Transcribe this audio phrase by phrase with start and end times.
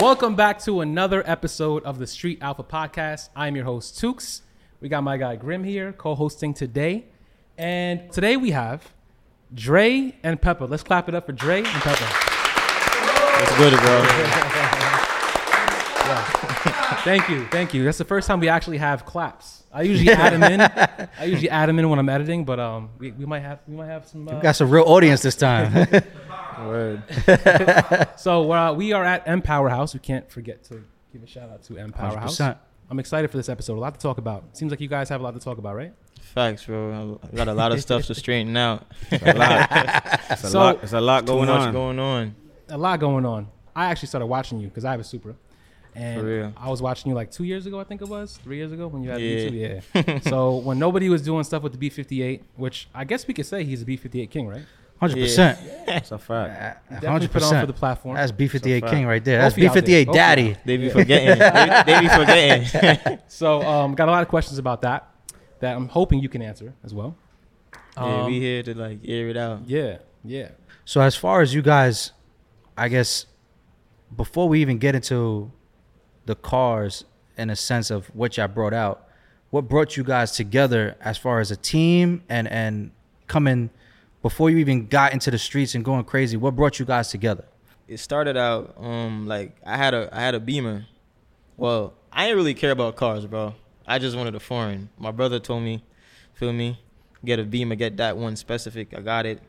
[0.00, 3.28] Welcome back to another episode of the Street Alpha Podcast.
[3.36, 4.40] I'm your host, Tukes.
[4.80, 7.04] We got my guy Grim here co hosting today.
[7.58, 8.94] And today we have
[9.52, 10.64] Dre and Peppa.
[10.64, 12.04] Let's clap it up for Dre and Peppa.
[13.40, 14.02] What's good, bro?
[17.04, 17.44] Thank you.
[17.48, 17.84] Thank you.
[17.84, 19.64] That's the first time we actually have claps.
[19.70, 20.62] I usually add them in.
[20.62, 23.76] I usually add them in when I'm editing, but um, we, we might have we
[23.76, 24.26] might have some.
[24.26, 25.86] Uh, Got some real audience this time.
[26.66, 27.02] Word.
[28.16, 29.94] so uh, we are at Empower House.
[29.94, 32.38] We can't forget to give a shout out to Empower House.
[32.38, 32.56] 100%.
[32.90, 33.78] I'm excited for this episode.
[33.78, 34.44] A lot to talk about.
[34.56, 35.92] Seems like you guys have a lot to talk about, right?
[36.34, 37.20] Facts, bro.
[37.32, 38.86] I got a lot of stuff to straighten out.
[39.12, 40.20] a lot.
[40.30, 40.78] It's a So- lot.
[40.82, 41.72] It's a lot going on.
[41.72, 42.34] going on.
[42.68, 43.48] a lot going on.
[43.74, 45.34] I actually started watching you because I have a Supra,
[45.94, 46.52] and For real.
[46.56, 48.88] I was watching you like two years ago, I think it was three years ago
[48.88, 49.36] when you had Yeah.
[49.48, 49.82] YouTube.
[50.06, 50.18] Yeah.
[50.30, 53.62] so when nobody was doing stuff with the B58, which I guess we could say
[53.64, 54.62] he's a B58 king, right?
[55.00, 56.86] Hundred percent, That's a fact.
[57.02, 57.76] Hundred put on for the percent.
[57.76, 58.16] platform.
[58.16, 59.40] That's B fifty eight King right there.
[59.40, 60.56] That's B fifty eight Daddy.
[60.66, 61.38] They be forgetting.
[61.38, 63.18] they, they be forgetting.
[63.28, 65.08] so um, got a lot of questions about that
[65.60, 67.16] that I'm hoping you can answer as well.
[67.96, 69.62] yeah, Um, we here to like air it out.
[69.66, 70.50] Yeah, yeah.
[70.84, 72.12] So as far as you guys,
[72.76, 73.24] I guess
[74.14, 75.50] before we even get into
[76.26, 77.04] the cars
[77.38, 79.06] in a sense of what y'all brought out,
[79.50, 82.90] what brought you guys together as far as a team and and
[83.28, 83.70] coming
[84.22, 86.36] before you even got into the streets and going crazy?
[86.36, 87.44] What brought you guys together?
[87.88, 90.86] It started out um like I had a I had a Beamer.
[91.56, 93.54] Well, I didn't really care about cars, bro.
[93.86, 94.88] I just wanted a foreign.
[94.98, 95.82] My brother told me,
[96.34, 96.78] feel me,
[97.24, 98.96] get a Beamer, get that one specific.
[98.96, 99.42] I got it.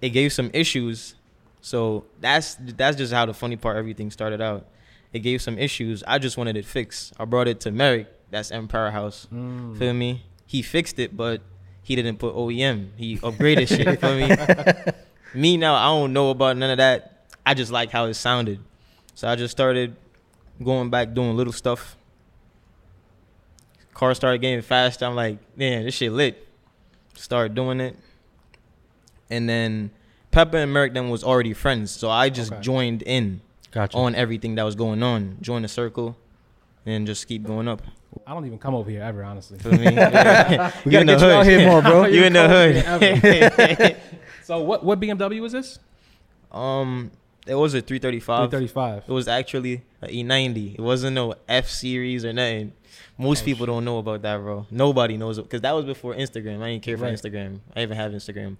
[0.00, 1.14] It gave some issues,
[1.60, 4.66] so that's that's just how the funny part everything started out.
[5.12, 6.02] It gave some issues.
[6.06, 7.14] I just wanted it fixed.
[7.18, 8.08] I brought it to Merrick.
[8.30, 9.26] That's Empire House.
[9.32, 9.78] Mm.
[9.78, 10.24] Feel me?
[10.46, 11.40] He fixed it, but
[11.88, 12.90] he didn't put OEM.
[12.98, 13.98] He upgraded shit.
[13.98, 14.92] Feel me?
[15.34, 17.24] me now, I don't know about none of that.
[17.46, 18.60] I just like how it sounded.
[19.14, 19.96] So I just started
[20.62, 21.96] going back doing little stuff.
[23.94, 25.06] Car started getting faster.
[25.06, 26.46] I'm like, man, this shit lit.
[27.14, 27.96] Start doing it.
[29.30, 29.90] And then
[30.30, 31.90] Peppa and Merrick then was already friends.
[31.90, 32.60] So I just Okay.
[32.60, 33.96] joined in Gotcha.
[33.96, 35.38] on everything that was going on.
[35.40, 36.18] Join the circle
[36.84, 37.80] and just keep going up.
[38.26, 39.58] I don't even come over here ever, honestly.
[39.58, 39.84] Feel me?
[39.94, 40.72] Yeah.
[40.84, 42.04] We gotta get you out here more, bro.
[42.06, 43.96] you in the hood.
[44.44, 45.78] So what what BMW is this?
[46.52, 47.10] um,
[47.46, 48.50] it was a 335.
[48.50, 49.04] 335.
[49.08, 50.74] It was actually an E90.
[50.78, 52.72] It wasn't no F series or nothing.
[53.18, 54.66] Most Oh, people don't know about that, bro.
[54.70, 56.62] Nobody knows it because that was before Instagram.
[56.62, 57.14] I didn't care for Right.
[57.14, 57.60] Instagram.
[57.76, 58.56] I even have Instagram.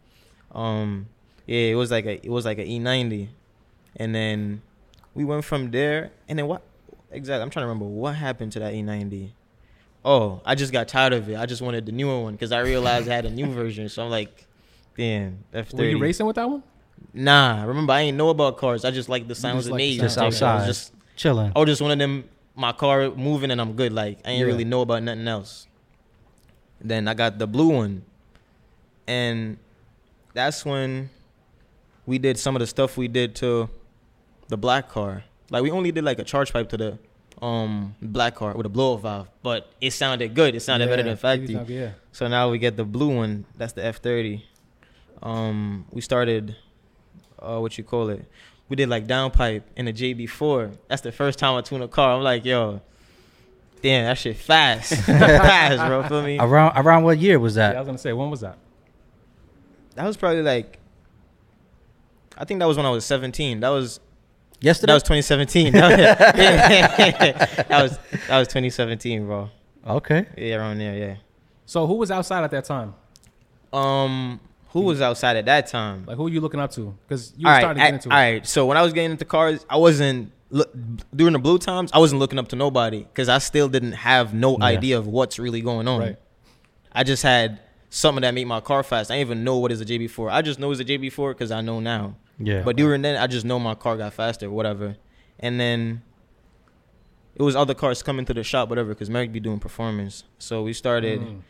[0.55, 1.07] Um,
[1.47, 3.29] yeah, it was like a it was like a E90,
[3.97, 4.63] and then
[5.15, 6.11] we went from there.
[6.29, 6.63] And then what?
[7.11, 7.43] Exactly.
[7.43, 9.31] I'm trying to remember what happened to that E90.
[10.09, 11.37] Oh, I just got tired of it.
[11.37, 13.89] I just wanted the newer one because I realized I had a new version.
[13.91, 14.47] So I'm like,
[14.97, 15.75] damn, F30.
[15.79, 16.63] Were you racing with that one?
[17.13, 18.87] Nah, remember I ain't know about cars.
[18.87, 20.01] I just like the sounds of like the names.
[20.01, 20.67] Just I was outside.
[20.67, 21.53] just Chilling.
[21.55, 22.25] I was just one of them.
[22.55, 23.93] My car moving and I'm good.
[23.93, 24.47] Like I ain't Yeah.
[24.47, 25.67] really know about nothing else.
[26.81, 28.03] Then I got the blue one,
[29.07, 29.59] and
[30.33, 31.11] that's when
[32.07, 33.69] we did some of the stuff we did to
[34.49, 35.25] the black car.
[35.51, 36.99] Like we only did like a charge pipe to the
[37.41, 40.55] um black car with a blow valve, but it sounded good.
[40.55, 41.55] It sounded better than factory.
[41.55, 41.91] sound- Yeah.
[42.13, 43.45] So now we get the blue one.
[43.57, 44.43] That's the F30.
[45.23, 46.57] Um, we started,
[47.41, 48.25] uh, what you call it?
[48.69, 50.77] we did like downpipe in the JB4.
[50.89, 52.15] That's the first time I tuned a car.
[52.17, 52.83] I'm like, yo,
[53.83, 56.03] damn, that shit fast, fast, bro.
[56.03, 56.39] Feel me?
[56.39, 58.59] Around around what year was Yeah, I was gonna say, when was that?
[59.95, 60.79] That was probably like,
[62.37, 63.61] I think that was when I was 17.
[63.61, 64.01] That was
[64.61, 64.91] Yesterday.
[64.91, 65.73] that was 2017.
[65.73, 69.51] that, was, that was 2017, bro.
[69.87, 70.27] okay.
[70.37, 71.17] Yeah, around there, yeah.
[71.67, 72.95] So who was outside at that time?
[73.73, 74.41] Um,
[74.71, 76.05] who was outside at that time?
[76.07, 76.95] Like who were you looking up to?
[77.07, 78.21] Because you all were right, starting to get into all it.
[78.21, 78.47] right.
[78.47, 80.73] So when I was getting into cars, I wasn't look
[81.15, 81.91] during the blue times.
[81.93, 84.65] I wasn't looking up to nobody because I still didn't have no Yeah.
[84.65, 86.01] idea of what's really going on.
[86.01, 86.17] Right.
[86.93, 87.61] I just had
[87.91, 89.11] something that made my car fast.
[89.11, 90.31] I didn't even know what is a JB4.
[90.31, 92.15] I just know it's a JB4 because I know now.
[92.39, 92.63] Yeah.
[92.63, 94.97] But during then, I just know my car got faster, or whatever.
[95.41, 96.03] And then
[97.35, 100.25] it was other cars coming to the shop, whatever, because Merrick be doing performance.
[100.39, 101.21] So we started.
[101.21, 101.41] Mm.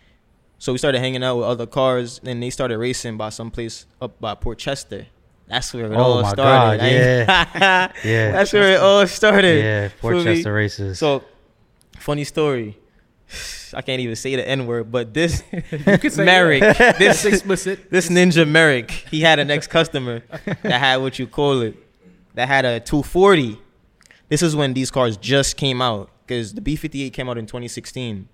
[0.58, 3.86] So we started hanging out with other cars, and they started racing by some place
[4.00, 5.06] up by Port Chester.
[5.46, 6.78] That's where it Oh all started.
[6.78, 8.32] God, ain't- Yeah.
[8.32, 9.62] That's where it all started.
[9.64, 9.88] Yeah.
[9.88, 10.24] Feel me?
[10.24, 10.98] Portchester races.
[10.98, 11.24] So,
[11.98, 12.76] funny story.
[13.74, 15.42] I can't even say the N word, but this
[16.02, 16.62] You say Merrick,
[16.98, 17.90] this explicit.
[17.90, 20.22] this ninja Merrick, he had an ex customer
[20.62, 21.76] that had what you call it,
[22.34, 23.58] that had a 240.
[24.28, 28.28] This is when these cars just came out because the B58 came out in 2016.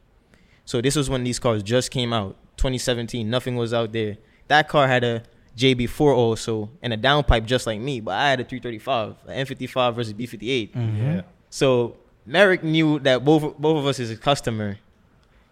[0.64, 3.28] So this was when these cars just came out, 2017.
[3.28, 4.16] Nothing was out there.
[4.48, 5.22] That car had a
[5.56, 9.94] JB4 also and a downpipe just like me, but I had a 335, an N55
[9.94, 10.72] versus B58.
[10.74, 10.98] Mhm.
[10.98, 11.22] Yeah.
[11.50, 14.78] So Merrick knew that both both of us is a customer.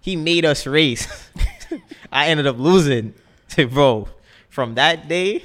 [0.03, 1.31] He made us race.
[2.13, 3.15] I ended up losing.
[3.47, 4.09] Say, bro,
[4.51, 5.45] from that day,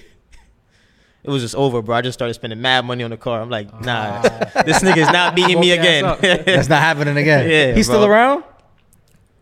[1.23, 1.95] it was just over, bro.
[1.95, 3.39] I just started spending mad money on the car.
[3.39, 4.63] I'm like, nah, ah.
[4.63, 6.43] this nigga's not beating me Woke your ass again.
[6.45, 7.47] That's not happening again.
[7.47, 8.43] Yeah, He's still around.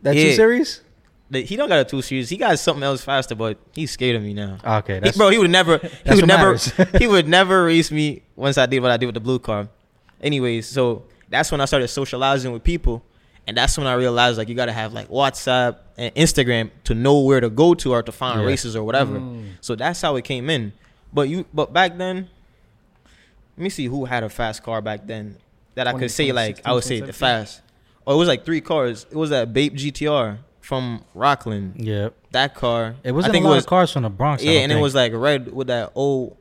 [0.01, 0.81] That two series.
[1.31, 2.29] He don't got a two series.
[2.29, 4.57] He got something else faster, but he's scared of me now.
[4.63, 5.00] Ah, okay.
[5.01, 5.77] He- bro, he would never.
[5.77, 6.57] He would never.
[7.00, 9.69] he would never race me once I did what I did with the blue car.
[10.21, 13.03] Anyways, so that's when I started socializing with people,
[13.47, 17.19] and that's when I realized like you gotta have like WhatsApp and Instagram to know
[17.19, 18.47] where to go to or to find Yeah.
[18.47, 19.19] races or whatever.
[19.19, 19.51] Mm.
[19.62, 20.74] So that's how it came in.
[21.13, 22.30] But you, but back then,
[23.57, 25.38] let me see who had a fast car back then
[25.75, 27.45] that I could say like I would say the 2017?
[27.45, 27.62] fast.
[28.07, 29.06] Oh, it was like three cars.
[29.09, 31.74] It was that Bape GTR from Rockland.
[31.77, 32.09] yeah.
[32.31, 32.95] That car.
[33.03, 34.44] It wasn't I think a it lot was of cars from the Bronx.
[34.44, 36.36] I yeah, and it was like red with that old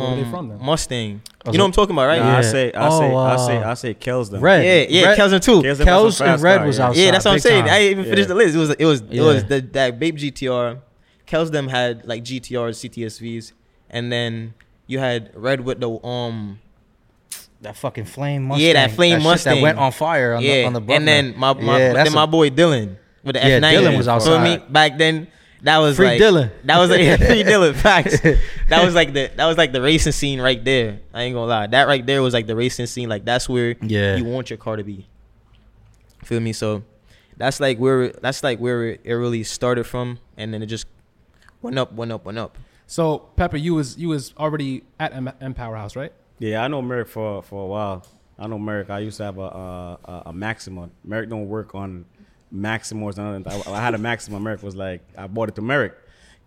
[0.00, 0.58] Where were they um, from then?
[0.64, 1.20] Mustang.
[1.44, 2.18] Oh, You know what I'm talking about, right?
[2.20, 4.40] Nah, I say, I say, Oh, I say, I say, kills them.
[4.40, 4.64] Red.
[4.64, 5.60] Yeah, yeah, Red- Kelson too.
[5.62, 6.86] Kills them was Kels some and Red car, was yeah.
[6.86, 7.00] outside.
[7.02, 7.64] Yeah, that's what I'm saying.
[7.64, 7.74] time.
[7.74, 8.26] I didn't even finished Yeah.
[8.26, 8.54] the list.
[8.54, 9.22] It was it was it Yeah.
[9.22, 10.78] was the that Bape GTR.
[11.26, 13.52] Kels them had like GTRs, CTSVs,
[13.90, 14.54] and then
[14.86, 16.58] you had red with the um
[17.60, 18.66] that fucking flame Mustang.
[18.66, 19.54] Yeah, that flame shit Mustang.
[19.56, 22.12] that went on fire on yeah, the on the and then my, my Yeah, then
[22.12, 23.72] my boy Dylan with the Yeah, F90.
[23.74, 24.42] Dylan was Feel outside.
[24.60, 24.64] me?
[24.68, 25.28] Back then,
[25.62, 26.50] that was Free like Dylan.
[26.64, 27.74] That was like yeah, free Dylan.
[27.74, 28.20] Facts.
[28.68, 31.00] That was like the that was like the racing scene right there.
[31.14, 31.66] I ain't gonna lie.
[31.66, 33.08] That right there was like the racing scene.
[33.08, 34.16] Like that's where Yeah.
[34.16, 35.06] you want your car to be.
[36.24, 36.52] Feel me?
[36.52, 36.82] So
[37.36, 40.86] that's like where that's like where it really started from, and then it just
[41.60, 42.58] went up, went up, went up.
[42.86, 46.12] So Peppa, you was you was already at M, M Powerhouse, right?
[46.38, 48.06] Yeah, I know Merrick for for a while.
[48.38, 48.90] I know Merrick.
[48.90, 50.90] I used to have a a, a, a Maxima.
[51.04, 52.04] Merrick don't work on
[52.54, 53.18] Maximas.
[53.18, 54.38] and other- I, I had a Maxima.
[54.40, 55.94] Merrick was like, I bought it to Merrick.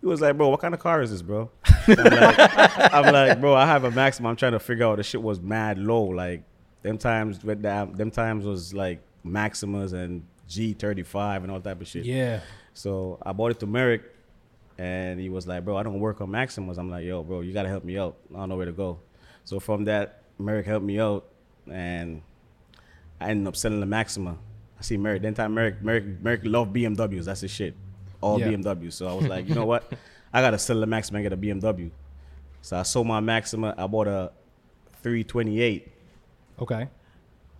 [0.00, 1.50] He was like, bro, what kind of car is this, bro?
[1.88, 4.28] I'm like, I'm like, bro, I have a Maxima.
[4.28, 6.02] I'm trying to figure out the shit was mad low.
[6.04, 6.42] Like
[6.82, 11.88] them times with that, them times was like Maximas and G35 and all type of
[11.88, 12.04] shit.
[12.04, 12.40] Yeah.
[12.74, 14.02] So I bought it to Merrick,
[14.78, 17.52] and he was like, "Bro, I don't work on Maximas." I'm like, "Yo, bro, you
[17.54, 18.16] gotta help me out.
[18.34, 18.98] I don't know where to go."
[19.44, 21.26] So from that, Merrick helped me out,
[21.72, 22.20] and
[23.20, 24.36] I ended up selling the Maxima.
[24.78, 25.22] I see Merrick.
[25.22, 27.24] Then time Merrick, Merrick, Merrick loved BMWs.
[27.24, 27.74] That's his shit,
[28.20, 28.48] all Yeah.
[28.48, 28.92] BMWs.
[28.94, 29.90] So I was like, you know what?
[30.32, 31.90] I gotta sell the Maxima and get a BMW.
[32.62, 33.74] So I sold my Maxima.
[33.78, 34.32] I bought a
[35.02, 35.92] 328.
[36.60, 36.88] Okay.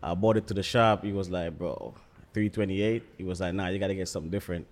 [0.03, 1.05] I bought it to the shop.
[1.05, 1.95] He was like, bro,
[2.35, 3.03] 328.
[3.19, 4.67] He was like, nah, you gotta get something different.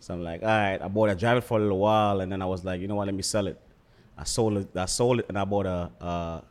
[0.00, 0.80] So I'm like, all right.
[0.80, 2.80] I bought it, I drive it for a little while, and then I was like,
[2.80, 3.06] you know what?
[3.06, 3.60] Let me sell it.
[4.16, 4.68] I sold it.
[4.76, 6.42] I sold it, and I bought a, a,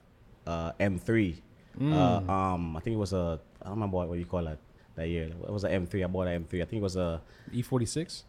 [0.48, 1.36] a M3.
[1.82, 1.86] Uh,
[2.32, 3.40] um, I think it was a.
[3.62, 4.58] I don't remember what, what you call that
[5.00, 5.24] that year.
[5.26, 6.04] It was an M3.
[6.04, 6.62] I bought an M3.
[6.62, 7.22] I think it was a.
[7.52, 8.24] E forty six.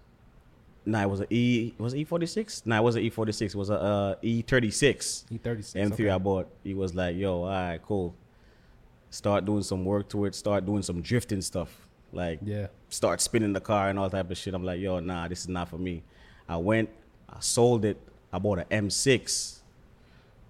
[0.86, 1.74] Nah, it was a E.
[1.78, 2.64] Was it E46?
[2.64, 3.42] Nah, it wasn't E46.
[3.42, 5.24] It was a uh, E36.
[5.30, 5.90] E thirty six.
[5.90, 6.48] M3 I bought.
[6.64, 8.14] He was like, yo, all right, cool.
[9.10, 10.34] Start doing some work to it.
[10.34, 11.86] Start doing some drifting stuff.
[12.12, 12.68] Like, Yeah.
[12.88, 14.54] start spinning the car and all type of shit.
[14.54, 16.02] I'm like, yo, nah, this is not for me.
[16.48, 16.88] I went,
[17.28, 17.98] I sold it.
[18.32, 19.58] I bought an M6.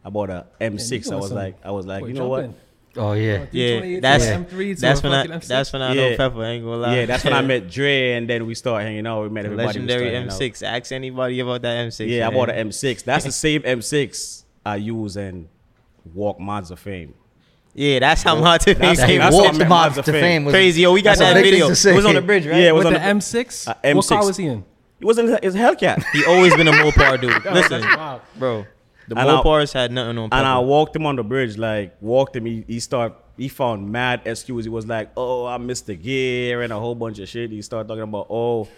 [0.05, 1.13] I bought a M6.
[1.13, 2.43] I was some- like, I was like, Boy, you know what?
[2.43, 2.61] jumping.
[2.97, 3.47] Oh yeah.
[3.53, 5.47] Yeah, that's to M3 that's when I fucking M6.
[5.47, 6.17] that's when I know Yeah.
[6.17, 6.39] Peppa.
[6.41, 6.97] I ain't gonna lie.
[6.97, 9.23] Yeah, that's when I met Dre, and then we started hanging out.
[9.23, 9.67] We met the everybody.
[9.79, 10.41] we legendary started hanging out.
[10.41, 10.63] M6.
[10.67, 12.09] Ask anybody about that M6.
[12.09, 12.39] Yeah, I man.
[12.39, 13.05] bought an M6.
[13.05, 15.49] That's the same M6 I use and
[16.13, 17.15] walk Mods of Fame.
[17.75, 19.21] Yeah, that's how Mod to Fame That's- came.
[19.21, 19.55] that's up.
[19.55, 20.15] mods Mods of Fame.
[20.21, 20.45] fame.
[20.47, 20.93] Was, Crazy, yo.
[20.93, 21.67] We got that's that video.
[21.67, 22.57] It was on the bridge, right?
[22.57, 23.69] Yeah, it was With on the the- M6?
[23.69, 24.65] Uh, What car was he in?
[24.99, 25.39] He wasn't.
[25.45, 26.03] It's a Hellcat.
[26.13, 27.45] He always been a Mopar dude.
[27.55, 27.83] Listen,
[28.37, 28.67] bro.
[29.11, 31.97] The And I- Mopars had nothing on And I walked him on the bridge, like
[32.01, 32.47] walked him.
[32.47, 34.67] He, he start he found mad excuses.
[34.67, 37.61] He was like, "Oh, I missed the gear and a whole bunch of shit." He
[37.63, 38.69] started talking about, "Oh,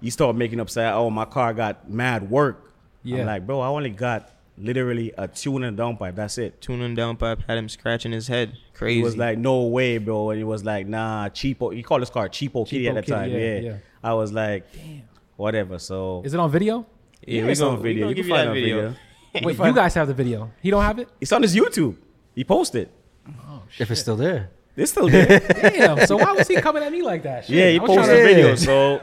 [0.00, 2.72] he started making up say, oh, my car got mad work."
[3.02, 3.20] Yeah.
[3.20, 6.14] I'm like, bro, I only got literally a tune and downpipe.
[6.14, 6.60] That's it.
[6.62, 8.56] Tuning down pipe had him scratching his head.
[8.72, 8.98] Crazy.
[8.98, 12.10] He was like, "No way, bro," and he was like, "Nah, cheapo." He called his
[12.10, 13.30] car cheapo kitty at the Kitty, time.
[13.32, 13.76] yeah, Yeah, yeah.
[14.02, 15.02] I was like, "Damn,
[15.36, 16.86] whatever." So Is it on video?
[17.26, 18.06] yeah, yeah, we it's gonna on video.
[18.08, 18.76] We You can find that a video.
[18.76, 18.96] video.
[19.42, 20.50] Wait, you guys have the video.
[20.62, 21.08] He don't have it?
[21.20, 21.96] It's on his YouTube.
[22.34, 22.88] He posted.
[23.28, 23.80] Oh, shit.
[23.82, 24.50] if it's still there.
[24.76, 25.38] It's still there.
[25.40, 26.06] Damn.
[26.06, 27.44] so why was he coming at me like that?
[27.44, 28.54] Shit, yeah, he I was trying posted to- a video.
[28.56, 28.98] So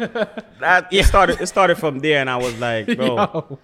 [0.59, 1.39] that it started.
[1.41, 3.57] It started from there, and I was like, bro,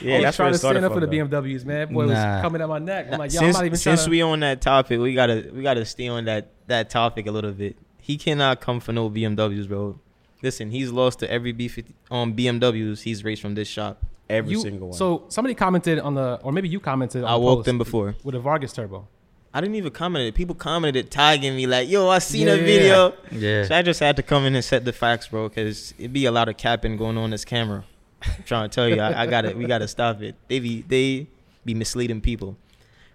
[0.00, 1.12] Yo, yeah, I was that's where trying it to stand up for the though.
[1.42, 1.92] BMWs, man.
[1.94, 2.34] Boy Nah.
[2.34, 3.06] was coming at my neck.
[3.12, 4.10] I'm like, yo, since I'm not even since to.
[4.10, 7.52] we on that topic, we gotta we gotta stay on that that topic a little
[7.52, 7.76] bit.
[8.00, 9.98] He cannot come for no BMWs, bro.
[10.42, 14.04] Listen, he's lost to every B50 on um, BMWs he's raced from this shop.
[14.28, 14.96] Every you, single one.
[14.96, 17.22] So somebody commented on the, or maybe you commented.
[17.24, 18.14] On I the walked post them before.
[18.24, 19.06] with a Vargas turbo.
[19.54, 20.34] I didn't even comment it.
[20.34, 23.64] People commented tagging me like, "Yo, I seen Yeah, a video." Yeah.
[23.64, 26.26] So I just had to come in and set the facts, bro, because it'd be
[26.26, 27.84] a lot of capping going on this camera.
[28.22, 29.56] I'm trying to tell you, I, I got it.
[29.56, 30.34] We got to stop it.
[30.48, 31.28] They be they
[31.64, 32.56] be misleading people.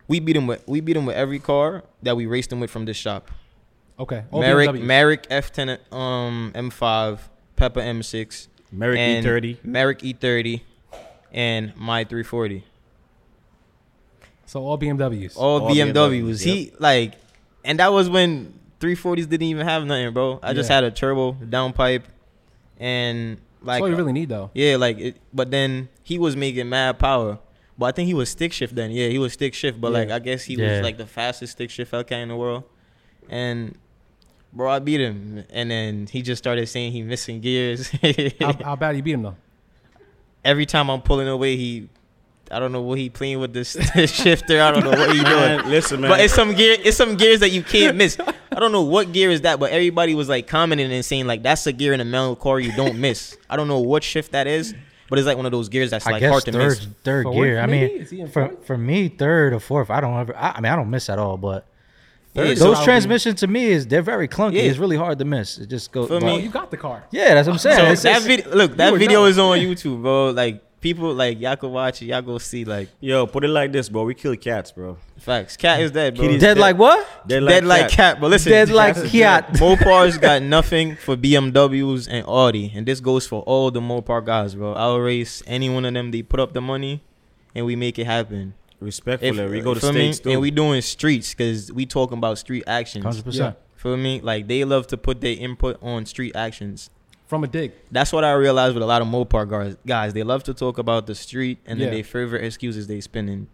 [0.08, 2.72] We beat them with we beat them with every car that we raced them with
[2.72, 3.30] from this shop.
[4.00, 4.24] Okay.
[4.32, 4.82] All Merrick BMWs.
[4.84, 7.20] Merrick F10 um M5,
[7.56, 9.64] Peppa M6, Merrick E30.
[9.64, 10.62] Merrick E30,
[11.32, 12.64] and my 340.
[14.46, 15.38] So all BMWs.
[15.38, 15.94] All, All BMWs.
[15.94, 17.14] BMWs, He like,
[17.64, 20.40] and that was when 340s didn't even have nothing, bro.
[20.44, 22.04] I just had a turbo downpipe,
[22.80, 24.50] and like, That's all you uh, really need, though.
[24.54, 27.40] yeah, like, it, but then he was making mad power.
[27.78, 28.92] But I think he was stick shift then.
[28.92, 29.80] Yeah, he was stick shift.
[29.82, 30.74] But like, I guess he Yeah.
[30.74, 32.64] was like the fastest stick shift Hellcat in the world.
[33.28, 33.76] And
[34.54, 35.46] bro, I beat him.
[35.50, 37.90] And then he just started saying he missing gears.
[38.40, 39.36] How, how bad you beat him though?
[40.44, 41.90] Every time I'm pulling away, he,
[42.50, 44.62] I don't know what he playing with this, this shifter.
[44.62, 45.66] I don't know what he doing.
[45.70, 46.10] Listen, man.
[46.10, 46.78] But it's some gear.
[46.84, 48.18] It's some gears that you can't miss.
[48.20, 51.44] I don't know what gear is that, but everybody was like commenting and saying like
[51.44, 53.38] that's a gear in a manual car you don't miss.
[53.50, 54.74] I don't know what shift that is,
[55.10, 56.88] but it's like one of those gears that's I like hard to third miss.
[57.04, 57.60] third Fourth, gear.
[57.60, 57.94] I maybe?
[57.94, 59.90] Is mean, for for me, third or fourth.
[59.90, 60.36] I don't ever.
[60.36, 61.38] I, I mean, I don't miss at all.
[61.38, 61.66] But
[62.34, 64.54] Yeah, Third so those probably- transmissions to me is they're very clunky.
[64.54, 64.62] Yeah.
[64.64, 65.58] It's really hard to miss.
[65.58, 66.08] It just goes.
[66.08, 67.04] For but- Oh, me- you got the car.
[67.12, 67.76] yeah, that's what I'm saying.
[67.78, 69.32] So It's- that it's- video, look, that video nuts.
[69.32, 70.30] is on YouTube, bro.
[70.30, 72.06] Like people, like y'all could watch it.
[72.06, 74.04] Y'all go see like Yo, put it like this, bro.
[74.06, 74.98] We kill cats, bro.
[75.20, 75.58] facts.
[75.58, 76.26] Cat is dead, bro.
[76.26, 77.06] Kitty's dead like what?
[77.28, 78.20] Dead Dead like cat.
[78.22, 79.54] But listen, Dead like Cats cat.
[79.60, 84.56] Mopar's got nothing for BMWs and Audi, and this goes for all the Mopar guys,
[84.56, 84.74] bro.
[84.74, 86.12] I'll race any one of them.
[86.12, 87.04] They put up the money,
[87.54, 88.54] and we make it happen.
[88.82, 90.00] Respectfully, we go to feel me?
[90.12, 90.32] states too.
[90.32, 93.06] and we doing streets because we talking about street actions.
[93.06, 93.56] Hundred percent.
[93.76, 94.20] Feel me?
[94.22, 96.90] Like they love to put their input on street actions.
[97.28, 97.72] From a dig.
[97.92, 99.78] That's what I realized with a lot of Mopar guys.
[99.88, 101.86] Guys, they love to talk about the street, and Yeah.
[101.86, 103.48] then their favorite excuses they spinning.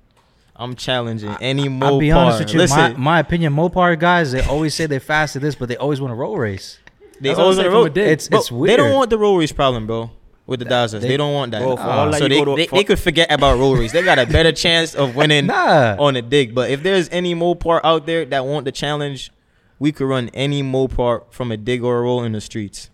[0.55, 1.83] I'm challenging any Mopar.
[1.83, 2.59] I'll be honest with you.
[2.59, 5.77] Listen, My, my opinion, Mopar guys, they always say they're fast at this, but they
[5.77, 6.79] always want a roll race.
[7.21, 7.93] they That's always on saying the from a road.
[7.93, 8.07] dig.
[8.07, 10.09] It's But it's They don't want the roll race problem, bro.
[10.47, 11.61] With the Dodgers, they, they- don't want that.
[11.61, 13.91] Bro, Uh, so they, they, they could forget about roll race.
[13.91, 15.97] They got a better chance of winning Nah.
[15.99, 16.55] on a dig.
[16.55, 19.29] But if there's any Mopar out there that want the challenge,
[19.77, 22.89] we could run any Mopar from a dig or a roll in the streets.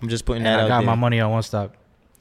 [0.00, 1.72] I'm just putting And that I out got my money on 1Stock.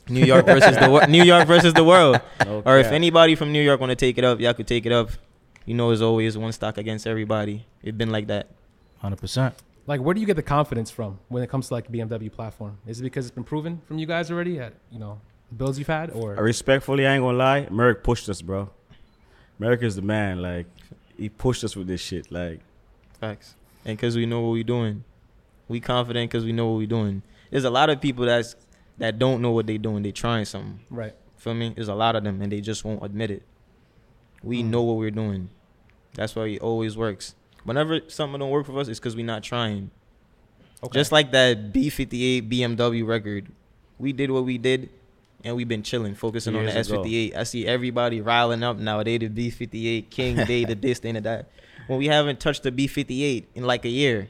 [0.10, 2.20] New York versus the New York versus the world.
[2.46, 4.86] No Or if anybody from New York want to take it up, y'all could take
[4.86, 5.12] it up.
[5.66, 7.66] You know, as always, 1Stock against everybody.
[7.84, 8.48] It's been like that.
[9.00, 9.54] Hundred percent.
[9.88, 12.78] Like, where do you get the confidence from when it comes to like BMW platform?
[12.86, 15.80] Is it because it's been proven from you guys already at you know the builds
[15.80, 17.68] you've had, or Respectfully, I ain't gonna lie.
[17.72, 18.70] Merrick pushed us, bro.
[19.60, 20.42] Merrick is the man.
[20.42, 20.66] Like
[21.18, 22.32] he pushed us with this shit.
[22.32, 22.60] Like
[23.20, 23.56] Facts.
[23.86, 25.04] And because we know what we're doing,
[25.70, 27.22] we confident because we know what we're doing.
[27.50, 28.56] There's a lot of people that's
[28.98, 30.04] that don't know what they doing.
[30.04, 30.82] They trying something.
[30.90, 31.16] right?
[31.38, 31.72] Feel me?
[31.74, 33.44] There's a lot of them, and they just won't admit it.
[34.44, 34.70] We Mm.
[34.70, 35.50] know what we're doing.
[36.16, 37.36] That's why it always works.
[37.68, 39.92] Whenever something don't work for us, it's because we're not trying.
[40.82, 40.98] Okay.
[40.98, 43.52] Just like that B58 BMW record,
[44.00, 44.90] we did what we did,
[45.44, 47.04] and we've been chilling, focusing on the ago.
[47.04, 47.36] S58.
[47.36, 49.04] I see everybody riling up now.
[49.04, 51.50] They the B58 King, they the this, they the that.
[51.88, 54.30] When we haven't touched the B58 in like a year.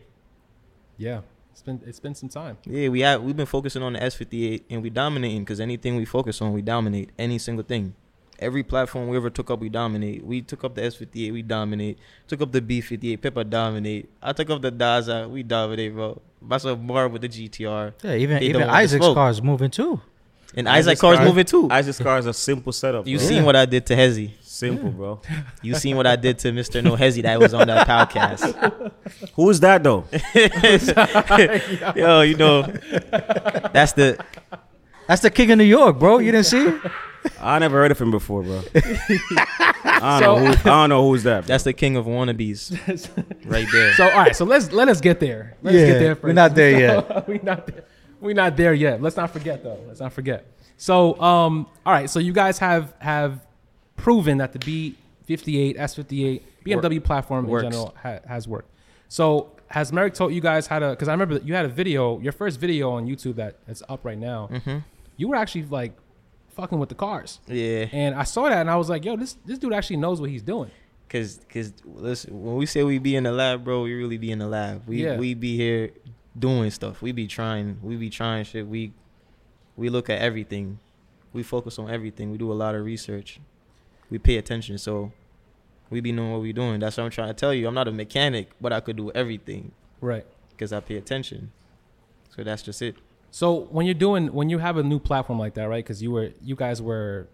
[0.97, 2.57] yeah, it's been it's been some time.
[2.65, 6.05] Yeah, we have we've been focusing on the S58 and we dominating because anything we
[6.05, 7.93] focus on, we dominate any single thing.
[8.39, 10.23] Every platform we ever took up, we dominate.
[10.23, 11.97] We took up the S58, we dominate.
[12.27, 14.09] Took up the B58, Peppa dominate.
[14.21, 16.21] I took up the Daza, we dominate, bro.
[16.41, 17.93] That's a bar with the GTR.
[18.03, 19.15] Yeah, even They even don't want the Isaac's smoke.
[19.15, 19.99] car is moving too.
[20.55, 21.67] And Isaac car's moving too.
[21.69, 23.05] Isaac's car is a simple setup.
[23.05, 23.27] You bro.
[23.27, 24.31] seen what I did to Hezzy.
[24.41, 25.21] Simple, bro.
[25.61, 26.81] You seen what I did to Mr.
[26.83, 28.91] No Hezzy that was on that podcast.
[29.35, 30.05] Who is that though?
[31.95, 32.61] Yo, you know,
[33.73, 34.23] that's the
[35.07, 36.19] That's the king of New York, bro.
[36.19, 36.81] You didn't see it?
[37.39, 38.61] I never heard of him before, bro.
[38.75, 40.45] I don't know.
[40.47, 41.41] Who, I don't know who's that.
[41.41, 41.47] Bro.
[41.47, 42.71] that's the king of wannabes
[43.45, 43.93] right there.
[43.93, 45.55] So all right, so let's let us get there.
[45.63, 46.23] Let's Yeah, get there first.
[46.23, 47.27] we're not there yet.
[47.27, 47.83] we're not there.
[48.19, 49.01] We're not there yet.
[49.01, 49.79] Let's not forget though.
[49.87, 50.45] Let's not forget.
[50.77, 52.09] So um, all right.
[52.09, 53.45] So you guys have have
[53.95, 54.59] proven that the
[55.27, 57.63] B58, S58, BMW platform in Works.
[57.63, 58.69] general ha- has worked.
[59.09, 60.89] So has Merrick told you guys how to?
[60.91, 63.83] Because I remember that you had a video, your first video on YouTube that that's
[63.89, 64.49] up right now.
[64.51, 64.77] Mm-hmm.
[65.17, 65.93] You were actually like
[66.57, 69.37] fucking with the cars, yeah, and I saw that and I was like, yo, this
[69.45, 70.71] this dude actually knows what he's doing.
[71.09, 74.31] cause cause listen, when we say we be in the lab, bro, we really be
[74.31, 74.85] in the lab.
[74.87, 75.17] We Yeah.
[75.17, 75.91] we be here
[76.37, 77.01] doing stuff.
[77.01, 77.77] We be trying.
[77.81, 78.67] We be trying shit.
[78.67, 78.91] We
[79.77, 80.79] we look at everything.
[81.33, 82.31] We focus on everything.
[82.31, 83.39] We do a lot of research.
[84.09, 84.77] We pay attention.
[84.79, 85.11] So
[85.89, 86.79] we be knowing what we doing.
[86.81, 87.67] That's what I'm trying to tell you.
[87.67, 89.71] I'm not a mechanic, but I could do everything
[90.01, 90.25] Right.
[90.51, 91.51] because I pay attention.
[92.35, 92.95] So that's just it.
[93.31, 95.83] So when you're doing when you have a new platform like that, right?
[95.83, 97.27] Because you were you guys were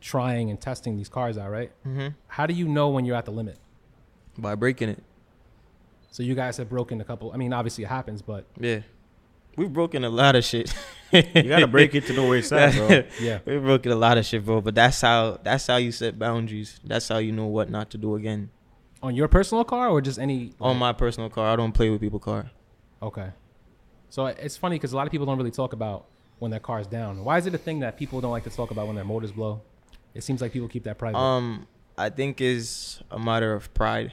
[0.00, 1.70] trying and testing these cars out, right?
[1.86, 2.08] Mm-hmm.
[2.28, 3.58] How do you know when you're at the limit?
[4.36, 5.02] By breaking it.
[6.10, 7.32] So you guys have broken a couple.
[7.32, 8.80] I mean, obviously it happens, but Yeah.
[9.56, 10.74] We've broken a lot of shit.
[11.12, 13.04] You gotta break it to know where it's at, bro.
[13.20, 14.62] yeah, We've broken a lot of shit, bro.
[14.62, 16.80] But that's how that's how you set boundaries.
[16.82, 18.48] That's how you know what not to do again.
[19.02, 22.00] on your personal car or just any On my personal car, I don't play with
[22.00, 22.50] people car.
[23.02, 23.28] Okay.
[24.12, 26.04] So it's funny because a lot of people don't really talk about
[26.38, 27.24] when their car's down.
[27.24, 29.32] Why is it a thing that people don't like to talk about when their motors
[29.32, 29.62] blow?
[30.12, 31.16] It seems like people keep that private.
[31.16, 31.66] Um,
[31.96, 34.12] I think is a matter of pride.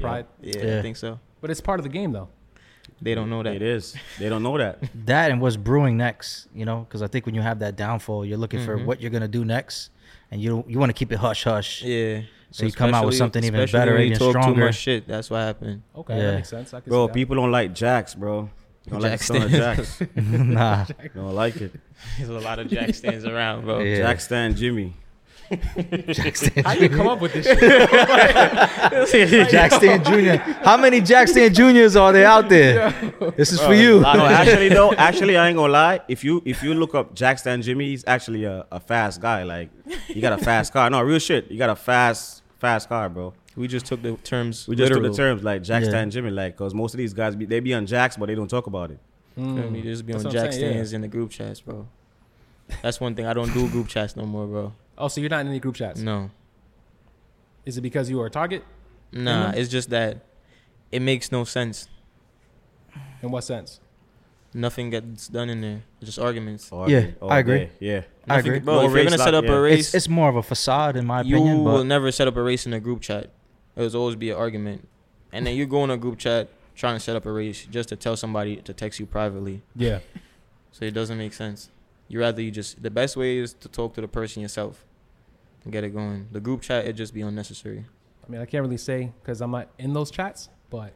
[0.00, 0.26] Pride.
[0.40, 0.78] Yeah, Yeah.
[0.78, 1.18] I think so.
[1.40, 2.28] But it's part of the game, though.
[3.02, 3.56] They don't know that.
[3.56, 3.96] It is.
[4.20, 4.78] They don't know that.
[5.06, 6.86] That and what's brewing next, you know?
[6.88, 8.84] Because I think when you have that downfall, you're looking for Mhm.
[8.84, 9.90] what you're gonna do next,
[10.30, 11.82] and you you want to keep it hush hush.
[11.82, 12.20] Yeah.
[12.52, 14.60] So you come out with something even better, when you even talk stronger.
[14.60, 15.08] Too much shit.
[15.08, 15.82] That's what happened.
[15.96, 16.22] Okay, Yeah.
[16.26, 16.72] that makes sense.
[16.74, 17.14] I can Bro, see that.
[17.14, 18.50] people don't like jacks, bro.
[18.84, 20.02] They Don't like Jack the sound of jacks.
[20.16, 21.72] nah, They Don't like it.
[22.16, 23.80] There's a lot of jack stands around, bro.
[23.80, 23.98] Yeah.
[23.98, 24.94] Jack stand Jimmy.
[26.12, 27.58] Jack Stan, How you come up with this shit?
[29.50, 30.40] Jack Stan Jr.
[30.62, 32.92] How many Jack Stan Juniors are there out there?
[33.36, 34.00] This is for you.
[34.00, 34.92] No, actually, no.
[34.94, 36.00] Actually, I ain't gonna lie.
[36.06, 39.42] If you if you look up Jack Stan Jimmy, he's actually a, a fast guy.
[39.42, 39.70] Like,
[40.06, 40.88] you got a fast car.
[40.88, 41.50] No, real shit.
[41.50, 43.34] You got a fast fast car, bro.
[43.56, 44.66] We just took the terms.
[44.68, 45.08] We just literal.
[45.08, 45.88] took the terms like Jack Yeah.
[45.90, 48.34] Stan Jimmy, like, cause most of these guys be, they be on jacks, but they
[48.34, 48.98] don't talk about it.
[49.34, 49.82] Feel me?
[49.82, 50.70] Just be That's on what jack saying, yeah.
[50.72, 51.86] stands in the group chats, bro.
[52.82, 53.26] That's one thing.
[53.26, 54.72] I don't do group chats no more, bro.
[54.98, 56.00] Oh, so you're not in any group chats?
[56.00, 56.30] No.
[57.66, 58.64] Is it because you are a target?
[59.12, 59.56] Nah, Mhm.
[59.56, 60.18] it's just that
[60.92, 61.88] it makes no sense.
[63.22, 63.80] In what sense?
[64.54, 65.82] Nothing gets done in there.
[66.00, 66.70] It's just arguments.
[66.72, 67.58] All Yeah, day, all I agree.
[67.58, 67.70] day.
[67.80, 68.02] Yeah.
[68.28, 68.58] I agree.
[68.60, 69.52] Bro, No if you're gonna set up yeah.
[69.52, 71.38] a race, It's it's more of a facade, in my opinion.
[71.38, 71.64] you opinion.
[71.64, 73.30] will never set up a race in a group chat.
[73.76, 74.88] It will always be an argument.
[75.32, 77.88] And then you go in a group chat trying to set up a race just
[77.90, 79.62] to tell somebody to text you privately.
[79.76, 80.00] Yeah.
[80.72, 81.68] So it doesn't make sense.
[82.06, 84.84] You rather you just the best way is to talk to the person yourself
[85.64, 86.28] and get it going.
[86.30, 87.84] The group chat it just be unnecessary.
[88.24, 90.92] I mean, I can't really say because I'm not in those chats, but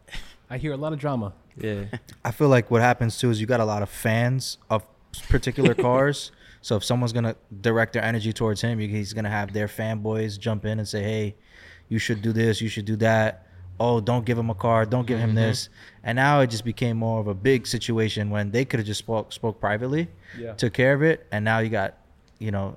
[0.49, 1.33] I hear a lot of drama.
[1.57, 1.87] Yeah.
[2.25, 4.85] I feel like what happens too is you got a lot of fans of
[5.29, 6.31] particular cars.
[6.63, 10.65] So if someone's gonna direct their energy towards him, he's gonna have their fanboys jump
[10.65, 11.35] in and say, "Hey,
[11.89, 13.47] you should do this, you should do that."
[13.81, 15.35] Oh, don't give him a car, don't give him Mhm.
[15.35, 15.69] this.
[16.05, 19.01] And now it just became more of a big situation when they could have just
[19.01, 20.53] spoke spoke privately, Yeah.
[20.55, 21.95] took care of it, and now you got,
[22.39, 22.77] you know,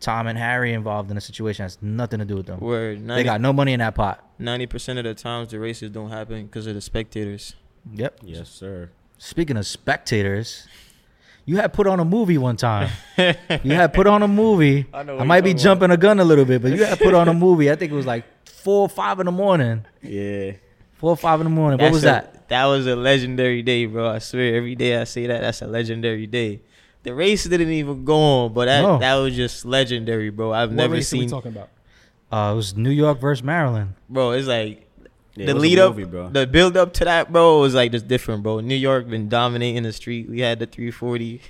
[0.00, 2.60] Tom and Harry involved in a situation that has nothing to do with them.
[2.60, 4.22] Where They got no money in that pot.
[4.38, 7.54] ninety percent of the times the races don't happen because of the spectators.
[7.92, 8.20] Yep.
[8.22, 8.90] Yes, sir.
[9.18, 10.66] Speaking of spectators,
[11.46, 12.90] you had put on a movie one time.
[13.16, 14.84] you had put on a movie.
[14.92, 17.28] I I, might be jumping a gun a little bit, but you had put on
[17.28, 17.70] a movie.
[17.70, 19.86] I think it was like four or five in the morning.
[20.02, 20.52] Yeah.
[20.94, 21.78] Four or five in the morning.
[21.80, 22.48] what was a- that?
[22.48, 24.08] That was a legendary day, bro.
[24.08, 26.60] I swear, every day I say that, that's a legendary day.
[27.02, 28.98] The race didn't even go on, but that No.
[28.98, 30.52] that was just legendary, bro.
[30.52, 31.70] I've What never race are we seen, talking about?
[32.30, 33.94] Uh, it was New York versus Maryland.
[34.08, 34.30] bro.
[34.32, 34.85] It's like
[35.36, 36.28] Yeah, the was a lead up, bro.
[36.30, 38.60] the build up to that, bro, was like just different, bro.
[38.60, 40.28] New York been dominating the street.
[40.28, 41.40] We had the 340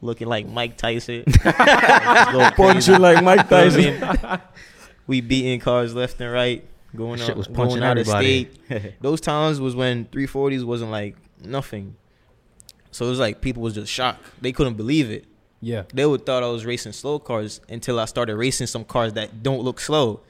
[0.00, 4.02] looking like Mike Tyson, Punching like Mike You know Tyson.
[4.02, 4.40] I mean?
[5.06, 9.00] we beating cars left and right, going Shit out, was going punching out of state.
[9.00, 11.96] Those times was when 340s wasn't like nothing.
[12.90, 14.24] So it was like people was just shocked.
[14.40, 15.26] They couldn't believe it.
[15.60, 15.82] Yeah.
[15.92, 19.42] They would thought I was racing slow cars until I started racing some cars that
[19.42, 20.20] don't look slow.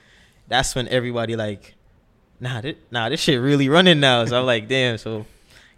[0.48, 1.75] That's when everybody like,
[2.40, 4.24] nah, this, nah, this shit really running now.
[4.24, 4.98] So I'm like, damn.
[4.98, 5.26] So,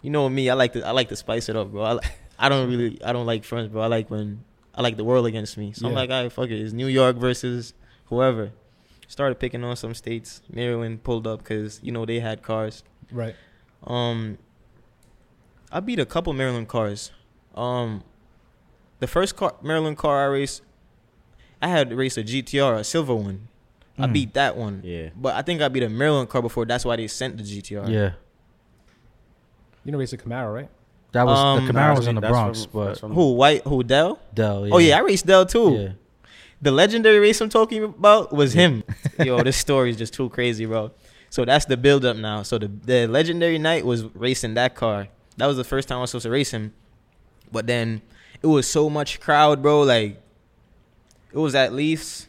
[0.01, 1.83] you know me, I like to I like to spice it up, bro.
[1.83, 1.99] I,
[2.39, 3.81] I don't really I don't like friends, bro.
[3.81, 4.43] I like when
[4.73, 5.73] I like the world against me.
[5.73, 6.59] So I'm like, all right, fuck it.
[6.59, 7.73] It's New York versus
[8.05, 8.51] whoever.
[9.07, 10.41] Started picking on some states.
[10.51, 12.83] Maryland pulled up because you know they had cars.
[13.11, 13.35] Right.
[13.83, 14.37] Um,
[15.71, 17.11] I beat a couple Maryland cars.
[17.55, 18.03] Um,
[18.99, 20.61] the first car Maryland car I raced,
[21.61, 23.47] I had to race a GTR, a silver one.
[23.99, 24.13] I Mm.
[24.13, 24.81] beat that one.
[24.83, 25.09] Yeah.
[25.15, 26.65] But I think I beat a Maryland car before.
[26.65, 27.89] That's why they sent the GTR.
[27.89, 28.11] Yeah,
[29.85, 30.69] You know, race a Camaro, right?
[31.11, 33.63] that was Um, the Camaro was in the Bronx, from- but from- Who white?
[33.63, 34.19] Who Dell?
[34.33, 34.67] Dell.
[34.67, 34.73] Yeah.
[34.73, 35.71] Oh yeah, I raced Dell too.
[35.79, 35.89] yeah.
[36.61, 38.83] The legendary race I'm talking about was him.
[39.23, 40.91] Yo, this story is just too crazy, bro.
[41.29, 42.43] So that's the build up now.
[42.43, 45.07] So the the legendary night was racing that car.
[45.37, 46.73] That was the first time I was supposed to race him.
[47.51, 48.01] But then
[48.43, 49.81] it was so much crowd, bro.
[49.81, 50.21] Like
[51.31, 52.27] it was at least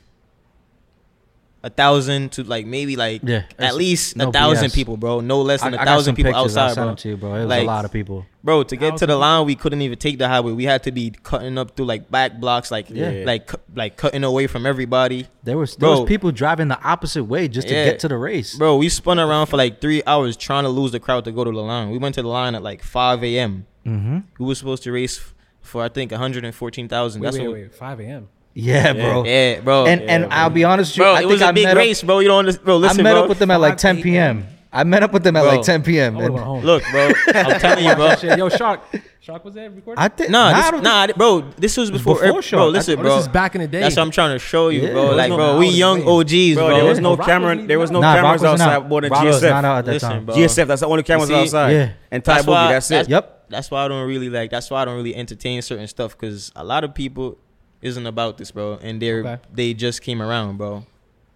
[1.62, 4.74] a thousand to like maybe like Yeah, at least no a thousand BS.
[4.74, 5.20] people, bro.
[5.20, 6.56] No less than I- a I got thousand some people pictures.
[6.56, 6.86] I'll outside, bro.
[6.86, 7.34] them to you, bro.
[7.34, 8.24] It was Like, a lot of people.
[8.42, 10.52] Bro, to get to the line, we couldn't even take the highway.
[10.52, 13.24] We had to be cutting up through like back blocks, like Yeah.
[13.26, 15.26] like cu- like cutting away from everybody.
[15.44, 16.00] There was there Bro.
[16.00, 17.84] was people driving the opposite way just to Yeah.
[17.84, 18.56] get to the race.
[18.56, 21.44] Bro, we spun around for like three hours trying to lose the crowd to go
[21.44, 21.90] to the line.
[21.90, 23.66] We went to the line at like 5 a.m.
[23.86, 24.18] Mm-hmm.
[24.38, 25.20] We were supposed to race
[25.60, 27.20] for I think 114,000.
[27.20, 27.54] Wait, That's wait, what.
[27.54, 27.74] wait.
[27.74, 28.28] 5 a.m.
[28.54, 29.24] Yeah, bro.
[29.24, 29.86] Yeah, bro.
[29.86, 30.36] And Yeah, and bro.
[30.36, 32.02] I'll be honest with you, bro, I it think was a I big met race,
[32.02, 32.18] bro.
[32.18, 32.76] You don't understand, bro.
[32.78, 33.22] Listen, I met bro.
[33.22, 34.46] up with them at like 10 p.m.
[34.72, 35.50] I met up with them at Bro.
[35.56, 36.16] like 10 p.m.
[36.16, 36.64] I would have and.
[36.64, 37.10] Look, bro.
[37.34, 38.14] I'm telling you, bro.
[38.36, 38.80] Yo, Shark.
[39.20, 40.00] Shark was there recording?
[40.00, 41.40] I think Nah, I this, don't nah, bro.
[41.58, 42.68] This was before, before bro.
[42.68, 43.16] Listen, oh, bro.
[43.16, 43.80] this is back in the day.
[43.80, 44.92] That's what I'm trying to show you, Yeah.
[44.92, 45.10] bro.
[45.16, 46.52] Like, no- bro, we young waiting.
[46.52, 46.76] OGs, Bro, bro.
[46.76, 47.52] there was no Rock was camera.
[47.54, 48.88] even There was no Nah, Rock cameras wasn't outside out.
[48.88, 49.50] more than Rock was GSF.
[49.50, 50.24] not out at that Listen, time.
[50.26, 50.34] bro.
[50.36, 50.66] GSF.
[50.68, 51.70] That's the only cameras outside.
[51.72, 51.90] Yeah.
[52.12, 52.68] And Ty That's Boogie.
[52.68, 53.08] That's it.
[53.08, 53.46] Yep.
[53.50, 54.50] That's why I don't really like.
[54.52, 57.38] That's why I don't really entertain certain stuff because a lot of people
[57.82, 58.78] isn't about this, bro.
[58.82, 59.38] And they're Okay.
[59.52, 60.84] they just came around, bro.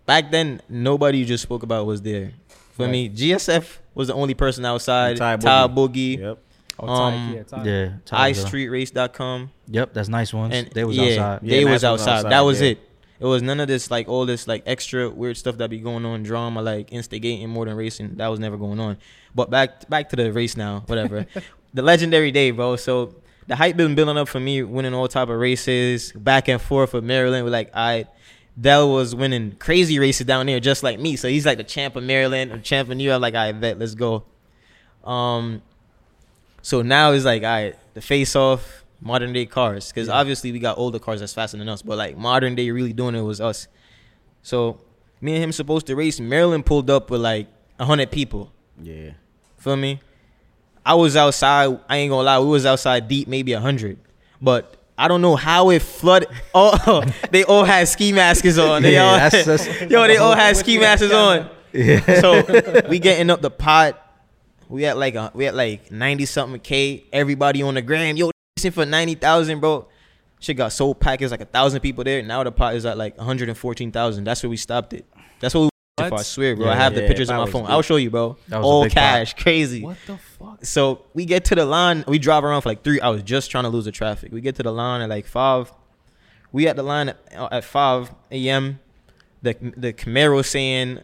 [0.06, 2.32] Back then, nobody you just spoke about was there.
[2.72, 2.92] For Right.
[2.92, 5.10] me, GSF was the only person outside.
[5.10, 5.74] And Ty Ty Boogie.
[5.74, 6.38] Boogie, Yep.
[6.80, 7.64] Oh, Ty, um, yeah, Ty.
[7.64, 7.88] Yeah.
[8.04, 8.34] Tyler.
[8.34, 10.54] iStreetRace.com, Yep, that's nice ones.
[10.54, 11.38] and they was yeah, outside.
[11.42, 12.12] Yeah, They was outside.
[12.18, 12.68] outside, That was yeah.
[12.70, 12.78] it.
[13.20, 16.04] It was none of this like all this like extra weird stuff that be going
[16.04, 18.16] on, drama like instigating more than racing.
[18.16, 18.98] That was never going on.
[19.34, 21.24] But back back to the race now, whatever.
[21.74, 22.74] the legendary day, bro.
[22.76, 23.14] So
[23.46, 26.94] the hype been building up for me, winning all type of races, back and forth
[26.94, 27.44] with Maryland.
[27.44, 28.06] We're like, I
[28.60, 31.16] Dell was winning crazy races down there just like me.
[31.16, 33.20] So he's like the champ of Maryland, the champ of New York.
[33.20, 34.24] Like, I bet, let's go.
[35.02, 35.62] Um,
[36.62, 39.88] so now it's like, all right, the face off, modern day cars.
[39.88, 41.82] Because obviously we got older cars that's faster than us.
[41.82, 43.66] But like modern day really doing it was us.
[44.42, 44.80] So
[45.20, 46.20] me and him supposed to race.
[46.20, 48.52] Maryland pulled up with like 100 people.
[48.80, 49.12] Yeah.
[49.58, 50.00] Feel me?
[50.86, 51.78] I was outside.
[51.88, 52.38] I ain't gonna lie.
[52.38, 53.98] We was outside deep, maybe 100.
[54.42, 56.28] But I don't know how it flooded.
[56.54, 58.82] Oh, they all had ski masks on.
[58.82, 61.48] They Yeah, all, that's- that's- yo, they all had ski masks on.
[61.72, 62.00] Yeah.
[62.20, 64.00] So we getting up the pot.
[64.68, 67.04] We had like a, we had like ninety something k.
[67.12, 68.16] Everybody on the gram.
[68.16, 69.88] Yo, this for ninety thousand, bro.
[70.40, 71.22] Shit got so packed.
[71.22, 72.22] It's like a thousand people there.
[72.22, 74.24] Now the pot is at like one hundred and fourteen thousand.
[74.24, 75.04] That's where we stopped it.
[75.40, 75.68] That's what we.
[75.96, 76.08] What?
[76.08, 76.66] For, I swear, bro.
[76.66, 77.62] I Yeah, have the pictures on my phone.
[77.62, 77.70] big.
[77.70, 78.36] I'll show you, bro.
[78.48, 79.00] That was All big pot.
[79.00, 79.82] cash, crazy.
[79.82, 80.16] What the
[80.50, 80.64] fuck?
[80.64, 82.04] So we get to the line.
[82.06, 84.32] We drive around for like three hours just trying to lose the traffic.
[84.32, 85.72] We get to the line at like five.
[86.52, 88.80] We at the line at, uh, at five a.m.
[89.42, 91.00] The the Camaro saying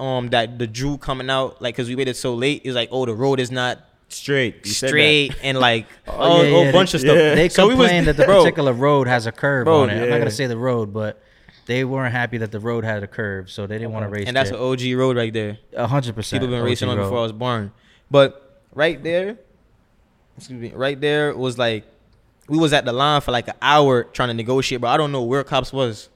[0.00, 3.04] um that the Drew coming out like because we waited so late is like oh
[3.06, 3.78] the road is not
[4.08, 4.66] Straight.
[4.66, 7.16] You straight and like Oh, oh, yeah, a whole yeah, bunch they- of stuff.
[7.16, 7.34] yeah.
[7.34, 9.90] They So we was- complained that the bro, particular road has a curve Bro, on
[9.90, 10.02] it.
[10.02, 11.22] I'm not gonna say the road, but
[11.64, 14.24] they weren't happy that the road had a curve, so they didn't want to race.
[14.26, 15.58] and that's an OG road right there.
[15.78, 16.40] hundred percent.
[16.42, 17.72] People been OG racing on before I was born.
[18.10, 19.38] But right there,
[20.36, 21.84] excuse me, right there was like
[22.48, 25.12] we was at the line for like an hour trying to negotiate, but I don't
[25.12, 26.08] know where cops was.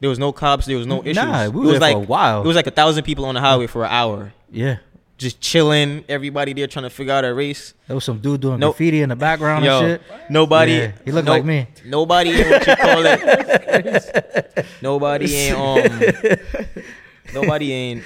[0.00, 0.66] There was no cops.
[0.66, 1.16] There was no issues.
[1.16, 2.42] Nah, we it was like for a while.
[2.42, 4.78] It was like a thousand people on the highway for an hour, Yeah,
[5.18, 6.04] just chilling.
[6.08, 7.74] Everybody there trying to figure out a race.
[7.86, 8.76] there was some dude doing Nope.
[8.76, 10.30] graffiti in the background Yo, and shit.
[10.30, 10.72] nobody.
[10.72, 11.68] Yeah, he looked no- like me.
[11.86, 14.66] Nobody ain't what you call it.
[14.82, 16.38] nobody ain't um.
[17.34, 18.04] Nobody ain't.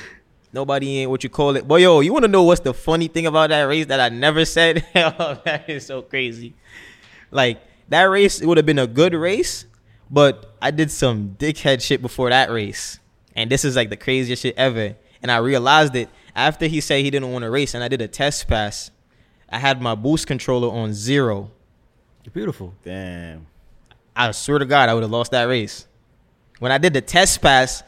[0.52, 1.68] Nobody ain't what you call it.
[1.68, 4.08] But yo, you want to know what's the funny thing about that race that I
[4.08, 4.84] never said?
[4.94, 6.54] Oh, that is so crazy.
[7.30, 9.66] Like that race, it would have been a good race,
[10.10, 12.98] but I did some dickhead shit before that race,
[13.34, 14.96] and this is like the craziest shit ever.
[15.22, 18.00] And I realized it after he said he didn't want to race, and I did
[18.00, 18.90] a test pass.
[19.50, 21.50] I had my boost controller on zero.
[22.32, 22.74] Beautiful.
[22.84, 23.46] Damn.
[24.14, 25.86] I swear to God, I would have lost that race.
[26.58, 27.82] When I did the test pass,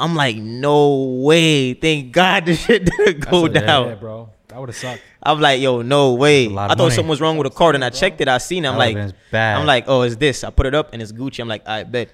[0.00, 1.74] I'm like, no way.
[1.74, 3.88] Thank God this shit didn't go That's down.
[3.88, 4.30] Yeah, bro.
[4.48, 5.02] That would have sucked.
[5.22, 6.44] I'm like, yo, no way.
[6.46, 6.94] That's a lot I thought money.
[6.94, 7.72] something was wrong with the car.
[7.74, 8.26] and I checked it.
[8.28, 8.68] I seen it.
[8.68, 9.14] I'm That like.
[9.60, 10.42] I'm like, oh, it's this.
[10.42, 11.40] I put it up and it's Gucci.
[11.40, 12.10] I'm like, I bet.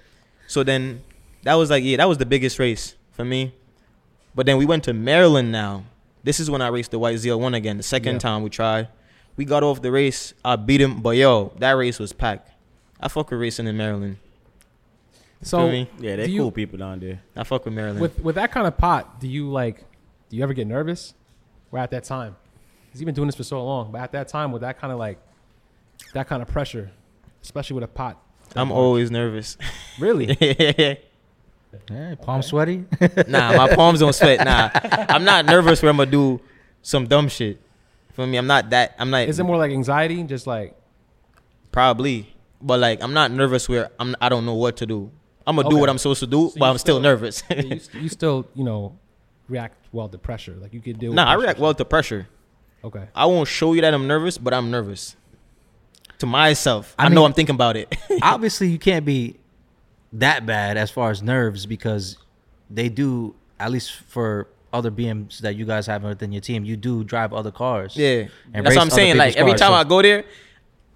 [0.49, 1.03] So then
[1.45, 3.55] that was like, yeah, that was the biggest race for me.
[4.35, 5.85] But then we went to Maryland now.
[6.25, 7.77] This is when I raced the white ZL1 again.
[7.79, 8.19] The second Yeah.
[8.19, 8.89] time we tried.
[9.37, 10.35] We got off the race.
[10.45, 11.01] I beat him.
[11.01, 12.51] But yo, that race was packed.
[13.01, 14.17] I fuck with racing in Maryland.
[15.47, 15.91] So Feel me?
[16.01, 17.23] Yeah, they're Do you- cool people down there.
[17.37, 18.01] I fuck with Maryland.
[18.01, 19.85] with with that kind of pot, do you like?
[20.29, 21.15] Do you ever get nervous?
[21.71, 22.35] Or at that time,
[22.87, 23.93] because you've been doing this for so long.
[23.93, 25.19] But at that time, with that kind of like,
[26.15, 26.91] that kind of pressure,
[27.43, 28.21] especially with a pot.
[28.57, 28.79] I'm large.
[28.79, 29.57] always nervous.
[30.01, 30.37] really.
[31.91, 32.85] Yeah, palm sweaty.
[33.29, 34.45] nah, my palms don't sweat.
[34.45, 34.71] Nah,
[35.09, 36.41] I'm not nervous where I'm gonna do
[36.83, 37.61] some dumb shit.
[38.15, 38.97] For me, I'm not that.
[38.99, 39.29] I'm not.
[39.29, 40.23] Is it more like anxiety?
[40.25, 40.75] Just like
[41.71, 44.17] Probably, but like I'm not nervous where I'm.
[44.21, 45.11] I don't know what to do.
[45.47, 47.43] I'm gonna do what I'm supposed to do, So but I'm still still- nervous.
[47.51, 48.99] you, you still you know
[49.49, 50.57] react well to pressure.
[50.61, 51.11] Like you could deal.
[51.11, 52.27] with nah, I react well to pressure.
[52.85, 53.09] Okay.
[53.15, 55.17] I won't show you that I'm nervous, but I'm nervous
[56.19, 56.95] to myself.
[56.99, 57.95] I, I know I'm thinking about it.
[58.23, 59.37] Obviously, you can't be
[60.13, 62.17] that bad as far as nerves because
[62.71, 66.65] they do at least for other BMs that you guys have within your team.
[66.65, 67.97] You do drive other cars.
[67.97, 69.17] yeah, And that's what I'm saying.
[69.17, 70.25] Like people's every cars, time so- I go there,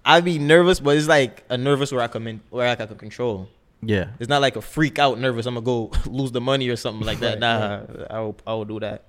[0.05, 2.95] I be nervous, but it's like a nervous where I come in, where I can
[2.95, 3.49] control.
[3.83, 4.09] Yeah.
[4.19, 5.45] It's not like a freak out nervous.
[5.45, 7.39] I'm gonna go lose the money or something like that.
[7.39, 9.03] Right, nah, I will, I will do that.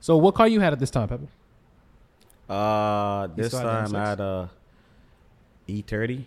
[0.00, 1.26] So what car you had at this time, Peppa?
[2.52, 4.06] Uh, this still had the time I M6?
[4.06, 4.50] had a
[5.68, 6.24] E30.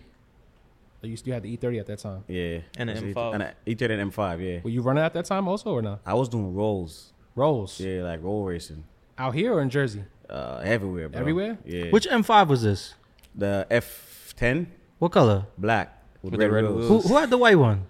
[1.02, 2.24] Oh, You you had the E30 at that time.
[2.26, 3.34] Yeah, And an It was M5.
[3.34, 4.40] And a E30 and M5.
[4.54, 6.00] Yeah, Were you running at that time also or not?
[6.04, 7.12] I was doing rolls.
[7.36, 8.82] Rolls Yeah, like roll racing.
[9.16, 10.02] out here or in Jersey?
[10.28, 11.20] Uh, everywhere, bro.
[11.20, 11.58] Everywhere?
[11.64, 11.90] Yeah.
[11.90, 12.94] Which M5 was this?
[13.34, 14.66] the F10
[14.98, 15.46] What color?
[15.56, 16.88] black with, With red, red wheels.
[16.90, 17.02] wheels.
[17.04, 17.86] Who, who had the white one?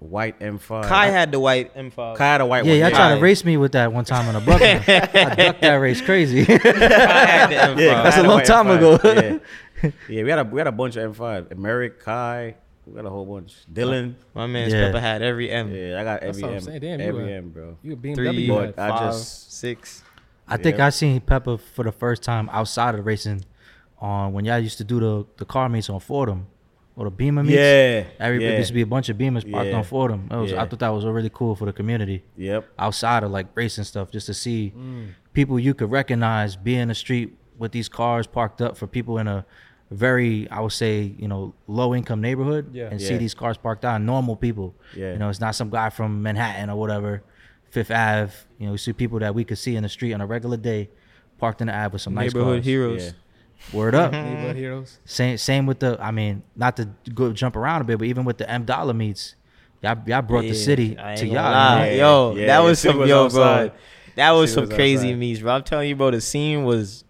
[0.00, 0.84] White M5.
[0.84, 2.16] Kai had the white M5.
[2.16, 2.78] Kai had a white Yeah, one.
[2.78, 2.96] Yeah, y'all yeah.
[2.96, 4.86] tried to race me with that one time on a bucket.
[4.88, 6.44] I ducked that race crazy.
[6.44, 7.78] Kai had the M5.
[7.80, 8.76] Yeah, That's Kai a long time M5.
[8.76, 8.98] ago.
[9.82, 9.90] yeah.
[10.08, 11.56] yeah, we had a we had a bunch of M5.
[11.56, 12.54] Merrick, Kai,
[12.86, 13.54] we got a whole bunch.
[13.72, 14.14] Dylan.
[14.34, 14.86] My man's Yeah.
[14.88, 15.74] Peppa had every M.
[15.74, 16.60] Yeah, I got That's every what I'm M.
[16.62, 16.80] saying.
[16.80, 17.78] Damn, you every were- M, bro.
[17.82, 18.90] You a BMW Three, But head.
[18.90, 20.02] I just- six.
[20.46, 20.86] I think Yeah.
[20.86, 23.46] I seen Peppa for the first time outside of racing
[24.00, 26.46] on when y'all used to do the, the car meets on Fordham
[26.96, 27.54] or the Beamer meets.
[27.56, 28.04] Yeah.
[28.20, 28.50] Every yeah.
[28.50, 29.76] there used to be a bunch of Beamers parked Yeah.
[29.76, 30.28] on Fordham.
[30.30, 32.68] It was, I thought that was really cool for the community Yep.
[32.78, 35.08] outside of like racing stuff, just to see mm.
[35.32, 39.18] people you could recognize be in the street with these cars parked up for people
[39.18, 39.44] in a
[39.90, 42.88] very, I would say, you know, low income neighborhood, Yeah.
[42.90, 44.00] and see these cars parked out.
[44.00, 45.12] Normal people, Yeah.
[45.12, 47.22] You know, it's not some guy from Manhattan or whatever,
[47.70, 48.32] Fifth Ave.
[48.58, 50.56] You know, we see people that we could see in the street on a regular
[50.56, 50.90] day,
[51.38, 52.66] parked in the Ave with some nice Neighborhood cars.
[52.66, 53.14] heroes.
[53.72, 53.76] Yeah.
[53.78, 54.12] Word up.
[54.12, 54.24] Mm-hmm.
[54.28, 54.98] Neighborhood heroes.
[55.04, 58.24] Same same with the I mean, not to go jump around a bit, but even
[58.24, 59.34] with the M dollar meets,
[59.82, 61.34] y'all y'all brought the city I to y'all.
[61.36, 61.90] lie.
[61.90, 62.30] you know?
[62.32, 63.68] Yeah, Yo, yeah, that was some was yo, outside.
[63.70, 63.78] bro.
[64.16, 65.18] That was City some was crazy outside.
[65.18, 65.52] meets, bro.
[65.54, 66.10] I'm telling you, bro.
[66.12, 67.04] The scene was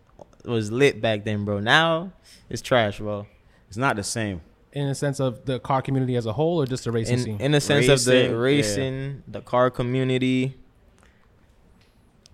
[0.45, 1.61] was lit back then, bro.
[1.61, 2.12] Now
[2.49, 3.27] it's trash, bro.
[3.69, 4.40] It's not the same.
[4.73, 7.25] In the sense of the car community as a whole, or just the racing In
[7.25, 7.40] scene?
[7.40, 9.12] in the sense of the Racing, yeah.
[9.29, 10.57] the car community,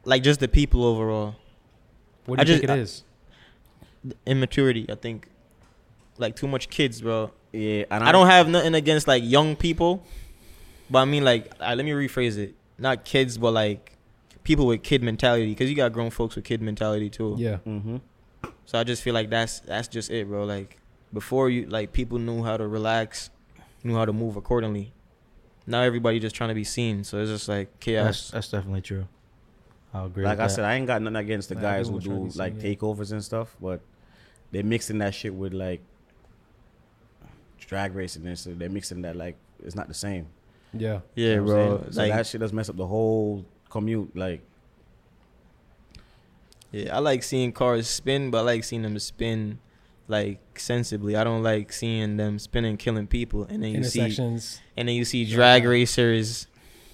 [0.04, 1.34] like just the people overall.
[2.26, 3.04] what do I you think just- it I- is?
[4.04, 5.28] The immaturity, I think.
[6.18, 7.30] Like too much kids, bro.
[7.52, 10.04] Yeah, and I don't have nothing against like young people,
[10.88, 12.54] but I mean like uh, let me rephrase it.
[12.78, 13.96] Not kids, but like
[14.44, 17.34] people with kid mentality, because you got grown folks with kid mentality too.
[17.38, 17.58] Yeah.
[17.66, 17.96] Mm-hmm.
[18.66, 20.44] So I just feel like that's that's just it, bro.
[20.44, 20.78] Like
[21.12, 23.30] before you like people knew how to relax,
[23.82, 24.92] knew how to move accordingly.
[25.66, 28.30] Now everybody just trying to be seen, so it's just like That's chaos.
[28.30, 29.06] that's definitely true.
[29.92, 30.24] I'll agree.
[30.24, 30.54] Like with I that.
[30.54, 32.38] said, I ain't got nothing against the Nah, guys who everyone trying to do be
[32.38, 32.76] like seen, yeah.
[32.76, 33.80] takeovers and stuff, but
[34.52, 35.80] they're mixing that shit with like
[37.58, 40.26] drag racing and so they're mixing that like it's not the same.
[40.72, 41.00] Yeah.
[41.14, 41.84] yeah, You know bro.
[41.90, 44.14] So Like that shit does mess up the whole commute.
[44.16, 44.42] Like
[46.72, 49.58] yeah, I like seeing cars spin, but I like seeing them spin
[50.06, 51.16] like sensibly.
[51.16, 54.00] I don't like seeing them spinning, killing people, and then you see
[54.76, 56.46] and then you see drag racers.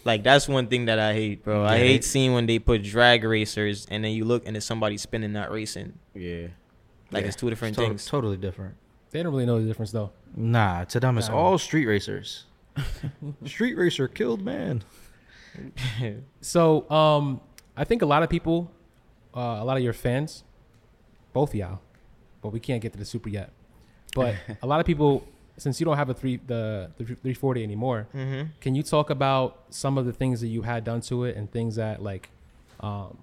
[0.07, 1.64] Like that's one thing that I hate, bro.
[1.64, 4.64] I hate they- seeing when they put drag racers and then you look and it's
[4.64, 5.99] somebody spinning, not racing.
[6.14, 6.47] yeah,
[7.11, 7.29] Like Yeah.
[7.29, 8.07] it's two different To- things.
[8.07, 8.77] totally different.
[9.11, 10.12] They don't really know the difference though.
[10.37, 11.35] Nah, to them it's Nah.
[11.37, 12.45] all street racers.
[13.45, 14.85] street racer killed man.
[16.40, 17.40] So, um,
[17.77, 18.71] I think a lot of people,
[19.35, 20.45] uh, a lot of your fans,
[21.33, 21.81] both of y'all,
[22.42, 23.51] but we can't get to the super yet.
[24.14, 25.27] But a lot of people,
[25.59, 28.49] since you don't have a three the the 340 anymore, mm-hmm.
[28.61, 31.51] can you talk about some of the things that you had done to it and
[31.51, 32.31] things that like,
[32.81, 33.19] um,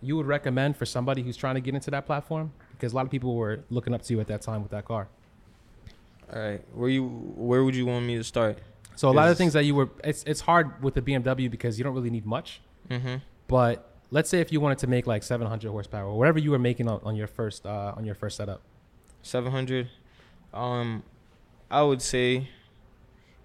[0.00, 2.52] you would recommend for somebody who's trying to get into that platform?
[2.72, 4.84] Because a lot of people were looking up to you at that time with that
[4.84, 5.08] car.
[6.32, 8.58] All right, where you where would you want me to start?
[8.96, 11.78] So a lot of things that you were, it's it's hard with the BMW because
[11.78, 12.60] you don't really need much.
[12.88, 13.16] Mm-hmm.
[13.46, 16.58] But let's say if you wanted to make like 700 horsepower or whatever you were
[16.58, 18.62] making on, on your first uh, on your first setup.
[19.22, 19.88] Seven hundred.
[20.54, 21.02] Um,
[21.70, 22.48] I would say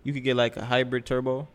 [0.03, 1.47] you could get like a hybrid turbo.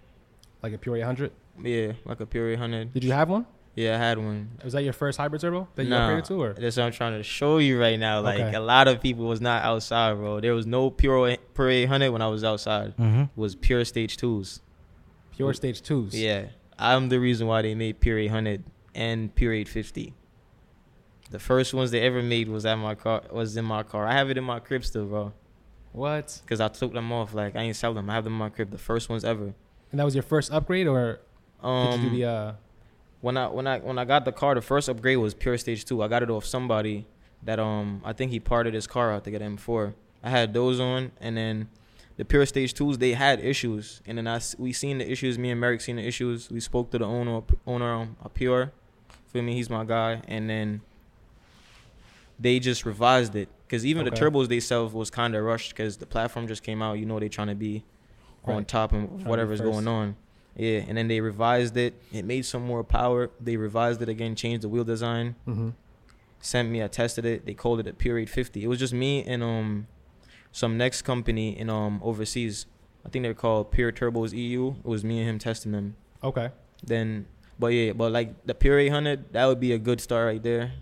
[0.62, 1.32] like a Pure 800.
[1.62, 2.92] Yeah, like a Pure 800.
[2.92, 3.46] Did you have one?
[3.74, 4.50] Yeah, I had one.
[4.64, 6.92] Was that your first hybrid turbo that you Nah, upgraded to, or That's what I'm
[6.92, 8.20] trying to show you right now.
[8.20, 8.54] Like Okay.
[8.56, 10.40] a lot of people was not outside, bro.
[10.40, 12.96] There was no pure pure 800 when I was outside.
[12.96, 13.22] Mm-hmm.
[13.22, 14.60] It was pure stage twos.
[15.36, 16.14] pure stage twos?
[16.18, 16.46] Yeah,
[16.78, 20.14] I'm the reason why they made pure 800 and pure 850.
[21.30, 23.22] The first ones they ever made was at my car.
[23.30, 24.06] Was in my car.
[24.06, 25.32] I have it in my crib still, bro.
[25.96, 26.40] What?
[26.46, 27.32] Cause I took them off.
[27.34, 28.10] Like I ain't sell them.
[28.10, 28.70] I have them in my crib.
[28.70, 29.54] The first ones ever.
[29.90, 31.20] And that was your first upgrade, or
[31.62, 32.24] did Um, you do the?
[32.24, 32.52] Uh,
[33.22, 35.84] when I when I when I got the car, the first upgrade was pure stage
[35.84, 36.02] two.
[36.02, 37.06] I got it off somebody
[37.42, 39.94] that um I think he parted his car out to get M4.
[40.22, 41.68] I had those on, and then
[42.18, 45.38] the pure stage twos they had issues, and then I we seen the issues.
[45.38, 46.50] Me and Merrick seen the issues.
[46.50, 48.72] We spoke to the owner owner um, of Pure.
[49.28, 49.54] Feel me?
[49.54, 50.82] He's my guy, and then
[52.38, 54.14] they just revised it because even Okay.
[54.18, 56.94] the turbos they sell was kind of rushed because the platform just came out.
[56.98, 57.84] You know they trying to be
[58.44, 60.16] on top of whatever's going on.
[60.56, 61.94] Yeah, and then they revised it.
[62.12, 63.30] It made some more power.
[63.40, 65.34] They revised it again, changed the wheel design.
[65.46, 65.74] mhm.
[66.40, 67.44] Sent me, I tested it.
[67.46, 68.62] They called it a Pure 850.
[68.62, 69.86] It was just me and um
[70.52, 72.66] some next company in um overseas.
[73.04, 74.74] I think they're called Pure Turbos EU.
[74.78, 75.96] It was me and him testing them.
[76.22, 76.50] Okay.
[76.84, 77.26] Then,
[77.58, 80.72] but yeah, but like the Pure 800, that would be a good start right there.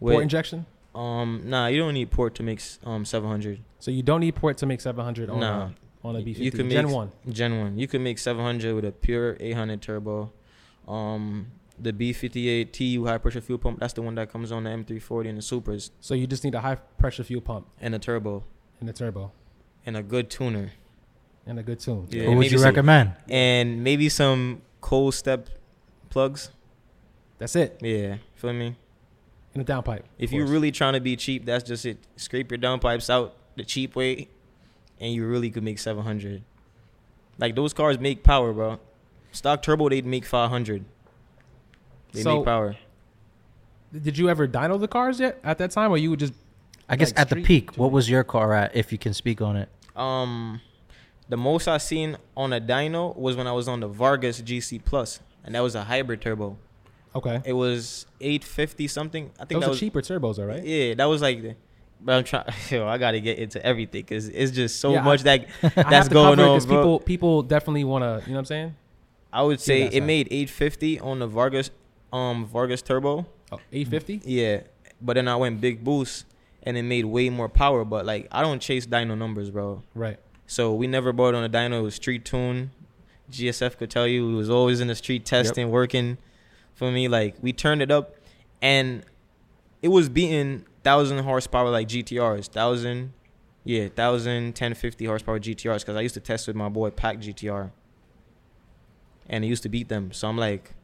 [0.00, 0.66] Port injection.
[0.96, 3.60] Um, nah, you don't need port to make um 700.
[3.78, 5.64] So you don't need port to make 700 on Nah.
[5.66, 6.38] a, on a You- B58.
[6.44, 7.12] you can Gen make- one.
[7.28, 7.78] Gen 1.
[7.78, 10.32] You can make 700 with a pure 800 turbo.
[10.88, 14.70] Um, the B58 TU high pressure fuel pump, that's the one that comes on the
[14.70, 17.98] M340 and the Supras, So you just need a high pressure fuel pump and a
[17.98, 18.44] turbo,
[18.80, 19.32] and a turbo
[19.84, 20.70] and a good tuner.
[21.48, 22.08] and a good tune.
[22.10, 23.12] Yeah, what would you some- recommend?
[23.28, 25.48] And maybe some cold step
[26.10, 26.50] plugs.
[27.38, 27.78] That's it.
[27.82, 28.74] Yeah, feel me?
[29.58, 30.02] And a downpipe.
[30.18, 31.96] If you're really trying to be cheap, that's just it.
[32.16, 34.28] Scrape your downpipes out the cheap way,
[35.00, 36.42] and you really could make 700.
[37.38, 38.78] Like those cars make power, bro.
[39.32, 40.84] Stock turbo, they'd make 500.
[42.12, 42.76] They So- make power.
[43.92, 46.34] Did you ever dyno the cars yet at that time, or you would just?
[46.88, 48.76] I guess like at the peak, what was your car at?
[48.76, 49.70] If you can speak on it.
[49.96, 50.60] Um,
[51.30, 54.84] the most I seen on a dyno was when I was on the Vargas GC
[54.84, 56.58] Plus, and that was a hybrid turbo.
[57.16, 57.40] Okay.
[57.44, 59.30] It was 850 something.
[59.40, 60.62] I think Those that are was cheaper turbos, all right?
[60.64, 61.42] Yeah, that was like.
[61.42, 61.56] the-
[62.00, 62.44] But I'm trying.
[62.70, 66.08] Yo, I gotta get into everything because it's just so Yeah, I- much that that's
[66.08, 66.76] going it on, bro.
[66.76, 68.22] people people definitely want to.
[68.28, 68.76] You know what I'm saying?
[69.32, 70.02] I would say it side.
[70.04, 71.70] made 850 on the Vargas,
[72.12, 73.26] um, Vargas Turbo.
[73.52, 74.22] Oh, 850.
[74.24, 74.60] Yeah,
[75.00, 76.24] but then I went big boost,
[76.62, 77.84] and it made way more power.
[77.84, 79.82] But like, I don't chase dyno numbers, bro.
[79.94, 80.18] Right.
[80.46, 81.78] So we never bought on a dyno.
[81.80, 82.70] It was street tune.
[83.30, 86.18] GSF could tell you we was always in the street testing, working.
[86.76, 88.14] For me, like we turned it up,
[88.62, 89.02] and
[89.82, 93.12] it was beating thousand horsepower like GTRs, thousand,
[93.64, 95.80] yeah, thousand, ten fifty horsepower GTRs.
[95.80, 97.70] Because I used to test with my boy Pack GTR,
[99.28, 100.12] and he used to beat them.
[100.12, 100.74] So I'm like,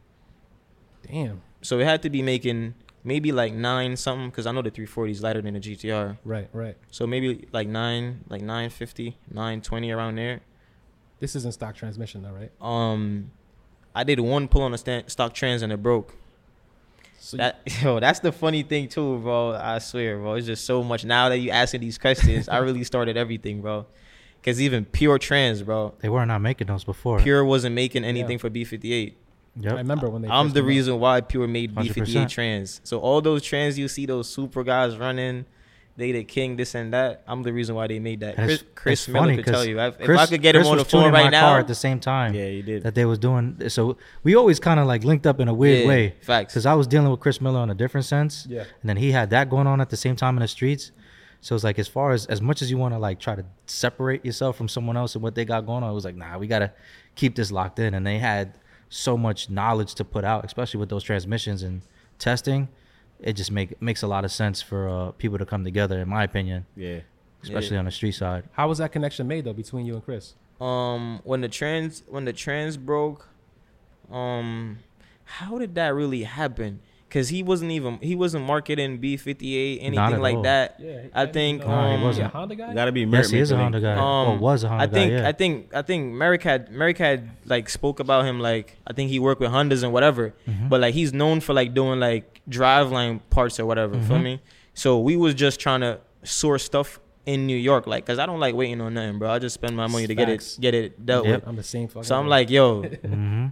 [1.07, 1.42] Damn.
[1.61, 2.74] so it had to be making
[3.05, 4.31] maybe like nine something.
[4.31, 6.16] Because I know the 340 is lighter than the GTR.
[6.24, 6.48] Right.
[6.52, 6.76] Right.
[6.90, 10.40] So maybe like nine, like 950, 920 around there.
[11.20, 12.50] This isn't stock transmission, though, right?
[12.61, 13.31] Um,
[13.94, 16.14] I did one pull on a stand, stock trans and it broke.
[17.18, 19.52] So That yo, that's the funny thing too, bro.
[19.55, 20.35] I swear, bro.
[20.35, 21.05] It's just so much.
[21.05, 23.87] Now that you asking these questions, I really started everything, bro.
[24.42, 25.94] Cause even pure trans, bro.
[26.00, 27.20] They were not making those before.
[27.20, 28.38] Pure wasn't making anything Yeah.
[28.38, 29.14] for B58.
[29.61, 29.72] Yep.
[29.72, 30.28] I remember when they.
[30.28, 30.68] I'm the came out.
[30.68, 32.28] reason why Pure made B58 100%.
[32.31, 32.81] trans.
[32.83, 35.44] So all those trans you see, those Supra guys running,
[35.96, 37.22] they the king, this and that.
[37.26, 38.37] I'm the reason why they made that.
[38.37, 39.78] Chris, Chris Miller could tell you.
[39.78, 41.66] If, if Chris- I could get him Chris on the phone right car now, at
[41.68, 42.83] the same time Yeah, you did.
[42.85, 43.68] that they was doing.
[43.68, 46.14] So we always kind of like linked up in a weird Yeah, way.
[46.22, 46.55] facts.
[46.55, 48.46] Because I was dealing with Chris Miller on a different sense.
[48.48, 48.61] Yeah.
[48.81, 50.92] And then he had that going on at the same time in the streets.
[51.42, 53.44] So it's like as far as as much as you want to like try to
[53.66, 56.38] separate yourself from someone else and what they got going on, it was like nah,
[56.38, 56.72] we gotta
[57.16, 57.94] keep this locked in.
[57.94, 58.55] And they had
[58.88, 61.83] so much knowledge to put out, especially with those transmissions and
[62.18, 62.68] testing.
[63.22, 66.08] It just make makes a lot of sense for uh, people to come together, in
[66.08, 67.00] my opinion, yeah.
[67.42, 68.44] especially on the street side.
[68.52, 70.35] How was that connection made though between you and Chris?
[70.61, 73.26] um when the trans when the trans broke
[74.12, 74.78] um
[75.24, 80.37] how did that really happen because he wasn't even he wasn't marketing b58 anything like
[80.37, 80.42] all.
[80.42, 82.26] that Yeah, I think No, he um, wasn't.
[82.26, 82.74] a Honda guy.
[82.74, 83.94] Gotta be Yes, Merrick he is a Honda guy.
[83.94, 84.92] um or was a Honda I guy.
[84.92, 85.28] think yeah.
[85.28, 89.10] I think I think Merrick had Merrick had like spoke about him like I think
[89.10, 90.68] he worked with Hondas and whatever, Mhm.
[90.68, 93.94] but like he's known for like doing like driveline parts or whatever.
[94.00, 94.22] Feel Mhm.
[94.22, 94.40] me?
[94.74, 98.40] So we was just trying to source stuff in New York, like, cause I don't
[98.40, 99.30] like waiting on nothing, bro.
[99.30, 101.40] I just spend my money to get it get it dealt Yep.
[101.40, 101.48] with.
[101.48, 102.02] I'm the same fucking.
[102.04, 102.30] So I'm way.
[102.30, 103.46] like, yo, hmm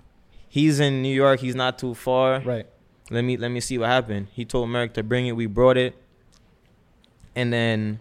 [0.48, 1.38] he's in New York.
[1.40, 2.40] He's not too far.
[2.40, 2.66] right.
[3.12, 4.28] Let me let me see what happened.
[4.32, 5.32] He told Merrick to bring it.
[5.36, 5.94] We brought it,
[7.36, 8.00] and then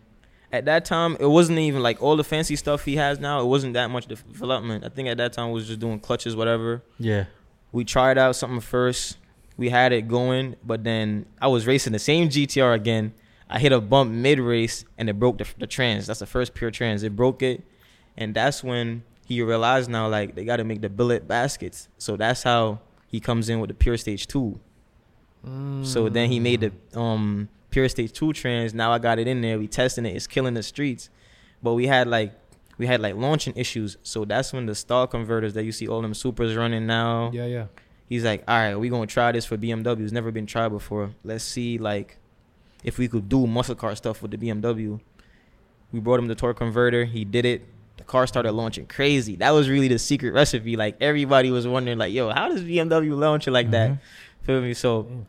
[0.52, 3.42] at that time it wasn't even like all the fancy stuff he has now.
[3.42, 4.84] It wasn't that much development.
[4.86, 6.82] I think at that time we was just doing clutches, whatever.
[7.00, 7.26] Yeah.
[7.72, 9.18] We tried out something first.
[9.60, 13.14] We had it going, but then I was racing the same GTR again.
[13.50, 16.08] I hit a bump mid race and it broke the, the trans.
[16.08, 17.04] That's the first pure trans.
[17.04, 17.62] It broke it,
[18.16, 21.90] and that's when he realized now like they got to make the billet baskets.
[21.98, 24.62] So that's how he comes in with the pure stage two.
[25.84, 28.74] So then he made the um pure stage two trans.
[28.74, 29.60] Now I got it in there.
[29.60, 30.16] We testing it.
[30.16, 31.10] It's killing the streets.
[31.62, 32.34] But we had like
[32.78, 33.98] we had like launching issues.
[34.04, 37.32] So that's when the stall converters that you see all them Supras running now.
[37.34, 37.66] Yeah, yeah.
[38.10, 40.02] He's like, all right, we're gonna try this for BMW.
[40.02, 41.12] It's never been tried before.
[41.24, 42.18] Let's see like
[42.84, 45.00] if we could do muscle car stuff with the BMW.
[45.92, 47.06] We brought him the torque converter.
[47.06, 47.68] He did it.
[47.98, 49.36] The car started launching crazy.
[49.36, 50.76] That was really the secret recipe.
[50.76, 53.92] Like everybody was wondering, like, yo, how does BMW launch it like that?
[53.92, 54.46] Mm-hmm.
[54.46, 54.74] Feel me?
[54.74, 55.26] So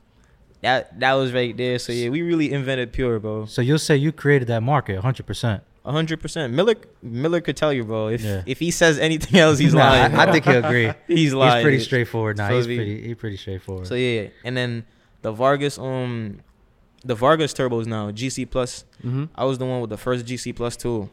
[0.63, 1.79] that that was right there.
[1.79, 3.47] So yeah, we really invented pure, bro.
[3.47, 5.55] So you'll say you created that market 100%.
[5.55, 6.53] A hundred percent.
[6.53, 8.09] Miller Miller could tell you, bro.
[8.09, 8.43] If Yeah.
[8.47, 10.15] if he says anything else, he's Nah, lying.
[10.15, 10.93] I, I think he'll agree.
[11.07, 11.57] he's lying.
[11.57, 12.37] He's pretty straightforward.
[12.39, 13.87] Nah, So he's we- pretty, he's pretty straightforward.
[13.87, 14.85] So yeah, and then
[15.23, 16.41] the Vargas um
[17.05, 18.85] the Vargas turbos now GC plus.
[19.05, 19.25] Mm-hmm.
[19.35, 21.11] I was the one with the first GC plus tool.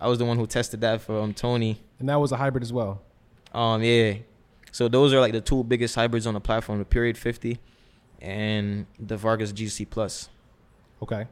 [0.00, 1.80] I was the one who tested that for um Tony.
[2.00, 3.00] And that was a hybrid as well.
[3.52, 4.14] Um yeah.
[4.72, 7.58] So those are like the two biggest hybrids on the platform: the Pure 850
[8.20, 10.28] and the Vargas GC plus.
[11.02, 11.26] Okay.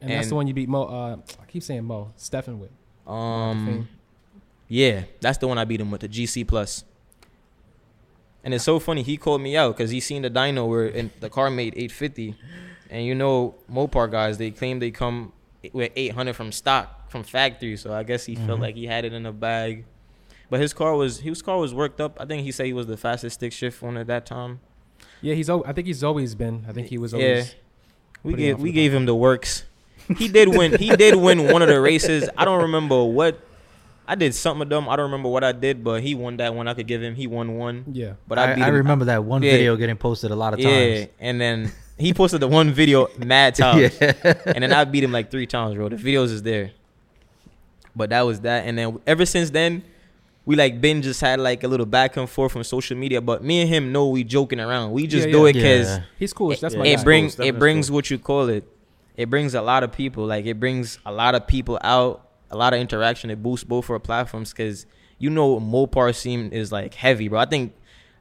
[0.00, 0.84] And, that's the one you beat Mo.
[0.84, 2.12] Uh, I keep saying Mo.
[2.16, 2.70] Stefan with.
[3.06, 3.88] Um,
[4.68, 6.84] yeah, that's the one I beat him with the GC plus.
[8.44, 9.02] And it's so funny.
[9.02, 12.34] He called me out because he seen the dyno where and the car made 850,
[12.90, 15.32] and you know Mopar guys they claim they come
[15.72, 17.76] with 800 from stock from factory.
[17.76, 19.84] So I guess he felt like he had it in a bag.
[20.50, 22.16] But his car was his car was worked up.
[22.20, 24.60] I think he said he was the fastest stick shift one at that time.
[25.20, 25.50] Yeah, he's.
[25.50, 26.64] I think he's always been.
[26.68, 27.18] I think he was Yeah.
[27.18, 27.54] always.
[28.22, 29.64] We gave we gave him the works.
[30.16, 30.78] He did win.
[30.78, 32.28] he did win one of the races.
[32.36, 33.40] I don't remember what.
[34.10, 34.88] I did something with them.
[34.88, 36.66] I don't remember what I did, but he won that one.
[36.66, 37.14] I could give him.
[37.14, 37.84] He won one.
[37.92, 38.14] Yeah.
[38.26, 39.50] But I, I, I remember that one Yeah.
[39.50, 40.72] video getting posted a lot of times.
[40.72, 41.08] Yeah, times.
[41.20, 44.14] and then he posted the one video mad times, Yeah.
[44.46, 45.90] and then I beat him like three times, bro.
[45.90, 46.70] The videos is there.
[47.94, 49.82] But that was that, and then ever since then,
[50.46, 53.20] we like been just had like a little back and forth from social media.
[53.20, 54.92] But me and him know we joking around.
[54.92, 55.48] We just Yeah, do yeah.
[55.48, 56.02] it because Yeah.
[56.18, 56.48] He's cool.
[56.56, 57.04] That's my it guy.
[57.04, 57.96] brings Steph it is brings cool.
[57.96, 58.64] what you call it.
[59.18, 60.24] It brings a lot of people.
[60.24, 63.28] Like it brings a lot of people out, a lot of interaction.
[63.30, 64.86] It boosts both our platforms because
[65.18, 67.40] you know Mopar scene is like heavy, bro.
[67.40, 67.74] I think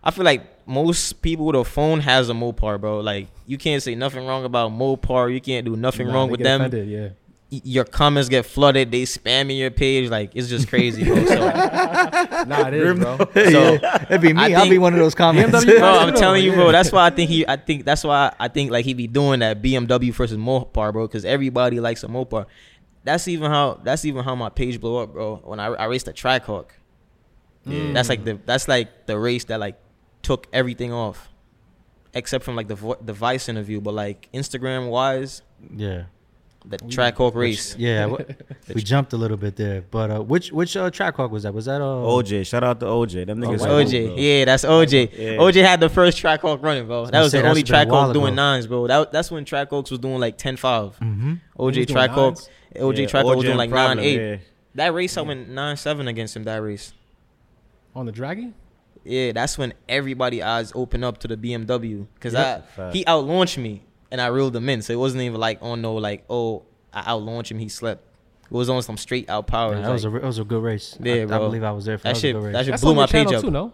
[0.04, 3.00] I feel like most people with a phone has a Mopar, bro.
[3.00, 5.32] Like you can't say nothing wrong about Mopar.
[5.32, 6.62] You can't do nothing Nah, they with them.
[6.62, 7.10] offended, yeah.
[7.50, 8.91] Y- Your comments get flooded.
[8.91, 10.10] They spamming your page.
[10.10, 11.24] Like it's just crazy, bro.
[11.26, 11.36] So,
[12.48, 13.18] Nah, it is, bro.
[13.34, 13.80] so
[14.10, 14.54] It'd be me.
[14.54, 15.56] I I'll be one of those comments.
[15.64, 16.72] BMW bro, I'm telling you, bro.
[16.74, 17.48] That's why I think he.
[17.48, 21.08] I think that's why I think like he be doing that BMW versus Mopar, bro.
[21.08, 22.48] Because everybody likes a Mopar.
[23.06, 23.80] That's even how.
[23.84, 25.38] That's even how my page blew up, bro.
[25.45, 26.72] When I, I raced a Trackhawk.
[27.66, 27.93] Mm.
[27.93, 28.39] That's like the.
[28.45, 29.78] That's like the race that like
[30.22, 31.30] took everything off,
[32.14, 33.80] except from like the vo- the Vice interview.
[33.80, 35.41] But like Instagram wise,
[35.74, 36.04] yeah.
[36.70, 37.76] The Trackhawk race.
[37.80, 38.18] Yeah, wha-
[38.76, 41.53] we jumped a little bit there, but uh, which which uh, Trackhawk was that?
[41.53, 43.26] Was that uh, OJ, shout out to OJ.
[43.26, 43.59] Them niggas.
[43.61, 44.15] white cool, OJ, bro.
[44.18, 45.09] yeah, that's OJ.
[45.18, 45.30] Yeah.
[45.38, 47.05] OJ had the first Trackhawk running, bro.
[47.05, 48.88] That gonna was say, the only been a while Trackhawk doing nines, bro.
[48.88, 50.59] That that's when Trackhawks was doing like 10-5.
[50.59, 51.34] Mm-hmm.
[51.34, 52.49] OJ He was doing Trackhawk.
[52.76, 54.20] OJ Yeah, Trackhawk was doing like Problem, nine eight.
[54.32, 54.38] yeah.
[54.76, 56.43] That race I went nine seven against him.
[56.43, 56.93] That race,
[57.95, 58.53] On the Dragy?
[59.05, 62.45] yeah, that's when everybody eyes open up to the BMW because Yep.
[62.45, 62.95] I Fact.
[62.95, 64.82] he outlaunched me and I reeled him in.
[64.82, 68.03] So it wasn't even like oh no, like oh I outlaunched him, he slept.
[68.45, 69.76] It was on some straight out power.
[69.80, 70.97] that was a that was a good race.
[71.01, 72.20] Yeah, I, I believe I was there for That that.
[72.22, 73.41] shit- was a good that shit blew my page up.
[73.41, 73.74] too, no?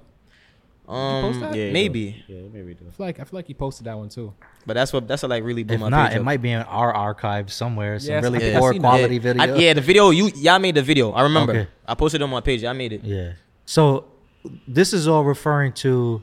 [0.86, 1.56] um post that?
[1.56, 2.24] Yeah, maybe.
[2.28, 2.84] Yeah, maybe do.
[2.88, 4.34] I feel like I feel like he posted that one too.
[4.66, 6.26] but that's what that's what like really blew If my not, page it up.
[6.26, 8.00] might be in our archive somewhere.
[8.00, 8.88] Some Yes, really think poor seen that.
[8.90, 9.44] quality video.
[9.44, 11.12] I- yeah, the video you y'all made the video.
[11.12, 11.54] I remember.
[11.54, 11.68] Okay.
[11.88, 12.66] I posted it on my page.
[12.66, 13.04] I made it.
[13.04, 13.34] Yeah.
[13.66, 14.06] So
[14.68, 16.22] this is all referring to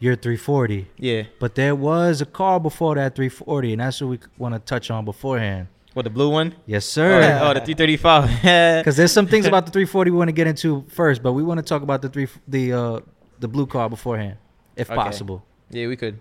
[0.00, 1.24] your 340, Yeah.
[1.38, 4.90] but there was a car before that 340, and that's what we want to touch
[4.90, 5.68] on beforehand.
[5.92, 6.54] What the blue one?
[6.66, 7.20] Yes, Oh, sir.
[7.20, 8.80] the, oh, the 335.
[8.80, 11.42] Because there's some things about the 340 we want to get into first, but we
[11.42, 13.00] want to talk about the three the uh
[13.40, 14.36] the blue car beforehand,
[14.76, 14.96] if Okay.
[14.96, 15.44] possible.
[15.70, 16.18] yeah, we could.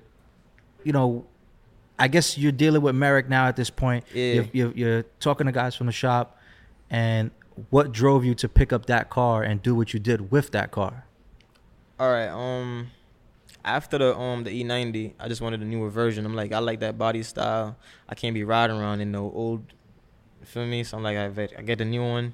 [0.84, 1.26] You know,
[1.98, 4.06] I guess you're dealing with Merrick now at this point.
[4.14, 4.34] Yeah.
[4.34, 6.38] You're, you're, you're talking to guys from the shop,
[6.90, 7.32] and
[7.70, 10.72] what drove you to pick up that car and do what you did with that
[10.72, 11.06] car?
[12.00, 12.30] All right.
[12.30, 12.88] Um,
[13.64, 16.26] after the um the E90, I just wanted a newer version.
[16.26, 17.78] I'm like, I like that body style.
[18.08, 19.64] I can't be riding around in no old.
[20.44, 20.84] Feel me?
[20.84, 22.34] So I'm like, I I get the new one,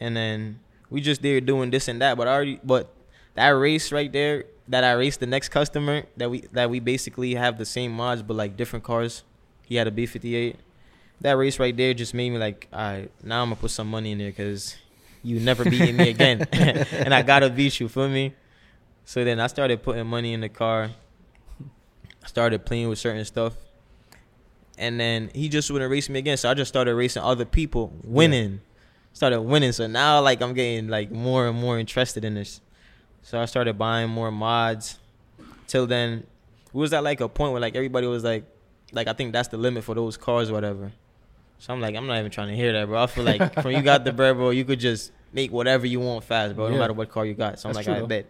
[0.00, 0.60] and then
[0.90, 2.16] we just there doing this and that.
[2.16, 2.94] But I already, but
[3.34, 7.34] that race right there, that I raced the next customer that we that we basically
[7.34, 9.24] have the same mods but like different cars.
[9.66, 10.56] He had a B58.
[11.20, 13.88] That race right there just made me like, all right, now I'm gonna put some
[13.88, 14.76] money in there because
[15.22, 17.88] you never beating me again, and I gotta beat you.
[17.88, 18.34] Feel me?
[19.04, 20.90] So then I started putting money in the car,
[22.22, 23.54] I started playing with certain stuff.
[24.78, 26.36] And then he just wouldn't race me again.
[26.36, 28.60] So I just started racing other people, winning.
[29.12, 29.72] Started winning.
[29.72, 32.60] So now like I'm getting like more and more interested in this.
[33.22, 34.98] So I started buying more mods.
[35.66, 36.26] Till then,
[36.72, 38.44] was at like a point where like everybody was like,
[38.92, 40.92] like I think that's the limit for those cars or whatever.
[41.58, 43.02] So I'm like, I'm not even trying to hear that, bro.
[43.02, 46.00] I feel like from you got the bread, bro, you could just make whatever you
[46.00, 46.68] want fast, bro.
[46.68, 47.60] No matter what car you got.
[47.60, 48.26] So I'm That's like, true, I bet.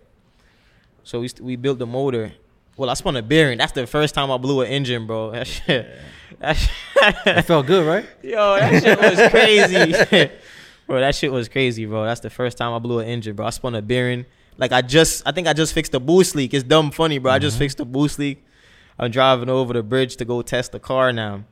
[1.05, 2.33] So we st- we built the motor.
[2.77, 3.59] Well, I spun a bearing.
[3.59, 5.33] That's the first time I blew an engine, bro.
[5.33, 5.89] That shit.
[6.39, 6.71] That shit
[7.27, 8.07] It felt good, right?
[8.23, 10.33] Yo, that shit was crazy.
[10.87, 12.05] bro, that shit was crazy, bro.
[12.05, 13.47] That's the first time I blew an engine, bro.
[13.47, 14.25] I spun a bearing.
[14.59, 16.55] Like I just I think I just fixed the boost leak.
[16.55, 17.33] It's dumb funny, bro.
[17.33, 17.65] I just mm-hmm.
[17.65, 18.45] fixed the boost leak.
[18.99, 21.45] I'm driving over the bridge to go test the car now.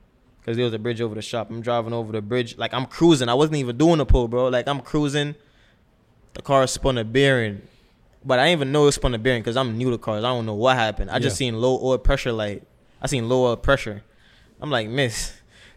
[0.47, 1.51] Cause there was a bridge over the shop.
[1.51, 2.57] I'm driving over the bridge.
[2.57, 3.29] Like I'm cruising.
[3.29, 4.49] I wasn't even doing a pull, bro.
[4.49, 5.35] Like I'm cruising.
[6.35, 7.63] The car spun a bearing.
[8.25, 10.25] But I didn't even know it was spun a bearing because I'm new to cars.
[10.25, 11.11] I don't know what happened.
[11.11, 11.47] I just Yeah.
[11.51, 12.63] seen low oil pressure light.
[13.01, 14.03] I seen low oil pressure.
[14.61, 15.33] I'm like, miss.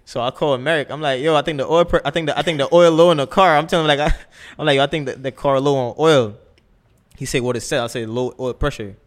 [0.05, 0.89] So I call Merrick.
[0.91, 2.91] I'm like, yo, I think the oil, pre- I think the, I think the oil
[2.91, 3.55] low in the car.
[3.55, 4.13] I'm telling him like, I,
[4.59, 6.35] I'm like, yo, I think the, the car low on oil.
[7.17, 7.79] He said, what it said.
[7.79, 8.97] I said, low oil pressure.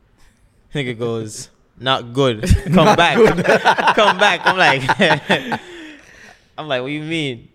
[0.74, 2.42] Nigga goes, not good.
[2.72, 3.16] Come back.
[3.96, 4.40] Come back.
[4.44, 5.60] I'm like,
[6.56, 7.48] I'm like, what you mean?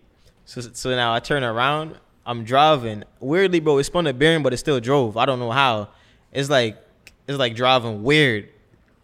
[0.44, 1.96] So so now I turn around.
[2.24, 3.04] I'm driving.
[3.20, 5.16] Weirdly, bro, it spun a bearing, but it still drove.
[5.16, 5.88] I don't know how.
[6.32, 6.76] It's like
[7.26, 8.48] it's like driving weird.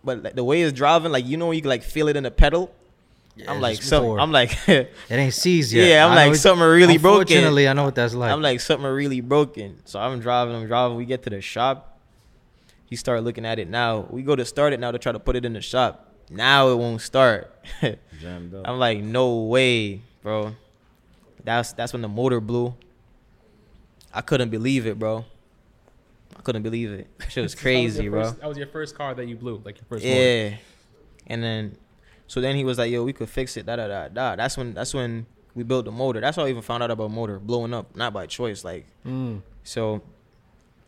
[0.04, 2.22] But like, the way it's driving, like you know, you can like feel it in
[2.24, 2.74] the pedal.
[3.46, 4.18] I'm like, just some, before.
[4.18, 5.86] I'm like, It ain't seized yet.
[5.88, 7.20] Yeah, I'm I like, something really broken.
[7.20, 8.32] Unfortunately, I know what that's like.
[8.32, 9.80] I'm like something really broken.
[9.84, 10.96] So I'm driving, I'm driving.
[10.96, 11.98] We get to the shop.
[12.86, 14.06] He start looking at it now.
[14.10, 16.12] We go to start it now to try to put it in the shop.
[16.30, 17.54] Now it won't start.
[18.20, 18.66] Jammed up.
[18.66, 20.54] I'm like, no way, bro.
[21.44, 22.74] That's that's when the motor blew.
[24.12, 25.24] I couldn't believe it, bro.
[26.36, 27.06] I couldn't believe it.
[27.20, 28.24] Shit was That was crazy, bro.
[28.24, 30.12] first- That was your first car that you blew, like your first one.
[30.14, 30.56] Yeah.
[31.26, 31.76] And then
[32.26, 34.36] so then he was like, yo, we could fix it, da da da da.
[34.36, 36.20] That's when that's when we built the motor.
[36.20, 38.64] That's how I even found out about motor blowing up, not by choice.
[38.64, 39.42] Like Mm.
[39.64, 40.02] so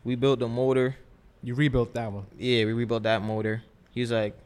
[0.04, 0.96] we built the motor.
[1.42, 2.26] You rebuilt that one.
[2.38, 3.62] Yeah, we rebuilt that motor.
[3.92, 4.36] He's like,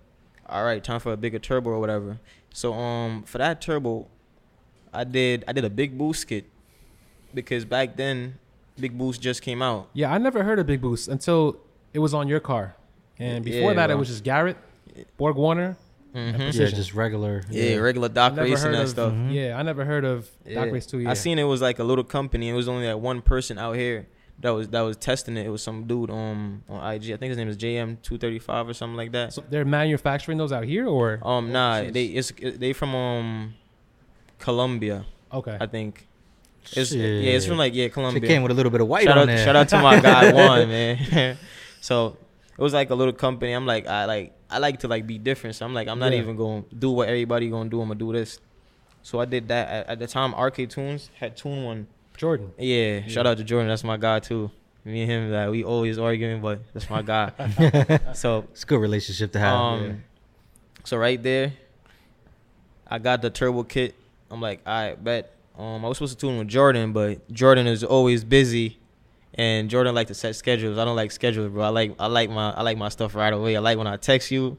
[0.48, 2.18] all right, time for a bigger turbo or whatever.
[2.52, 4.06] So um for that turbo,
[4.92, 6.46] I did I did a big boost kit
[7.32, 8.38] because back then
[8.78, 9.88] Big Boost just came out.
[9.92, 11.56] Yeah, I never heard of Big Boost until
[11.92, 12.74] it was on your car,
[13.18, 14.56] and before Yeah, that, it was just Garrett,
[15.16, 15.76] Borg Warner.
[16.14, 16.34] Mhm.
[16.40, 17.42] and yeah, just regular.
[17.50, 19.12] Yeah, regular doc Never racing heard and of- stuff.
[19.12, 19.32] Mhm.
[19.34, 20.70] Yeah, I never heard of Doc Yeah.
[20.70, 21.00] Race Two.
[21.00, 22.48] Yeah, I seen it was like a little company.
[22.48, 24.06] It was only like one person out here
[24.38, 25.44] that was that was testing it.
[25.44, 27.12] It was some dude um on IG.
[27.12, 29.32] I think his name is JM two thirty five or something like that.
[29.32, 31.92] So they're manufacturing those out here, or Um nah, jeez.
[31.92, 33.54] they it's they from um
[34.38, 35.56] Colombia, okay.
[35.60, 36.06] I think.
[36.72, 38.26] It's yeah, it's from like yeah Colombia.
[38.26, 39.44] came with a little bit of white shout on out, there.
[39.44, 41.36] shout out to my guy Juan, man.
[41.80, 42.16] so
[42.56, 43.52] it was like a little company.
[43.52, 45.56] I'm like, I like, I like to like be different.
[45.56, 46.18] So I'm like, I'm not Yeah.
[46.20, 47.80] even gonna do what everybody gonna do.
[47.80, 48.38] I'm gonna do this.
[49.02, 50.32] So I did that at, at the time.
[50.34, 51.86] RK Tunes had Tune One.
[52.16, 52.52] Jordan.
[52.58, 53.68] Yeah, shout out to Jordan.
[53.68, 54.50] That's my guy too.
[54.84, 57.32] Me and him, like we always arguing, but that's my guy.
[58.14, 59.54] so It's a good relationship to have.
[59.54, 60.04] um,
[60.84, 61.52] so right there,
[62.86, 63.94] I got the turbo kit.
[64.30, 65.33] I'm like, I right, bet.
[65.58, 68.78] Um, I was supposed to tune with Jordan, but Jordan is always busy,
[69.34, 70.78] and Jordan like to set schedules.
[70.78, 71.64] I don't like schedules, bro.
[71.64, 73.56] I like I like my I like my stuff right away.
[73.56, 74.56] I like when I text you,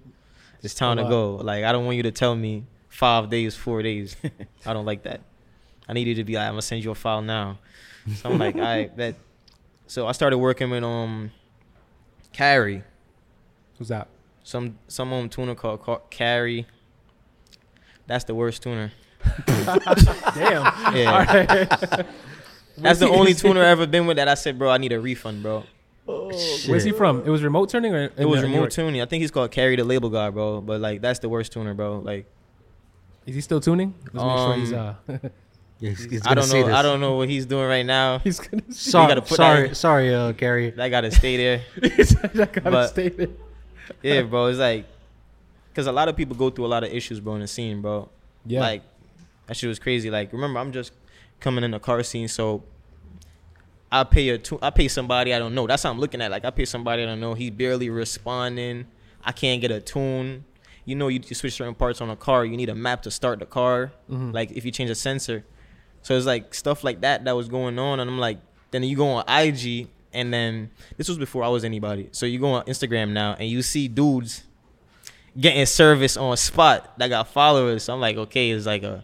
[0.62, 1.36] it's time to go.
[1.36, 4.16] Like I don't want you to tell me five days, four days.
[4.66, 5.22] I don't like that.
[5.88, 7.60] I need you to be like, I'm gonna send you a file now.
[8.16, 9.16] So I'm like, I bet.
[9.88, 11.32] So I started working with um,
[12.32, 12.84] Carrie
[13.78, 14.08] Who's that?
[14.44, 16.66] some some um tuner called Ca- Carry.
[18.08, 18.92] That's the worst tuner.
[20.36, 20.96] Damn.
[20.96, 21.12] Yeah.
[21.12, 22.06] All right.
[22.78, 25.00] That's the only tuner I've ever been with that I said, bro, I need a
[25.00, 25.64] refund, bro.
[26.06, 27.24] Where's he from?
[27.26, 29.02] It was remote tuning or It was remote tuning.
[29.02, 30.62] I think he's called Carry the Label Guy, bro.
[30.62, 32.00] But like that's the worst tuner, bro.
[32.00, 32.26] Like
[33.26, 33.94] Is he still tuning?
[34.14, 34.96] Let's make sure he's uh.
[35.80, 36.74] He's- he's I don't say know.
[36.74, 38.20] I don't know what he's doing right now.
[38.20, 38.64] he's gonna.
[38.72, 40.70] Sorry, gotta put sorry, that- sorry, uh, Gary.
[40.70, 41.62] That gotta stay there.
[41.84, 41.88] I
[42.46, 43.28] gotta But- stay there.
[44.02, 44.46] Yeah, bro.
[44.48, 44.86] It's like,
[45.74, 47.82] cause a lot of people go through a lot of issues, bro, in the scene,
[47.82, 48.08] bro.
[48.46, 48.62] Yeah.
[48.62, 48.84] Like
[49.48, 50.10] that shit was crazy.
[50.10, 50.92] Like remember, I'm just
[51.40, 52.64] coming in the car scene, so
[53.92, 55.68] I pay a tu- I pay somebody I don't know.
[55.68, 56.32] That's how I'm looking at.
[56.32, 57.34] Like I pay somebody I don't know.
[57.34, 58.86] He's barely responding.
[59.24, 60.46] I can't get a tune.
[60.86, 62.46] You know, you, you switch certain parts on a car.
[62.46, 63.92] You need a map to start the car.
[64.12, 64.34] Mhm.
[64.34, 65.44] Like if you change a sensor,
[66.02, 68.38] so it's like stuff like that that was going on, and I'm like,
[68.72, 72.10] then you go on IG, and then this was before I was anybody.
[72.12, 74.44] So you go on Instagram now, and you see dudes
[75.40, 77.84] getting service on spot that got followers.
[77.84, 79.04] So I'm like, okay, it's like a,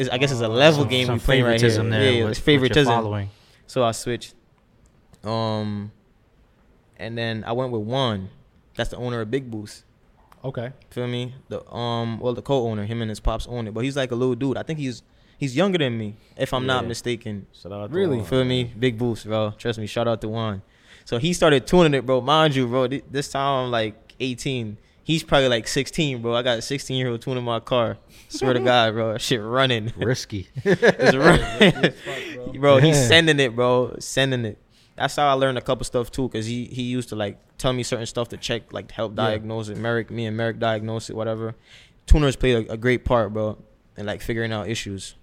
[0.00, 1.70] it's, I guess it's a level Some- game some we playing right here.
[1.70, 2.12] there.
[2.12, 2.92] yeah, with- it's favoritism.
[2.92, 3.30] following.
[3.66, 4.34] So I switched.
[5.24, 5.92] Um,
[6.98, 8.30] and then I went with one.
[8.76, 9.84] That's the owner of Big Boost.
[10.44, 10.72] Okay.
[10.90, 11.34] Feel me?
[11.48, 14.14] The um, well, the co-owner, him and his pops own it, but he's like a
[14.14, 14.56] little dude.
[14.56, 15.02] I think he's
[15.36, 17.46] he's younger than me, if I'm not mistaken.
[17.52, 18.16] Shout out Really?
[18.18, 18.26] Juan.
[18.26, 18.64] Feel me?
[18.64, 19.52] Big boost, bro.
[19.58, 19.86] Trust me.
[19.86, 20.62] Shout out to Juan.
[21.04, 22.20] So he started tuning it, bro.
[22.22, 22.86] Mind you, bro.
[22.88, 24.78] This time I'm like 18.
[25.10, 26.34] He's probably like 16, bro.
[26.36, 27.98] I got a 16 year old tuning in my car.
[28.28, 29.12] Swear to God, bro.
[29.14, 29.92] That shit running.
[29.96, 30.48] Risky.
[30.64, 31.16] It's
[32.46, 32.60] running.
[32.60, 33.96] bro, he's sending it, bro.
[33.98, 34.58] Sending it.
[34.96, 37.72] That's how I learned a couple stuff too, cause he he used to like tell
[37.72, 39.24] me certain stuff to check, like to help Yeah.
[39.24, 39.78] diagnose it.
[39.78, 41.54] Merrick, me and Merrick diagnose it, whatever.
[42.06, 43.58] Tuners played a, a great part, bro,
[43.96, 45.14] in like figuring out issues.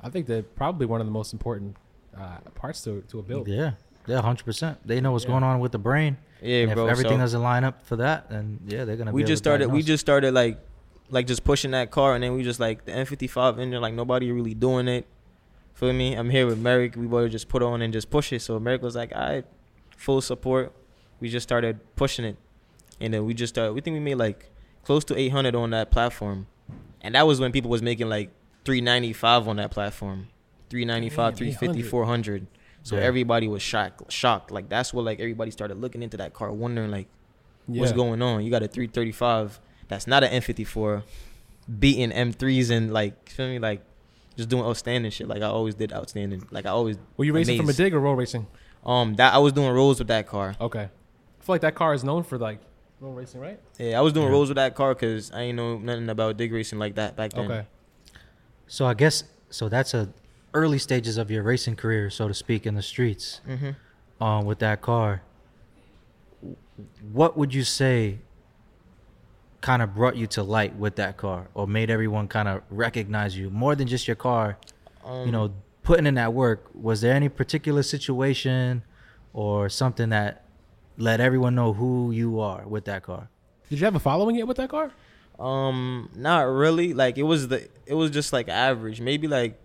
[0.00, 1.76] I think they're probably one of the most important
[2.16, 3.48] uh, parts to to a build.
[3.48, 3.72] yeah.
[4.06, 4.78] Yeah, hundred percent.
[4.86, 5.30] They know what's Yeah.
[5.30, 6.16] going on with the brain.
[6.42, 6.86] Yeah, and bro.
[6.86, 9.12] if everything so- doesn't line up for that, then yeah, they're gonna.
[9.12, 10.58] we be just able to started we just started like
[11.10, 14.32] like just pushing that car and then we just like the N55 engine like nobody
[14.32, 15.06] really doing it.
[15.74, 16.14] Feel me?
[16.14, 16.96] I'm here with Merrick.
[16.96, 18.40] We both just put on and just push it.
[18.42, 19.44] So Merrick was like all right
[19.96, 20.72] full support.
[21.20, 22.36] We just started pushing it.
[23.00, 24.50] And then we just started we think we made like
[24.84, 26.46] close to 800 on that platform.
[27.00, 28.30] And that was when people was making like
[28.64, 30.28] 395 on that platform.
[30.70, 31.90] 395 Damn, 350 800.
[31.90, 32.46] 400
[32.82, 33.02] so Yeah.
[33.02, 36.90] everybody was shocked shocked like that's what like everybody started looking into that car wondering
[36.90, 37.08] like
[37.66, 37.96] what's Yeah.
[37.96, 38.44] going on.
[38.44, 41.02] You got a 335 that's not an N54
[41.78, 43.82] beating M3s and like feel me like
[44.36, 46.46] just doing outstanding shit like I always did outstanding.
[46.50, 47.78] Like I always Were you racing from a amazed.
[47.78, 48.46] dig or road racing?
[48.84, 50.56] um that I was doing rolls with that car.
[50.60, 50.80] Okay.
[50.88, 52.58] I feel like that car is known for like
[53.00, 53.60] road racing, right?
[53.78, 54.32] Yeah, I was doing Yeah.
[54.32, 57.32] rolls with that car cuz I ain't know nothing about dig racing like that back
[57.32, 57.44] then.
[57.44, 57.66] Okay.
[58.66, 59.68] So I guess so.
[59.68, 60.08] That's a
[60.54, 63.40] early stages of your racing career, so to speak, in the streets.
[63.48, 63.76] Mhm.
[64.20, 65.22] Um, with that car,
[67.12, 68.18] what would you say?
[69.60, 73.38] Kind of brought you to light with that car, or made everyone kind of recognize
[73.38, 74.58] you more than just your car.
[75.04, 75.52] Um, you know,
[75.84, 76.68] putting in that work.
[76.74, 78.82] Was there any particular situation
[79.32, 80.44] or something that
[80.98, 83.28] let everyone know who you are with that car?
[83.70, 84.90] Did you have a following yet with that car?
[85.38, 86.92] Um, not really.
[86.92, 89.00] Like it was the it was just like average.
[89.00, 89.58] Maybe like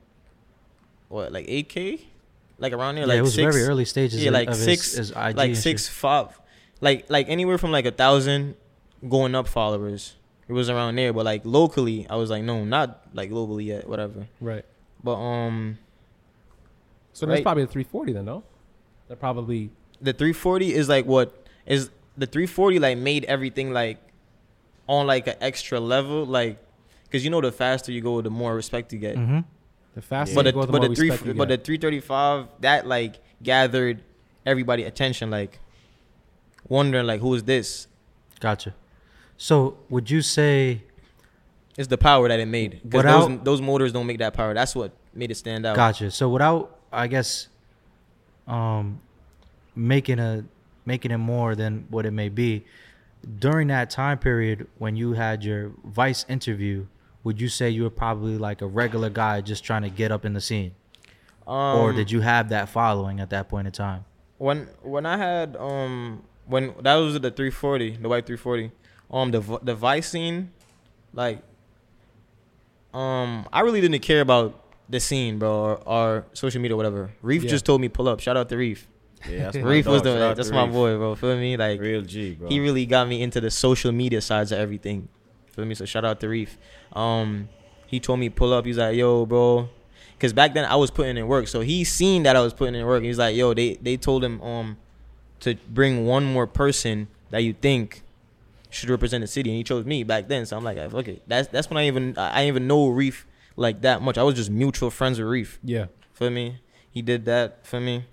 [1.10, 2.02] what like 8k,
[2.60, 3.04] like around there.
[3.04, 4.24] yeah, like it was six, very early stages.
[4.24, 5.94] Yeah, like of six, his, his IG like and six shit.
[5.94, 6.40] five,
[6.82, 8.56] like like anywhere from like a thousand
[9.08, 10.16] going up followers.
[10.48, 13.88] It was around there, but like locally, I was like, no, not like globally yet,
[13.88, 14.28] whatever.
[14.40, 14.64] Right.
[15.04, 15.78] But um,
[17.14, 18.44] So that's probably the 340 then, no?
[19.10, 19.70] That probably
[20.02, 23.98] the 340 is like what is the 340 like made everything like
[24.88, 26.58] on like an extra level, like
[27.04, 29.16] because you know the faster you go, the more respect you get.
[29.18, 29.44] Mhm.
[29.98, 31.58] The faster But you the, go, the but more the three respect you but the
[31.58, 34.04] 335 that like gathered
[34.46, 35.60] everybody attention like
[36.70, 37.88] wondering like who is this?
[38.40, 38.76] Gotcha.
[39.38, 40.84] So would you say
[41.78, 42.82] it's the power that it made.
[42.84, 44.54] Because Without- those, those motors don't make that power.
[44.54, 45.76] That's what made it stand out.
[45.76, 46.12] Gotcha?
[46.12, 47.48] So without, I guess,
[48.48, 49.00] um,
[49.76, 50.44] making a
[50.86, 52.66] making it more than what it may be,
[53.40, 56.86] during that time period when you had your Vice interview,
[57.28, 60.24] would you say you were probably like a regular guy just trying to get up
[60.26, 60.72] in the scene,
[61.46, 64.02] um, or did you have that following at that point in time?
[64.40, 64.60] when
[64.96, 68.72] when I had um when that was the 340 the white 340
[69.10, 70.52] um the the vice scene
[71.12, 71.40] like
[72.94, 77.10] um I really didn't care about the scene bro or, or social media or whatever
[77.24, 77.50] Reef Yeah.
[77.50, 78.88] just told me pull up shout out to Reef
[79.28, 80.06] Yeah, that's Reef was dog.
[80.12, 80.74] Shout the out that's my Reef.
[80.74, 82.48] boy bro feel me like Real G, bro.
[82.48, 85.10] he really got me into the social media sides of everything.
[85.48, 85.74] Feel me?
[85.74, 86.58] So shout out to Reef.
[86.98, 87.50] Um,
[87.86, 88.66] he told me pull up.
[88.66, 89.70] He's like, yo, bro,
[90.18, 91.48] because back then I was putting in work.
[91.48, 93.04] So he seen that I was putting in work.
[93.04, 94.78] He's like, yo, they they told him um
[95.42, 98.04] to bring one more person that you think
[98.70, 100.46] should represent the city, and he chose me back then.
[100.46, 101.22] So I'm like, fuck it.
[101.28, 103.26] That's that's when I even I even know Reef
[103.56, 104.18] like that much.
[104.18, 105.60] I was just mutual friends with Reef.
[105.64, 105.86] yeah.
[106.14, 106.60] for me?
[106.92, 108.06] He did that for me.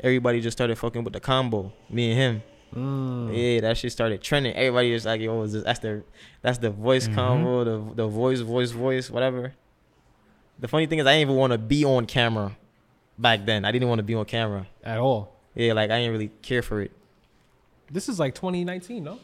[0.00, 1.72] Everybody just started fucking with the combo.
[1.88, 2.42] Me and him.
[2.74, 3.30] Mm.
[3.36, 4.54] Yeah, that shit started trending.
[4.54, 6.02] Everybody was like, "Yo, is this, that's the
[6.42, 7.14] that's the voice Mhm.
[7.14, 9.54] combo, the the voice, voice, voice, whatever."
[10.60, 12.56] The funny thing is, I didn't even want to be on camera
[13.18, 13.64] back then.
[13.64, 14.66] I didn't want to be on camera.
[14.82, 15.34] At all.
[15.54, 16.90] Yeah, like I didn't really care for it.
[17.90, 19.18] This is like 2019, no?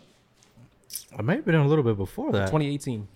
[1.19, 2.47] Or have been a little bit before that.
[2.47, 3.09] 2018.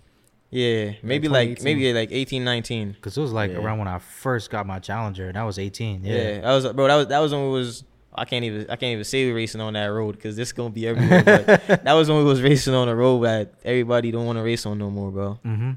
[0.51, 1.63] Yeah, maybe like 2018.
[1.63, 2.91] maybe like 18, 19.
[2.91, 3.57] Because it was like Yeah.
[3.59, 6.03] around when I first got my Challenger, and I was 18.
[6.03, 6.13] Yeah.
[6.13, 6.41] Yeah.
[6.41, 6.87] that was bro.
[6.87, 7.83] That was that was when we was.
[8.19, 10.69] I can't even I can't even say we racing on that road because this gonna
[10.71, 11.23] be everywhere.
[11.23, 14.43] but that was when we was racing on a road that everybody don't want to
[14.43, 15.39] race on no more, bro.
[15.45, 15.71] Mm-hmm.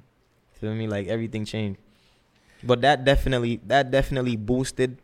[0.54, 0.88] Feel me?
[0.88, 1.78] Like everything changed.
[2.64, 4.98] But that definitely that definitely boosted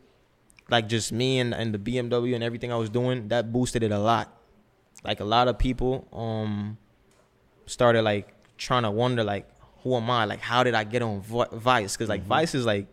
[0.69, 3.91] like just me and, and the BMW and everything I was doing, that boosted it
[3.91, 4.37] a lot.
[5.03, 6.77] Like a lot of people um
[7.65, 9.47] started like trying to wonder like
[9.83, 10.25] who am I?
[10.25, 11.95] Like how did I get on Vice?
[11.95, 12.87] Cuz like Vice is like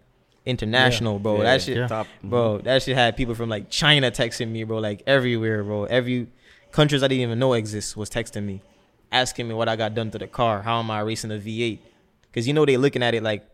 [0.46, 1.38] international, bro.
[1.38, 1.88] Yeah, that shit Yeah.
[1.88, 5.84] Top, bro, that shit had people from like China texting me, bro, like everywhere, bro.
[5.84, 6.28] Every
[6.72, 8.62] countries I didn't even know exist was texting me.
[9.12, 10.62] asking me what I got done to the car.
[10.62, 11.78] How am I racing a V8?
[12.22, 13.46] Because you know they looking at it like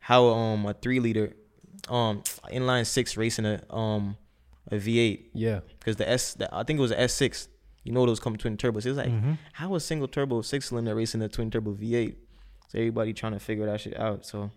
[0.00, 1.34] how um a three liter
[1.88, 2.22] um
[2.52, 4.16] inline six racing a um
[4.70, 5.60] a V8 Yeah.
[5.78, 7.48] because the S the, I think it was S six.
[7.84, 8.84] You know those come twin turbos.
[8.86, 9.32] It's like Mm-hmm.
[9.52, 12.14] how a single turbo six cylinder racing a twin turbo V8.
[12.68, 14.26] So everybody trying to figure that shit out.
[14.26, 14.50] So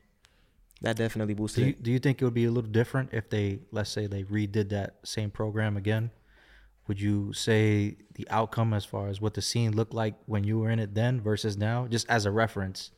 [0.81, 1.83] that definitely Do boosted you, it.
[1.83, 4.69] do you think it would be a little different if they, let's say, they redid
[4.69, 6.11] that same program again?
[6.87, 10.59] Would you say the outcome as far as what the scene looked like when you
[10.59, 12.91] were in it then versus now, just as a reference,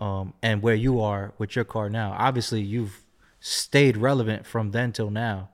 [0.00, 2.14] um, and where you are with your car now?
[2.18, 3.04] Obviously, you've
[3.40, 5.48] stayed relevant from then till now.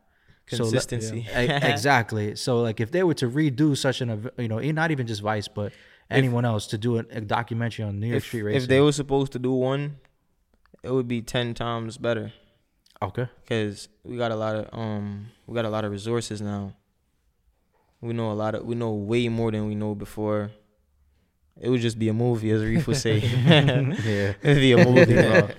[0.48, 1.20] So Consistency.
[1.20, 2.36] E- exactly.
[2.36, 5.20] So like if they were to redo such an you know eh, not even just
[5.22, 5.72] Vice but
[6.10, 8.62] anyone else to do a, a documentary on New York If, Street racing.
[8.62, 9.96] if they were supposed to do one,
[10.86, 12.32] it would be ten times better.
[13.02, 13.28] okay.
[13.42, 16.72] because we got a lot of um we got a lot of resources now.
[18.00, 20.50] We know a lot of we know way more than we know before.
[21.60, 23.18] It would just be a movie, as Reef would say.
[24.04, 24.34] Yeah.
[24.42, 25.48] It'd be a movie, bro.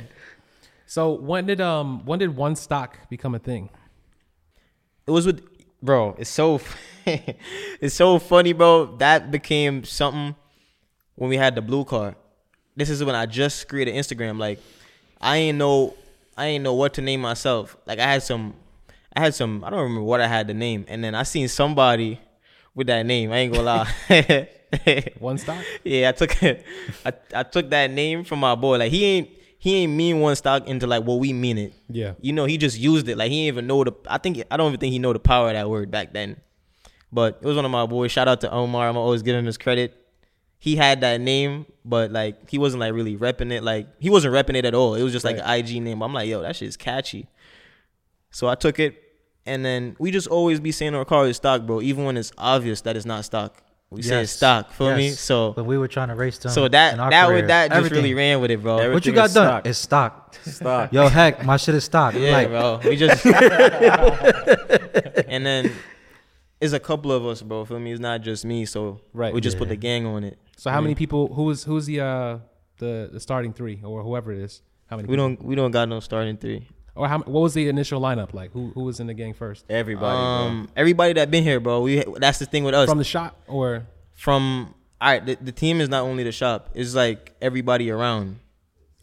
[0.89, 3.69] So when did um when did one stock become a thing?
[5.05, 5.45] It was with
[5.83, 6.15] bro.
[6.17, 6.61] It's so
[7.05, 8.95] it's so funny, bro.
[8.97, 10.35] That became something
[11.15, 12.15] when we had the blue car.
[12.77, 14.37] This is when I just created Instagram.
[14.39, 14.59] Like
[15.21, 15.95] I ain't know
[16.37, 17.77] I ain't know what to name myself.
[17.85, 18.53] Like I had some
[19.15, 20.85] I had some I don't remember what I had to name.
[20.87, 22.19] And then I seen somebody
[22.75, 23.31] with that name.
[23.31, 24.49] I ain't gonna lie.
[25.19, 25.63] One stock?
[25.83, 28.77] yeah, I took I, I took that name from my boy.
[28.77, 31.73] Like he ain't he ain't mean one stock into like what we mean it.
[31.89, 32.13] Yeah.
[32.21, 33.17] You know, he just used it.
[33.17, 33.93] Like he didn't even know the.
[34.07, 36.37] I think I don't even think he know the power of that word back then.
[37.11, 38.11] But it was one of my boys.
[38.11, 38.87] Shout out to Omar.
[38.87, 40.06] I'm always giving him his credit.
[40.59, 43.63] He had that name, but like he wasn't like really repping it.
[43.63, 44.95] Like he wasn't repping it at all.
[44.95, 46.01] It was just like an IG name.
[46.01, 47.27] I'm like, yo, that shit's catchy.
[48.31, 49.01] So I took it,
[49.45, 51.81] and then we just always be saying our car is stock, bro.
[51.81, 54.73] Even when it's obvious that it's not stock, we say it's stock.
[54.73, 55.11] Feel me?
[55.11, 57.47] So when we were trying to race them, so that in our that career, would
[57.47, 57.97] that just everything.
[57.97, 58.91] really ran with it, bro.
[58.91, 59.47] What you got is done?
[59.47, 59.65] stock.
[59.65, 60.35] It's stock.
[60.43, 60.93] Stop.
[60.93, 62.13] Yo, heck, my shit is stock.
[62.13, 62.81] Yeah, like, bro.
[62.83, 63.25] We just
[65.27, 65.71] and then
[66.61, 67.65] it's a couple of us, bro.
[67.65, 67.91] Feel me?
[67.91, 68.65] It's not just me.
[68.65, 69.33] So Right.
[69.33, 70.37] we just put the gang on it.
[70.57, 71.33] So how many people?
[71.33, 72.37] Who's who's the uh
[72.79, 74.61] the the starting three or whoever it is?
[74.87, 75.07] How many?
[75.07, 75.27] We people?
[75.29, 76.67] don't we don't got no starting three.
[76.95, 77.19] Or how?
[77.19, 78.51] What was the initial lineup like?
[78.53, 79.65] Who who was in the gang first?
[79.69, 80.17] Everybody.
[80.17, 81.81] Um, everybody that been here, bro.
[81.81, 82.89] We that's the thing with us.
[82.89, 86.69] From the shop or From all right, the, the team is not only the shop.
[86.73, 88.39] It's like everybody around.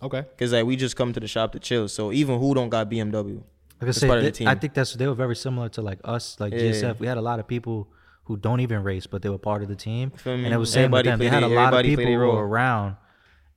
[0.03, 0.25] okay?
[0.37, 1.87] Cause like we just come to the shop to chill.
[1.87, 3.45] So even who don't got BMW,
[3.85, 4.49] Like I That's said, part of the team.
[4.49, 6.61] I think that's they were very similar to like us, like Yeah.
[6.61, 6.99] GSF.
[6.99, 7.89] We had a lot of people
[8.25, 10.91] who don't even race, but they were part of the team, and it was same
[10.91, 11.19] with them.
[11.19, 12.97] They had a lot of people who were around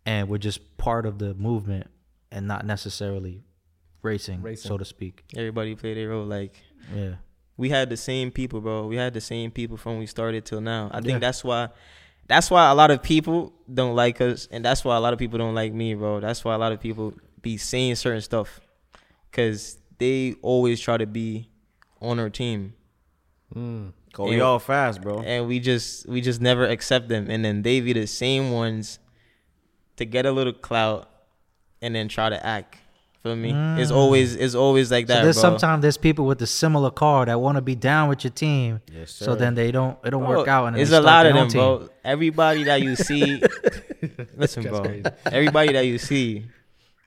[0.06, 1.88] and were just part of the movement
[2.32, 3.44] and not necessarily
[4.02, 4.70] racing, Racing.
[4.70, 5.24] so to speak.
[5.36, 6.26] everybody played their role.
[6.26, 6.56] Like
[6.96, 7.16] Yeah,
[7.58, 8.88] we had the same people, bro.
[8.88, 10.90] We had the same people from we started till now.
[10.94, 11.20] I think Yeah.
[11.20, 11.70] that's why
[12.28, 15.20] that's why a lot of people don't like us and that's why a lot of
[15.20, 16.20] people don't like me, bro.
[16.20, 18.60] That's why a lot of people be saying certain stuff
[19.32, 21.50] cuz they always try to be
[22.02, 22.74] on our team
[23.54, 23.88] hmm.
[24.14, 25.20] Go y'all fast, bro.
[25.20, 28.98] and we just we just never accept them and then they be the same ones
[29.98, 31.08] to get a little clout
[31.82, 32.78] and then try to act.
[33.24, 33.52] Feel me?
[33.80, 33.98] It's hmm.
[33.98, 37.40] always it's always like so that, there's sometimes there's people with a similar car that
[37.40, 38.82] want to be down with your team.
[38.92, 39.26] Yes, sir.
[39.26, 41.34] So then they don't it don't Bro, work out, and then There's a lot of
[41.34, 41.90] them, own bro.
[42.04, 43.42] Everybody that you see,
[44.36, 44.82] listen, That's bro.
[44.82, 45.04] crazy.
[45.26, 46.46] Everybody that you see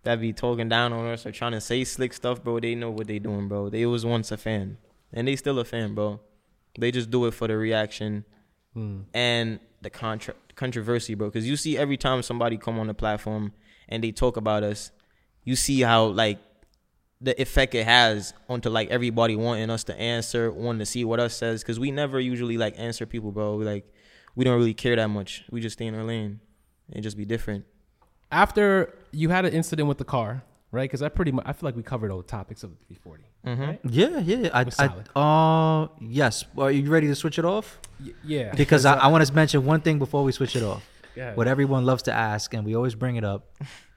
[0.02, 2.60] that be talking down on us or trying to say slick stuff, bro.
[2.60, 3.68] They know what they doing, bro.
[3.68, 4.78] They was once a fan,
[5.12, 6.20] and they still a fan, bro.
[6.78, 8.24] They just do it for the reaction
[8.74, 9.00] hmm.
[9.12, 11.28] and the contra- controversy, bro.
[11.28, 13.52] Because you see every time somebody come on the platform
[13.88, 14.92] and they talk about us,
[15.44, 16.38] you see how like
[17.20, 21.20] the effect it has onto like everybody wanting us to answer, wanting to see what
[21.20, 21.62] us says.
[21.62, 23.56] Because we never usually like answer people, bro.
[23.56, 23.92] We like
[24.34, 25.44] we don't really care that much.
[25.50, 26.40] We just stay in our lane
[26.92, 27.64] and just be different.
[28.32, 30.84] After you had an incident with the car, right?
[30.88, 33.24] Because I pretty much I feel like we covered all the topics of the 340.
[33.66, 33.80] Right?
[33.84, 34.50] Yeah, yeah.
[34.52, 35.08] I, was solid.
[35.16, 36.44] I, uh, yes.
[36.54, 37.78] Well, are you ready to switch it off?
[38.04, 38.54] Y- yeah.
[38.54, 40.84] Because I, I want to mention one thing before we switch it off.
[41.16, 41.34] Yeah.
[41.34, 43.52] What everyone loves to ask, and we always bring it up.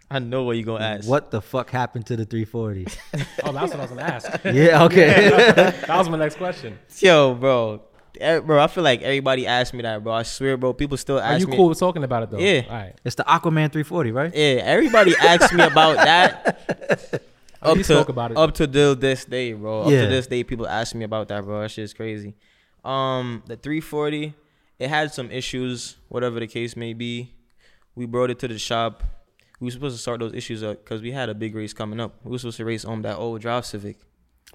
[0.10, 1.08] I know what you're gonna ask.
[1.08, 2.88] What the fuck happened to the 340?
[3.44, 4.30] oh, that's what I was gonna ask.
[4.46, 5.30] yeah, okay.
[5.88, 6.78] that was my next question.
[7.00, 7.82] Yo, bro.
[8.24, 10.14] Eh, Bro, I feel like everybody asked me that, bro.
[10.14, 10.74] I swear, bro.
[10.74, 11.38] People still ask.
[11.38, 11.56] Are you me.
[11.58, 12.40] cool with talking about it though?
[12.40, 12.62] Yeah.
[12.70, 12.94] All right.
[13.04, 14.32] it's the Aquaman 340, right?
[14.34, 17.22] Yeah, everybody asks me about that.
[17.62, 18.38] Oh, up to spoke about it.
[18.38, 19.84] up to till this day, bro.
[19.84, 20.02] Up Yeah.
[20.04, 21.62] to this day, people ask me about that, bro.
[21.62, 22.34] That shit's crazy.
[22.84, 24.34] Um, the 340,
[24.80, 27.34] it had some issues, whatever the case may be.
[27.96, 29.04] We brought it to the shop.
[29.60, 32.00] We were supposed to start those issues up because we had a big race coming
[32.02, 32.16] up.
[32.24, 33.98] We were supposed to race on that old drive Civic.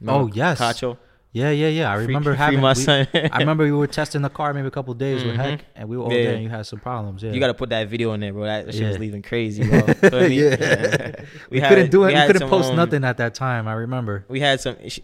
[0.07, 0.61] Oh, yes.
[0.61, 0.99] Cacho.
[1.33, 1.93] Yeah, yeah, yeah.
[1.93, 2.61] I Free- remember having.
[2.61, 3.07] my we- son.
[3.15, 5.39] I remember we were testing the car maybe a couple days with Mhm.
[5.39, 6.25] Heck, and we were all Yeah.
[6.25, 7.23] there, and you had some problems.
[7.23, 8.45] Yeah, You gotta put that video in there, bro.
[8.45, 9.81] That, that shit was leaving crazy, bro.
[10.21, 10.41] Me?
[10.41, 11.25] Yeah.
[11.51, 12.09] we, had- couldn't do it.
[12.09, 13.69] We, had couldn't post um, nothing at that time.
[13.69, 14.25] I remember.
[14.29, 14.77] We had some.
[14.83, 15.01] ish-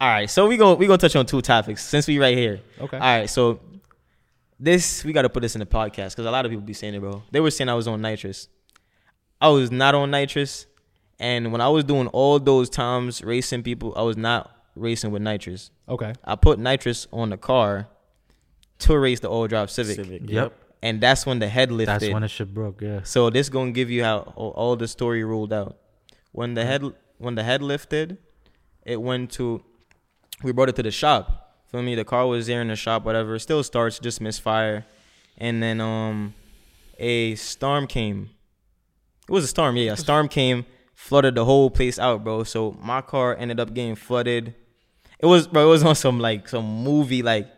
[0.00, 2.60] All right, so we go we gonna touch on two topics since we right here.
[2.80, 2.96] Okay.
[2.98, 3.60] All right, so
[4.60, 6.94] this we gotta put this in the podcast because a lot of people be saying
[6.94, 7.22] it, bro.
[7.30, 8.48] They were saying I was on nitrous.
[9.40, 10.66] I was not on nitrous,
[11.18, 15.22] and when I was doing all those times racing people, I was not racing with
[15.22, 15.70] nitrous.
[15.88, 16.12] Okay.
[16.24, 17.88] I put nitrous on the car
[18.80, 20.28] to race the all drop Civic, Civic.
[20.28, 20.52] Yep.
[20.82, 22.00] and that's when the head lifted.
[22.00, 22.80] That's when the shit broke.
[22.80, 23.00] Yeah.
[23.04, 25.78] So this gonna give you how all, all the story rolled out.
[26.32, 26.82] When the head
[27.18, 28.18] when the head lifted,
[28.84, 29.62] it went to
[30.42, 31.56] we brought it to the shop.
[31.70, 31.94] Feel me?
[31.94, 33.36] The car was there in the shop, whatever.
[33.36, 34.84] It still starts, just misfire.
[35.38, 36.34] And then um
[36.98, 38.30] a storm came.
[39.28, 39.92] It was a storm, yeah.
[39.92, 42.44] A storm came, flooded the whole place out, bro.
[42.44, 44.54] So my car ended up getting flooded.
[45.22, 47.48] It was bro, it was on some like some movie like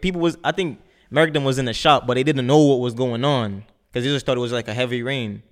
[0.00, 0.80] people was I think
[1.10, 4.10] Meriden was in the shop, but they didn't know what was going on because they
[4.10, 5.42] just thought it was like a heavy rain.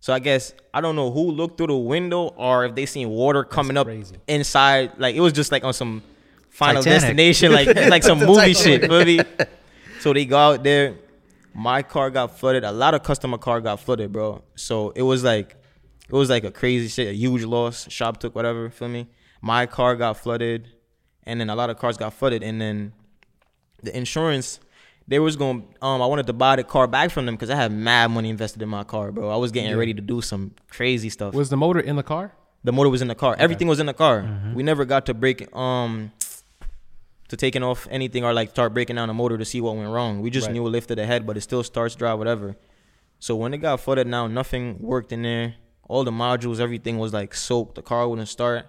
[0.00, 3.08] So I guess I don't know who looked through the window or if they seen
[3.08, 3.88] water coming up
[4.28, 4.92] inside.
[4.98, 6.02] Like it was just like on some
[6.50, 7.02] final Titanic.
[7.02, 8.90] destination, like like some movie shit.
[8.90, 9.20] me?
[10.00, 10.96] So they go out there.
[11.54, 12.64] My car got flooded.
[12.64, 14.42] A lot of customer car got flooded, bro.
[14.56, 15.56] So it was like
[16.08, 17.90] it was like a crazy shit, a huge loss.
[17.90, 19.06] Shop took whatever, feel me?
[19.40, 20.68] My car got flooded,
[21.26, 22.92] and then a lot of cars got flooded, and then
[23.82, 24.60] the insurance.
[25.06, 25.68] They was going.
[25.82, 28.30] Um, I wanted to buy the car back from them because I had mad money
[28.30, 29.28] invested in my car, bro.
[29.28, 31.34] I was getting ready to do some crazy stuff.
[31.34, 32.32] Was the motor in the car?
[32.64, 33.36] The motor was in the car.
[33.38, 34.26] Everything was in the car.
[34.54, 36.10] We never got to break um
[37.28, 39.90] to taking off anything or like start breaking down the motor to see what went
[39.90, 40.22] wrong.
[40.22, 40.54] We just Right.
[40.54, 42.56] knew it lifted ahead, but it still starts drive whatever.
[43.18, 45.54] So when it got flooded now, nothing worked in there.
[45.86, 47.74] All the modules, everything was like soaked.
[47.74, 48.66] The car wouldn't start.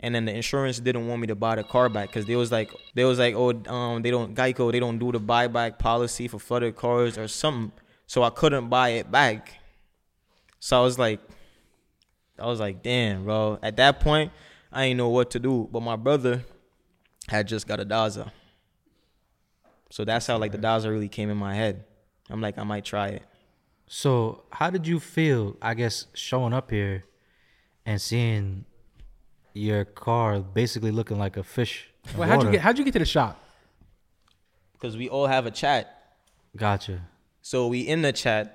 [0.00, 2.52] And then the insurance didn't want me to buy the car back because they was
[2.52, 6.28] like they was like oh um they don't Geico they don't do the buyback policy
[6.28, 7.72] for flooded cars or something.
[8.06, 9.54] So I couldn't buy it back.
[10.60, 11.20] So I was like,
[12.38, 13.58] I was like, damn, bro.
[13.62, 14.32] At that point,
[14.72, 15.68] I ain't know what to do.
[15.70, 16.44] But my brother
[17.28, 18.30] had just got a Daza.
[19.90, 21.84] So that's how like the Daza really came in my head.
[22.30, 23.22] I'm like, I might try it.
[23.86, 25.56] So, how did you feel?
[25.62, 27.04] I guess showing up here
[27.86, 28.66] and seeing
[29.54, 31.88] your car basically looking like a fish.
[32.12, 32.60] in Well, how'd you get?
[32.60, 33.42] How'd you get to the shop?
[34.78, 36.14] Cause we all have a chat.
[36.56, 37.00] Gotcha.
[37.42, 38.54] So we in the chat.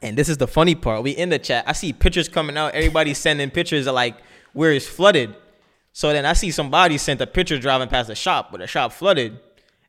[0.00, 1.04] And this is the funny part.
[1.04, 1.64] We in the chat.
[1.68, 2.74] I see pictures coming out.
[2.74, 4.16] Everybody sending pictures of like
[4.52, 5.36] where it's flooded.
[5.92, 8.92] So then I see somebody sent a picture driving past the shop, but the shop
[8.92, 9.38] flooded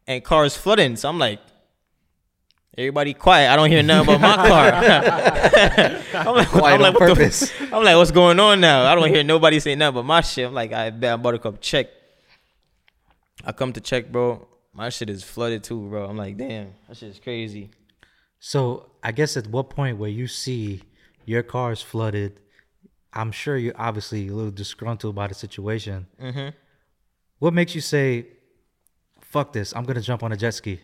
[0.05, 0.97] and cars flooding.
[0.97, 1.39] So I'm like,
[2.77, 3.49] everybody quiet.
[3.51, 4.71] I don't hear nothing about my car.
[6.27, 7.51] I'm like, Quiet I'm like, on what the- purpose.
[7.71, 8.85] I'm like, what's going on now?
[8.91, 10.47] I don't hear nobody say nothing but my shit.
[10.47, 11.87] I'm like, I bet I'm Buttercup check.
[13.45, 14.47] I come to check, bro.
[14.73, 16.05] My shit is flooded too, bro.
[16.05, 17.71] I'm like, damn, that shit is crazy.
[18.39, 20.81] So, I guess at what point where you see
[21.25, 22.39] your car is flooded,
[23.13, 26.07] I'm sure you're obviously a little disgruntled by the situation.
[26.21, 26.49] Mm-hmm.
[27.39, 28.27] What makes you say,
[29.21, 29.73] "Fuck this!
[29.75, 30.79] I'm gonna jump on a jet ski"?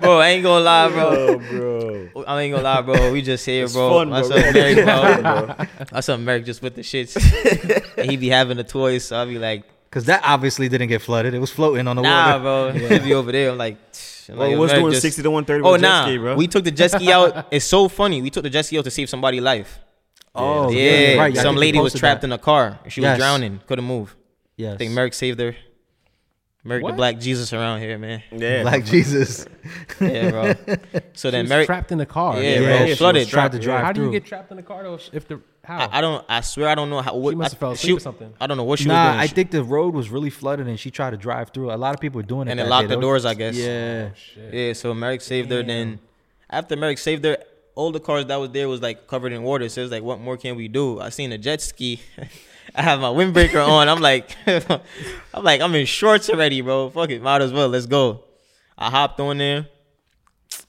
[0.00, 1.08] bro, I ain't gonna lie, bro.
[1.10, 2.24] Oh, bro.
[2.26, 3.12] I ain't gonna lie, bro.
[3.12, 3.88] We just here, It's bro.
[3.90, 4.28] fun, My bro.
[4.30, 5.66] son Merrick, bro.
[5.92, 7.16] My son Merrick just with the shits.
[7.98, 11.00] and he be having the toys, so I be like, Because that obviously didn't get
[11.02, 11.32] flooded.
[11.34, 12.78] It was floating on the nah, water.
[12.78, 12.88] bro.
[12.88, 13.50] He be over there.
[13.52, 13.78] I'm like,
[14.28, 16.36] I'm Bro, like, what's doing just- 60 to 130 Oh with jet nah, ski, bro?
[16.36, 17.46] we took the jet ski out.
[17.52, 18.20] It's so funny.
[18.22, 19.80] We took the jet ski out to save somebody's life.
[20.34, 20.78] Oh, yeah,
[21.14, 21.36] yeah, right.
[21.36, 22.26] Some lady was trapped that.
[22.28, 22.78] in a car.
[22.88, 24.14] She was drowning, couldn't move.
[24.56, 24.74] Yes.
[24.74, 25.56] I think Merrick saved her.
[26.62, 26.96] Merrick the What?
[26.96, 28.22] Black Jesus around here, man.
[28.32, 28.62] yeah.
[28.68, 29.46] Black Jesus.
[30.00, 30.54] Yeah, bro.
[31.14, 32.40] So She then was Merrick, trapped in the car.
[32.42, 33.28] yeah, Yeah, bro, she was flooded.
[33.28, 34.98] trapped to drive How do you get trapped in the car though?
[35.12, 35.78] If the how?
[35.78, 36.24] I, I don't.
[36.28, 37.14] I swear, I don't know how.
[37.16, 38.32] What, She must have I, fell asleep she- or something.
[38.40, 39.20] I don't know what she nah, was doing.
[39.20, 41.70] I think the road was really flooded and she tried to drive through.
[41.72, 42.52] A lot of people were doing it.
[42.52, 43.56] And it locked day, the doors, I guess.
[43.56, 44.10] Yeah.
[44.38, 45.62] Oh, yeah, so Merrick saved her.
[45.62, 45.98] Then
[46.48, 47.36] after Merrick saved her,
[47.74, 49.68] all the cars that was there was like covered in water.
[49.68, 50.98] So it's like, what more can we do?
[51.00, 52.00] I seen a jet ski.
[52.74, 53.88] I have my windbreaker on.
[53.88, 54.36] I'm like,
[55.34, 56.90] I'm like, I'm in shorts already, bro.
[56.90, 57.68] Fuck it, might as well.
[57.68, 58.24] Let's go.
[58.78, 59.66] I hopped on there.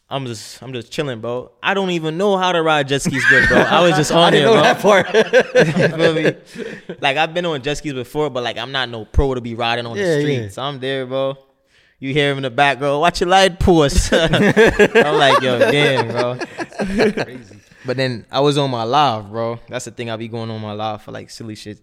[0.10, 1.52] I'm just, I'm just chilling, bro.
[1.64, 3.60] I don't even know how to ride jet skis good, bro.
[3.62, 4.62] I was just on there, bro.
[4.62, 5.08] that part.
[5.14, 6.96] You feel me?
[7.00, 9.56] Like I've been on jet skis before, but like I'm not no pro to be
[9.56, 10.20] riding on Yeah, the yeah.
[10.40, 10.58] streets.
[10.58, 11.38] I'm there, bro.
[12.00, 13.00] You hear him in the back, bro.
[13.00, 14.12] Watch your light pause.
[14.12, 14.32] I'm
[15.18, 16.40] like, yo, damn, bro.
[17.86, 19.60] But then I was on my live, bro.
[19.70, 20.10] That's the thing.
[20.10, 21.80] I be going on my live for like silly shit.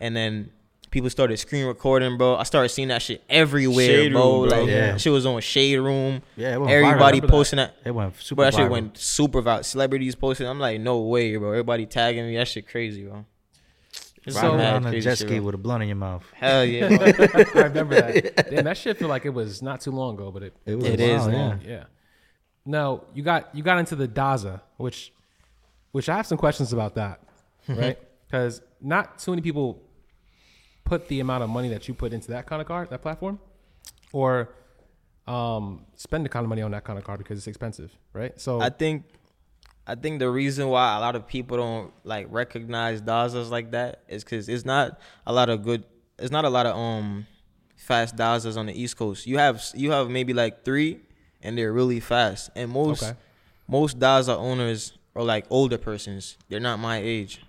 [0.00, 0.50] And then
[0.90, 2.36] people started screen recording, bro.
[2.36, 4.40] I started seeing that shit everywhere, Shade bro.
[4.40, 4.58] Room, bro.
[4.60, 4.96] Like Yeah.
[4.96, 6.22] shit was on Shade Room.
[6.36, 6.72] Yeah, it went.
[6.72, 7.30] Everybody Remember that.
[7.30, 7.76] posting that.
[7.84, 8.70] It went super Bro, that shit viral.
[8.70, 9.64] went super viral.
[9.64, 10.46] Celebrities posting.
[10.46, 11.50] I'm like, no way, bro.
[11.50, 12.36] Everybody tagging me.
[12.36, 13.24] That shit crazy, bro.
[14.24, 15.40] It's So- Riding mad around on a crazy jet ski bro.
[15.46, 16.24] with a blunt in your mouth.
[16.34, 16.86] Hell yeah.
[16.90, 18.46] I remember that.
[18.50, 20.84] Damn, that shit feel like it was not too long ago, but it It was
[20.86, 21.60] It a is while, long.
[21.64, 21.84] yeah.
[22.66, 25.12] No, you got you got into the Daza, which
[25.92, 27.20] which I have some questions about that,
[27.68, 27.98] right?
[28.26, 29.82] Because not too many people
[30.90, 33.38] put the amount of money that you put into that kind of card, that platform,
[34.12, 34.30] or
[35.26, 38.32] um, spend the kind of money on that kind of card because it's expensive, right?
[38.40, 39.04] So I think
[39.86, 44.02] I think the reason why a lot of people don't like recognize Dazas like that
[44.08, 45.84] is because it's not a lot of good.
[46.18, 47.26] It's not a lot of um
[47.76, 49.26] fast Dazas on the East Coast.
[49.26, 51.00] You have you have maybe like three,
[51.42, 52.50] and they're really fast.
[52.56, 53.14] And most Okay.
[53.68, 56.36] most Daza owners are like older persons.
[56.48, 57.40] They're not my age.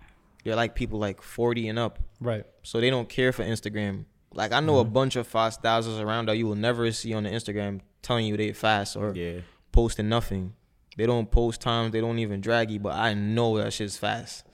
[0.44, 2.00] They're like people like forty and up.
[2.22, 4.06] Right, So they don't care for Instagram.
[4.34, 4.94] Like I know a mm-hmm.
[4.94, 8.38] bunch of fast Dazas around that you will never see on the Instagram telling you
[8.38, 9.42] they fast or Yeah.
[9.74, 10.54] posting nothing.
[10.98, 11.92] They don't post times.
[11.92, 12.80] They don't even drag you.
[12.80, 14.46] But I know that shit's fast.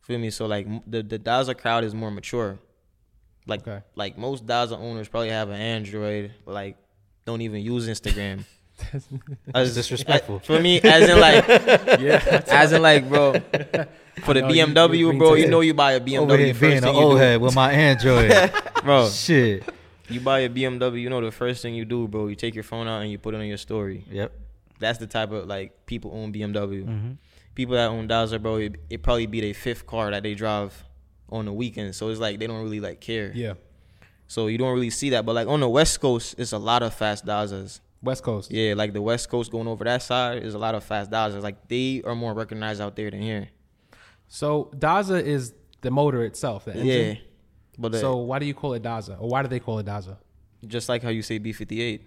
[0.00, 0.30] Feel me?
[0.30, 2.58] So like the the Daza crowd is more mature.
[3.46, 3.82] Like Okay.
[3.94, 6.32] like most Daza owners probably have an Android.
[6.44, 6.76] but, Like
[7.26, 8.44] don't even use Instagram.
[9.52, 10.38] That's disrespectful.
[10.44, 11.46] for me, as in like,
[12.00, 13.34] yeah, as in like, bro.
[14.24, 15.50] For the know, you- you BMW, bring bro, to you it.
[15.50, 16.38] know you buy a Over BMW.
[16.38, 18.50] here First being an you old do, head with my Android.
[18.82, 19.08] bro.
[19.10, 19.62] Shit.
[20.08, 22.28] You buy a BMW, you know the first thing you do, bro.
[22.28, 24.04] You take your phone out and you put it on your story.
[24.10, 24.32] Yep.
[24.78, 26.84] That's the type of like people own BMW.
[26.84, 27.10] Mm-hmm.
[27.54, 30.84] People that own Daza, bro, it, it probably be their fifth car that they drive
[31.30, 31.94] on the weekend.
[31.94, 33.32] So it's like they don't really like care.
[33.34, 33.54] yeah.
[34.28, 35.24] So you don't really see that.
[35.24, 37.80] But like on the West Coast, it's a lot of fast Dazas.
[38.02, 38.50] West Coast.
[38.52, 41.42] Yeah, like the West Coast going over that side is a lot of fast Dazas.
[41.42, 43.48] Like they are more recognized out there than here.
[44.28, 47.16] So Daza is the motor itself, the engine.
[47.16, 47.22] Yeah.
[47.78, 49.86] But uh, So why do you call it Daza, or why do they call it
[49.86, 50.16] Daza?
[50.66, 52.00] just like how you say B58,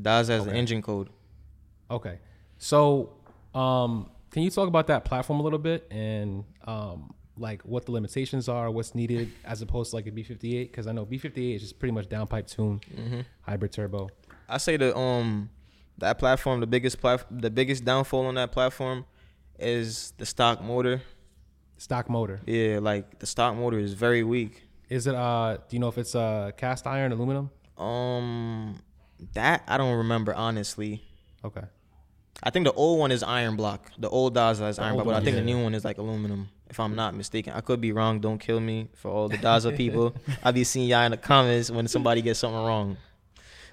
[0.00, 1.10] Daza has the engine code.
[1.90, 2.20] Okay.
[2.56, 3.12] So,
[3.54, 7.92] um, can you talk about that platform a little bit and um, like what the
[7.92, 10.70] limitations are, what's needed as opposed to like a B58?
[10.70, 12.80] Because I know B58 is just pretty much downpipe tune,
[13.42, 14.08] hybrid turbo.
[14.48, 15.50] I say the um
[15.98, 19.04] that platform, the biggest plat, the biggest downfall on that platform
[19.58, 21.02] is the stock motor.
[21.78, 22.40] Stock motor.
[22.44, 24.64] Yeah, like the stock motor is very weak.
[24.88, 25.14] Is it?
[25.14, 27.50] Uh, do you know if it's uh, cast iron, aluminum?
[27.76, 28.80] Um,
[29.34, 31.02] that I don't remember honestly.
[31.44, 31.62] Okay.
[32.42, 33.90] I think the old one is iron block.
[33.98, 35.40] The old Daza is iron old block, but I think yeah.
[35.40, 36.48] the new one is like aluminum.
[36.68, 38.20] If I'm not mistaken, I could be wrong.
[38.20, 40.14] Don't kill me for all the Daza people.
[40.44, 42.96] I'll be seeing y'all in the comments when somebody gets something wrong.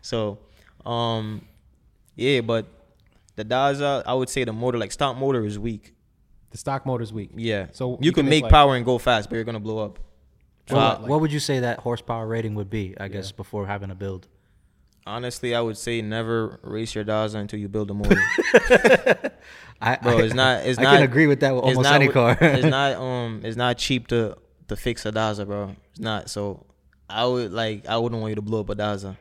[0.01, 0.39] So,
[0.85, 1.41] um,
[2.15, 2.67] yeah, but
[3.35, 5.94] the Daza, I would say the motor, like stock motor, is weak.
[6.55, 7.31] The stock motor's weak.
[7.35, 7.67] Yeah.
[7.73, 9.99] So you, can, make like- power and go fast, but you're gonna blow up.
[10.69, 11.05] What, Wow.
[11.07, 12.95] what would you say that horsepower rating would be?
[12.97, 14.29] I guess before having a build.
[15.05, 18.15] Honestly, I would say never race your Daza until you build a motor.
[19.81, 20.65] I, Bro, it's not.
[20.65, 20.93] It's I not.
[20.95, 22.37] can agree with that with almost not any car.
[22.39, 22.93] it's not.
[23.01, 23.41] Um.
[23.43, 24.37] It's not cheap to
[24.69, 25.75] to fix a Daza, bro.
[25.91, 26.29] It's not.
[26.29, 26.65] So,
[27.09, 27.85] I would like.
[27.85, 29.17] I wouldn't want you to blow up a Daza.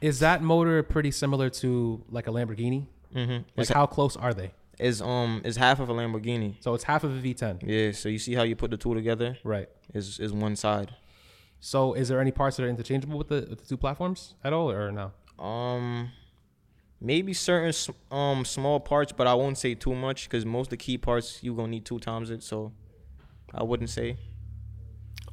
[0.00, 2.86] Is that motor pretty similar to like a Lamborghini?
[3.12, 3.32] Mm-hmm.
[3.32, 4.52] Like It's, how close are they?
[4.82, 5.40] It's um.
[5.44, 6.56] It's half of a Lamborghini.
[6.60, 7.62] So it's half of a V10.
[7.64, 7.92] Yeah.
[7.92, 9.38] So you see how you put the two together?
[9.44, 9.68] Right.
[9.94, 10.94] Is is one side.
[11.60, 14.52] So is there any parts that are interchangeable with the with the two platforms at
[14.52, 15.12] all, or no?
[15.42, 16.10] Um,
[17.00, 17.72] maybe certain
[18.10, 21.42] um small parts, but I won't say too much because most of the key parts
[21.42, 22.42] you gonna need two times it.
[22.42, 22.72] So,
[23.54, 24.16] I wouldn't say.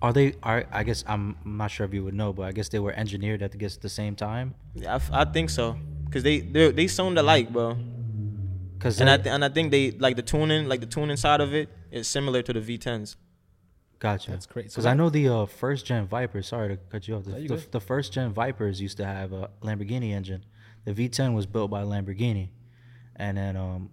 [0.02, 0.36] Are they?
[0.44, 2.94] Are I guess I'm not sure if you would know, but I guess they were
[2.94, 4.56] engineered at the, guess the same time.
[4.76, 5.78] Yeah, I, f- I think so.
[6.12, 7.76] Cause they they they sound alike, bro.
[8.80, 11.42] Because And I th- and I think they like the tuning, like the tuning side
[11.42, 13.18] of it is similar to the V10s.
[14.00, 14.32] Gotcha.
[14.32, 14.68] That's great.
[14.68, 16.48] Because I know the uh, first gen Vipers.
[16.48, 17.26] Sorry to cut you off.
[17.26, 20.46] The, you the, the first gen Vipers used to have a Lamborghini engine.
[20.86, 22.48] The V10 was built by Lamborghini,
[23.18, 23.90] and then um,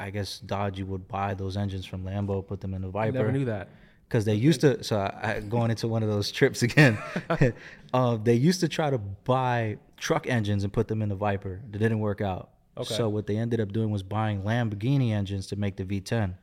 [0.00, 3.16] I guess Dodge would buy those engines from Lambo, put them in the Viper.
[3.16, 3.68] I never knew that.
[4.08, 4.82] because they used to.
[4.82, 6.98] So I, I going into one of those trips again.
[7.94, 11.60] uh, they used to try to buy truck engines and put them in the Viper.
[11.70, 12.50] That didn't work out.
[12.78, 12.94] Okay.
[12.94, 16.34] So what they ended up doing was buying Lamborghini engines to make the V10.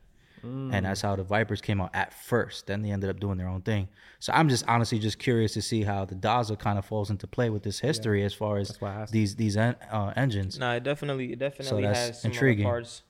[0.45, 2.67] And that's how the Vipers came out at first.
[2.67, 3.87] Then they ended up doing their own thing.
[4.19, 7.27] So I'm just honestly just curious to see how the Daza kind of falls into
[7.27, 9.13] play with this history as far as That's why I asked.
[9.13, 10.59] these these en- uh, engines.
[10.59, 12.65] Nah, it definitely it definitely that's has similar intriguing.
[12.65, 13.03] parts.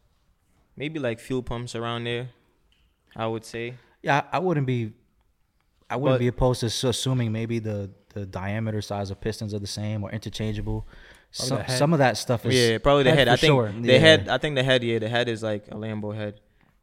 [0.77, 2.29] Maybe like fuel pumps around there.
[3.15, 3.75] I would say.
[4.03, 4.93] Yeah, I I wouldn't be.
[5.89, 9.59] I wouldn't But- be opposed to assuming maybe the the diameter size of pistons are
[9.59, 10.87] the same or interchangeable.
[11.35, 13.27] Some, some of that stuff is yeah, probably the head head.
[13.27, 13.71] I think sure.
[13.71, 13.97] the Yeah.
[13.97, 14.29] head.
[14.29, 14.83] I think the head.
[14.83, 16.39] Yeah, the head is like a Lambo head,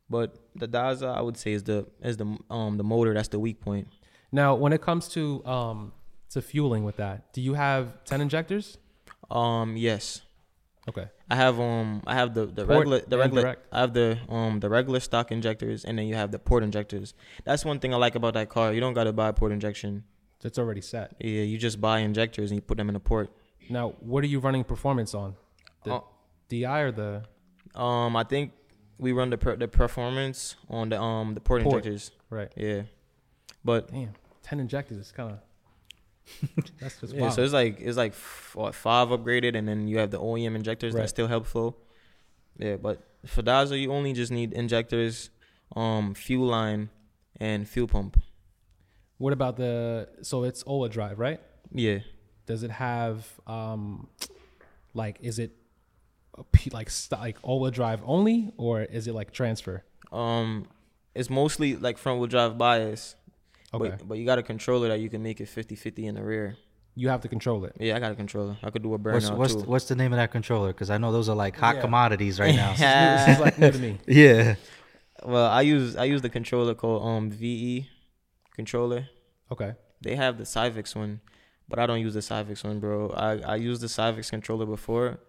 [0.09, 3.38] but the Daza I would say is the is the um the motor that's the
[3.38, 3.86] weak point.
[4.32, 5.92] Now, when it comes to um
[6.30, 8.76] to fueling with that, do you have 10 injectors?
[9.30, 10.22] Um yes,
[10.88, 11.07] Okay.
[11.28, 13.66] I have um I have the the Port regular the regular direct.
[13.72, 17.14] I have the um the regular stock injectors and then you have the port injectors.
[17.44, 18.72] That's one thing I like about that car.
[18.72, 20.03] You don't gotta buy port injection.
[20.42, 21.14] It's already set.
[21.20, 23.30] Yeah, you just buy injectors and you put them in a port.
[23.70, 25.36] Now, what are you running performance on?
[25.84, 26.00] The Uh,
[26.48, 27.24] DI or the
[27.74, 28.52] Um, I think
[28.98, 31.76] we run the per- the performance on the um the port, Port.
[31.86, 32.10] injectors.
[32.30, 32.52] right?
[32.56, 32.82] Yeah,
[33.64, 34.12] but Damn,
[34.42, 35.38] ten injectors is kind of.
[36.80, 37.34] That's just yeah, wild.
[37.34, 40.54] so it's like it's like f- what, five upgraded, and then you have the OEM
[40.56, 41.02] injectors Right.
[41.02, 41.76] that still help flow.
[42.58, 45.30] Yeah, but for Daza, you only just need injectors,
[45.76, 46.90] um, fuel line,
[47.38, 48.20] and fuel pump.
[49.18, 50.08] what about the?
[50.22, 51.40] So it's Ola drive, right?
[51.72, 52.00] Yeah.
[52.51, 54.09] Does it have um,
[54.94, 55.53] like is it
[56.36, 59.76] a P, like st- like Ola drive only, or is it like transfer?
[60.12, 60.66] Um,
[61.14, 63.14] it's mostly like front wheel drive bias.
[63.72, 66.24] Okay, But, but you got a controller that you can make it 50-50 in the
[66.24, 66.57] rear.
[66.96, 67.72] you have to control it.
[67.78, 68.57] Yeah, I got a controller.
[68.64, 69.61] I could do a What's burnout what's too.
[69.72, 70.68] what's the name of that controller?
[70.74, 71.82] Because I know those are like hot Yeah.
[71.86, 72.70] commodities right now.
[73.26, 73.92] This is like new to me.
[74.22, 74.57] yeah.
[75.32, 77.88] well, I use I use the controller called um VE
[78.59, 79.03] controller.
[79.53, 79.72] Okay,
[80.07, 81.20] They have the Syvecs one,
[81.70, 83.10] but I don't use the Syvecs one, bro.
[83.10, 85.20] I I used the Syvecs controller before,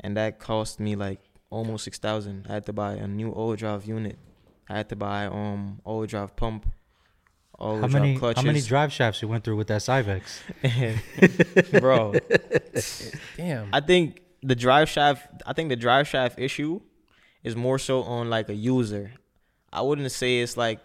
[0.00, 1.20] and that cost me like
[1.50, 2.46] almost six thousand.
[2.48, 4.18] I had to buy a new oil drive unit.
[4.68, 6.66] I had to buy um oil drive pump.
[7.60, 8.40] Oil How many clutches.
[8.40, 10.38] how many drive shafts you went through with that Syvecs?
[11.80, 12.14] bro?
[13.36, 13.68] damn.
[13.72, 15.26] I think the drive shaft.
[15.44, 16.80] I think the drive shaft issue
[17.42, 19.12] is more so on like a user.
[19.72, 20.78] I wouldn't say it's like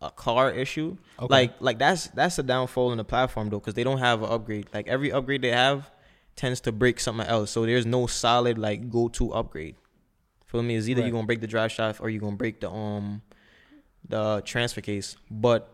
[0.00, 0.96] a car issue.
[1.18, 1.26] Okay.
[1.30, 4.30] Like like that's that's a downfall in the platform though, because they don't have an
[4.30, 4.68] upgrade.
[4.74, 5.90] Like every upgrade they have
[6.36, 7.50] tends to break something else.
[7.50, 9.76] So there's no solid like go to upgrade.
[10.46, 10.76] Feel me?
[10.76, 11.06] It's either Right.
[11.06, 13.22] you're gonna break the drive shaft or you're gonna break the um
[14.08, 15.16] the transfer case.
[15.30, 15.68] But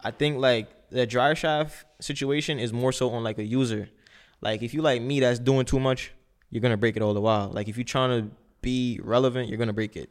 [0.00, 3.88] I think like the drive shaft situation is more so on like a user.
[4.40, 6.12] Like if you like me that's doing too much,
[6.48, 7.50] you're gonna break it all the while.
[7.52, 10.10] Like if you're trying to be relevant, you're gonna break it.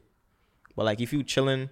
[0.75, 1.69] But like if you chilling,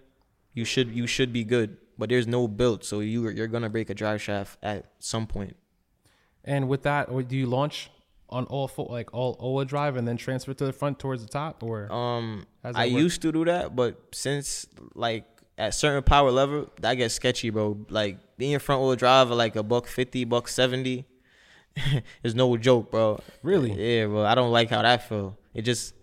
[0.58, 1.78] you should you should be good.
[2.00, 5.56] But there's no build, so you you're gonna break a drive shaft at some point.
[6.44, 7.90] And with that, do you launch
[8.30, 11.30] on all full, like all Ola drive and then transfer to the front towards the
[11.30, 13.02] top, or Um, I work?
[13.06, 15.26] used to do that, but since like
[15.58, 17.86] at certain power level, that gets sketchy, bro.
[17.90, 21.06] Like being front wheel drive at like a buck fifty, buck seventy,
[22.24, 23.20] is no joke, bro.
[23.44, 23.72] Really?
[23.74, 24.24] Yeah, bro.
[24.26, 25.38] I don't like how that feel.
[25.54, 25.96] It just,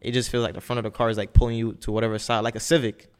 [0.00, 2.18] it just feels like the front of the car is like pulling you to whatever
[2.18, 3.12] side, like a Civic,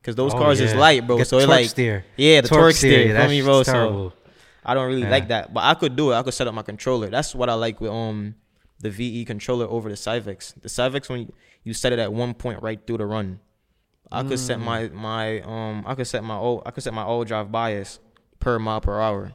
[0.00, 1.18] because those Oh, cars is light, bro.
[1.18, 2.04] Get so the it like steer.
[2.16, 3.06] yeah, the torque, steer.
[3.12, 3.62] yeah, me, shit's bro?
[3.62, 4.12] So terrible.
[4.64, 5.10] I don't really Yeah.
[5.10, 6.16] like that, but I could do it.
[6.16, 7.08] I could set up my controller.
[7.08, 8.34] That's what I like with um
[8.80, 10.54] the VE controller over the Syvecs.
[10.60, 11.32] The Syvecs when you,
[11.64, 13.40] you set it at one point right through the run.
[14.12, 17.04] I could set my my um I could set my old I could set my
[17.04, 18.00] old drive bias
[18.40, 19.32] per mile per hour,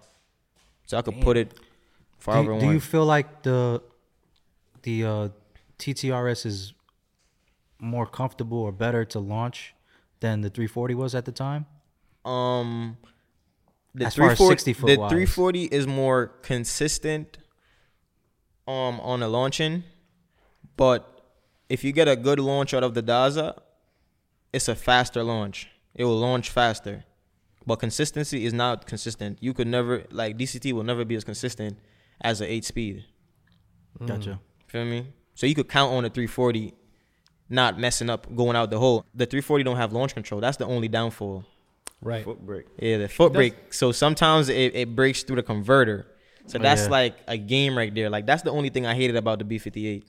[0.88, 1.54] so I could put it
[2.26, 3.82] Do you, do you feel like the
[4.82, 5.30] the uh,
[5.78, 6.74] TTRS is
[7.80, 9.75] more comfortable or better to launch
[10.20, 11.66] than the 340 was at the time?
[12.24, 12.98] Um,
[13.94, 15.10] the As far as 340 60 foot the wise.
[15.12, 17.38] 340 is more consistent.
[18.68, 19.84] Um, on a launching,
[20.76, 21.24] but
[21.70, 23.56] if you get a good launch out of the Daza,
[24.52, 25.70] it's a faster launch.
[25.94, 27.06] It will launch faster,
[27.68, 29.38] but consistency is not consistent.
[29.40, 31.78] You could never like DCT will never be as consistent
[32.22, 33.06] as an eight speed.
[34.04, 34.40] Gotcha.
[34.66, 35.14] Feel me?
[35.36, 36.74] So you could count on the 340
[37.50, 39.06] not messing up going out the hole.
[39.14, 40.42] The 340 don't have launch control.
[40.42, 41.46] That's the only downfall.
[42.02, 42.24] right?
[42.24, 42.66] Foot brake.
[42.80, 43.56] Yeah, the foot brake.
[43.74, 46.08] So sometimes it, it breaks through the converter.
[46.48, 46.90] So Oh, that's yeah.
[46.90, 48.10] like a game right there.
[48.10, 50.04] Like that's the only thing I hated about the B58.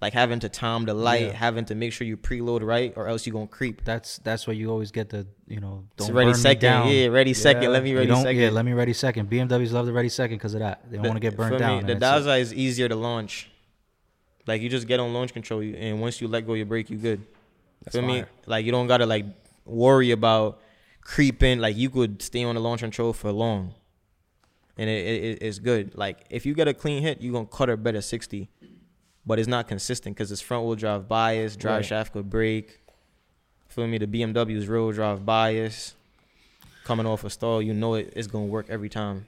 [0.00, 1.32] Like having to time the light, Yeah.
[1.32, 3.84] having to make sure you preload right, or else you gonna creep.
[3.84, 6.88] That's that's where you always get the you know don't ready burn me second, down.
[6.88, 7.64] yeah, ready second.
[7.64, 7.68] Yeah.
[7.68, 8.40] Let me ready don't, second.
[8.40, 9.28] yeah, let me ready second.
[9.30, 10.90] BMWs love the ready second because of that.
[10.90, 11.58] They don't want to get feel burned me?
[11.58, 11.84] down.
[11.86, 13.49] The and it's- Daza is easier to launch.
[14.46, 16.96] Like you just get on launch control, and once you let go your brake, you
[16.96, 17.20] good.
[17.84, 18.24] That's feel me?
[18.46, 19.26] Like you don't gotta like
[19.64, 20.60] worry about
[21.02, 21.58] creeping.
[21.60, 23.74] Like you could stay on the launch control for long,
[24.76, 25.96] and it, it it's good.
[25.96, 28.48] Like if you get a clean hit, you are gonna cut her better sixty,
[29.26, 31.84] but it's not consistent because it's front wheel drive bias, drive Right.
[31.84, 32.80] shaft could break.
[33.68, 33.98] Feel me?
[33.98, 35.94] The BMW's rear drive bias
[36.84, 39.26] coming off a stall, you know it, it's gonna work every time.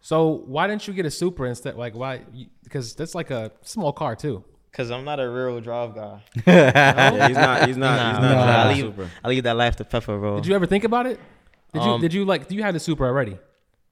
[0.00, 1.76] So why didn't you get a Supra instead?
[1.76, 2.22] Like why?
[2.64, 4.42] Because that's like a small car too.
[4.74, 6.20] Cause I'm not a rear wheel drive guy.
[6.46, 7.68] Yeah, he's not.
[7.68, 8.14] He's not.
[8.16, 8.22] he's not.
[8.22, 9.08] nah, I leave, Supra.
[9.22, 10.36] I leave that life to Peppa, bro.
[10.36, 11.20] Did you ever think about it?
[11.72, 11.90] Did you?
[11.90, 12.48] Um, did you like?
[12.48, 13.38] Do you had the Supra already?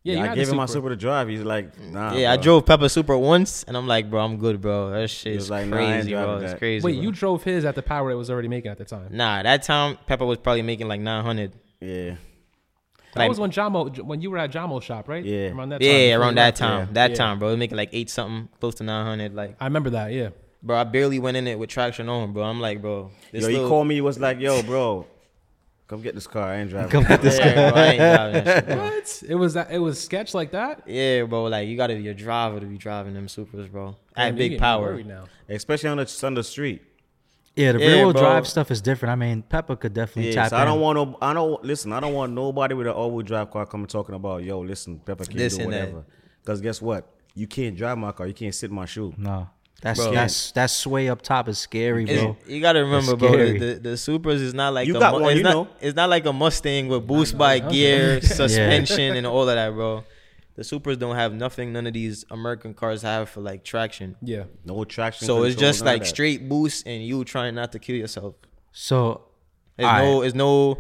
[0.05, 0.79] Yeah, Yeah, you I had gave the him my Supra.
[0.79, 1.29] Supra to drive.
[1.29, 2.15] He's like, nah.
[2.15, 4.91] yeah, I drove Peppa Supra once, and I'm like, bro, I'm good, bro.
[4.91, 6.25] That shit is was like, nah, crazy, bro.
[6.25, 6.85] driving It's crazy.
[6.85, 7.03] Wait, bro.
[7.03, 9.07] you drove his at the power it was already making at the time.
[9.13, 11.53] Nah, that time Peppa was probably making like 900.
[11.81, 12.17] Yeah.
[13.15, 15.25] That Like- was when Jamo when you were at Jamo shop, right?
[15.25, 15.51] Yeah.
[15.53, 15.89] Around that time.
[15.89, 16.79] Yeah, around that time.
[16.89, 16.93] Yeah.
[16.95, 17.17] That Yeah.
[17.17, 17.49] time, bro.
[17.49, 19.35] It was making like eight something, close to 900.
[19.35, 20.13] Like, I remember that.
[20.13, 20.31] Yeah.
[20.63, 22.45] Bro, I barely went in it with traction on, bro.
[22.45, 23.97] I'm like, bro, this Yo, he little- called me.
[23.97, 25.07] He was like, "Yo, bro,
[25.89, 26.49] come get this car.
[26.51, 28.79] I ain't driving." Come get this Yeah, bro, I ain't driving shit.
[28.79, 29.23] What?
[29.31, 29.73] It was that.
[29.73, 30.83] It was sketch like that.
[30.87, 33.97] Yeah, bro, like you gotta be a driver to be driving them Supras, bro.
[34.15, 34.83] Damn, At you big power.
[34.93, 35.25] worried Now.
[35.49, 36.83] Especially on the on the street.
[37.57, 38.23] Yeah, the Yeah, rear wheel bro.
[38.23, 39.11] drive stuff is different.
[39.13, 41.19] I mean, Peppa could definitely Yeah, tap so I don't want no.
[41.21, 41.93] I don't listen.
[41.93, 45.27] I don't want nobody with an all-wheel drive car coming talking about, "Yo, listen, Peppa
[45.27, 45.81] can This do and that.
[45.89, 46.05] whatever."
[46.41, 47.09] Because guess what?
[47.35, 48.27] You can't drive my car.
[48.27, 49.13] You can't sit in my shoe.
[49.19, 49.49] No,
[49.83, 50.13] that's Bro.
[50.13, 52.37] that's that sway up top is scary, It's- bro.
[52.47, 53.33] you gotta remember, bro.
[53.37, 55.53] The, the, the Supras is not like You a got Mu- one, it's you not,
[55.53, 55.69] know.
[55.81, 60.05] It's not like a Mustang with boost by gear, suspension, and all of that, bro.
[60.55, 61.73] The Supras don't have nothing.
[61.73, 64.17] None of these American cars have for like traction.
[64.23, 64.45] Yeah.
[64.65, 65.27] No traction.
[65.27, 68.35] So it's just like straight boost, and you trying not to kill yourself.
[68.71, 69.23] So,
[69.77, 70.05] There's Alright.
[70.05, 70.79] no, it's no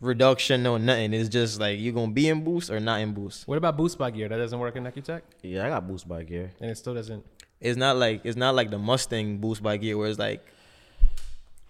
[0.00, 1.12] reduction, no nothing.
[1.14, 3.46] It's just like you're gonna be in boost or not in boost.
[3.46, 4.28] What about boost by gear?
[4.28, 6.52] That doesn't work in EcuTek, Yeah, I got boost by gear.
[6.60, 7.24] and it still doesn't.
[7.60, 10.44] It's not like it's not like the Mustang boost by gear where it's like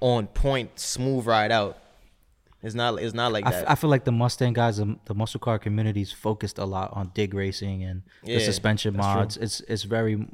[0.00, 1.78] on point, smooth ride out.
[2.62, 3.00] It's not.
[3.00, 3.62] It's not like I, that.
[3.64, 6.90] f- I feel like the Mustang guys, the, the muscle car community's focused a lot
[6.94, 9.14] on dig racing and Yeah, the suspension that's true.
[9.14, 9.36] mods.
[9.36, 10.26] It's it's very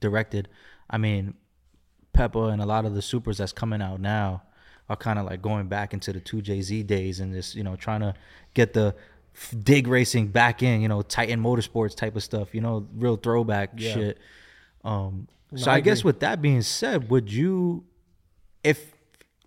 [0.00, 0.48] directed.
[0.90, 1.34] I mean,
[2.12, 4.42] Peppa and a lot of the Supras that's coming out now
[4.88, 7.76] are kind of like going back into the two JZ days and just you know
[7.76, 8.14] trying to
[8.54, 8.94] get the
[9.34, 10.80] f- dig racing back in.
[10.80, 12.54] You know, Titan Motorsports type of stuff.
[12.54, 13.94] You know, real throwback Yeah.
[13.94, 14.18] shit.
[14.86, 15.26] Um,
[15.56, 17.84] so I I, guess with that being said, would you,
[18.62, 18.92] if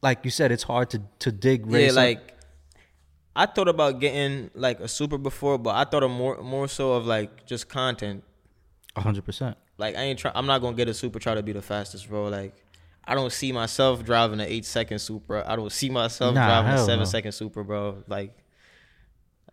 [0.02, 1.96] like you said, it's hard to to dig yeah, racing.
[1.96, 2.34] like
[3.36, 6.94] I thought about getting like a Supra before, but I thought of more more so
[6.94, 8.24] of like just content.
[8.98, 9.58] hundred percent.
[9.78, 10.32] Like I ain't try.
[10.36, 12.28] I'm not gonna get a Supra try to be the fastest, bro.
[12.28, 12.54] Like
[13.06, 15.44] I don't see myself driving an eight second Supra.
[15.48, 17.06] I don't see myself Nah, driving a seven no.
[17.06, 18.04] second Supra, bro.
[18.10, 18.38] Like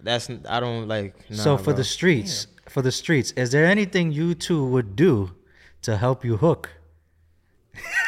[0.00, 1.30] that's I don't like.
[1.30, 1.74] Nah, so for bro.
[1.74, 5.30] the streets, for the streets, is there anything you two would do
[5.86, 6.70] to help you hook?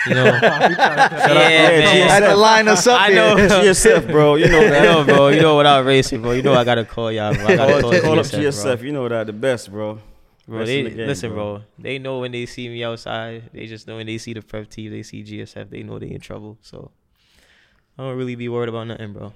[0.07, 2.09] you know, yeah, Yeah, man.
[2.09, 3.37] Had to line us up I know.
[3.37, 3.49] here.
[3.49, 4.37] GSF, bro.
[4.37, 4.83] You know I that.
[4.83, 5.29] know, bro.
[5.29, 6.33] You know without racing, bro.
[6.33, 7.35] You know I gotta call y'all.
[7.35, 7.45] Bro.
[7.47, 8.77] I gotta Call, call, call up GSF, GSF.
[8.79, 8.87] bro.
[8.87, 9.99] You know that the best, bro.
[10.47, 11.57] Bro, Best they, the game, listen, bro.
[11.57, 11.65] bro.
[11.79, 13.51] They know when they see me outside.
[13.53, 15.69] They just know when they see the prep team, they see GSF.
[15.69, 16.57] They know they in trouble.
[16.63, 16.91] So
[17.99, 19.33] I don't really be worried about nothing, bro.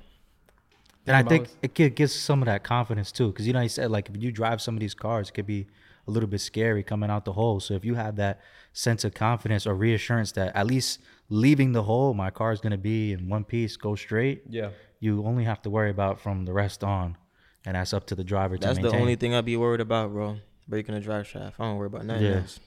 [1.06, 3.90] And I think it gives some of that confidence too, because you know you said
[3.90, 5.66] like if you drive some of these cars, it could be
[6.07, 7.61] a little bit scary coming out the hole.
[7.61, 8.41] So if you have that
[8.73, 12.77] sense of confidence or reassurance that at least leaving the hole, my car is gonna
[12.79, 14.43] be in one piece, go straight.
[14.49, 14.70] Yeah.
[15.01, 17.16] You only have to worry about from the rest on,
[17.65, 20.11] and that's up to the driver to That's the only thing I'd be worried about,
[20.12, 20.37] bro.
[20.69, 21.57] Breaking the drive shaft.
[21.59, 22.37] I don't worry about nothing Yeah.
[22.39, 22.61] else.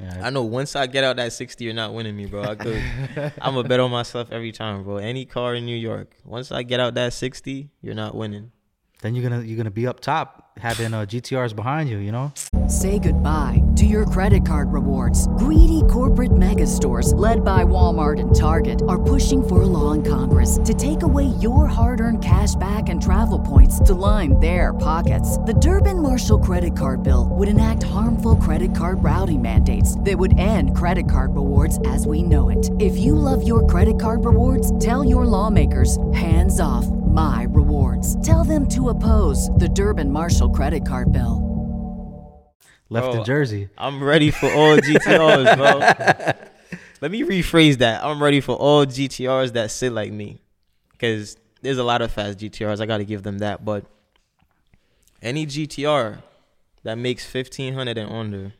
[0.00, 2.42] Yeah, I know once I get out that 60, you're not winning me, bro.
[2.44, 2.80] I could,
[3.40, 4.98] I'm a bet on myself every time, bro.
[4.98, 8.52] Any car in New York, once I get out that 60, you're not winning.
[9.02, 11.98] Then you're gonna you're gonna be up top having uh, GTRs behind you.
[11.98, 12.32] You know.
[12.68, 15.26] Say goodbye to your credit card rewards.
[15.38, 20.02] Greedy corporate mega stores, led by Walmart and Target, are pushing for a law in
[20.02, 24.74] Congress to take away your hard earned cash back and travel points to line their
[24.74, 25.38] pockets.
[25.38, 30.38] The Durbin Marshall credit card bill would enact harmful credit card routing mandates that would
[30.38, 32.70] end credit card rewards as we know it.
[32.78, 38.24] If you love your credit card rewards, tell your lawmakers hands off my rewards.
[38.26, 41.50] Tell them to oppose the Durbin Marshall credit card bill.
[42.88, 43.68] Left Bro, oh, in Jersey.
[43.78, 46.78] I'm ready for all GTRs, bro.
[47.00, 48.04] Let me rephrase that.
[48.04, 50.42] I'm ready for all GTRs that sit like me.
[50.92, 52.80] Because there's a lot of fast GTRs.
[52.80, 53.64] I got to give them that.
[53.64, 53.84] But
[55.22, 56.22] any GTR
[56.82, 58.54] that makes 1500 and under,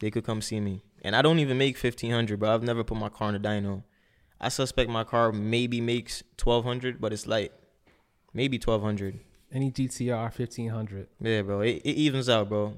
[0.00, 0.82] they could come see me.
[1.02, 2.54] And I don't even make 1500, bro.
[2.54, 3.82] I've never put my car in a dyno.
[4.40, 7.52] I suspect my car maybe makes 1200, but it's light.
[8.34, 9.18] Maybe 1200.
[9.52, 11.06] Any GTR 1500.
[11.20, 11.60] Yeah, bro.
[11.60, 12.74] It, it evens out, bro.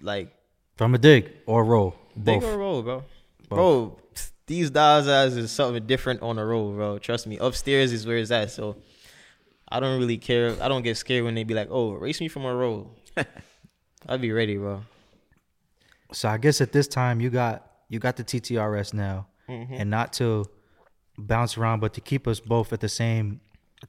[0.00, 0.32] Like,
[0.76, 1.96] From a dig or a roll.
[2.16, 2.44] Big Both.
[2.44, 3.04] or roll, bro.
[3.48, 3.98] Bro,
[4.46, 6.98] these dials eyes is something different on the road, bro.
[6.98, 7.36] Trust me.
[7.38, 8.50] Upstairs is where it's at.
[8.52, 8.76] So
[9.68, 10.54] I don't really care.
[10.62, 12.96] I don't get scared when they be like, "Oh, race me from a roll."
[14.08, 14.82] I'd be ready, bro.
[16.12, 19.74] So I guess at this time you got you got the TTRS now, Mm-hmm.
[19.74, 20.44] and not to
[21.18, 23.40] bounce around, but to keep us both at the same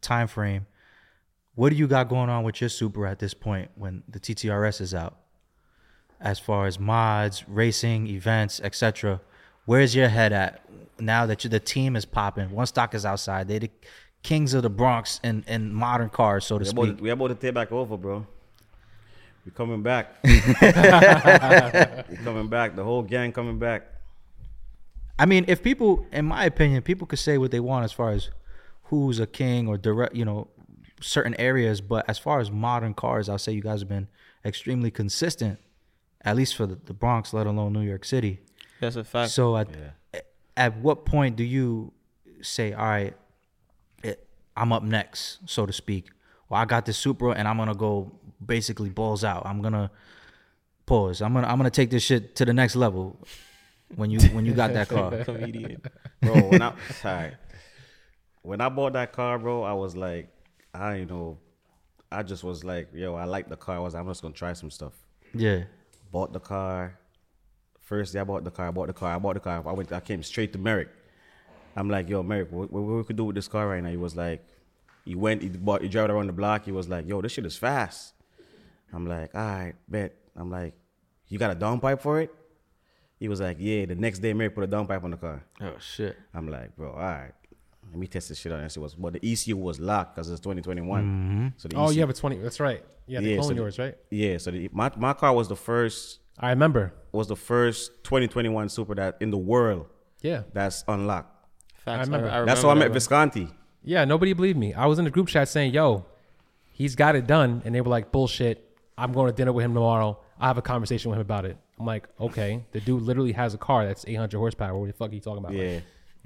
[0.02, 0.65] time frame.
[1.55, 4.81] What do you got going on with your Supra at this point when the TTRS
[4.81, 5.17] is out?
[6.19, 9.21] As far as mods, racing, events, etc.
[9.65, 10.61] Where's your head at
[10.99, 12.49] now that you, the team is popping?
[12.49, 13.47] 1Stock is outside.
[13.47, 13.71] They the
[14.23, 16.97] kings of the Bronx in, in modern cars, so to We about, speak.
[16.97, 18.25] to, we about to take back over, bro.
[19.45, 20.17] We coming back.
[20.23, 20.37] we
[22.17, 22.75] coming back.
[22.75, 23.87] The whole gang coming back.
[25.17, 28.11] I mean, if people, in my opinion, people could say what they want as far
[28.11, 28.29] as
[28.83, 30.47] who's a king or direct, you know,
[31.01, 31.81] certain areas.
[31.81, 34.07] But as far as modern cars, I'll say you guys have been
[34.45, 35.59] extremely consistent,
[36.23, 38.39] at least for the, the Bronx, let alone New York City.
[38.79, 39.31] That's a fact.
[39.31, 39.65] So, I,
[40.57, 41.93] at what point do you
[42.41, 43.15] say, all right,
[44.03, 46.09] it, I'm up next, so to speak?
[46.49, 48.11] Well, I got this Supra and I'm gonna go
[48.45, 49.45] basically balls out.
[49.45, 49.89] I'm gonna
[50.85, 51.21] pause.
[51.21, 53.17] I'm gonna I'm gonna take this shit to the next level.
[53.95, 55.81] When you when you got that car, Comedian.
[56.21, 56.33] bro.
[56.33, 57.33] When I sorry,
[58.41, 60.29] when I bought that car, bro, I was like,
[60.73, 61.38] I you know,
[62.11, 63.77] I just was like, yo, I like the car.
[63.77, 64.93] I was, I'm just gonna try some stuff.
[65.34, 65.64] yeah,
[66.11, 66.98] Bought the car.
[67.80, 68.68] First day I bought the car.
[68.68, 69.15] I bought the car.
[69.15, 69.64] I bought the car.
[69.65, 69.91] I went.
[69.91, 70.89] I came straight to Merrick.
[71.76, 73.89] I'm like, yo, Merrick, what, what we could do with this car right now?
[73.89, 74.45] He was like,
[75.06, 76.65] he went, he bought, he drove it around the block.
[76.65, 78.14] He was like, yo, this shit is fast.
[78.93, 80.15] I'm like, all right, bet.
[80.35, 80.73] I'm like,
[81.30, 82.34] you got a downpipe for it?
[83.19, 83.85] He was like, yeah.
[83.85, 85.43] The next day, Merrick put a downpipe on the car.
[85.61, 87.31] oh shit, I'm like, bro, all right.
[87.91, 88.59] Let me test this shit out.
[88.59, 88.95] And see what's.
[88.95, 91.03] but the ECU was locked because it's 2021.
[91.03, 91.47] Mm-hmm.
[91.57, 92.38] So the Oh, ECU yeah, but 20.
[92.38, 92.84] That's right.
[93.07, 93.97] Yeah, the Yeah, clone so the- yours, right?
[94.09, 96.93] Yeah, so the, my my car was the first I remember.
[97.11, 99.88] was the first 2021 Supra that in the world
[100.22, 100.43] Yeah.
[100.53, 101.30] that's unlocked.
[101.84, 102.07] Facts.
[102.07, 102.45] I remember.
[102.45, 103.49] That's how I met that, Visconti.
[103.84, 104.73] Yeah, nobody believed me.
[104.73, 106.05] I was in the group chat saying, yo,
[106.72, 107.61] he's got it done.
[107.65, 108.68] And they were like, bullshit.
[108.97, 110.19] I'm going to dinner with him tomorrow.
[110.39, 111.57] I have a conversation with him about it.
[111.80, 112.63] I'm like, okay.
[112.72, 114.77] The dude literally has a car that's 800 horsepower.
[114.77, 115.53] What the fuck are you talking about?
[115.53, 115.80] Yeah,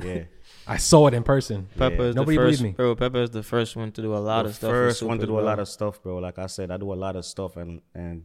[0.04, 0.24] yeah.
[0.68, 1.68] I saw it in person.
[1.78, 2.72] Peppa is Nobody the first, believed me.
[2.72, 4.70] Bro, Peppa is the first one to do a lot the of stuff.
[4.72, 5.46] first one to Supras, do a bro.
[5.46, 6.18] lot of stuff, bro.
[6.18, 8.24] Like I said, I do a lot of stuff, and and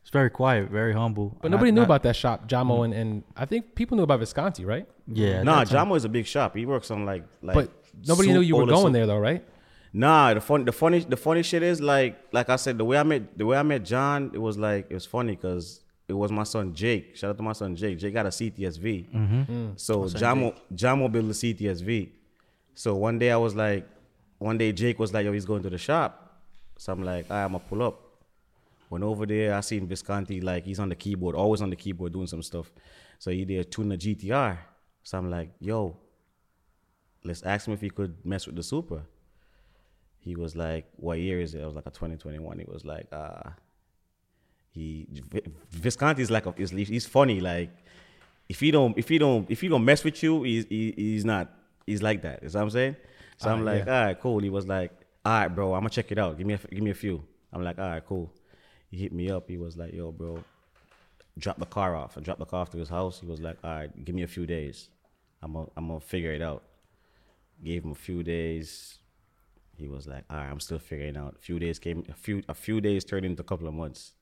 [0.00, 1.36] it's very quiet, very humble.
[1.42, 4.04] But Not- nobody knew not- about that shop, Jamo, and, and I think people knew
[4.04, 4.86] about Visconti, right?
[5.06, 5.64] Yeah, nah.
[5.64, 6.56] Jamo is a big shop.
[6.56, 7.54] He works on like like.
[7.54, 7.70] But
[8.06, 8.92] nobody knew you were going soup.
[8.92, 9.44] there, though, right?
[9.92, 12.98] Nah, the funny, the funny, the funny shit is like, like I said, the way
[12.98, 16.12] I met, the way I met John, it was like it was funny because it
[16.12, 17.16] was my son Jake.
[17.16, 17.98] Shout out to my son Jake.
[17.98, 19.10] Jake got a CTSV.
[19.10, 19.66] Mm-hmm.
[19.76, 22.10] So Jamo, Jamo built a CTSV.
[22.74, 23.88] So one day I was like,
[24.38, 26.40] one day Jake was like, yo, he's going to the shop.
[26.76, 28.02] So I'm like, right, I'm gonna pull up.
[28.88, 32.12] Went over there, I seen Visconti like he's on the keyboard, always on the keyboard
[32.12, 32.70] doing some stuff.
[33.18, 34.58] So he there tuning the GTR.
[35.02, 35.96] So I'm like, yo,
[37.24, 39.02] let's ask him if he could mess with the Supra.
[40.20, 43.06] He was like, "What year is it?" I was like, "A 2021." He was like,
[43.12, 43.50] "Uh,
[44.76, 47.40] he Vi- Visconti's like a, is he's funny.
[47.40, 47.70] Like,
[48.48, 51.24] if he don't, if he don't, if he don't mess with you, he's he, he's
[51.24, 51.52] not.
[51.86, 52.42] He's like that.
[52.42, 52.96] You know what I'm saying?
[53.38, 53.98] So I'm Ah, like, yeah.
[54.00, 54.38] all right, cool.
[54.40, 54.92] He was like,
[55.24, 56.36] all right, bro, I'm gonna check it out.
[56.38, 57.22] Give me a, give me a few.
[57.52, 58.32] I'm like, all right, cool.
[58.90, 59.48] He hit me up.
[59.48, 60.42] He was like, yo, bro,
[61.38, 62.16] drop the car off.
[62.16, 63.20] I dropped the car off to his house.
[63.20, 64.88] He was like, all right, give me a few days.
[65.42, 66.62] I'm gonna, I'm gonna figure it out.
[67.64, 68.98] Gave him a few days.
[69.76, 71.36] He was like, all right, I'm still figuring out.
[71.36, 74.12] A few days came, a few, a few days turned into a couple of months.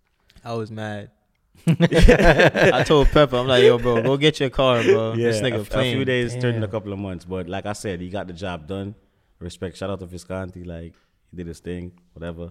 [0.45, 1.11] I was mad.
[1.67, 5.17] I told Peppa, I'm like, yo, bro, go get your car, bro.
[5.17, 5.97] this a, nigga f- a playing.
[5.97, 7.25] few days turned into a couple of months.
[7.25, 8.95] But like I said, he got the job done.
[9.39, 9.77] Respect.
[9.77, 10.65] Shout out to Visconti.
[10.65, 10.95] Like
[11.31, 12.51] he did his thing, whatever.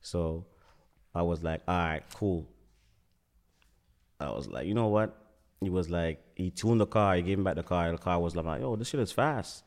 [0.00, 0.46] So
[1.14, 2.46] I was like, all right, cool.
[4.20, 5.16] I was like, you know what?
[5.60, 7.16] He was like, he tuned the car.
[7.16, 7.90] He gave him back the car.
[7.90, 9.64] The car was like, yo, this shit is fast.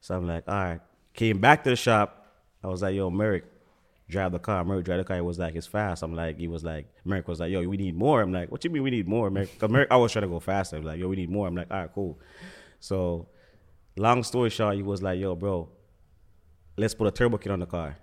[0.00, 0.80] So I'm like, all right.
[1.12, 2.26] Came back to the shop.
[2.62, 3.44] I was like, yo, Merrick,
[4.10, 4.64] drive the car.
[4.64, 5.16] Merrick drive the car.
[5.16, 6.02] He was like, it's fast.
[6.02, 8.20] I'm like, he was like, Merrick was like, yo, we need more.
[8.20, 9.52] I'm like, what you mean we need more, Merrick?
[9.52, 10.76] Because Merrick, I was trying to go faster.
[10.76, 11.46] I was like, yo, we need more.
[11.46, 12.18] I'm like, all right, cool.
[12.78, 13.28] So,
[13.96, 15.68] long story short, he was like, yo, bro,
[16.76, 17.96] let's put a turbo kit on the car.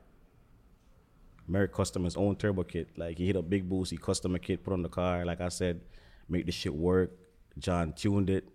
[1.48, 2.90] Merrick custom his own turbo kit.
[2.98, 5.26] Like he hit a big boost, he custom a kit, put on the car.
[5.26, 5.82] Like I said,
[6.28, 7.12] make the shit work.
[7.58, 8.48] John tuned it,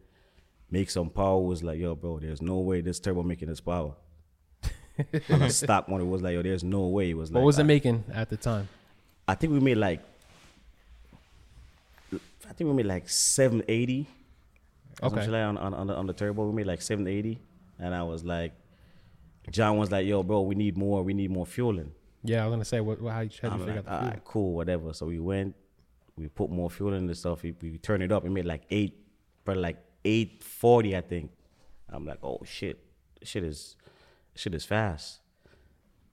[0.71, 1.41] make some power.
[1.41, 3.95] Was like, yo, bro, there's no way this turbo making this power.
[5.31, 7.11] On a stock one, it was like, yo, there's no way.
[7.11, 8.69] It was like, What was it I- making at the time?
[9.29, 10.01] I think we made like,
[12.49, 14.07] I think we made like 780.
[15.03, 15.29] or some Okay.
[15.29, 17.39] like on, on, on, the, on the turbo, we made like 780.
[17.79, 18.53] And I was like,
[19.51, 21.03] John was like, yo, bro, we need more.
[21.03, 21.93] We need more fueling.
[22.25, 24.53] Yeah, I was gonna say, what, how you, figure like, out the all right, cool,
[24.55, 24.93] whatever.
[24.93, 25.57] So we went,
[26.17, 27.43] we put more fuel in the stuff.
[27.43, 28.23] We, we turned it up.
[28.23, 29.05] We made like eight,
[29.45, 31.33] but like eight forty, I think.
[31.89, 32.79] I'm like, oh shit,
[33.25, 33.75] shit is,
[34.35, 35.21] shit is fast.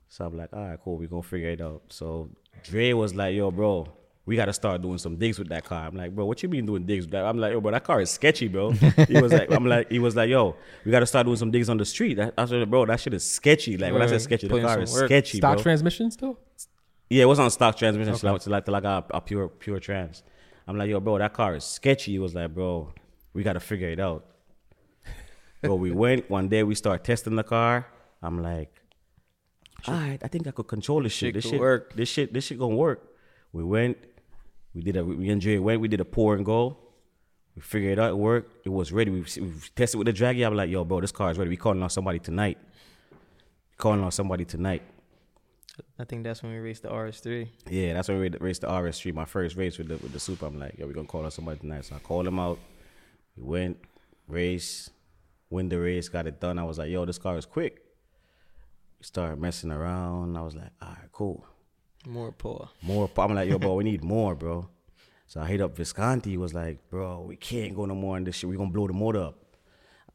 [0.07, 0.97] So I'm like, all right, cool.
[0.97, 1.83] We gonna figure it out.
[1.89, 2.29] So
[2.63, 3.87] Dre was like, yo, bro,
[4.25, 5.87] we gotta start doing some digs with that car.
[5.87, 7.25] I'm like, bro, what you mean doing digs with that?
[7.25, 8.71] I'm like, yo, bro, that car is sketchy, bro.
[8.71, 10.55] he was like, I'm like, he was like, yo,
[10.85, 12.15] we gotta start doing some digs on the street.
[12.15, 13.77] That, I said, bro, that shit is sketchy.
[13.77, 15.05] Like when I said sketchy, the car is work.
[15.07, 15.63] sketchy, Stock bro.
[15.63, 16.39] transmission still?
[17.09, 18.13] Yeah, it was on stock transmission.
[18.13, 18.19] Okay.
[18.19, 20.23] So like, so like, like a, a pure pure trans.
[20.67, 22.11] I'm like, yo, bro, that car is sketchy.
[22.11, 22.93] He was like, bro,
[23.33, 24.25] we got to figure it out.
[25.63, 26.61] bro, we went one day.
[26.61, 27.87] We start testing the car.
[28.21, 28.73] I'm like,
[29.87, 31.27] all right, I think I could control this shit.
[31.27, 31.95] Shit This shit work.
[31.95, 33.15] This shit, this shit gonna work.
[33.53, 33.97] We went.
[34.73, 35.03] We did a.
[35.05, 35.59] We enjoyed.
[35.59, 35.81] Went.
[35.81, 36.77] We did a pour and go.
[37.55, 38.11] We figured it out.
[38.11, 38.65] It worked.
[38.65, 39.11] It was ready.
[39.11, 40.45] We, we tested with the Dragy.
[40.45, 41.49] I'm like, yo, bro, this car is ready.
[41.49, 42.57] We calling on somebody tonight.
[43.77, 44.83] Calling on somebody tonight.
[45.97, 47.47] I think that's when we raced the RS3.
[47.69, 49.13] Yeah, that's when we raced the RS3.
[49.13, 50.49] My first race with the with the Supra.
[50.49, 51.85] I'm like, yo, we gonna call out somebody tonight.
[51.85, 52.59] So I called him out.
[53.37, 53.77] We went.
[54.27, 54.89] race,
[55.49, 56.59] win the race, got it done.
[56.59, 57.81] I was like, yo, this car is quick.
[58.99, 60.37] We started messing around.
[60.37, 61.45] I was like, all right, cool.
[62.07, 62.69] More poor.
[62.81, 63.07] More.
[63.07, 64.69] po- I'm like, yo, bro, we need more, bro.
[65.27, 66.31] So I hit up Visconti.
[66.31, 68.49] He was like, bro, we can't go no more on this shit.
[68.49, 69.37] We're gonna blow the motor up.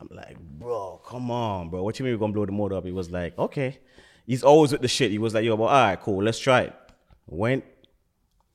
[0.01, 1.83] I'm like, bro, come on, bro.
[1.83, 2.85] What you mean we're gonna blow the motor up?
[2.85, 3.79] He was like, okay.
[4.27, 5.11] He's always with the shit.
[5.11, 6.75] He was like, yo, bro, all right, cool, let's try it.
[7.27, 7.65] Went,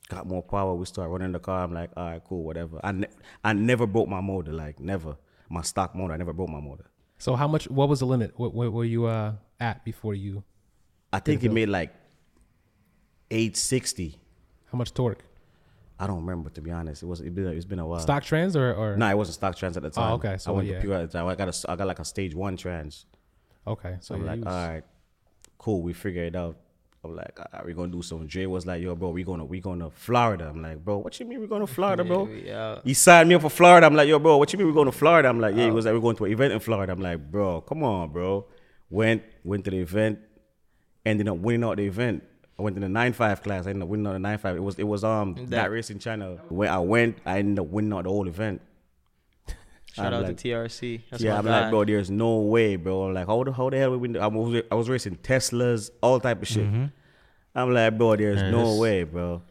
[0.10, 0.74] got more power.
[0.76, 1.64] We start running the car.
[1.64, 2.80] I'm like, all right, cool, whatever.
[2.84, 3.08] I, ne-
[3.44, 5.16] I never broke my motor, like never.
[5.50, 6.86] My stock motor, I never broke my motor.
[7.20, 7.70] So how much?
[7.70, 8.34] What was the limit?
[8.38, 10.44] What, what were you uh, at before you?
[11.14, 11.94] I think it made like
[13.32, 14.20] 860.
[14.72, 15.24] How much torque?
[16.00, 17.04] I don't remember to be honest.
[17.04, 18.00] It was it been, it's been a while.
[18.00, 18.96] Stock trans or or?
[18.96, 20.14] No, it wasn't stock trans at the time.
[20.14, 20.76] okay, so I went yeah.
[20.76, 21.28] to pure at the time.
[21.28, 23.06] I got a, I got like a stage one trans.
[23.68, 24.84] Okay, so So I'm like, you all was- right,
[25.58, 25.82] cool.
[25.82, 26.56] We figure it out.
[27.04, 28.28] I'm like, all right, we gonna do something.
[28.28, 30.48] Dre was like, yo, bro, we gonna we going to Florida.
[30.50, 32.28] I'm like, bro, what you mean we going to Florida, bro?
[32.46, 32.80] Yeah.
[32.84, 33.88] He signed me up for Florida.
[33.88, 35.30] I'm like, yo, bro, what you mean we going to Florida?
[35.30, 36.92] I'm like, yeah, he was like, we're going to an event in Florida.
[36.92, 38.48] I'm like, bro, come on, bro.
[38.90, 40.20] Went went to the event,
[41.06, 42.24] ended up winning out the event.
[42.58, 43.66] I went in the nine five class.
[43.66, 44.58] I ended up winning out the nine five.
[44.58, 46.38] It was it was um that, That- race in China.
[46.50, 48.62] When I went, I ended up winning out the whole event.
[50.04, 51.02] Shout out like- to TRC.
[51.10, 53.08] That's yeah, I'm like, bro, there's no way, bro.
[53.08, 54.18] Like, how the how the hell we?
[54.18, 56.66] I was I was racing Teslas, all type of shit.
[56.66, 56.86] Mm-hmm.
[57.56, 59.42] I'm like, bro, there's Yeah, no way, bro.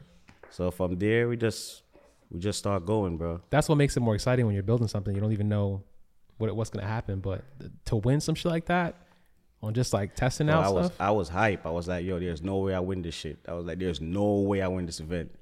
[0.51, 1.83] So from there, we just
[2.31, 3.41] we just start going, bro.
[3.51, 5.15] That's what makes it more exciting when you're building something.
[5.15, 5.83] You don't even know
[6.39, 7.45] what what's gonna happen, but
[7.87, 8.95] to win some shit like that
[9.62, 11.01] on just like testing Bro, out I was stuff.
[11.01, 11.66] I was hype.
[11.66, 13.39] I was like, yo, there's no way I win this shit.
[13.49, 15.33] I was like, there's no way I win this event.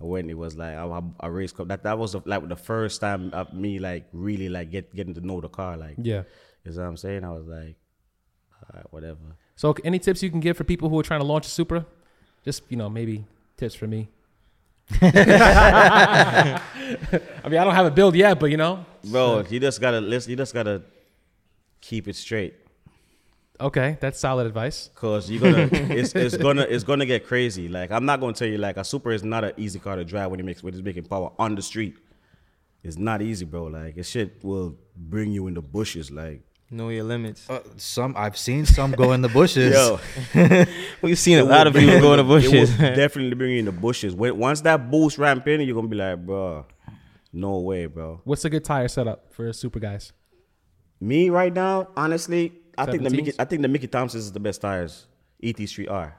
[0.00, 0.30] I went.
[0.30, 1.56] It was like I, I, I raced.
[1.68, 5.20] That that was like the first time of me like really like get getting to
[5.20, 5.76] know the car.
[5.76, 6.22] Like, yeah.
[6.64, 7.24] know what I'm saying?
[7.24, 7.76] I was like,
[8.62, 9.18] all right, whatever.
[9.56, 11.84] So any tips you can give for people who are trying to launch a Supra?
[12.44, 14.08] Just you know maybe tips for me.
[15.02, 16.60] I
[17.44, 18.84] mean I don't have a build yet, but you know.
[19.04, 20.30] Bro, you just gotta listen.
[20.30, 20.82] You just gotta
[21.80, 22.54] keep it straight.
[23.60, 24.90] Okay, that's solid advice.
[24.94, 27.68] Cause you're gonna, it's, it's gonna, it's gonna get crazy.
[27.68, 30.04] Like I'm not gonna tell you, like a Supra is not an easy car to
[30.04, 31.96] drive when it makes, when it's making power on the street.
[32.82, 33.64] It's not easy, bro.
[33.64, 36.10] Like it shit will bring you in the bushes.
[36.10, 37.50] Like know your limits.
[37.50, 39.74] Uh, some I've seen some go in the bushes.
[39.74, 40.00] yo,
[41.02, 42.76] We've seen a lot of people go in the It will bushes.
[42.78, 44.14] definitely bring you in the bushes.
[44.14, 46.64] When once that boost ramp in, you're gonna be like, bro,
[47.32, 48.22] no way, bro.
[48.24, 50.12] What's a good tire setup for Supra guys?
[51.00, 54.40] Me right now, honestly, I think the Mickey, I think the Mickey Thompsons is the
[54.40, 55.06] best tires.
[55.42, 56.14] ET Street R.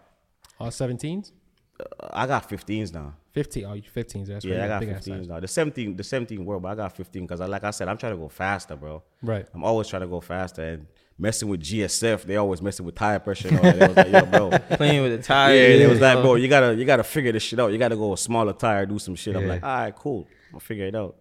[0.60, 1.32] All 17s?
[1.80, 3.14] Uh, I got 15s now.
[3.34, 3.66] 15.
[3.66, 4.28] Oh, you 15s.
[4.28, 4.56] That's right.
[4.56, 5.28] Yeah, I got Big ass 15 size.
[5.28, 5.40] now.
[5.40, 8.14] The 17, the 17 world, but I got 15 because, like I said, I'm trying
[8.14, 9.02] to go faster, bro.
[9.22, 9.48] Right.
[9.54, 12.24] I'm always trying to go faster and messing with GSF.
[12.24, 13.48] They always messing with tire pressure.
[13.50, 13.80] And all that.
[13.80, 14.50] They was like, yo, bro.
[14.78, 15.80] Playing with the Yeah, tires.
[15.80, 17.72] they was like, bro, you gotta, you gotta figure this shit out.
[17.72, 19.36] You gotta go a smaller tire, do some shit.
[19.36, 20.28] I'm like, all right, cool.
[20.54, 21.16] I'll figure it out.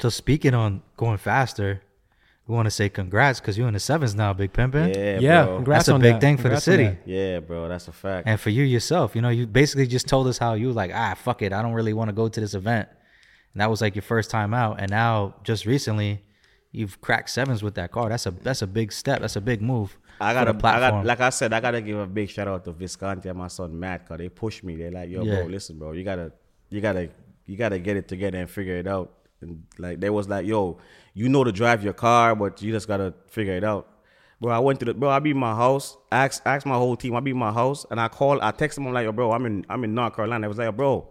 [0.00, 1.82] So speaking on going faster,
[2.46, 4.94] we want to say congrats because you're in the sevens now, Big Pimpin'.
[4.94, 5.56] Yeah, Yeah, bro.
[5.56, 6.20] congrats That's a on big that.
[6.20, 6.98] thing for the Congrats on city.
[7.06, 8.28] Yeah, bro, that's a fact.
[8.28, 10.90] And for you yourself, you know, you basically just told us how you was like,
[10.94, 12.88] ah, fuck it, I don't really want to go to this event.
[13.54, 14.80] And that was like your first time out.
[14.80, 16.22] And now, just recently,
[16.72, 18.08] you've cracked sevens with that car.
[18.08, 19.20] That's a that's a big step.
[19.20, 19.96] That's a big move.
[20.20, 21.02] I gotta, the I platform.
[21.02, 23.48] got, like I said, I gotta give a big shout out to Visconti and my
[23.48, 24.76] son Matt, cause they pushed me.
[24.76, 25.36] They're like, yo, Yeah.
[25.36, 26.32] bro, listen, bro, you gotta,
[26.68, 27.08] you gotta,
[27.46, 29.12] you gotta get it together and figure it out.
[29.44, 30.78] And like they was like, yo,
[31.14, 33.88] you know to drive your car, but you just gotta figure it out.
[34.40, 35.08] Bro, I went to the bro.
[35.10, 35.96] I be in my house.
[36.10, 37.14] Ask, ask my whole team.
[37.14, 38.42] I be in my house, and I call.
[38.42, 38.86] I text them.
[38.86, 40.44] I'm like, yo, bro, I'm in, I'm in North Carolina.
[40.46, 41.08] I was like, bro,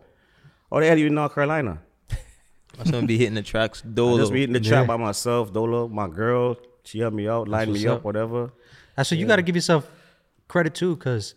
[0.72, 1.82] oh, the hell you in North Carolina?
[2.80, 4.18] I'm gonna be hitting the tracks I dolo.
[4.18, 4.88] just be hitting the trap Yeah.
[4.88, 5.54] by myself.
[5.54, 8.04] Dolo, my girl, she helped me out, lined what's me up, up.
[8.04, 8.52] whatever.
[8.54, 8.60] Ah,
[8.98, 9.90] That's what you got to give yourself
[10.48, 11.34] credit too, because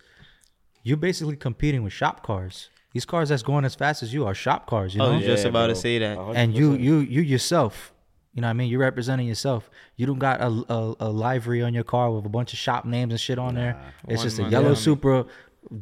[0.83, 2.69] you're basically competing with shop cars.
[2.97, 5.17] These cars that's going as fast as you are shop cars, you know, I know.
[5.17, 6.17] was just Yeah, about to say that.
[6.17, 6.33] Uh-huh.
[6.35, 7.93] and you you you yourself
[8.33, 10.49] you know what i mean you're representing yourself you don't got a,
[10.79, 13.55] a, a livery on your car with a bunch of shop names and shit on
[13.55, 13.79] there
[14.09, 14.75] it's just a yellow yeah.
[14.75, 15.27] supra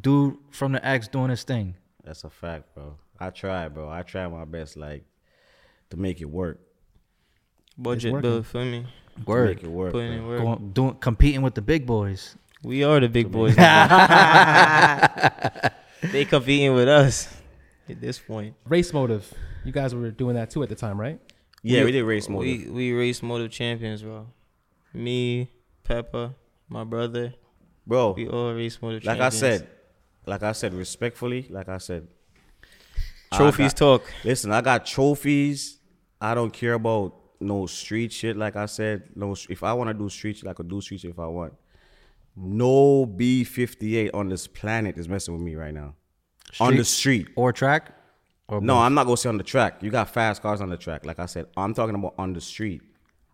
[0.01, 2.95] dude from the x doing his thing That's a fact, bro.
[3.19, 3.89] I try, bro.
[3.89, 5.05] I try my best, like,
[5.89, 6.59] to make it work.
[7.77, 8.29] Budget working.
[8.29, 8.85] bill for me.
[9.25, 9.91] To make it work.
[9.93, 10.19] Putting bro.
[10.19, 10.41] in work.
[10.41, 13.55] Going, doing competing with the big boys We are the big boys.
[16.11, 17.33] they competing with us
[17.89, 18.55] at this point.
[18.65, 19.31] Race motive.
[19.63, 21.19] You guys were doing that too at the time, right?
[21.63, 22.65] Yeah, we did race motive.
[22.65, 24.27] We we race motive champions, bro.
[24.93, 25.51] Me,
[25.83, 26.35] Peppa,
[26.69, 27.33] my brother.
[27.87, 29.67] bro, We all race motive like I said,
[30.25, 32.07] like I said, respectfully, like I said,
[33.31, 34.03] I trophies got- talk.
[34.23, 35.77] Listen, I got trophies.
[36.21, 38.37] I don't care about no street shit.
[38.37, 39.35] Like I said, no.
[39.49, 41.53] If I want to do street shit, I could do street shit if I want.
[42.35, 45.95] No B fifty eight on this planet is messing with me right now.
[46.59, 47.27] On the street.
[47.35, 47.91] or track
[48.47, 48.83] or No, both?
[48.83, 49.81] I'm not gonna say on the track.
[49.81, 51.05] You got fast cars on the track.
[51.05, 52.81] Like I said, I'm talking about on the street.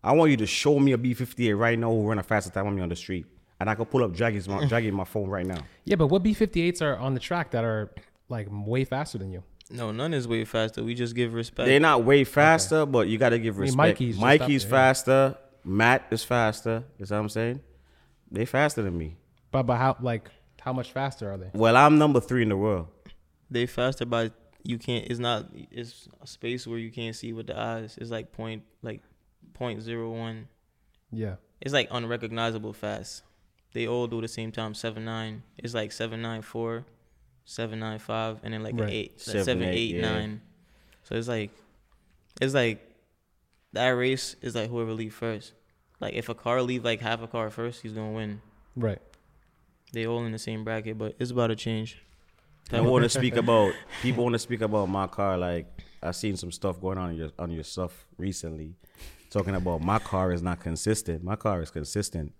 [0.04, 2.66] I want you to show me a B58 right now who run a faster time
[2.66, 3.26] on me on the street.
[3.60, 5.62] And I could pull up Dragy's my, Draggy my phone right now.
[5.84, 7.92] Yeah, but what B58s are on the track that are
[8.28, 9.44] like way faster than you?
[9.70, 10.82] No, none is way faster.
[10.82, 11.68] We just give respect.
[11.68, 13.76] They're not way faster, but you got to give mean, respect.
[13.76, 14.86] Mikey's Mikey's, just up there, yeah.
[14.92, 15.38] faster.
[15.64, 16.84] Matt is faster.
[16.98, 17.60] Is know what I'm saying?
[18.32, 19.16] They faster than me.
[19.50, 20.30] But but how like
[20.60, 21.50] how much faster are they?
[21.52, 22.88] Well, I'm number three in the world.
[23.50, 24.30] they faster by
[24.64, 25.06] you can't.
[25.10, 25.46] It's not.
[25.70, 27.98] It's a space where you can't see with the eyes.
[28.00, 29.02] It's like point like
[29.54, 30.48] point zero one.
[31.10, 31.36] Yeah.
[31.60, 33.22] It's like unrecognizable fast.
[33.74, 34.74] They all do the same time.
[34.74, 35.42] Seven nine.
[35.58, 36.84] It's like seven nine four,
[37.44, 38.84] seven nine five, and then like Right.
[38.84, 40.12] an eight, like Seven, seven eight, eight yeah.
[40.12, 40.40] nine.
[41.04, 41.50] So it's like,
[42.40, 42.86] it's like,
[43.72, 45.52] that race is like whoever leave first.
[46.02, 48.42] Like if a car leave like half a car first, he's gonna win.
[48.74, 48.98] Right.
[49.92, 52.02] They all in the same bracket, but it's about to change.
[52.72, 53.72] I want to speak about
[54.02, 55.38] people want to speak about my car.
[55.38, 55.66] Like
[56.02, 58.74] I seen some stuff going on your on your stuff recently,
[59.30, 61.22] talking about my car is not consistent.
[61.22, 62.32] My car is consistent.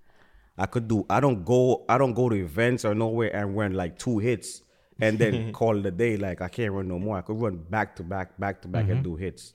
[0.59, 1.07] I could do.
[1.09, 1.85] I don't go.
[1.89, 4.63] I don't go to events or nowhere and run like two hits
[5.01, 6.17] and then call it a day.
[6.17, 7.17] Like I can't run no more.
[7.17, 9.03] I could run back to back, back to back, and mm-hmm.
[9.03, 9.55] do hits.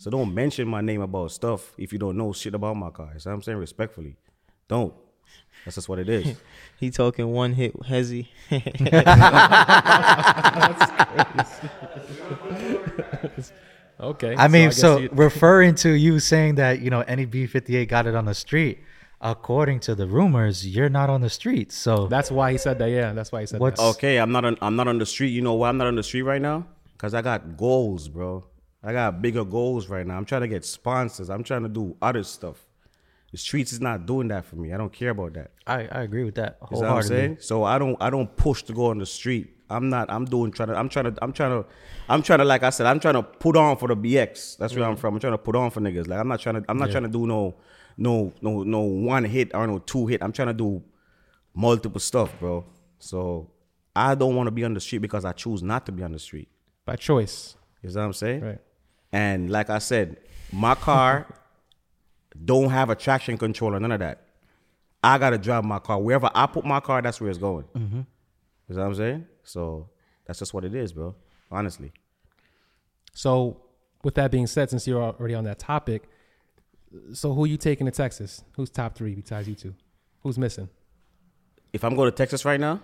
[0.00, 3.12] So don't mention my name about stuff if you don't know shit about my car.
[3.18, 4.16] So I'm saying respectfully,
[4.66, 4.94] don't.
[5.66, 6.38] That's just what it is.
[6.80, 8.28] He talking one hit hezzy.
[14.00, 14.34] Okay.
[14.38, 18.06] I mean, guess so, you- referring to you saying that you know any B58 got
[18.06, 18.78] it on the street,
[19.20, 21.70] according to the rumors, you're not on the street.
[21.70, 22.88] So that's why he said that.
[22.88, 23.86] Yeah, that's why he said What's- that.
[23.96, 24.56] Okay, I'm not on.
[24.62, 25.28] I'm not on the street.
[25.28, 26.66] You know why I'm not on the street right now?
[26.96, 28.46] Cause I got goals, bro.
[28.82, 30.16] I got bigger goals right now.
[30.16, 31.28] I'm trying to get sponsors.
[31.28, 32.66] I'm trying to do other stuff.
[33.32, 34.72] The streets is not doing that for me.
[34.72, 35.52] I don't care about that.
[35.66, 37.36] I, I agree with that know what I'm saying?
[37.40, 37.96] So I don't.
[38.00, 39.54] I don't push to go on the street.
[39.68, 40.10] I'm not.
[40.10, 40.76] I'm doing trying to.
[40.76, 41.22] I'm trying to.
[41.22, 41.68] I'm trying to.
[42.08, 42.44] I'm trying to.
[42.44, 44.56] Like I said, I'm trying to put on for the BX.
[44.56, 45.14] That's where I'm from.
[45.14, 46.08] I'm trying to put on for niggas.
[46.08, 46.64] Like I'm not trying to.
[46.68, 47.54] I'm not trying to do no,
[47.96, 50.22] no, no, no one hit or no two hit.
[50.24, 50.82] I'm trying to do
[51.54, 52.64] multiple stuff, bro.
[52.98, 53.48] So
[53.94, 56.10] I don't want to be on the street because I choose not to be on
[56.10, 56.48] the street.
[56.84, 57.54] By choice.
[57.82, 58.40] You know what I'm saying?
[58.40, 58.58] Right.
[59.12, 60.18] And like I said,
[60.52, 61.26] my car
[62.44, 64.22] don't have a traction controller, none of that.
[65.02, 65.98] I gotta drive my car.
[66.00, 67.64] Wherever I put my car, that's where it's going.
[67.74, 68.00] Mm-hmm.
[68.68, 69.26] You know what I'm saying?
[69.42, 69.88] So
[70.26, 71.14] that's just what it is, bro.
[71.50, 71.92] Honestly.
[73.12, 73.62] So,
[74.04, 76.04] with that being said, since you're already on that topic,
[77.12, 78.44] so who you taking to Texas?
[78.56, 79.74] Who's top three besides you two?
[80.22, 80.68] Who's missing?
[81.72, 82.80] If I'm going to Texas right now,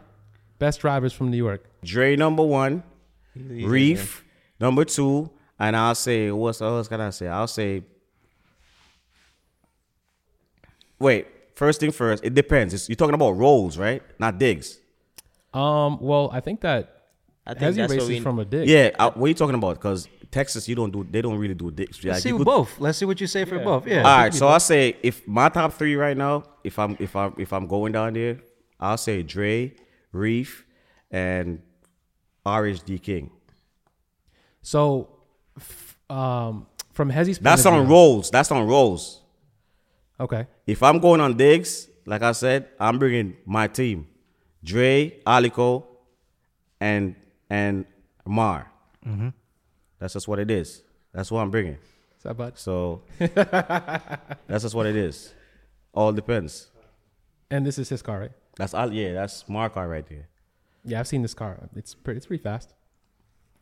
[0.58, 1.64] Best drivers from New York.
[1.84, 2.82] Dre number one,
[3.34, 4.24] Reef
[4.58, 7.28] number two, and I'll say what's else can I say?
[7.28, 7.82] I'll say
[10.98, 12.72] Wait, first thing first, it depends.
[12.72, 14.02] It's, you're talking about rolls, right?
[14.18, 14.78] Not digs.
[15.52, 15.98] Um.
[16.00, 17.02] Well, I think that
[17.46, 18.20] I think Hezzy that's what races we.
[18.20, 18.68] from a dig.
[18.68, 19.76] Yeah, I, what are you talking about?
[19.76, 21.06] Because Texas, you don't do.
[21.08, 22.02] They don't really do digs.
[22.04, 22.78] Let's Like, see you could- both.
[22.80, 23.86] Let's see what you say for both.
[23.86, 23.98] Yeah.
[24.02, 27.34] All right, so I'll say if my top three right now, if I'm if I'm
[27.38, 28.38] if I'm going down there,
[28.80, 29.74] I'll say Dre,
[30.12, 30.66] Reef,
[31.10, 31.62] and
[32.44, 33.30] RHD King.
[34.62, 35.15] So, f-
[36.10, 38.30] um, from Hezzy's That's on rolls.
[38.30, 39.22] That's on rolls.
[40.18, 40.46] Okay.
[40.66, 44.06] If I'm going on digs, like I said, I'm bringing my team,
[44.64, 45.84] Dre, Alico,
[46.80, 47.14] and
[47.50, 47.84] and
[48.24, 48.70] Mar.
[49.06, 49.28] Mm-hmm.
[49.98, 50.82] That's just what it is.
[51.12, 51.74] That's what I'm bringing.
[51.74, 52.58] Is that bud?
[52.58, 55.34] So that's just what it is.
[55.92, 56.68] All depends.
[57.50, 58.32] And this is his car, right?
[58.56, 58.92] That's all.
[58.92, 60.28] Yeah, that's my car right there.
[60.84, 61.58] Yeah, I've seen this car.
[61.74, 62.18] It's pretty.
[62.18, 62.74] It's pretty fast.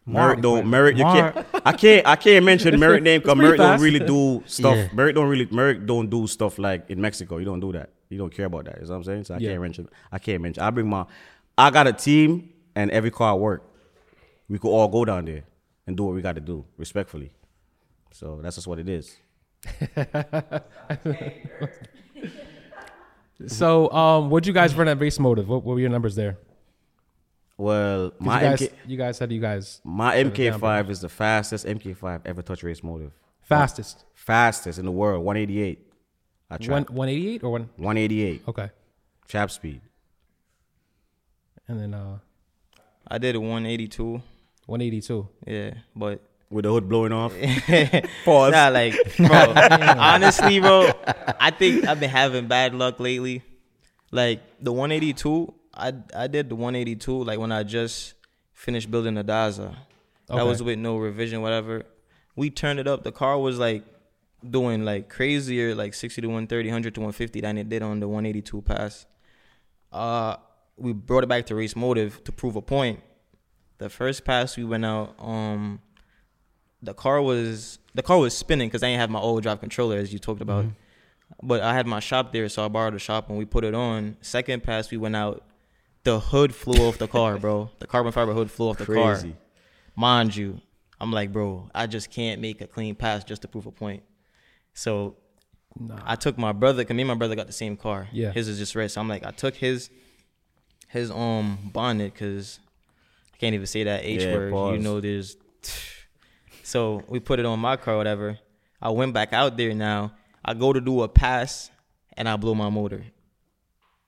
[0.06, 0.98] Merrick don't Merrick.
[0.98, 1.46] You Mar- can't.
[1.64, 2.06] I can't.
[2.06, 4.76] I can't mention Merrick name because pretty Merrick don't really do stuff.
[4.76, 4.88] Yeah.
[4.92, 5.46] Merrick don't really.
[5.50, 7.38] Merrick don't do stuff like in Mexico.
[7.38, 7.90] You don't do that.
[8.10, 8.76] You don't care about that.
[8.80, 9.24] You know what I'm saying?
[9.24, 9.50] So I Yeah.
[9.50, 9.88] can't mention.
[10.12, 10.62] I can't mention.
[10.62, 11.06] I bring my.
[11.56, 13.62] I got a team and every car work.
[14.48, 15.44] We could all go down there
[15.86, 17.32] and do what we got to do respectfully.
[18.12, 19.16] So that's just what it is.
[23.48, 25.48] So, um, what'd you guys run at Race Motive?
[25.48, 26.38] What, what were your numbers there?
[27.56, 30.60] 'Cause Well, my you guys, MK, you guys said you guys my shut it down,
[30.60, 33.12] MK5 is the fastest MK5 ever touch race motive.
[33.42, 34.04] fastest.
[34.14, 35.78] Fastest in the world, 188.
[36.50, 37.68] I tried One one eighty eight or one?
[37.76, 38.70] 188 Okay.
[39.28, 39.80] chap speed.
[41.68, 42.18] And then uh,
[43.08, 44.20] I did a 182.
[44.66, 45.28] one eighty two.
[45.46, 46.20] Yeah, but
[46.50, 47.32] with the hood blowing off.
[48.24, 48.52] Pause.
[48.52, 49.54] Nah, like, bro.
[49.98, 50.90] honestly, bro,
[51.40, 53.42] I think I've been having bad luck lately.
[54.10, 58.14] Like the 182, I I did the 182 like when I just
[58.52, 59.68] finished building the Daza.
[60.30, 60.38] Okay.
[60.38, 61.82] That was with no revision, whatever.
[62.36, 63.02] We turned it up.
[63.02, 63.84] The car was like
[64.48, 68.08] doing like crazier, like 60 to 130, 100 to 150 than it did on the
[68.08, 69.06] 182 pass.
[69.92, 70.36] Uh,
[70.76, 73.00] we brought it back to race motive to prove a point.
[73.78, 75.80] The first pass we went out, um,
[76.82, 79.96] the car was the car was spinning because I didn't have my old drive controller
[79.96, 80.66] as you talked about.
[81.42, 83.74] but I had my shop there, so I borrowed the shop and we put it
[83.74, 84.16] on.
[84.20, 85.42] Second pass, we went out.
[86.04, 87.70] The hood flew off the car, bro.
[87.78, 89.22] The carbon fiber hood flew off the car.
[89.96, 90.60] Mind you,
[91.00, 94.02] I'm like, bro, I just can't make a clean pass just to prove a point.
[94.74, 95.16] So
[96.04, 98.08] I took my brother, cause me and my brother got the same car.
[98.12, 98.32] Yeah.
[98.32, 98.90] His is just red.
[98.90, 99.90] So I'm like, I took his
[100.88, 102.60] his um bonnet because
[103.32, 104.74] I can't even say that H Yeah, word.
[104.74, 105.36] You know there's
[106.62, 108.38] so we put it on my car, whatever.
[108.80, 110.12] I went back out there now.
[110.44, 111.70] I go to do a pass
[112.16, 113.04] and I blow my motor.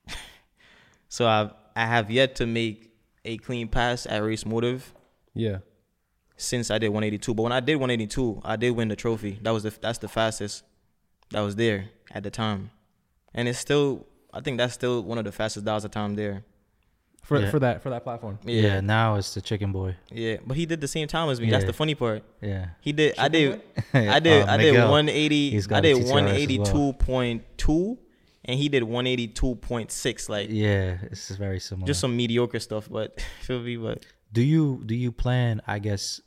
[1.08, 2.90] so I I have yet to make
[3.24, 4.92] a clean pass at Race Motive
[5.34, 5.58] Yeah.
[6.36, 7.34] since I did 182.
[7.34, 9.38] But when I did 182, I did win the trophy.
[9.42, 10.64] That was the that's the fastest
[11.30, 12.70] that was there at the time,
[13.34, 16.44] and it's still I think that's still one of the fastest dials of time there.
[17.22, 17.50] For Yeah.
[17.50, 18.38] for that for that platform.
[18.44, 18.62] Yeah.
[18.62, 19.96] Yeah, now it's the chicken boy.
[20.12, 20.36] yeah.
[20.46, 21.50] But he did the same time as me.
[21.50, 22.22] That's the funny part.
[22.40, 22.66] Yeah.
[22.80, 23.18] He did.
[23.18, 23.60] I did.
[23.92, 24.46] I did.
[24.48, 25.50] Uh, I did Miguel, 180.
[25.50, 26.24] he's I got a did TTRS as well.
[26.24, 27.98] 182.2,
[28.46, 30.28] and he did 182.6.
[30.28, 31.86] Like Yeah, it's very similar.
[31.86, 33.76] just some mediocre stuff, but feel me.
[33.76, 35.60] But do you do you plan?
[35.66, 36.20] I guess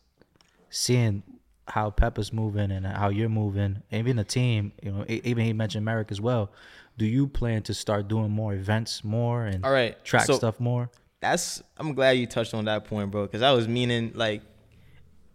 [0.69, 1.23] seeing
[1.67, 4.73] how Peppa's moving and how you're moving, even the team.
[4.81, 6.51] You know, even he mentioned Merrick as well.
[6.97, 10.59] Do you plan to start doing more events more and all right, track so stuff
[10.59, 10.89] more?
[11.21, 11.63] That's.
[11.77, 14.41] I'm glad you touched on that point, bro, because I was meaning like.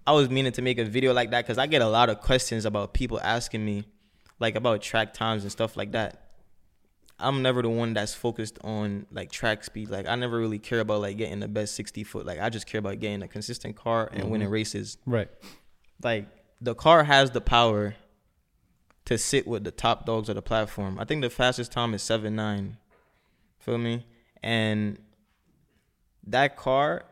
[0.07, 2.21] I was meaning to make a video like that because I get a lot of
[2.21, 3.85] questions about people asking me,
[4.39, 6.24] like about track times and stuff like that.
[7.25, 9.89] I'm never the one that's focused on like track speed.
[9.89, 12.27] Like I never really care about like getting the best 60 foot.
[12.27, 14.31] Like I just care about getting a consistent car and mm-hmm.
[14.31, 14.99] winning races.
[15.07, 15.29] Right.
[16.03, 16.29] Like
[16.61, 17.95] the car has the power
[19.07, 20.99] to sit with the top dogs of the platform.
[20.99, 22.77] I think the fastest time is seven nine.
[23.59, 24.07] Feel me?
[24.43, 24.99] And
[26.27, 27.05] that car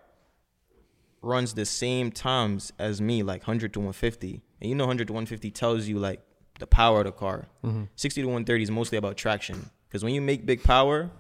[1.23, 4.43] runs the same times as me, like 100 to 150.
[4.61, 6.21] And you know 100 to 150 tells you like
[6.59, 7.49] the power of the car.
[7.65, 7.85] Mm-hmm.
[7.97, 9.71] 60 to 130 is mostly about traction.
[9.93, 11.11] Because when you make big power,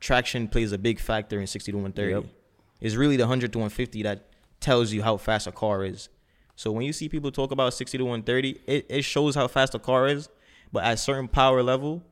[0.00, 2.14] traction plays a big factor in 60 to 130.
[2.14, 2.34] Yep.
[2.80, 4.26] It's really the 100 to 150 that
[4.58, 6.08] tells you how fast a car is.
[6.56, 9.76] So when you see people talk about 60 to 130, it, it shows how fast
[9.76, 10.28] a car is.
[10.72, 12.02] But at certain power level,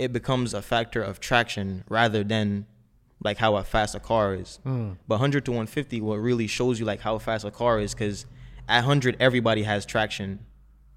[0.00, 2.66] it becomes a factor of traction rather than
[3.22, 4.58] like how fast a car is.
[4.64, 4.94] Hmm.
[5.06, 8.26] But 100 to 150, what really shows you like how fast a car is, because
[8.68, 10.40] at 100 everybody has traction,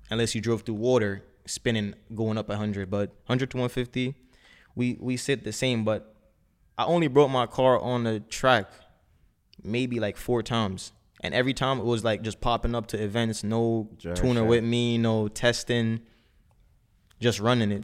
[0.10, 2.90] unless you drove through water, spinning, going up 100.
[2.90, 4.16] But 100 to 150,
[4.76, 5.84] we we sit the same.
[5.84, 6.16] But
[6.78, 8.70] I only brought my car on the track
[9.64, 10.92] maybe like four times.
[11.22, 14.98] And every time it was like just popping up to events, no tuner with me,
[14.98, 16.00] no testing,
[17.20, 17.84] just running it.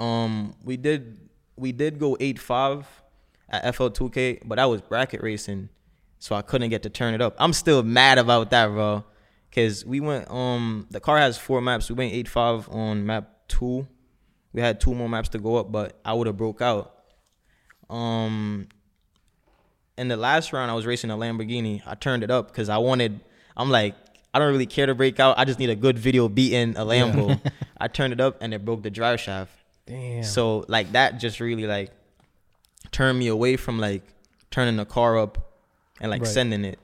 [0.00, 2.86] Um, we did we did go eight five
[3.48, 5.68] at FL2K, but I was bracket racing,
[6.18, 7.36] so I couldn't get to turn it up.
[7.38, 9.04] I'm still mad about that, bro,
[9.48, 10.28] because we went.
[10.30, 11.88] Um, the car has four maps.
[11.88, 13.86] We went eight five on map two.
[14.52, 16.94] We had two more maps to go up, but I would have broke out.
[17.88, 18.68] Um,
[19.96, 21.82] in the last round, I was racing a Lamborghini.
[21.86, 23.20] I turned it up because I wanted.
[23.56, 23.94] I'm like,
[24.32, 25.38] I don't really care to break out.
[25.38, 27.40] I just need a good video beating a Lambo.
[27.78, 29.52] I turned it up and it broke the drive shaft.
[29.86, 30.22] Damn.
[30.24, 31.90] So like that just really like
[32.92, 34.02] turned me away from like
[34.50, 35.38] turning the car up
[36.00, 36.30] and like Right.
[36.30, 36.78] sending it.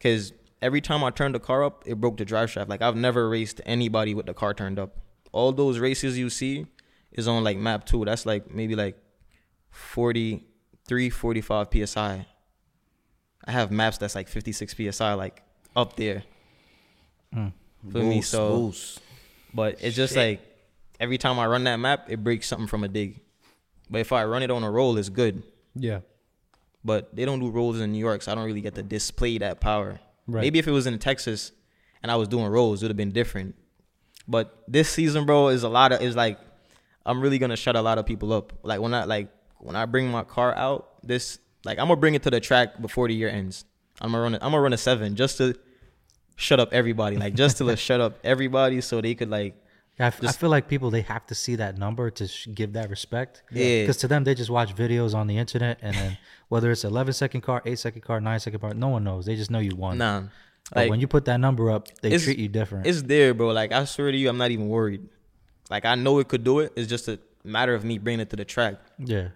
[0.00, 0.32] Cause
[0.62, 2.70] every time I turned the car up, it broke the drive shaft.
[2.70, 4.96] Like I've never raced anybody with the car turned up.
[5.32, 6.66] All those races you see
[7.12, 8.04] is on like map two.
[8.04, 8.96] That's like maybe like
[9.70, 12.26] 43, 45 PSI.
[13.44, 15.42] I have maps that's like 56 PSI, like
[15.74, 16.24] up there.
[17.34, 17.52] Mm.
[17.90, 18.20] For me?
[18.22, 19.00] So boost.
[19.54, 20.40] but it's just like
[21.00, 23.20] every time I run that map, it breaks something from a dig.
[23.90, 25.42] But if I run it on a roll, it's good.
[25.74, 26.00] yeah.
[26.84, 29.36] But they don't do rolls in New York, so I don't really get to display
[29.38, 29.98] that power.
[30.26, 30.42] Right.
[30.42, 31.50] Maybe if it was in Texas
[32.02, 33.56] and I was doing rolls, it would have been different.
[34.28, 36.38] But this season, bro, is a lot of is like
[37.08, 38.52] I'm really gonna shut a lot of people up.
[38.62, 39.28] Like when I like
[39.58, 42.80] when I bring my car out, this like I'm gonna bring it to the track
[42.80, 43.64] before the year ends.
[44.00, 44.40] I'm gonna run it.
[44.42, 45.54] I'm gonna run a seven just to
[46.36, 47.16] shut up everybody.
[47.16, 49.54] Like just to shut up everybody so they could like
[49.98, 52.28] Yeah, I f- I Just- feel like people they have to see that number to
[52.28, 53.42] sh- give that respect.
[53.50, 53.82] Yeah.
[53.82, 56.18] Because to them they just watch videos on the internet and then
[56.48, 59.26] whether it's 11 second car, 8 second car, 9 second car, no one knows.
[59.26, 59.98] They just know you won.
[59.98, 60.22] nah.
[60.70, 62.86] But Like when you put that number up, they treat you different.
[62.86, 63.48] It's there, bro.
[63.48, 65.08] Like I swear to you, I'm not even worried.
[65.70, 66.72] Like I know it could do it.
[66.76, 68.76] It's just a matter of me bringing it to the track.
[68.98, 69.28] yeah.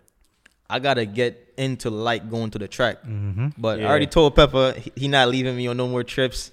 [0.71, 3.03] I gotta get into like going to the track.
[3.03, 3.49] Mm-hmm.
[3.59, 6.51] But I already told Peppa he, he not leaving me on no more trips.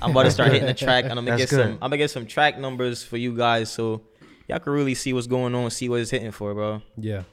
[0.00, 1.64] I'm about to start hitting the track, and I'm gonna That's get good.
[1.64, 1.72] some.
[1.74, 4.00] I'm gonna get some track numbers for you guys, so
[4.48, 6.80] y'all can really see what's going on, see what it's hitting for, bro.
[6.96, 7.24] Yeah.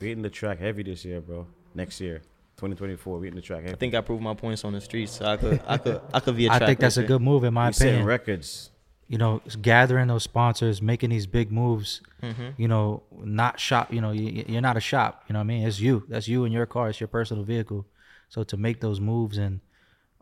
[0.00, 1.46] We hitting the track heavy this year, bro.
[1.74, 2.18] Next year,
[2.56, 3.74] 2024, we hitting the track heavy.
[3.74, 6.18] I think I proved my points on the streets, so I could, I could, I
[6.20, 7.94] could be a I track I think that's a good move in my we setting
[7.94, 8.06] opinion.
[8.08, 8.70] records
[9.08, 12.00] you know, gathering those sponsors, making these big moves.
[12.22, 12.50] Mm-hmm.
[12.56, 13.92] You know, not shop.
[13.92, 15.24] You know, you, you're not a shop.
[15.28, 15.66] You know what I mean?
[15.66, 16.04] It's you.
[16.08, 16.88] That's you and your car.
[16.88, 17.86] It's your personal vehicle.
[18.28, 19.60] So to make those moves and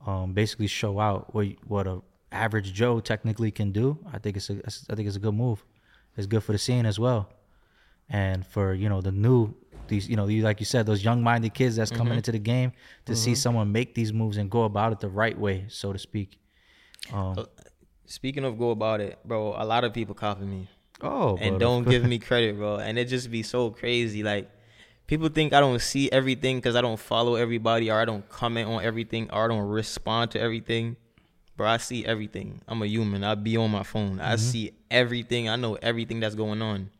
[0.06, 4.50] um, basically show out what what a average Joe technically can do, I think it's
[4.50, 5.64] a I think it's a good move.
[6.16, 7.30] It's good for the scene as well,
[8.08, 9.54] and for you know the new
[9.88, 12.38] these you know you like you said those young minded kids that's coming into the
[12.38, 12.72] game
[13.06, 15.98] to see someone make these moves and go about it the right way, so to
[15.98, 16.38] speak.
[17.12, 17.46] Um,
[18.06, 20.68] Speaking of go about it, bro, a lot of people copy me
[21.00, 22.76] oh, and don't give me credit, bro.
[22.76, 24.22] And it just be so crazy.
[24.22, 24.50] Like
[25.06, 28.68] people think I don't see everything because I don't follow everybody or I don't comment
[28.68, 30.96] on everything or I don't respond to everything.
[31.56, 32.60] Bro, I see everything.
[32.66, 33.22] I'm a human.
[33.22, 34.20] I be on my phone.
[34.20, 34.36] I mm-hmm.
[34.36, 35.48] see everything.
[35.48, 36.90] I know everything that's going on.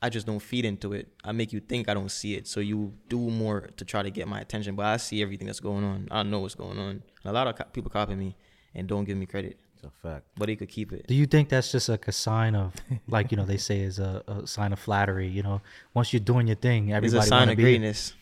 [0.00, 1.08] I just don't feed into it.
[1.24, 4.10] I make you think I don't see it, so you do more to try to
[4.10, 4.76] get my attention.
[4.76, 6.08] But I see everything that's going on.
[6.10, 7.02] I know what's going on.
[7.24, 8.36] A lot of co- people copy me
[8.74, 10.24] and don't give me credit, a fact.
[10.36, 11.06] but he could keep it.
[11.06, 12.74] Do you think that's just like a sign of,
[13.08, 15.28] like you know, they say is a, a sign of flattery?
[15.28, 15.60] You know,
[15.94, 18.12] once you're doing your thing, It's a sign wanna of be- greatness.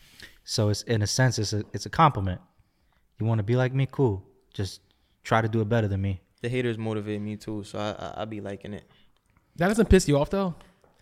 [0.43, 2.39] So it's in a sense, it's a it's a compliment.
[3.19, 4.23] You want to be like me, cool.
[4.53, 4.81] Just
[5.23, 6.21] try to do it better than me.
[6.41, 8.83] The haters motivate me too, so I I, I be liking it.
[9.55, 10.53] That doesn't piss you off though.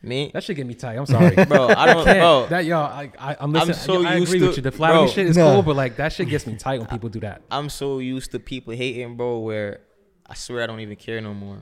[0.05, 0.97] Me, That should get me tight.
[0.97, 2.47] I'm sorry, bro, I don't, Can't- bro.
[2.49, 3.75] that y'all, I, I, I'm listening.
[3.77, 4.61] so I used agree to- with you.
[4.63, 5.07] The flattery bro.
[5.07, 5.53] shit is Nah.
[5.53, 7.41] cool, but like that shit gets me tight when people do that.
[7.49, 9.39] I'm so used to people hating, bro.
[9.39, 9.79] Where
[10.27, 11.59] I swear I don't even care no more.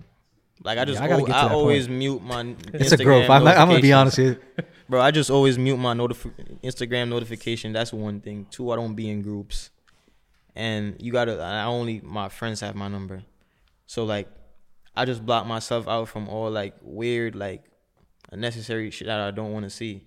[0.64, 2.56] Like I just, I gotta al- get to I that always mute my.
[2.74, 3.30] It's a growth.
[3.30, 4.64] I'm, I'm gonna be honest with you.
[4.90, 5.02] bro.
[5.02, 6.32] I just always mute my notif-
[6.64, 7.74] Instagram notification.
[7.74, 8.46] That's one thing.
[8.52, 9.72] Two, I don't be in groups,
[10.56, 11.42] and you gotta.
[11.42, 13.24] I only my friends have my number,
[13.88, 14.28] so like,
[14.96, 17.64] I just block myself out from all like weird like
[18.32, 20.04] unnecessary shit that I don't want to see.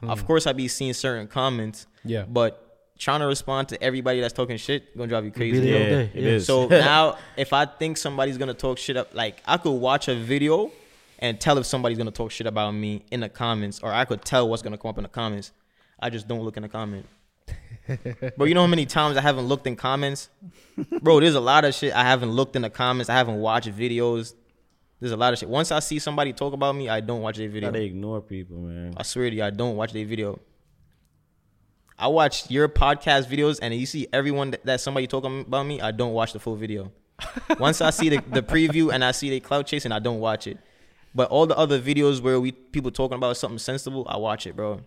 [0.00, 0.08] Hmm.
[0.10, 2.24] Of course, I be seeing certain comments, Yeah.
[2.26, 2.67] but
[2.98, 5.60] trying to respond to everybody that's talking shit gonna drive you crazy.
[5.60, 6.30] there Yeah, day, it yeah.
[6.30, 6.46] is.
[6.46, 10.14] So now, if I think somebody's gonna talk shit up, like I could watch a
[10.14, 10.72] video
[11.20, 14.24] and tell if somebody's gonna talk shit about me in the comments, or I could
[14.24, 15.52] tell what's gonna come up in the comments.
[16.00, 17.06] I just don't look in the comment.
[18.36, 20.28] but you know how many times I haven't looked in comments?
[21.00, 23.08] Bro, there's a lot of shit I haven't looked in the comments.
[23.08, 24.34] I haven't watched videos.
[25.00, 25.48] There's a lot of shit.
[25.48, 27.70] Once I see somebody talk about me, I don't watch their video.
[27.70, 28.94] Gotta ignore people, man.
[28.96, 30.40] I swear to you, I don't watch their video.
[31.98, 35.80] I watch your podcast videos, and you see everyone that, that somebody talking about me.
[35.80, 36.92] I don't watch the full video.
[37.58, 40.46] Once I see the, the preview and I see they cloud chasing, I don't watch
[40.46, 40.58] it.
[41.12, 44.54] But all the other videos where we people talking about something sensible, I watch it,
[44.54, 44.80] bro.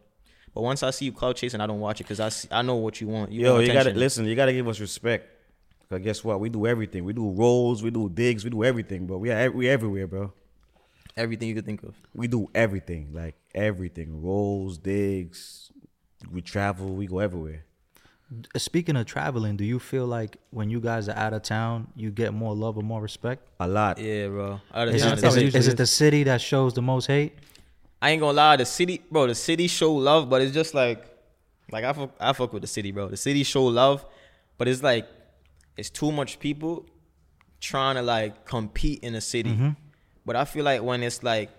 [0.54, 2.62] But once I see you cloud chasing, I don't watch it because I see, I
[2.62, 3.32] know what you want.
[3.34, 4.26] You Yo, want you gotta listen.
[4.26, 5.28] You gotta give us respect.
[5.90, 6.40] Cause guess what?
[6.40, 7.04] We do everything.
[7.04, 7.84] We do rolls.
[7.84, 8.46] We do digs.
[8.46, 9.18] We do everything, bro.
[9.18, 10.32] We are we everywhere, bro.
[11.18, 11.96] everything you could think of.
[12.14, 14.22] We do everything, like everything.
[14.22, 15.71] Rolls, digs.
[16.30, 16.96] We travel.
[16.96, 17.64] We go everywhere.
[18.56, 22.12] Speaking of traveling, do you feel like when you guys are out of town, you
[22.12, 23.46] get more love or more respect?
[23.60, 23.98] A lot.
[23.98, 24.62] Yeah, bro.
[24.74, 25.76] Out of Is, town it, is is, how it it, usually is it is.
[25.76, 27.34] the city that shows the most hate?
[28.02, 31.06] I ain't gonna lie, the city, bro, the city show love, but it's just like,
[31.72, 33.10] like I fuck, I fuck with the city, bro.
[33.10, 34.06] The city show love,
[34.58, 35.08] but it's like,
[35.76, 36.86] it's too much people
[37.60, 39.52] trying to like compete in the city.
[39.52, 39.70] Mm-hmm.
[40.26, 41.50] But I feel like when it's like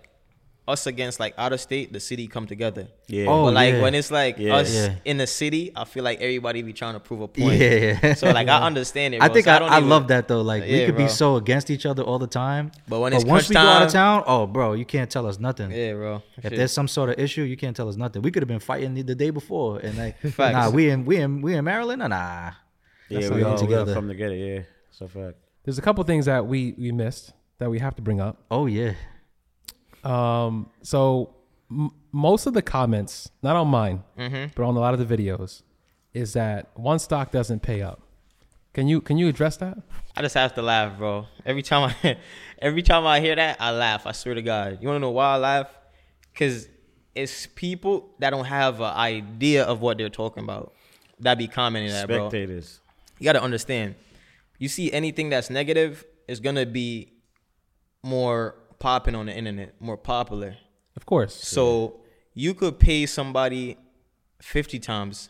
[0.65, 2.87] us against like out of state, the city come together.
[3.07, 3.25] Yeah.
[3.27, 3.81] Oh, but like yeah.
[3.81, 4.55] when it's like Yeah.
[4.55, 4.95] us Yeah.
[5.03, 7.59] in the city, I feel like everybody be trying to prove a point.
[7.59, 7.99] Yeah.
[8.01, 8.13] yeah.
[8.13, 9.21] So like I understand it.
[9.21, 10.41] I think So I, don't I, even- love that though.
[10.41, 13.25] Like we Yeah, could be so against each other all the time, But when it's
[13.25, 15.69] once crunch we go out of town, oh bro, you can't tell us nothing.
[15.71, 16.23] Yeah, bro.
[16.37, 16.55] If Shit.
[16.55, 18.21] there's some sort of issue, you can't tell us nothing.
[18.21, 20.53] We could have been fighting the, the day before, and like, Facts.
[20.53, 22.51] nah, we in we in we in Maryland, or nah.
[23.09, 23.93] Yeah, That's we not all, we all together.
[23.93, 24.35] come together.
[24.35, 24.61] Yeah,
[24.91, 25.35] So fact.
[25.65, 28.37] There's a couple things that we we missed that we have to bring up.
[28.49, 28.93] Oh yeah,
[30.03, 31.35] Um, so
[31.71, 34.51] m- most of the comments, not on mine, Mm-hmm.
[34.55, 35.61] but on a lot of the videos,
[36.13, 38.01] is that 1Stock doesn't pay up.
[38.73, 39.77] Can you can you address that?
[40.17, 41.27] I just have to laugh, bro.
[41.45, 42.17] Every time I,
[42.59, 44.07] every time I hear that, I laugh.
[44.07, 44.79] I swear to God.
[44.81, 45.67] You wanna know why I laugh?
[46.33, 46.67] Cause
[47.13, 50.73] it's people that don't have an idea of what they're talking about
[51.19, 52.29] that be commenting that, bro.
[52.29, 52.79] Spectators.
[53.19, 53.93] You gotta understand.
[54.57, 57.13] You see anything that's negative is gonna be
[58.03, 60.57] more popping on the internet, more popular.
[60.97, 61.33] Of course.
[61.33, 62.01] So
[62.33, 63.77] you could pay somebody
[64.41, 65.29] fifty times,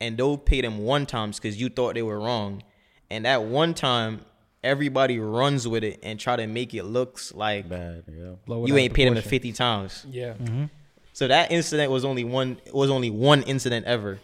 [0.00, 2.62] and they'll pay them one times because you thought they were wrong,
[3.10, 4.20] and that one time
[4.62, 8.04] everybody runs with it and try to make it looks like Bad.
[8.06, 8.64] Yeah.
[8.64, 9.30] You ain't paid them proportion.
[9.30, 10.06] fifty times.
[10.08, 10.34] Yeah.
[10.34, 10.66] Mm-hmm.
[11.12, 14.20] So that incident was only one was only one incident ever,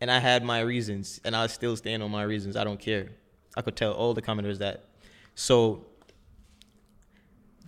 [0.00, 2.54] and I had my reasons, and I still stand on my reasons.
[2.54, 3.08] I don't care.
[3.56, 4.84] I could tell all the commenters that.
[5.34, 5.86] So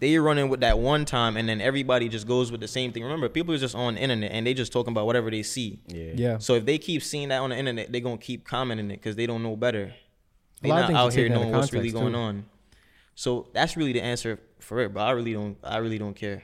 [0.03, 3.03] they running with that one time, and then everybody just goes with the same thing.
[3.05, 5.79] Remember, people are just on the internet and they just talking about whatever they see.
[5.87, 6.13] Yeah.
[6.15, 6.39] Yeah.
[6.39, 9.17] So if they keep seeing that on the internet, they're gonna keep commenting it because
[9.17, 9.85] they don't know better.
[9.85, 9.95] A
[10.63, 12.13] They lot of not things out you here take into knowing what's really context, going
[12.13, 12.19] too.
[12.19, 12.45] on.
[13.15, 15.57] So that's really the answer for it, but I really don't.
[15.65, 16.43] I really don't care.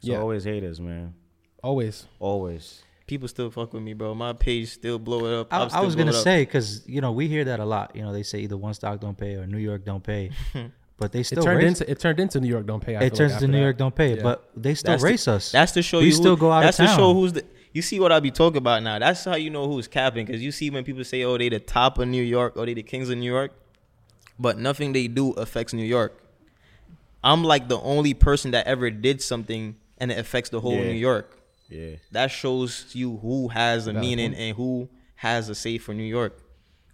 [0.00, 0.20] So Yeah.
[0.20, 1.14] always haters, man.
[1.62, 2.06] Always.
[2.20, 2.82] Always.
[3.08, 4.14] People still fuck with me, bro.
[4.14, 5.52] My page still blow it up.
[5.52, 7.96] I, I'm I was gonna say because you know we hear that a lot.
[7.96, 10.30] You know they say either 1Stock don't pay or New York don't pay,
[10.98, 11.80] but they still It still turned race.
[11.80, 12.96] into it turned into New York don't pay.
[12.96, 13.62] I it turns like to New that.
[13.62, 14.22] York don't pay, Yeah.
[14.22, 15.52] but they still That's the- race us.
[15.52, 16.12] That's to show we you.
[16.12, 17.44] still who, go out That's of to show who's the.
[17.72, 18.98] You see what I be talking about now.
[18.98, 20.26] That's how you know who's capping.
[20.26, 22.74] Because you see when people say, "Oh, they the top of New York," or "They
[22.74, 23.52] the kings of New York,"
[24.38, 26.20] but nothing they do affects New York.
[27.22, 30.84] I'm like the only person that ever did something and it affects the whole Yeah.
[30.84, 31.38] New York.
[31.68, 31.96] Yeah.
[32.12, 36.40] That shows you who has a meaning and who has a say for New York.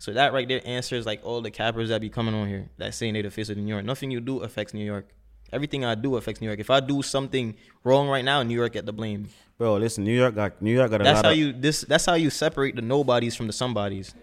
[0.05, 2.93] So that right there answers like all the cappers that be coming on here that
[2.93, 3.87] saying they the face of New York.
[3.87, 5.09] Nothing you do affects New York.
[5.51, 6.61] Everything I do affects New York.
[6.61, 9.29] If I do something wrong right now, New York get the blame.
[9.57, 11.87] Bro, listen, New York got New York got a That's lot how of you this.
[11.89, 14.15] That's how you separate the nobodies from the somebodies.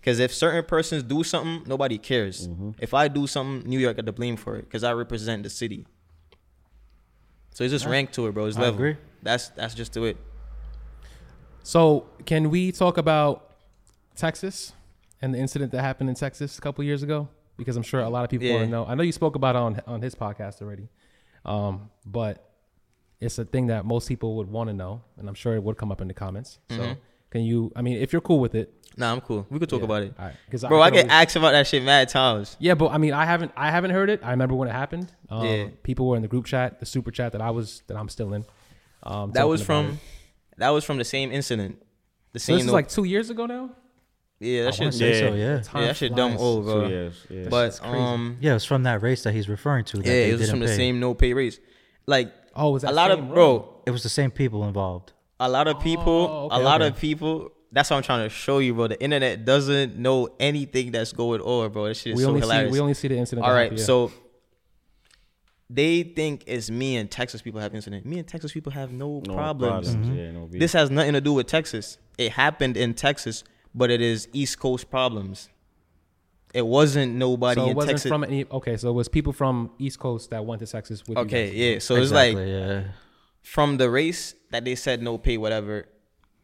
[0.00, 2.48] Because if certain persons do something, nobody cares.
[2.48, 2.70] Mm-hmm.
[2.78, 5.50] If I do something, New York got the blame for it because I represent the
[5.50, 5.86] city.
[7.52, 8.46] So it's just ranked to it, bro.
[8.46, 8.76] It's I level.
[8.76, 8.96] agree.
[9.22, 10.16] That's that's just to it.
[11.62, 13.50] So can we talk about
[14.14, 14.72] Texas
[15.22, 17.28] and the incident that happened in Texas a couple years ago?
[17.56, 18.54] Because I'm sure a lot of people Yeah.
[18.56, 18.84] want to know.
[18.86, 20.88] I know you spoke about it on on his podcast already,
[21.44, 22.42] um, but
[23.20, 25.76] it's a thing that most people would want to know, and I'm sure it would
[25.78, 26.58] come up in the comments.
[26.68, 26.82] Mm-hmm.
[26.82, 26.96] So
[27.30, 27.72] can you?
[27.74, 29.46] I mean, if you're cool with it, Nah, I'm cool.
[29.50, 29.84] We could talk Yeah.
[29.84, 30.14] about it.
[30.18, 30.34] All right.
[30.50, 32.56] 'Cause I Bro, I, can get always- asked about that shit mad times.
[32.58, 34.20] Yeah, but I mean, I haven't I haven't heard it.
[34.22, 35.12] I remember when it happened.
[35.28, 35.68] Um, Yeah.
[35.82, 38.32] People were in the group chat, the super chat that I was that I'm still
[38.32, 38.44] in.
[39.02, 39.94] Um, That was from it.
[40.58, 41.76] that was from the same incident.
[42.32, 43.70] The So same this is like two years ago now.
[44.40, 45.54] Yeah, that wanna shit say so, Yeah.
[45.56, 45.60] yeah.
[45.62, 46.40] Time yeah, that shit dumb flies.
[46.40, 46.88] old, two bro.
[46.88, 47.26] years.
[47.30, 47.46] Yeah.
[47.48, 49.96] But um Yeah, it's from that race that he's referring to.
[49.98, 50.76] That yeah, they it was didn't from the pay.
[50.76, 51.58] same no pay race.
[52.06, 53.58] Like Oh, was that a lot same of row?
[53.58, 55.12] bro, It was the same people involved.
[55.40, 56.88] a lot of people, Oh, okay, a lot okay.
[56.88, 57.52] of people.
[57.72, 58.86] That's what I'm trying to show you, bro.
[58.88, 61.88] The internet doesn't know anything that's going on, bro.
[61.88, 62.70] This shit is We so only hilarious.
[62.70, 63.44] see we only see the incident.
[63.44, 63.84] All that right, happened, yeah.
[63.84, 64.12] so
[65.68, 68.06] they think it's me and Texas people have incident.
[68.06, 69.94] Me and Texas people have no, no problems.
[69.94, 70.48] Yeah, no.
[70.50, 71.98] This has nothing to do with Texas.
[72.18, 73.42] It happened in Texas,
[73.76, 75.50] but it is East Coast problems.
[76.54, 78.08] It wasn't nobody so it in wasn't Texas.
[78.08, 78.46] from any.
[78.50, 81.18] Okay, so it was people from East Coast that went to Texas with.
[81.18, 81.54] you okay, guys.
[81.54, 81.78] yeah.
[81.80, 82.82] So it's like exactly, yeah.
[83.42, 85.86] from the race that they said no pay, whatever.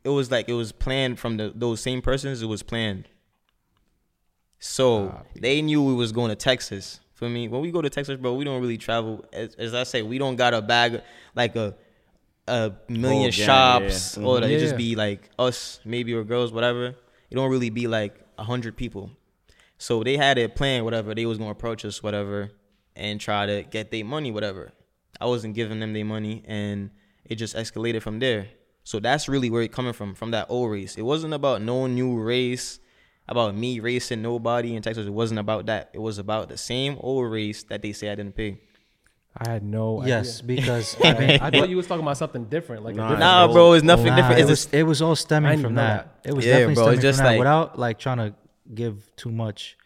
[0.05, 2.43] It was like it was planned from the those same persons.
[2.43, 3.09] It was planned.
[4.59, 5.41] So Copy.
[5.41, 7.01] they knew we was going to Texas.
[7.15, 9.25] For me, when we go to Texas, bro, we don't really travel.
[9.33, 11.01] As, as I say, we don't got a bag
[11.35, 11.75] like a
[12.49, 14.27] a million gang, shops yeah.
[14.27, 14.79] or that it just mm-hmm.
[14.79, 16.97] be like us, maybe or girls, whatever.
[17.33, 19.11] It don't really be like a hundred people.
[19.79, 21.15] So they had it planned, whatever.
[21.15, 22.51] They was gonna approach us, whatever,
[22.95, 24.71] and try to get their money, whatever.
[25.19, 26.91] I wasn't giving them their money, and
[27.25, 28.49] it just escalated from there.
[28.85, 30.99] So that's really where it coming from, from that old race.
[30.99, 32.81] It wasn't about no new race,
[33.27, 35.07] about me racing nobody in Texas.
[35.07, 35.89] It wasn't about that.
[35.95, 38.61] It was about the same old race that they say I didn't pay.
[39.37, 40.05] I had no.
[40.05, 40.57] Yes, idea.
[40.57, 43.47] because I mean, I thought you was talking about something different, like a Nah, Nah,
[43.47, 43.55] bro.
[43.55, 44.41] bro, it's nothing Nah, different.
[44.41, 46.19] It was, it was all stemming from know that.
[46.25, 48.35] It was Yeah, definitely bro, stemming just from that like- without like trying to
[48.75, 49.77] give too much.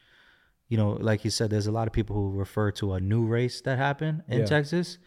[0.69, 3.25] You know, like you said, there's a lot of people who refer to a new
[3.25, 4.47] race that happened in Yeah.
[4.47, 4.99] Texas,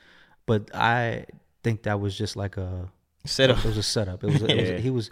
[0.45, 1.25] but I
[1.63, 2.89] think that was just like a
[3.25, 3.57] set up.
[3.59, 4.23] it was a setup.
[4.23, 4.77] It was, it was Yeah.
[4.77, 5.11] he was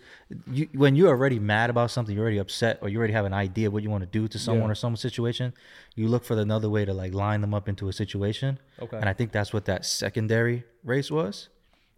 [0.52, 3.34] you, when you're already mad about something, you're already upset, or you already have an
[3.34, 4.72] idea of what you want to do to someone Yeah.
[4.72, 5.54] or some situation.
[5.96, 8.60] You look for another way to like line them up into a situation.
[8.82, 8.98] Okay.
[8.98, 11.50] And I think that's what that secondary race was.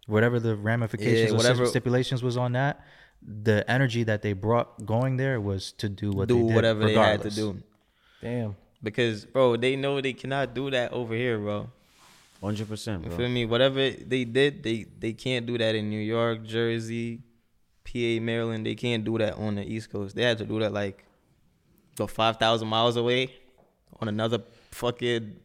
[0.06, 2.84] Whatever the ramifications Yeah, or whatever- stipulations was on that,
[3.22, 6.84] the energy that they brought going there was to do what do they did, whatever
[6.86, 7.62] they had to do.
[8.22, 8.56] Damn.
[8.82, 11.70] Because, bro, they know they cannot do that over here, bro.
[12.42, 13.18] Hundred percent, You bro.
[13.18, 13.44] feel me?
[13.44, 17.22] Whatever they did, they they can't do that in New York, Jersey,
[17.84, 18.64] PA, Maryland.
[18.64, 20.16] They can't do that on the East Coast.
[20.16, 21.04] They had to do that like,
[21.96, 23.34] go five thousand miles away,
[24.00, 24.38] on another
[24.70, 25.36] fucking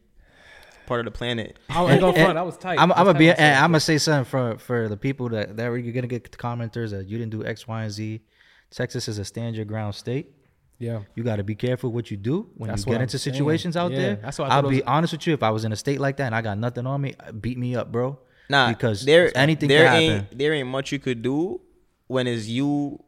[0.86, 1.58] part of the planet.
[1.68, 2.34] I ain't gonna front.
[2.34, 2.78] That was tight.
[2.78, 3.30] I'm, gonna be.
[3.30, 6.90] And I'm gonna say something for for the people that that you're gonna get commenters
[6.90, 8.22] that you didn't do X, Y, and Z.
[8.70, 10.32] Texas is a stand your ground state.
[10.78, 11.02] Yeah.
[11.14, 13.34] You got to be careful what you do when That's you get I'm into saying.
[13.34, 14.16] situations out Yeah, there.
[14.16, 15.32] that's what I I'll be was- honest with you.
[15.34, 17.56] If I was in a state like that and I got nothing on me, beat
[17.58, 18.18] me up, bro.
[18.48, 20.38] Nah, because there anything there can ain't happen.
[20.38, 21.60] there ain't much you could do
[22.06, 23.02] when it's you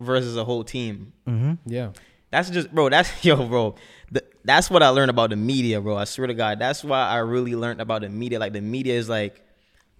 [0.00, 1.12] versus a whole team.
[1.26, 1.54] Mm-hmm.
[1.66, 1.90] Yeah.
[2.30, 2.88] That's just, bro.
[2.88, 3.74] That's yo, bro.
[4.12, 5.96] The, that's what I learned about the media, bro.
[5.96, 8.38] I swear to God, that's why I really learned about the media.
[8.38, 9.42] Like the media is like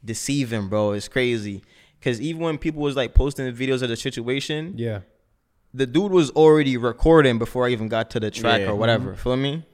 [0.05, 0.93] deceiving, bro.
[0.93, 1.63] It's crazy.
[2.01, 5.01] Cause even when people was like posting videos of the situation, Yeah.
[5.75, 8.69] The dude was already recording before I even got to the track Yeah.
[8.71, 9.11] or whatever.
[9.13, 9.21] Mm-hmm.
[9.23, 9.65] Feel me?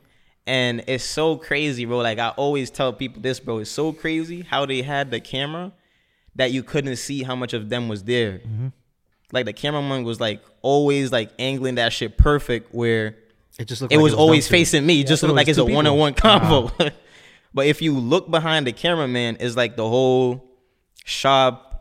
[0.46, 1.98] And it's so crazy, bro.
[1.98, 3.58] Like I always tell people this, bro.
[3.58, 5.72] It's so crazy how they had the camera
[6.36, 8.38] that you couldn't see how much of them was there.
[8.38, 8.68] Mm-hmm.
[9.32, 13.16] Like the cameraman was like always like angling that shit perfect where
[13.58, 14.50] It just looked it like was them always two.
[14.50, 14.94] facing me.
[14.94, 16.70] It Yeah, just looked like it's a one on one combo.
[17.54, 20.44] But if you look behind the cameraman, it's like the whole
[21.04, 21.73] shop,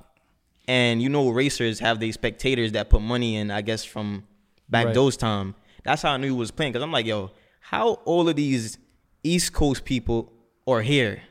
[0.67, 3.51] and you know racers have these spectators that put money in.
[3.51, 4.23] I guess from
[4.69, 4.93] back Right.
[4.95, 5.55] those time.
[5.83, 6.73] That's how I knew he was playing.
[6.73, 8.77] Cause I'm like, yo, how all of these
[9.23, 10.31] East Coast people
[10.67, 11.21] are here?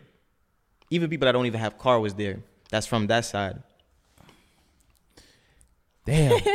[0.91, 2.41] Even people that don't even have car was there.
[2.71, 3.63] That's from that side.
[6.05, 6.39] Damn.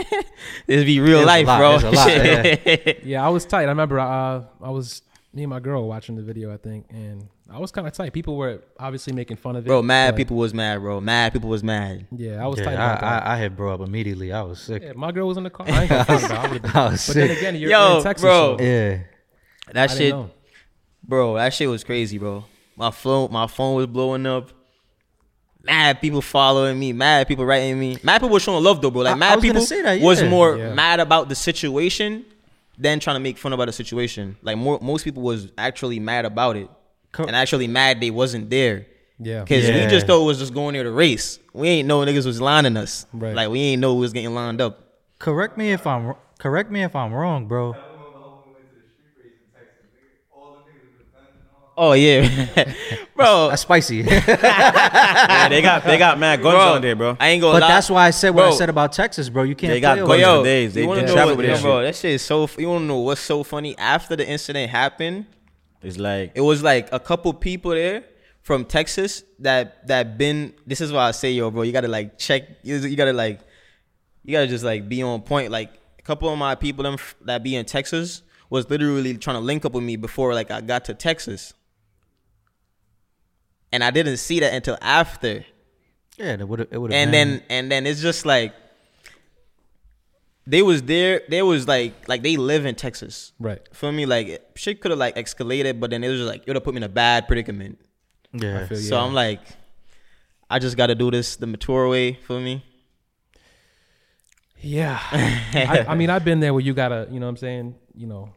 [0.67, 1.89] This be real There's a life, lot, bro.
[1.89, 2.93] a lot, yeah.
[3.03, 3.63] yeah, I was tight.
[3.63, 5.01] I remember uh, I was
[5.33, 8.11] me and my girl watching the video, I think, and I was kind of tight.
[8.11, 9.67] People were obviously making fun of it.
[9.69, 10.99] bro, mad people was mad, bro.
[10.99, 12.05] Mad people was mad.
[12.11, 13.23] Yeah, I was Yeah, tight about that.
[13.23, 14.33] I, I, I had bro up immediately.
[14.33, 14.83] I was sick.
[14.83, 15.65] yeah, my girl was in the car.
[15.69, 16.49] I ain't gonna front about it.
[16.49, 18.57] I would've I was But then again, you're, Yo, in Texas, bro.
[18.57, 18.99] so Yeah.
[19.71, 20.15] That I shit,
[21.03, 21.35] bro.
[21.35, 22.43] That shit was crazy, bro.
[22.75, 24.51] My phone, my phone was blowing up.
[25.63, 26.93] Mad people following me.
[26.93, 27.97] Mad people writing me.
[28.03, 29.01] Mad people was showing love though, bro.
[29.01, 30.73] Like I- I mad was people say that, was more Yeah.
[30.73, 32.25] mad about the situation
[32.77, 34.37] than trying to make fun about the situation.
[34.41, 36.76] Like more, most people was actually mad about it, Co-
[37.19, 38.85] and actually mad they wasn't there.
[39.19, 39.45] Yeah.
[39.45, 41.39] Cause we just thought it was just going there to race.
[41.53, 43.05] We ain't know niggas was lining us.
[43.13, 43.35] Right.
[43.35, 44.79] Like we ain't know we was getting lined up.
[45.19, 47.75] Correct me if I'm correct me if I'm wrong, bro.
[51.79, 52.47] Oh yeah,
[53.15, 53.49] bro.
[53.49, 53.97] That's spicy.
[54.07, 57.15] Yeah, they got they got mad guns bro, on there, bro.
[57.19, 57.67] I ain't gonna but lie.
[57.67, 59.43] that's why I said what I said about Texas, bro.
[59.43, 60.73] You can't They got play guns over But yo, days.
[60.73, 61.83] They you wanna know travel with yo, that bro?
[61.83, 62.49] That shit is so.
[62.57, 63.77] You wanna know what's so funny?
[63.77, 65.27] After the incident happened,
[65.81, 68.03] It's like it was like a couple people there
[68.41, 70.53] from Texas that that been.
[70.65, 72.43] This is why I say, yo, bro, you gotta like check.
[72.63, 73.41] You, gotta like,
[74.23, 75.51] you gotta just like be on point.
[75.51, 79.41] Like a couple of my people them that be in Texas was literally trying to
[79.41, 81.53] link up with me before like I got to Texas,
[83.71, 85.45] and I didn't see that until after.
[86.17, 88.53] Yeah, it would it would have and then and then it's just like
[90.53, 93.61] they was there they was like like they live in texas Right.
[93.73, 96.47] feel me like shit could have like escalated but then it was just like it
[96.47, 97.77] would have put me in a bad predicament
[98.33, 98.65] yeah.
[98.67, 99.03] feel so Yeah.
[99.03, 99.41] i'm like
[100.49, 102.63] i just gotta do this the mature way for me
[104.59, 104.97] Yeah.
[105.11, 108.07] I, I mean, I've been there where you gotta, you know what I'm saying, you
[108.07, 108.29] know,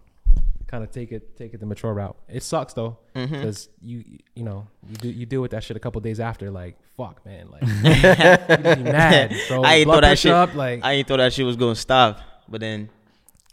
[0.71, 2.17] kind of take it take it the mature route.
[2.29, 3.35] It sucks though, Mm-hmm.
[3.35, 4.05] because you
[4.37, 6.51] you know you do you deal with that shit a couple days after.
[6.51, 7.63] Like fuck, man, like
[8.79, 9.63] you mad, bro.
[9.63, 11.57] i ain't Blood thought that pressure shit up, like i ain't thought that shit was
[11.57, 12.91] gonna stop but then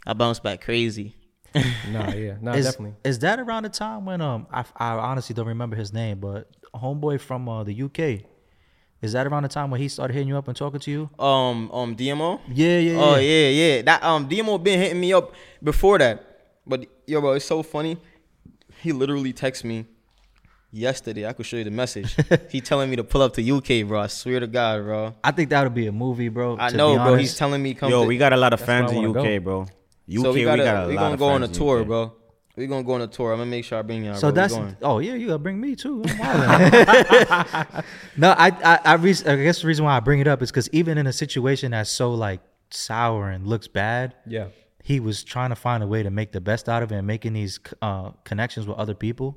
[0.06, 1.15] i bounced back crazy
[1.91, 2.94] nah, yeah, nah, is, definitely.
[3.06, 6.49] is that around the time when um I, I honestly don't remember his name, but
[6.76, 8.26] homeboy from uh, the UK.
[9.02, 11.10] Is that around the time when he started hitting you up and talking to you?
[11.18, 13.81] um um dmo Yeah, yeah, Oh yeah, yeah.
[13.84, 15.34] That um DMO been hitting me up
[15.64, 16.26] before that.
[16.68, 17.98] But yo, bro, it's so funny.
[18.81, 19.85] He literally texted me
[20.72, 21.26] yesterday.
[21.27, 22.15] I could show you the message.
[22.49, 24.02] he telling me to pull up to UK, bro.
[24.02, 25.15] I swear to God, bro.
[25.23, 26.57] I think that would be a movie, bro.
[26.60, 27.15] I to know, be bro.
[27.15, 27.89] He's telling me come.
[27.89, 29.61] yo, to, we got a lot of That's where fans I in wanna UK, bro.
[29.61, 29.68] UK,
[30.22, 31.80] so we, gotta, got a we lot gonna of go on a fans in tour,
[31.81, 31.88] UK.
[31.88, 32.14] bro.
[32.56, 33.34] We gonna go on a tour.
[33.34, 34.15] I'm gonna make sure I bring y'all.
[34.15, 34.30] So bro.
[34.31, 34.77] We that's going.
[34.81, 36.02] oh yeah, you gotta bring me too.
[36.06, 36.10] I'm
[36.72, 37.84] wildin'.
[38.18, 40.49] no, I I I, re- I guess the reason why I bring it up is
[40.49, 42.39] because even in a situation that's so like
[42.72, 44.48] sour and looks bad, Yeah,
[44.88, 47.05] he was trying to find a way to make the best out of it and
[47.05, 49.30] making these uh, connections with other people.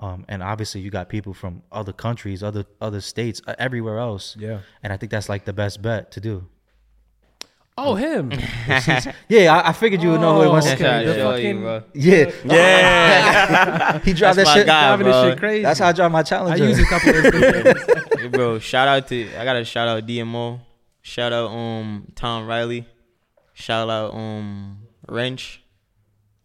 [0.00, 4.36] Um, and obviously, you got people from other countries, other other states, uh, everywhere else.
[4.38, 4.58] Yeah.
[4.82, 6.44] And I think that's like the best bet to do.
[7.78, 8.30] Oh, him.
[9.28, 10.66] Yeah, I, I figured you would know who it was.
[10.66, 11.82] Oh, That's the fucking- you.
[12.12, 14.66] Yeah, Yeah, he dropped that shit.
[14.66, 15.30] guy, Driving this bro.
[15.30, 15.62] shit crazy.
[15.62, 16.64] That's how I dropped my I challenger.
[16.68, 18.08] use a couple of.
[18.20, 20.60] Hey, bro, shout out to I gotta shout out DMO.
[21.02, 22.86] Shout out um Tom Riley.
[23.58, 24.78] Shout out um
[25.08, 25.62] Wrench.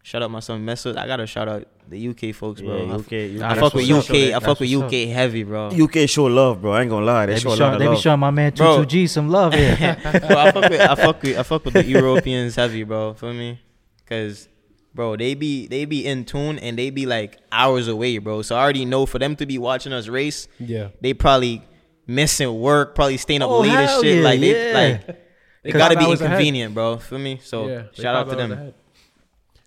[0.02, 0.96] Shout out my son Mesut.
[0.98, 2.86] I gotta shout out the UK folks, bro.
[2.86, 4.12] Yeah, I, UK, I fuck with UK.
[4.34, 5.68] I fuck with UK heavy, bro.
[5.68, 6.72] UK show love, bro.
[6.72, 8.20] I ain't gonna lie, they, They be show a lot showing, of they be showing
[8.22, 8.86] my man Bro.
[8.86, 9.76] 22G some love here.
[10.02, 13.14] bro, I fuck with I fuck with I fuck with the Europeans heavy, bro.
[13.14, 13.60] Feel me?
[14.06, 14.48] Cause
[14.96, 18.42] bro, they be they be in tune and they be like hours away, bro.
[18.42, 20.90] So I already know for them to be watching us race, Yeah.
[21.02, 21.62] they probably
[22.08, 24.18] missing work, probably staying up Oh, late and shit.
[24.18, 24.80] yeah, like they yeah.
[25.08, 25.21] like
[25.64, 26.32] They it gotta be hours ahead.
[26.34, 26.98] inconvenient, bro.
[26.98, 27.40] Feel me?
[27.44, 28.52] So Yeah, shout out to them.
[28.52, 28.74] ahead.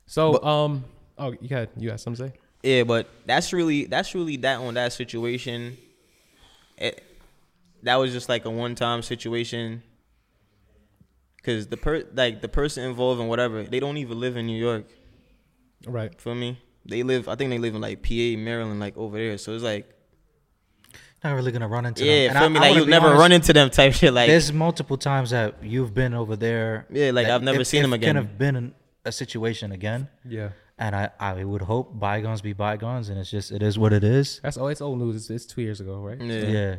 [0.06, 0.84] So, But- um,
[1.18, 2.38] oh, you had you had something to say?
[2.62, 5.76] Yeah, but that's really that's really that on that situation.
[6.78, 7.02] It,
[7.82, 9.82] that was just like a one time situation.
[11.42, 14.58] Cause the per like the person involved in whatever they don't even live in New
[14.58, 14.86] York.
[15.86, 16.18] Right.
[16.18, 16.58] Feel me?
[16.86, 17.28] They live.
[17.28, 19.36] I think they live in like PA, Maryland, like over there.
[19.36, 19.88] So it's like,
[21.24, 22.36] Not really gonna run into yeah, them.
[22.36, 22.56] And feel I- me?
[22.58, 24.12] I Like you be never honest, run into them type shit.
[24.12, 26.86] Like There's multiple times that you've been over there.
[26.90, 28.14] Yeah, like, I've never it- seen it them again.
[28.14, 28.74] Could have been in
[29.06, 30.50] a situation again, Yeah.
[30.78, 34.04] and I, I would hope bygones be bygones, and it's just it is what it
[34.04, 34.40] is.
[34.42, 35.16] That's oh, it's old news.
[35.16, 36.20] It's, it's two years ago, right?
[36.20, 36.42] yeah.
[36.58, 36.76] Yeah.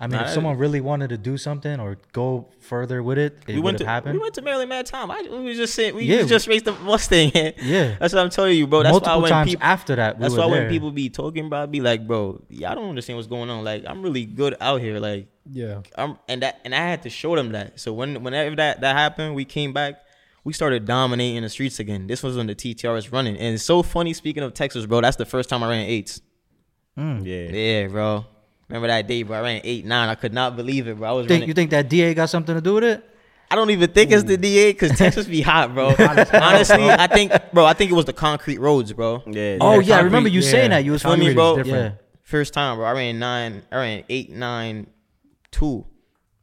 [0.00, 3.38] I mean, Nah, if someone really wanted to do something or go further with it,
[3.48, 4.12] it we would went have to happened.
[4.14, 5.10] we went to Maryland Mad Time.
[5.10, 6.22] I we just saying we Yeah.
[6.22, 7.32] just raced the Mustang.
[7.34, 7.96] Yeah.
[7.98, 8.84] that's what I'm telling you, bro.
[8.84, 10.60] That's Multiple why when times people after that, we that's were why there.
[10.62, 13.64] when people be talking about, it, be like, bro, y'all don't understand what's going on.
[13.64, 15.00] Like I'm really good out here.
[15.00, 15.80] Like Yeah.
[15.96, 17.80] I'm and that and I had to show them that.
[17.80, 19.96] So when whenever that that happened, we came back.
[20.44, 22.06] We started dominating the streets again.
[22.06, 24.12] This was when the TTR was running, and it's so funny.
[24.14, 26.22] Speaking of Texas, bro, that's the first time I ran eights.
[26.96, 27.26] Mm.
[27.26, 27.56] Yeah.
[27.56, 28.24] Yeah, bro.
[28.68, 29.38] Remember that day, bro?
[29.38, 30.08] I ran eight nine.
[30.08, 31.08] I could not believe it, bro.
[31.08, 31.48] I was think running.
[31.48, 33.08] you think that DA got something to do with it?
[33.50, 35.86] I don't even think it's the DA because Texas be hot, bro.
[35.98, 39.22] Honestly, I think, bro, I think it was the concrete roads, bro.
[39.26, 39.56] Yeah.
[39.60, 40.50] Oh yeah, I remember you yeah.
[40.50, 40.84] saying that.
[40.84, 41.58] You was Feel funny, bro?
[41.62, 41.92] Yeah.
[42.22, 42.84] First time, bro.
[42.84, 43.62] I ran nine.
[43.72, 44.88] I ran eight nine
[45.50, 45.86] two.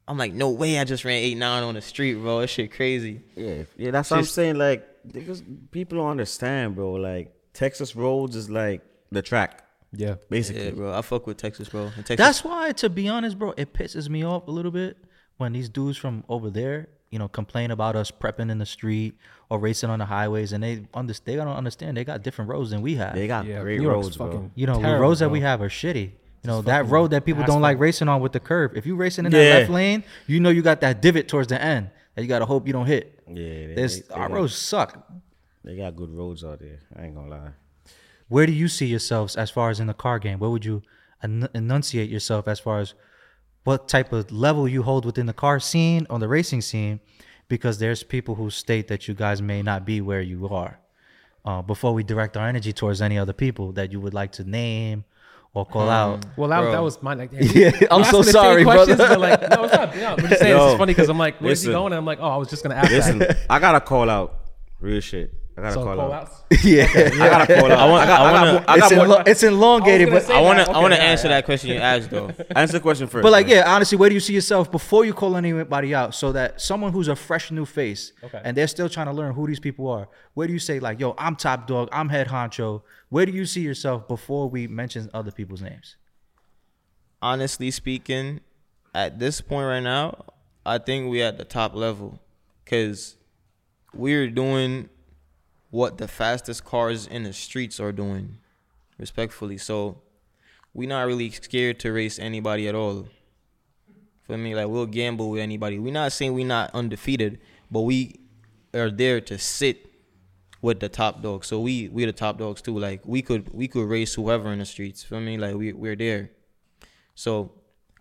[0.07, 0.79] I'm like, no way.
[0.79, 2.41] I just ran eight nine on the street, bro.
[2.41, 3.21] That shit crazy.
[3.35, 4.55] Yeah, yeah, that's what I'm saying.
[4.55, 6.93] Like, because people don't understand, bro.
[6.93, 8.81] Like, Texas roads is like
[9.11, 9.63] the track,
[9.97, 10.15] Yeah.
[10.29, 10.65] basically.
[10.65, 10.93] Yeah, bro.
[10.93, 11.83] I fuck with Texas, bro.
[11.95, 14.97] And Texas, That's why, to be honest, bro, it pisses me off a little bit
[15.37, 19.15] when these dudes from over there, you know, complain about us prepping in the street
[19.49, 21.37] or racing on the highways, and they understand.
[21.39, 21.97] They don't understand.
[21.97, 23.13] They got different roads than we have.
[23.15, 23.61] They got Yeah.
[23.61, 24.49] great New roads, bro.
[24.55, 25.33] you know, the roads that bro.
[25.33, 26.11] we have are shitty.
[26.43, 28.75] You know, that road that people don't like racing on with the curve.
[28.77, 29.39] If you racing in Yeah.
[29.39, 32.39] that left lane, you know you got that divot towards the end that you got
[32.39, 33.19] to hope you don't hit.
[33.27, 35.11] Yeah, they, There's, they- they our got- roads suck.
[35.63, 36.79] They got good roads out there.
[36.95, 37.49] I ain't gonna lie.
[38.27, 40.39] Where do you see yourselves as far as in the car game?
[40.39, 40.81] Where would you
[41.23, 42.93] en- enunciate yourself as far as
[43.63, 46.99] what type of level you hold within the car scene or the racing scene?
[47.47, 50.79] Because there's people who state that you guys may not be where you are.
[51.43, 54.43] Uh, before we direct our energy towards any other people that you would like to
[54.43, 55.03] name
[55.53, 56.25] or call out.
[56.35, 56.71] Well, that, Bro.
[56.71, 57.13] that was my.
[57.13, 59.15] Like, Yeah, I'm you so asking the same sorry, questions, brother.
[59.15, 59.95] But like, no, it's not.
[59.95, 61.93] No, I'm just saying Yo, it's funny because I'm like, where's he going?
[61.93, 63.37] And I'm like, oh, I was just gonna ask Listen, that.
[63.47, 64.39] I gotta call out
[64.79, 65.33] real shit.
[65.57, 66.23] I gotta So call, call out.
[66.23, 66.43] outs.
[66.65, 67.79] yeah, I gotta call out.
[67.79, 69.05] I want- I got, I I wanna- got, I it's, more.
[69.05, 70.75] enlo- it's elongated, gonna but I want to, that.
[70.75, 71.37] I want to Okay, answer alright.
[71.43, 72.29] that question you asked though.
[72.55, 73.23] Answer the question first.
[73.23, 73.55] But like, man.
[73.57, 76.13] yeah, honestly, where do you see yourself before you call anybody out?
[76.13, 78.41] So that someone who's a fresh new face Okay.
[78.43, 80.99] and they're still trying to learn who these people are, where do you say like,
[80.99, 82.81] yo, I'm top dog, I'm head honcho?
[83.07, 85.95] Where do you see yourself before we mention other people's names?
[87.21, 88.39] honestly speaking,
[88.93, 90.25] at this point right now,
[90.65, 92.19] I think we at the top level
[92.63, 93.15] because
[93.93, 94.89] we're doing
[95.75, 98.37] what the fastest cars in the streets are doing,
[98.97, 99.57] respectfully.
[99.57, 100.01] So
[100.73, 103.09] we're not really scared to race anybody at all.
[104.23, 105.77] For me, like we'll gamble with anybody.
[105.77, 108.15] We're not saying we're not undefeated, but we
[108.73, 109.85] are there to sit
[110.61, 111.47] with the top dogs.
[111.47, 112.79] So we we're the top dogs too.
[112.79, 115.03] Like we could we could race whoever in the streets.
[115.03, 116.31] For me, like we we're there.
[117.15, 117.51] So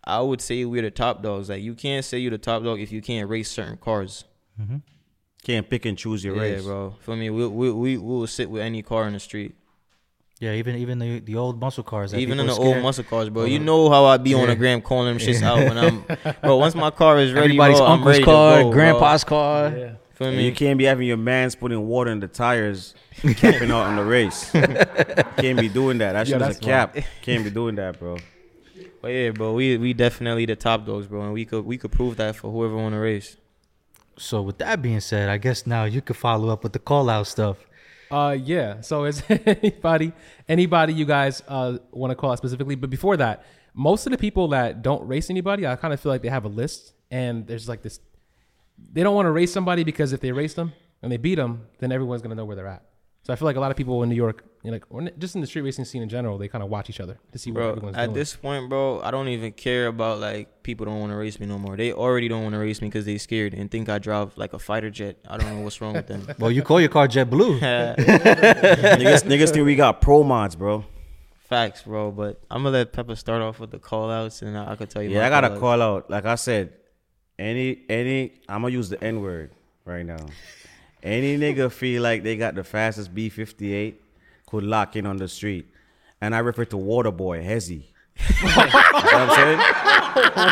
[0.04, 1.48] I would say we're the top dogs.
[1.48, 4.24] Like you can't say you're the top dog if you can't race certain cars.
[4.60, 4.76] Mm-hmm.
[5.44, 6.94] Can't pick and choose your yeah, race, bro.
[7.00, 9.54] For me, we we we will sit with any car in the street,
[10.40, 12.10] Yeah, even even the the old muscle cars.
[12.10, 13.44] That even in the are old muscle cars, bro.
[13.44, 16.04] You know how I be on a gram calling them shits out when I'm,
[16.42, 16.56] bro.
[16.56, 18.72] Once my car is ready, Everybody's bro, I'm uncle's ready car, to go, bro.
[18.78, 19.70] grandpa's car.
[20.14, 20.46] Feel And me?
[20.46, 22.94] you can't be having your man's putting water in the tires,
[23.36, 24.48] capping out on the race.
[25.42, 26.12] can't be doing that.
[26.12, 26.96] That Yeah, shit that's a cap.
[27.22, 28.18] Can't be doing that, bro.
[29.02, 31.90] But yeah, bro, we we definitely the top dogs, bro, and we could we could
[31.92, 33.36] prove that for whoever want to race.
[34.16, 37.10] So with that being said, I guess now you could follow up with the call
[37.10, 37.58] out stuff.
[38.10, 38.80] Uh, yeah.
[38.80, 40.12] So is anybody
[40.48, 42.74] anybody you guys uh want to call out specifically?
[42.74, 46.12] But before that, most of the people that don't race anybody, I kind of feel
[46.12, 48.00] like they have a list, and there's like this.
[48.92, 50.72] They don't want to race somebody because if they race them
[51.02, 52.82] and they beat them, then everyone's gonna know where they're at.
[53.22, 55.02] So I feel like a lot of people in New York, you know, like or
[55.18, 57.38] just in the street racing scene in general, they kind of watch each other to
[57.38, 58.10] see what Bro, everyone's at doing.
[58.10, 61.38] At this point, bro, I don't even care about like people don't want to race
[61.38, 61.76] me no more.
[61.76, 64.54] They already don't want to race me because they scared and think I drive like
[64.54, 65.18] a fighter jet.
[65.28, 66.26] I don't know what's wrong with them.
[66.38, 67.60] Well, you call your car JetBlue.
[67.96, 70.84] niggas, niggas think we got pro mods, bro.
[71.48, 72.10] Facts, bro.
[72.10, 74.88] But I'm gonna let Peppa start off with the call outs, and I, I could
[74.88, 75.10] tell you.
[75.10, 75.60] Yeah, I gotta call-outs.
[75.60, 76.10] call out.
[76.10, 76.72] Like I said,
[77.38, 79.52] any any I'm gonna use the N word
[79.84, 80.26] right now.
[81.02, 83.96] Any nigga feel like they got the fastest B58
[84.46, 85.66] could lock in on the street,
[86.20, 87.86] and I refer to Waterboy Hezzy.
[88.40, 89.34] you know what I'm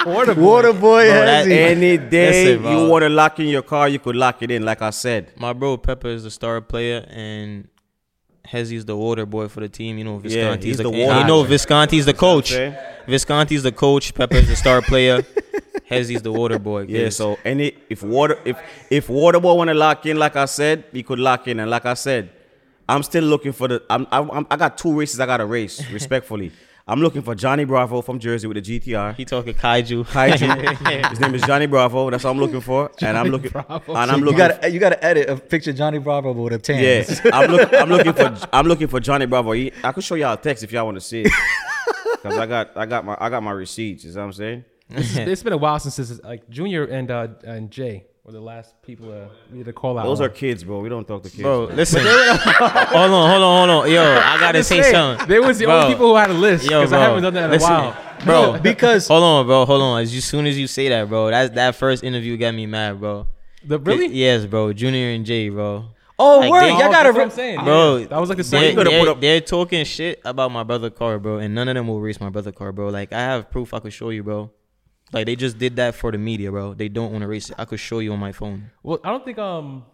[0.04, 0.36] saying?
[0.42, 1.52] Water boy, Bro, that- Hezzy.
[1.56, 2.70] Any day Listen, bro.
[2.84, 4.64] you want to lock in your car, you could lock it in.
[4.64, 7.68] Like I said, My bro Peppa is the star player, and
[8.44, 9.98] Hezzy's the water boy for the team.
[9.98, 11.44] You know, Visconti's Yeah, he's the, the and water you know.
[11.44, 12.50] Visconti's the coach.
[12.50, 12.74] saying?
[13.06, 14.12] Visconti's the coach.
[14.14, 15.22] Peppa's the star player.
[15.88, 16.86] Hezzy's the water boy.
[16.88, 18.56] Yeah, so any if water if
[18.90, 21.70] if water boy want to lock in, like I said, he could lock in, and
[21.70, 22.30] like I said,
[22.88, 23.82] I'm still looking for the.
[23.88, 26.52] I'm, I'm, I'm I got two races I got to race respectfully.
[26.86, 29.14] I'm looking for Johnny Bravo from Jersey with the GTR.
[29.14, 30.04] he talking kaiju.
[30.04, 31.08] Kaiju.
[31.10, 32.10] His name is Johnny Bravo.
[32.10, 33.94] That's what I'm looking for, and I'm looking Bravo.
[33.94, 34.38] and I'm you looking.
[34.38, 36.82] gotta you gotta edit a picture Johnny Bravo with a tan.
[36.82, 39.52] yeah, I'm look, I'm looking for I'm looking for Johnny Bravo.
[39.52, 41.32] He, I could show y'all a text if y'all want to see it,
[42.14, 44.04] because I got I got my I got my receipts.
[44.04, 44.64] You know what I'm saying?
[44.90, 48.32] It's, it's been a while since this is like Junior and uh and Jay were
[48.32, 50.04] the last people uh, we had to call out.
[50.04, 50.26] Those on.
[50.26, 50.80] are kids, bro.
[50.80, 51.42] We don't talk to kids.
[51.42, 52.02] Bro, listen.
[52.04, 52.10] hold
[53.10, 53.90] on, hold on, hold on.
[53.90, 55.28] Yo, I gotta say saying, something.
[55.28, 55.80] They was the Bro.
[55.80, 57.72] only people who had a list because I haven't done that in Listen.
[57.72, 57.96] a while.
[58.24, 59.64] Bro, because hold on, bro.
[59.64, 60.02] Hold on.
[60.02, 63.00] As you- soon as you say that, bro, that that first interview got me mad,
[63.00, 63.26] bro.
[63.64, 64.06] The, really?
[64.08, 64.72] Yes, bro.
[64.72, 65.86] Junior and Jay, bro.
[66.18, 68.06] oh Like, word, y'all gotta that's what re- I'm saying, Bro, Yeah.
[68.08, 68.76] That was like the They're, same.
[68.76, 71.86] they're, put up- they're talking shit about my brother car, bro, and none of them
[71.88, 72.88] will race my brother car, bro.
[72.88, 74.50] Like I have proof I could show you, bro.
[75.12, 76.74] Like they just did that for the media, bro.
[76.74, 77.56] They don't want to race it.
[77.58, 78.70] I could show you on my phone.
[78.82, 79.84] Well, I don't think um,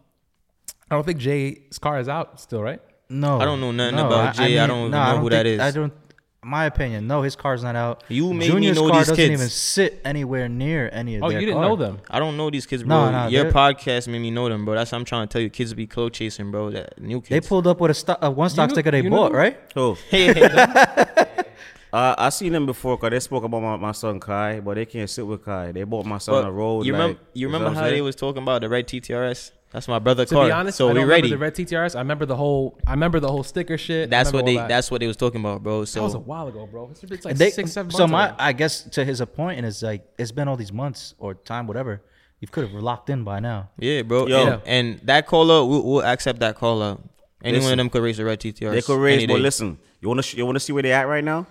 [0.90, 2.81] I don't think Jay's car is out still, right?
[3.11, 4.59] No, I don't know nothing about Jay.
[4.59, 5.61] I don't even know who that think- is.
[5.61, 5.93] I don't.
[6.40, 8.05] My opinion, no, his car's not out.
[8.09, 9.32] You made me know car these doesn't kids.
[9.32, 11.69] even sit anywhere near any of Oh, their you didn't car.
[11.69, 11.99] know them.
[12.09, 13.11] I don't know these kids, bro.
[13.11, 14.74] no, Your podcast made me know them, bro.
[14.77, 15.51] That's what I'm trying to tell you.
[15.51, 16.70] Kids be clothes chasing, bro.
[16.70, 17.31] That new kids.
[17.31, 19.39] They pulled up with a, sto- a 1Stock knew- sticker they bought, knew?
[19.39, 19.59] right?
[19.74, 20.32] So, Hey,
[21.93, 24.86] uh, I seen them before because they spoke about my, my son Kai, but they
[24.86, 25.73] can't sit with Kai.
[25.73, 26.86] They bought my son on the road.
[26.86, 27.20] you like, remember?
[27.35, 29.52] You remember how they was talking about the red TTRS?
[29.70, 30.47] That's my brother To car.
[30.47, 31.28] be honest, so I we remember ready.
[31.31, 31.94] the red TTRs.
[31.94, 32.78] I remember the whole.
[32.86, 34.09] I remember the whole sticker shit.
[34.09, 34.55] That's what they.
[34.56, 34.69] that.
[34.69, 35.85] That's what they was talking about, bro.
[35.85, 36.89] So that was a while ago, bro.
[36.90, 38.36] It's, it's like They- six, seven months so my, ago.
[38.39, 41.66] I guess to his point, and it's like it's been all these months or time,
[41.66, 42.01] whatever.
[42.40, 43.69] You could have locked in by now.
[43.78, 44.27] yeah, bro.
[44.27, 44.36] Yo.
[44.47, 47.02] And, and that call out, we'll, we'll accept that call out.
[47.43, 48.70] Any one of them could raise a red TTRS.
[48.73, 51.09] They could raise, any but listen, you wanna sh- you wanna see where they at
[51.09, 51.47] right now?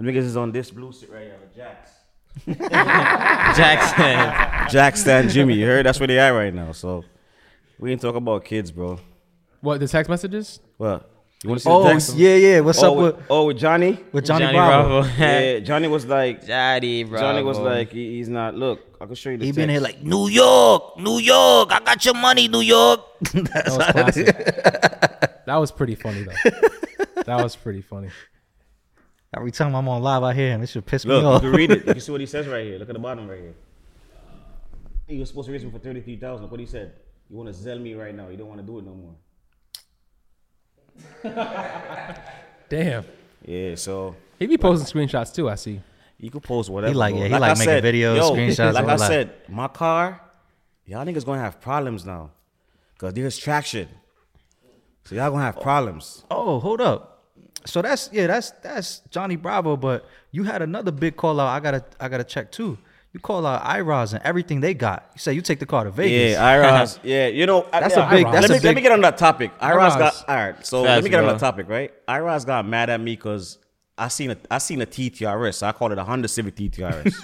[0.00, 1.90] The niggas is on this blue shit right here, the Jacks.
[3.58, 4.70] Jackson.
[4.72, 5.84] Jack Stan Jimmy, you heard?
[5.84, 6.72] That's where they at right now.
[6.72, 7.04] So
[7.78, 8.98] we ain't talk about kids, bro.
[9.60, 10.60] what the text messages?
[10.78, 11.06] What?
[11.44, 12.14] You wanna see Oh the Jacks?
[12.14, 12.60] yeah, yeah.
[12.60, 13.98] What's oh, up with, with oh, with Johnny?
[14.10, 15.02] with Johnny, Johnny Bravo?
[15.02, 15.08] Bravo.
[15.18, 17.20] yeah, Johnny was like, Johnny, bro.
[17.20, 18.54] Johnny was like, he, he's not.
[18.54, 19.44] Look, I can show you the.
[19.44, 21.72] He been here like New York, New York.
[21.72, 23.00] I got your money, New York.
[23.34, 25.44] That was classic.
[25.44, 26.50] that was pretty funny though.
[27.22, 28.08] that was pretty funny.
[29.36, 30.60] Every time I'm on live, I hear him.
[30.60, 31.40] This should piss me Look, you off.
[31.42, 31.78] can read it.
[31.86, 32.78] You can see what he says right here.
[32.78, 33.54] Look at the bottom right here.
[35.06, 36.42] He was supposed to raise me for thirty three thousand.
[36.42, 36.92] Look what he said.
[37.28, 38.28] You want to sell me right now?
[38.28, 39.14] You don't want to do it no more.
[42.68, 43.04] Damn.
[43.44, 45.48] Yeah, so He be posting screenshots too.
[45.48, 45.80] I see.
[46.18, 46.92] you can post whatever.
[46.92, 47.22] He like- bro.
[47.22, 49.06] yeah, he like making videos, yo, screenshots, Like I that.
[49.06, 50.20] said, my car,
[50.86, 52.30] y'all niggas gonna have problems now,
[52.98, 53.88] cause there's traction.
[55.04, 55.62] So y'all gonna have oh.
[55.62, 56.24] problems.
[56.30, 57.09] Oh, hold up.
[57.66, 59.76] So that's yeah, that's that's Johnny Bravo.
[59.76, 61.48] But you had another big call out.
[61.48, 62.78] I gotta I gotta check too.
[63.12, 65.10] You call out IROS and everything they got.
[65.14, 66.34] You say you take the car to Vegas.
[66.34, 67.00] Yeah, Iras.
[67.02, 69.00] yeah, you know That's yeah, a big- that's let a me let me get on
[69.00, 69.50] that topic.
[69.60, 70.22] Iras Iras.
[70.22, 70.66] got all right.
[70.66, 71.32] So let me get on bro.
[71.32, 71.92] that topic, right?
[72.06, 73.58] Iras got mad at me because
[74.00, 75.54] I seen a I seen a TTRS.
[75.56, 77.14] So I call it a Honda Civic TTRS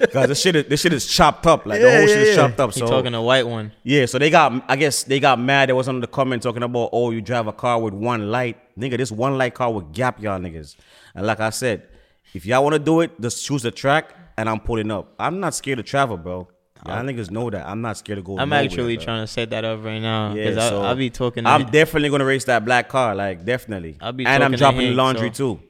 [0.00, 1.66] because this shit is, this shit is chopped up.
[1.66, 2.34] Like the Yeah, whole shit yeah, is yeah.
[2.36, 2.72] chopped up.
[2.74, 3.72] He So talking a white one.
[3.82, 5.68] yeah, so they got I guess they got mad.
[5.68, 8.56] There was under the comment talking about oh you drive a car with one light,
[8.78, 8.96] nigga.
[8.98, 10.76] This one light car with gap y'all niggas.
[11.14, 11.88] And like I said,
[12.34, 15.14] if y'all want to do it, just choose the track and I'm pulling up.
[15.18, 16.48] I'm not scared to travel, bro.
[16.86, 17.66] Y'all niggas know that.
[17.66, 18.38] I'm not scared to go.
[18.38, 19.04] I'm nowhere, actually bro.
[19.04, 21.42] trying to set that up right now Yeah, because so I'll be talking.
[21.44, 21.70] To I'm him.
[21.70, 23.96] definitely gonna race that black car, like definitely.
[24.00, 25.62] I'll be and I'm talking to dropping Hank, laundry so- too.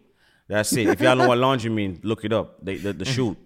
[0.48, 0.88] That's it.
[0.88, 2.64] If y'all know what laundry means, look it up.
[2.64, 3.36] The the, the shoot.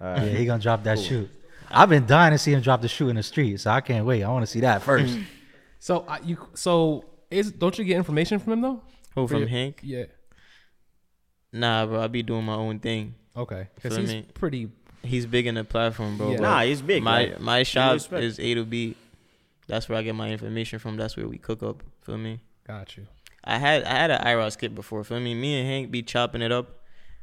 [0.00, 1.28] yeah, he gonna drop that shoot.
[1.70, 4.04] I've been dying to see him drop the shoe in the street, so I can't
[4.06, 4.22] wait.
[4.24, 5.18] I want to see that first.
[5.78, 8.82] So uh, you so is don't you get information from him though?
[9.14, 9.80] Who from your- Hank?
[9.82, 10.04] Yeah.
[11.52, 12.00] Nah, bro.
[12.02, 13.14] I be doing my own thing.
[13.36, 13.68] Okay.
[13.74, 14.26] Because Feel he's me?
[14.34, 14.68] pretty.
[15.02, 16.30] He's big in the platform, bro.
[16.30, 16.36] Yeah.
[16.36, 17.02] but Nah, he's big.
[17.02, 18.96] My like, my shop is A to B.
[19.66, 20.96] That's where I get my information from.
[20.96, 21.82] That's where we cook up.
[22.02, 22.40] Feel me?
[22.66, 23.06] Got you.
[23.44, 25.02] I had I had an IROS skip before.
[25.04, 25.34] Feel me?
[25.34, 26.80] Me and Hank be chopping it up,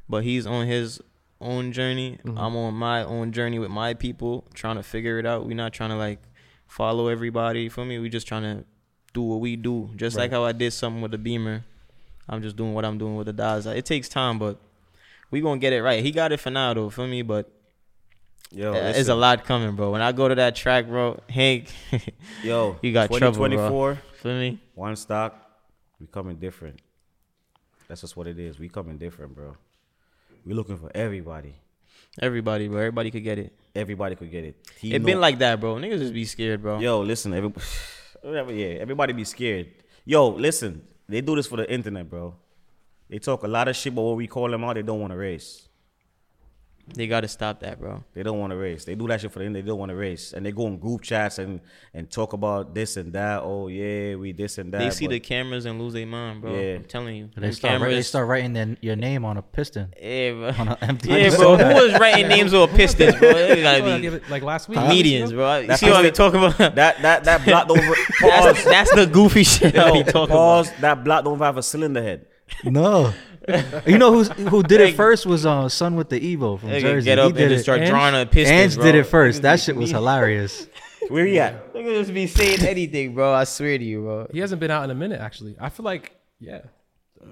[0.10, 1.02] but he's on his
[1.39, 2.19] own journey.
[2.23, 2.38] Mm-hmm.
[2.38, 5.45] I'm on my own journey with my people, trying to figure it out.
[5.45, 6.19] We're not trying to like
[6.68, 7.69] follow everybody.
[7.69, 7.99] Feel me?
[7.99, 8.65] We just trying to
[9.14, 9.89] do what we do.
[9.95, 11.64] Just like how I did something with the Beamer.
[12.30, 13.76] I'm just doing what I'm doing with the Daza.
[13.76, 14.57] It takes time, but
[15.31, 16.03] we gonna get it right.
[16.03, 16.89] He got it for now though.
[16.89, 17.22] Feel me?
[17.22, 17.52] But
[18.52, 19.91] Yo, uh, it's a lot coming, bro.
[19.91, 21.69] When I go to that track, bro, Hank,
[22.44, 23.48] Yo, you got trouble, bro.
[23.49, 24.60] 2024, feel me?
[24.77, 25.34] 1Stock.
[25.99, 26.80] We coming different.
[27.88, 28.60] That's just what it is.
[28.60, 29.56] We coming different, bro.
[30.45, 31.56] We looking for everybody.
[32.22, 32.80] Everybody, bro.
[32.80, 33.53] Everybody could get it.
[33.76, 34.56] Everybody could get it.
[34.80, 35.76] He It know- been like that, bro.
[35.76, 36.80] Niggas just be scared, bro.
[36.80, 37.52] Yo, listen, every,
[38.22, 39.68] whatever, yeah, everybody be scared.
[40.06, 42.34] Yo, listen, they do this for the internet, bro.
[43.10, 45.11] They talk a lot of shit, but when we call them out, they don't want
[45.14, 45.66] to race.
[46.94, 48.04] They gotta stop that, bro.
[48.14, 48.86] They don't want to race.
[48.86, 49.66] They do that shit for the internet.
[49.66, 51.60] They don't want to race, and they go in group chats and
[51.94, 53.42] and talk about this and that.
[53.44, 54.80] Oh yeah, we this and that.
[54.80, 56.56] they see but- the cameras and lose their mind, bro.
[56.56, 56.76] Yeah.
[56.76, 57.30] I'm telling you.
[57.36, 59.94] They start, wri- they start writing their, your name on a piston.
[60.02, 60.48] yeah, bro.
[60.58, 61.58] on a empty Yeah, bro.
[61.58, 63.34] Who was writing names with pistons, bro?
[63.34, 64.80] They gotta be like last week.
[64.80, 65.58] comedians, bro.
[65.60, 66.58] You That see what I be talking about?
[66.76, 67.78] that that that block don't.
[68.22, 70.70] That's, that's the goofy shit I be talking pause.
[70.70, 70.82] about.
[70.82, 72.28] That block don't have a cylinder head.
[72.64, 73.14] No.
[73.86, 76.82] You know who's, who did it first was uh, Son with the Evo from Nigga
[76.82, 77.06] Jersey.
[77.06, 77.64] get He up did and just it.
[77.64, 77.90] start Ange?
[77.90, 78.84] drawing on pistons, Ange bro.
[78.86, 79.41] did it first.
[79.44, 80.68] That shit was hilarious.
[81.10, 81.74] Where he at?
[81.74, 83.34] Niggas just be saying anything, bro.
[83.34, 84.28] I swear to you, bro.
[84.34, 85.56] He hasn't been out in a minute, actually.
[85.60, 86.61] I feel like, yeah.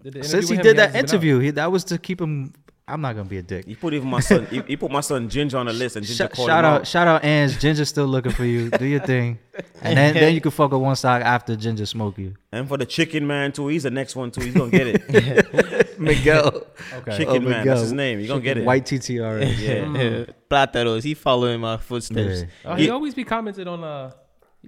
[0.04, 1.14] Did the interview Since he him, did that hasn't been out.
[1.14, 2.54] interview, he, that was to keep him.
[2.88, 3.66] I'm not gonna be a dick.
[3.66, 4.46] He put even my son.
[4.46, 6.72] he, he put my son Ginger on the list, and Ginger Sh- called shout him
[6.72, 7.58] out, shout out, Ange.
[7.60, 8.70] Ginger's still looking for you.
[8.70, 9.40] Do your thing,
[9.82, 12.36] and then then you can fuck with 1Stock after Ginger smoke you.
[12.52, 14.42] And for the chicken man too, he's the next one too.
[14.42, 16.00] He's gonna get it.
[16.00, 16.62] Miguel,
[16.94, 17.18] Okay.
[17.18, 18.20] chicken man, that's his name.
[18.20, 18.66] You gonna get it.
[18.66, 19.42] White TTR.
[19.58, 20.34] Yeah.
[20.52, 22.42] Plateros, he following my footsteps.
[22.42, 22.48] Yeah.
[22.72, 23.84] Oh, he always be commented on.
[23.84, 24.12] Uh,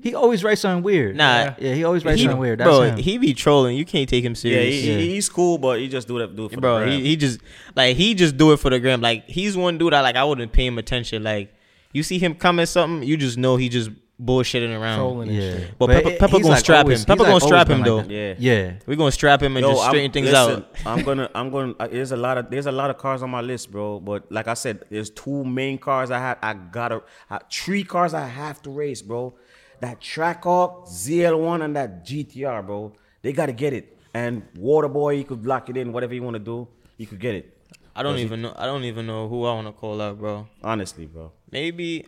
[0.03, 1.15] He always writes something weird.
[1.15, 2.59] Nah, yeah, he always writes he, something weird.
[2.59, 2.97] That's bro, him.
[2.97, 3.75] he be trolling.
[3.77, 4.75] You can't take him Yeah, serious.
[4.83, 4.97] he, Yeah.
[4.99, 6.99] he's cool, but he just do it do it for bro, the gram.
[6.99, 7.39] he, he just
[7.75, 9.01] like he just do it for the gram.
[9.01, 10.15] Like he's one dude I like.
[10.15, 11.23] I wouldn't pay him attention.
[11.23, 11.53] Like
[11.93, 13.89] you see him comment something, you just know he just
[14.21, 14.97] bullshitting around.
[14.97, 15.77] trolling and yeah, shit.
[15.77, 17.05] But Peppa- it- Peppa gonna strap always- him.
[17.05, 18.01] Peppa he's gonna strap been him, though.
[18.01, 18.09] that.
[18.09, 18.33] yeah.
[18.39, 20.67] Yeah, We're gonna strap him and Yo, just I'm- straighten things listen, out.
[20.87, 21.73] I'm gonna, I'm gonna.
[21.79, 23.99] uh, There's a lot of, there's a lot of cars on my list, bro.
[23.99, 26.39] But like I said, there's two main cars I had.
[26.41, 29.35] I gotta, I, three cars I have to race, bro.
[29.81, 32.93] That Trackhawk ZL1 and that GTR, bro.
[33.21, 33.97] They gotta get it.
[34.13, 36.67] And Waterboy, you could lock it in, whatever you want to do,
[36.97, 37.53] you could get it.
[37.95, 38.53] I don't even know.
[38.55, 40.47] I don't even know who I want to call out, bro.
[40.63, 41.31] Honestly, bro.
[41.51, 42.05] Maybe.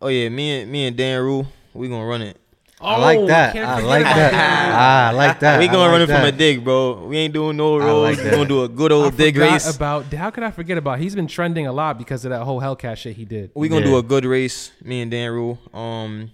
[0.00, 2.38] Oh yeah, me and me and Dan Rule, we gonna run it.
[2.80, 3.56] I like Oh, that.
[3.56, 4.32] I like about that.
[4.76, 5.58] Ah, I like that.
[5.60, 6.36] we gonna like run it from a that.
[6.36, 7.06] dig, bro.
[7.06, 8.16] We ain't doing no I rolls.
[8.16, 9.74] like we gonna do a good I old dig race.
[9.74, 10.12] about.
[10.12, 10.98] How could I forget about?
[10.98, 13.52] He's been trending a lot because of that whole Hellcat shit he did.
[13.54, 14.72] we gonna do a good race.
[14.82, 16.30] Me and Dan Rule, um,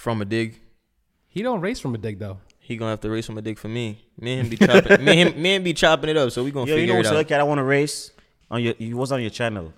[0.00, 0.58] from a dig.
[1.28, 2.38] He don't race from a dig though.
[2.58, 4.04] He gonna have to race from a dig for me.
[4.18, 5.04] Me and him be chopping.
[5.04, 6.30] me and him, me and be chopping it up.
[6.32, 7.26] So we gonna Yo, you figure know it what's out.
[7.26, 8.10] Hellcat I want to race?
[8.50, 9.72] On your, you was on your channel.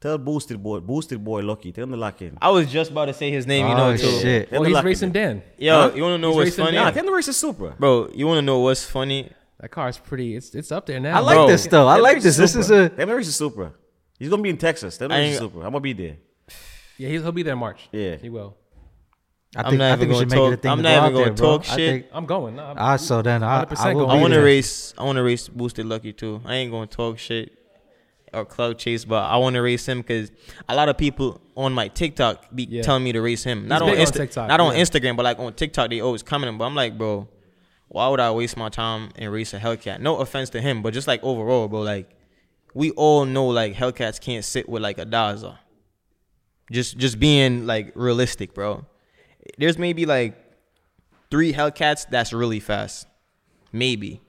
[0.00, 2.36] Tell Boosted Boy, Boosted Boy Lucky, tell him to lock in.
[2.42, 3.66] I was just about to say his name.
[3.68, 4.18] You know Oh too.
[4.20, 4.50] shit!
[4.50, 5.12] Tell Well, oh, he's racing in.
[5.12, 5.42] Dan.
[5.56, 5.92] Yo, Huh?
[5.96, 7.74] you wanna know He's what's racing funny, Nah, tell him to race the Supra.
[7.78, 8.10] bro?
[8.14, 9.30] You wanna know what's funny?
[9.60, 10.36] That car is pretty.
[10.36, 11.16] It's it's up there now.
[11.16, 11.46] I like Bro.
[11.48, 11.88] this though.
[11.88, 12.36] I Tell him to like this.
[12.36, 12.84] This is Supra.
[12.84, 13.72] a Tell him to race the Supra.
[14.18, 14.98] He's gonna be in Texas.
[14.98, 15.60] Tell him to I race ain't- the Supra.
[15.66, 16.16] I'm gonna be there.
[16.98, 17.88] Yeah, he'll, he'll be there in March.
[17.92, 18.16] Yeah.
[18.16, 18.56] he will.
[19.56, 20.70] I I'm think, not I even think we gonna should make it a talk- thing
[20.72, 21.58] I'm to not go even gonna there, bro.
[21.58, 21.92] talk I shit.
[22.02, 22.56] think- I'm going.
[22.56, 23.90] Nah, I'm- Ah, so then I, I.
[23.90, 24.94] I want to race.
[24.98, 26.40] I want to race Boosted Lucky too.
[26.44, 27.52] I ain't gonna talk shit
[28.32, 30.32] or cloud chase, but I want to race him because
[30.68, 32.82] a lot of people on my TikTok be Yeah.
[32.82, 33.68] telling me to race him.
[33.68, 34.74] Not He's on, big on TikTok, not on.
[34.74, 36.58] Instagram, but like on TikTok, they always commenting.
[36.58, 37.28] But I'm like, bro,
[37.86, 40.00] why would I waste my time and race a Hellcat?
[40.00, 42.10] No offense to him, but just like overall, bro, like
[42.74, 45.58] we all know like Hellcats can't sit with like a Daza.
[46.72, 48.84] Just just being like realistic, bro.
[49.58, 50.36] There's maybe like
[51.30, 53.06] three Hellcats that's really fast.
[53.72, 54.20] Maybe.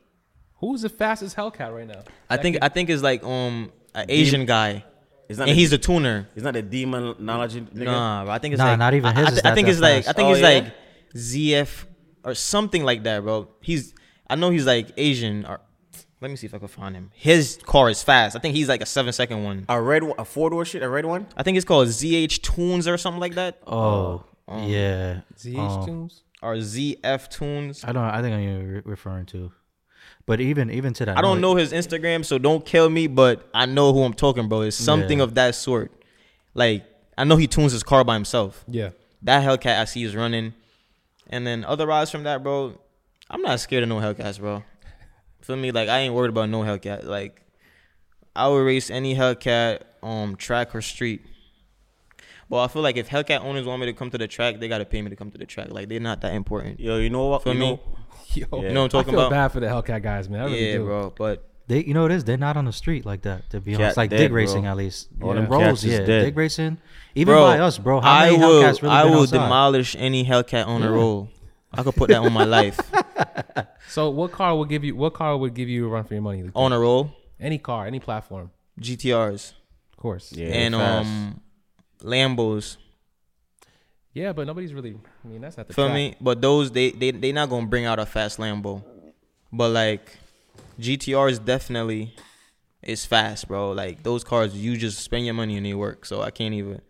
[0.59, 2.03] Who's the fastest Hellcat right now?
[2.29, 4.83] I That think could- I think it's like um an Asian guy,
[5.29, 6.27] It's not and a- he's a tuner.
[6.33, 7.85] He's not a demon knowledge nigga.
[7.85, 9.55] Nah, bro, I think it's Nah, like not even I- his I, is I not
[9.55, 10.15] think that it's like I fast.
[10.17, 10.47] think Oh, it's yeah?
[10.49, 10.73] like
[11.15, 11.85] ZF
[12.23, 13.47] or something like that, bro.
[13.61, 13.93] He's
[14.29, 15.45] I know he's like Asian.
[15.45, 15.59] Or
[16.21, 17.11] let me see if I can find him.
[17.13, 18.35] His car is fast.
[18.35, 19.65] I think he's like a seven second one.
[19.69, 21.27] A red one, a four door shit, a red one.
[21.37, 25.21] I think it's called ZH Tunes or something like that, Oh, Um, yeah.
[25.37, 26.21] ZH Oh, tunes.
[26.41, 27.83] or ZF Tunes.
[27.83, 28.03] I don't.
[28.03, 29.51] I think I'm re- referring to.
[30.27, 33.07] But even even to that, I don't know his Instagram, so don't kill me.
[33.07, 34.61] But I know who I'm talking, bro.
[34.61, 35.23] It's something Yeah.
[35.23, 35.91] of that sort.
[36.53, 36.83] Like
[37.17, 38.63] I know he tunes his car by himself.
[38.67, 38.89] Yeah.
[39.23, 40.53] That Hellcat I see is running,
[41.29, 42.79] and then other rides from that, bro.
[43.29, 44.63] I'm not scared of no Hellcats, bro.
[45.41, 45.71] Feel me?
[45.71, 47.05] Like I ain't worried about no Hellcat.
[47.05, 47.41] Like
[48.35, 51.21] I would race any Hellcat, um, track or street.
[52.49, 54.67] But I feel like if Hellcat owners want me to come to the track, they
[54.67, 55.69] gotta pay me to come to the track.
[55.71, 56.79] Like they're not that important.
[56.79, 57.43] Yo, you know what?
[57.43, 57.79] For you me, know,
[58.33, 58.67] Yo, Yeah.
[58.67, 59.31] you know what I'm talking I feel about?
[59.31, 60.41] bad for the Hellcat guys, man.
[60.41, 60.85] I really yeah, do.
[60.85, 61.13] bro.
[61.17, 62.23] But They, you know, what it is.
[62.25, 63.49] They're not on the street like that.
[63.49, 64.37] To be Cat honest, like dead, dig bro.
[64.37, 65.07] racing at least.
[65.21, 65.41] All Yeah.
[65.41, 66.23] them Rolls, cats is yeah, dead.
[66.25, 66.77] dig racing.
[67.15, 68.01] Even bro, by us, bro.
[68.01, 69.37] How I will, Hellcats really I will outside?
[69.39, 71.29] demolish any Hellcat on a roll.
[71.73, 72.79] I could put that on my life.
[73.87, 74.95] So, what car would give you?
[74.95, 76.49] What car would give you a run for your money?
[76.55, 78.51] on a roll, Any car, any platform,
[78.81, 79.53] GTRs
[79.91, 80.33] of course.
[80.33, 81.07] yeah, and fast.
[81.07, 81.41] um
[82.01, 82.77] Lambos.
[84.13, 84.97] Yeah, but nobody's really.
[85.23, 85.95] I mean, that's not the Feel track.
[85.95, 86.15] me?
[86.21, 88.83] But those they they they not gonna bring out a fast Lambo.
[89.51, 90.17] But like
[90.79, 92.15] GTRs definitely
[92.81, 93.71] is fast, bro.
[93.71, 96.05] Like those cars, you just spend your money and they work.
[96.05, 96.81] So I can't even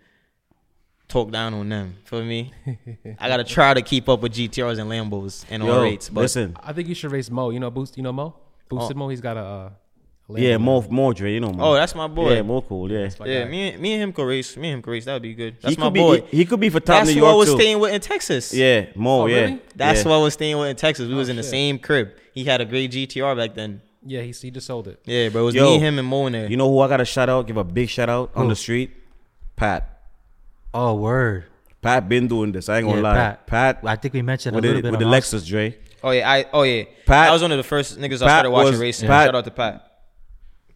[1.07, 1.95] talk down on them.
[2.05, 2.53] Feel me?
[3.19, 6.09] I gotta try to keep up with GTRs and Lambos and Yo, on rates.
[6.09, 7.49] But listen, I think you should race Mo.
[7.49, 7.97] You know, boost.
[7.97, 8.35] You know Mo.
[8.69, 9.09] Boosted Mo.
[9.09, 9.41] He's got a.
[9.41, 9.69] Uh,
[10.27, 10.63] a Lambo yeah, now.
[10.63, 11.61] more, more Dre, you know, man.
[11.61, 12.33] oh, that's my boy.
[12.35, 13.09] yeah, more cool, yeah.
[13.25, 13.49] Yeah, guy.
[13.49, 14.57] me, and- me and him could race.
[14.57, 15.05] Me and him could race.
[15.05, 15.57] That would be good.
[15.61, 16.21] That's he my could be, boy.
[16.21, 17.55] He, he could be for top That's New who York I was too.
[17.55, 18.53] staying with in Texas.
[18.53, 19.41] Yeah, Mo, Oh, yeah.
[19.41, 19.61] really?
[19.75, 20.03] That's yeah.
[20.05, 21.07] who I was staying with in Texas.
[21.07, 22.11] We was oh, in the same crib.
[22.33, 23.81] He had a great GTR back then.
[24.07, 24.99] Yeah, he, he just sold it.
[25.05, 25.43] Yeah, bro.
[25.43, 26.47] It was Yo, me, him, and Mo in there.
[26.49, 27.47] You know who I got to shout out?
[27.47, 28.91] Give a big shout out on the street?
[29.55, 30.01] Pat.
[30.73, 31.45] Oh, word.
[31.81, 32.67] Pat been doing this.
[32.67, 33.15] I ain't gonna Yeah, lie.
[33.15, 33.47] Pat.
[33.47, 35.05] Pat, I think we mentioned a with, little the, bit with the
[35.37, 35.77] Lexus, Dre.
[36.03, 36.83] Oh yeah, I oh yeah.
[37.05, 39.07] Pat- I was one of the first niggas I started watching was- racing.
[39.07, 39.91] Pat- Shout out to Pat.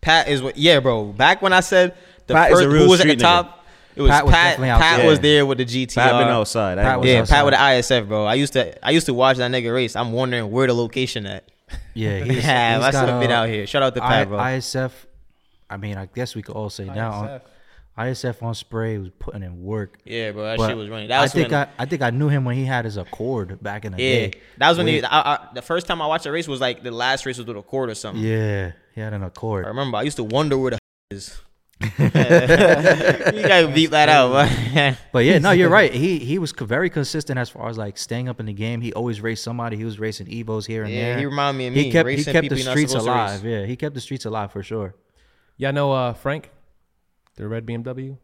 [0.02, 1.06] Pat is what yeah, bro.
[1.06, 1.96] Back when I said
[2.28, 3.22] the Pat is first a real who was at the street nigga.
[3.22, 3.66] top,
[3.96, 4.60] it was Pat Pat.
[4.60, 5.96] was Pat, definitely was there with the GTR.
[5.96, 6.78] Pat been outside.
[6.78, 7.36] Pat was gonna- yeah, outside.
[7.36, 8.26] Pat with the ISF, bro.
[8.26, 9.96] I used to I used to watch that nigga race.
[9.96, 11.50] I'm wondering where the location at.
[11.94, 13.68] Yeah, he's, Yeah, he's I should have been out here.
[13.68, 14.38] Shout out to I, Pat, bro.
[14.38, 14.92] ISF.
[15.70, 17.24] I mean, I guess we could all say now.
[17.24, 17.42] ISF.
[17.98, 20.00] ISF on spray was putting in work.
[20.06, 20.44] yeah, bro.
[20.46, 21.10] That But shit was running.
[21.10, 23.62] That I think when, I, I think I knew him when he had his Accord
[23.62, 24.34] back in the yeah, day.
[24.58, 26.82] that was when he, I, I, the first time I watched a race was like
[26.82, 28.24] the last race was with a cord or something.
[28.24, 29.66] Yeah, he had an Accord.
[29.66, 30.80] I remember I used to wonder where the
[31.12, 31.40] is.
[31.82, 34.98] you gotta beat that out, man.
[35.14, 35.94] But yeah, no, you're right.
[35.94, 38.82] He he was co- very consistent as far as like staying up in the game.
[38.82, 39.78] He always raced somebody.
[39.78, 41.20] He was racing Evos here and Yeah, there.
[41.20, 43.46] he reminded me of He me, kept he kept the streets alive.
[43.46, 44.94] Yeah, he kept the streets alive for sure.
[45.56, 46.52] Y'all know uh, Frank,
[47.36, 48.18] the red BMW.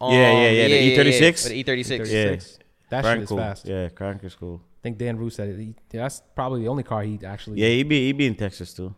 [0.00, 1.42] Yeah, yeah, yeah, the E36?
[1.44, 1.90] For the E36.
[1.90, 2.24] Yeah.
[2.24, 2.58] 36.
[2.90, 3.38] That Crank shit is cool.
[3.38, 3.66] fast.
[3.66, 4.60] Yeah, crank is cool.
[4.64, 5.58] I think Dan Roos said it.
[5.58, 7.60] He, yeah, that's probably the only car he actually.
[7.60, 8.92] Yeah, he be he be in Texas too.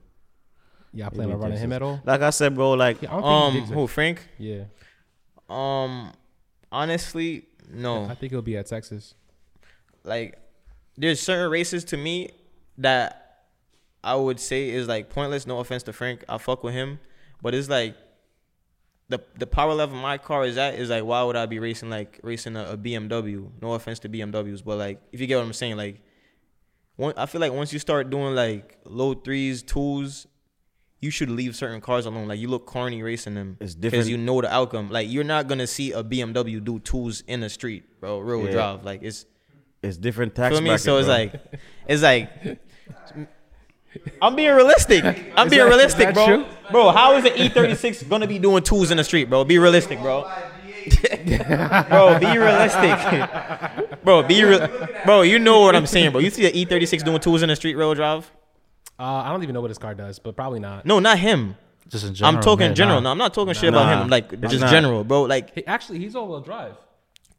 [0.92, 2.00] Yeah, I He plan on in running him at all.
[2.04, 4.26] Like I said, bro, like Yeah, I don't think he Um, who Frank?
[4.38, 4.64] Yeah,
[5.48, 6.12] Um,
[6.72, 8.04] honestly, no.
[8.06, 9.14] I think he'll be at Texas.
[10.04, 10.38] like
[10.96, 12.30] there's certain races to me
[12.78, 13.44] that
[14.02, 15.46] I would say is like pointless.
[15.46, 16.98] No offense to Frank, I fuck with him,
[17.42, 17.96] but it's like
[19.08, 21.88] the the power level my car is at is like why would I be racing
[21.90, 23.50] like racing a, a BMW?
[23.62, 26.00] No offense to BMWs, but like if you get what I'm saying, like
[26.96, 30.26] one, I feel like once you start doing like low threes, twos.
[31.00, 32.26] You should leave certain cars alone.
[32.26, 33.56] Like you look corny racing them.
[33.60, 34.08] It's because different.
[34.10, 34.90] you know the outcome.
[34.90, 38.18] Like you're not gonna see a BMW do twos in the street, bro.
[38.18, 38.50] Real Yeah.
[38.52, 38.84] drive.
[38.84, 39.24] Like it's
[39.80, 40.70] it's different tax Feel me?
[40.70, 41.34] bracket, So it's like,
[41.86, 42.58] it's like,
[44.20, 45.04] I'm being realistic.
[45.36, 46.26] I'm being that- realistic, bro.
[46.26, 46.44] true?
[46.72, 49.44] Bro, how is an E36 gonna be doing twos in the street, bro?
[49.44, 50.22] Be realistic, bro.
[51.88, 54.22] bro, be realistic, bro.
[54.24, 54.66] Be real.
[55.04, 55.22] bro.
[55.22, 56.20] You know what I'm saying, bro.
[56.20, 58.30] You see the E36 doing twos in the street, real drive?
[58.98, 60.84] Uh, I don't even know what his car does, but probably not.
[60.84, 61.56] No, not him.
[61.88, 62.36] Just in general.
[62.36, 63.00] I'm talking man, general.
[63.00, 63.08] nah.
[63.08, 63.82] No, I'm not talking shit Nah.
[63.82, 64.08] about him.
[64.10, 64.70] Like just not.
[64.70, 65.22] general, bro.
[65.22, 66.74] Like, He, actually, he's all-wheel drive.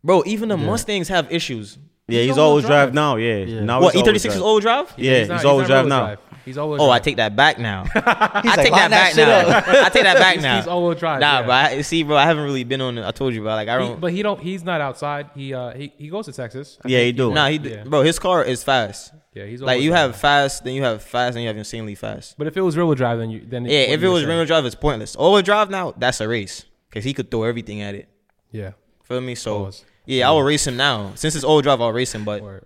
[0.04, 0.24] bro.
[0.26, 1.78] Even the Mustangs have issues.
[2.10, 2.88] Yeah, he's all-wheel always drive.
[2.88, 3.16] drive now.
[3.16, 3.60] Yeah, Yeah.
[3.62, 4.42] now What he's E36 is drive.
[4.42, 4.94] all drive?
[4.98, 6.00] Yeah, he's, always drive now.
[6.06, 6.20] drive.
[6.46, 6.96] He's all-wheel Oh, drive.
[6.96, 7.84] I take that back now.
[7.94, 9.84] I like, take that that back shit now.
[9.86, 10.56] I take that back now.
[10.58, 11.46] he's all-wheel drive, Nah, yeah.
[11.46, 12.98] but I, see, bro, I haven't really been on.
[12.98, 13.06] it.
[13.06, 13.52] I told you, bro.
[13.52, 14.00] Like I He- don't.
[14.02, 14.40] but he don't.
[14.40, 15.30] He's not outside.
[15.36, 16.78] He uh he, he goes to Texas.
[16.84, 17.34] I Yeah, think he do.
[17.34, 17.84] nah, he, Yeah.
[17.84, 19.14] bro, his car is fast.
[19.36, 20.00] Yeah, he's Like all-wheel you drive.
[20.12, 22.36] have fast, then you have fast, and you have insanely fast.
[22.38, 24.10] But if it was real wheel drive, then you then Yeah, what if you it
[24.10, 24.36] were was saying.
[24.38, 25.16] rear drive, it's pointless.
[25.16, 28.08] All wheel drive now, that's a race because he could throw everything at it.
[28.52, 28.72] yeah.
[29.04, 29.34] Feel me?
[29.36, 29.86] So Pause.
[30.18, 31.12] Yeah, I will race him now.
[31.16, 32.26] Since it's all wheel drive, I'll race him.
[32.26, 32.64] But Or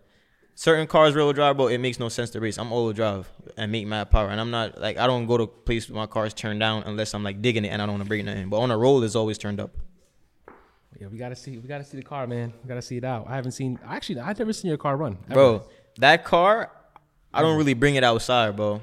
[0.56, 2.58] certain cars wheel drive, bro, it makes no sense to race.
[2.58, 5.38] I'm all wheel drive and make mad power, and I'm not like I don't go
[5.38, 7.96] to place where my car's turned down unless I'm like digging it and I don't
[7.96, 8.50] want to bring nothing.
[8.50, 9.72] But on a roll, it's always turned up.
[11.00, 11.58] yeah, we gotta see.
[11.58, 12.54] We gotta see the car, man.
[12.64, 13.26] We gotta see it out.
[13.28, 13.80] I haven't seen.
[13.86, 15.34] Actually, I've never seen your car run, ever.
[15.34, 15.68] bro.
[15.98, 16.72] That car,
[17.34, 18.82] I don't really bring it outside, bro.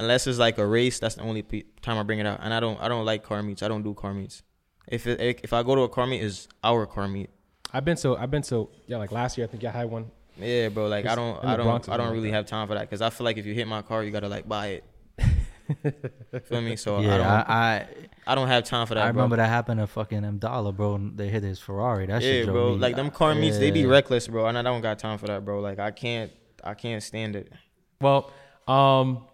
[0.00, 2.38] Unless it's like a race, that's the only pe- time I bring it out.
[2.42, 3.62] And I don't, I don't like car meets.
[3.64, 4.42] I don't do car meets.
[4.86, 7.30] If it, if I go to a car meet, is our car meet.
[7.72, 8.16] I've been so.
[8.16, 8.70] I've been so.
[8.86, 10.10] Yeah, like last year, I think I had one.
[10.40, 10.86] Yeah, bro.
[10.88, 13.02] Like I don't, I don't, Bronx I don't really like have time for that because
[13.02, 14.84] I feel like if you hit my car, you gotta like buy it.
[16.44, 16.76] Feel me?
[16.76, 17.86] So I Yeah, don't, I, I
[18.26, 19.02] I, don't have time for that.
[19.04, 19.20] I bro.
[19.22, 20.94] remember that happened to fucking M Dollar, bro.
[20.94, 22.06] and They hit his Ferrari.
[22.06, 22.72] That shit Yeah, drove bro.
[22.74, 24.46] me- Like them car meets, they be reckless, bro.
[24.46, 25.60] And I don't got time for that, bro.
[25.60, 26.32] Like I can't,
[26.64, 27.52] I can't stand it.
[28.00, 28.30] Well,
[28.66, 29.26] um,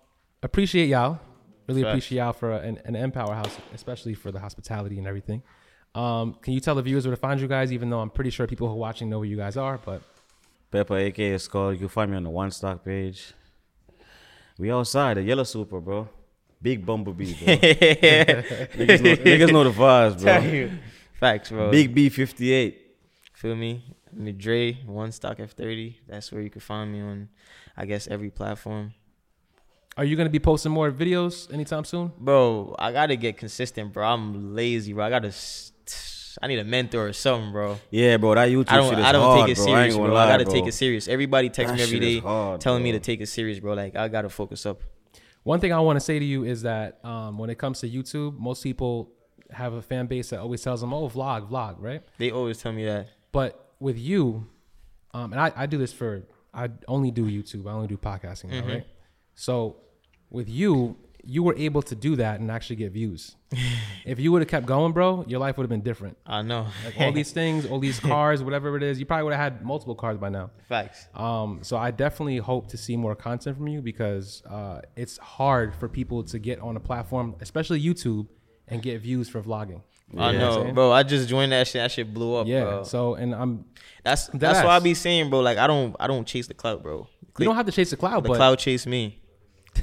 [0.42, 1.20] appreciate y'all.
[1.68, 1.92] Really Facts.
[1.92, 5.42] appreciate y'all for an, an Empower House, especially for the hospitality and everything.
[5.94, 7.72] Um, can you tell the viewers where to find you guys?
[7.72, 10.02] Even though I'm pretty sure people who are watching know where you guys are, but
[10.70, 11.72] Peppa, aka Skull.
[11.72, 13.32] You can find me on the 1Stock page.
[14.58, 16.08] We outside the Yellow Supra, bro.
[16.60, 17.54] Big bumblebee, bro.
[17.56, 20.78] niggas, know, niggas know the vibes, bro.
[21.20, 21.70] Facts, bro.
[21.70, 22.80] Big B fifty eight.
[23.34, 23.84] Feel me?
[24.12, 25.96] Me Dre, 1Stock F30.
[26.08, 27.28] That's where you can find me on,
[27.76, 28.94] I guess, every platform.
[29.96, 32.12] are you gonna be posting more videos anytime soon?
[32.18, 34.06] Bro, I gotta get consistent, bro.
[34.06, 35.04] I'm lazy, bro.
[35.04, 35.72] I gotta, s-
[36.42, 37.78] I need a mentor or something, bro.
[37.90, 38.34] Yeah, bro.
[38.34, 39.64] That YouTube I don't, shit is I don't hard, take it bro.
[39.66, 40.14] Serious, gonna bro.
[40.14, 40.52] lie, I gotta bro.
[40.52, 41.08] take it serious.
[41.08, 43.74] Everybody texts That me every shit hard, telling me to take it serious, bro.
[43.74, 44.82] Like I gotta focus up.
[45.42, 47.88] One thing I want to say to you is that um, when it comes to
[47.88, 49.12] YouTube, most people
[49.50, 52.02] have a fan base that always tells them, "Oh, vlog, vlog," right?
[52.18, 53.08] They always tell me that.
[53.30, 54.46] But with you,
[55.12, 57.66] um, and I, I do this for I only do YouTube.
[57.66, 58.86] I only do podcasting now, right?
[59.34, 59.76] So
[60.30, 60.96] with you,
[61.26, 63.36] you were able to do that and actually get views.
[64.04, 66.16] if you would have kept going, bro, your life would have been different.
[66.26, 66.66] I know.
[66.84, 69.64] Like all these things, all these cars, whatever it is, you probably would have had
[69.64, 70.50] multiple cars by now.
[70.68, 71.08] Facts.
[71.14, 75.74] Um, so I definitely hope to see more content from you because uh, it's hard
[75.76, 78.26] for people to get on a platform, especially YouTube,
[78.68, 79.82] and get views for vlogging.
[80.16, 80.92] I You know I'm know, bro.
[80.92, 81.80] I just joined that shit.
[81.80, 82.64] That shit blew up, Yeah.
[82.64, 82.82] bro.
[82.84, 83.64] So and I'm
[84.04, 85.40] That's Dead that's what I be saying, bro.
[85.40, 87.08] Like I don't I don't chase the clout, bro.
[87.38, 89.18] you don't have to chase the cloud, the but cloud chase me.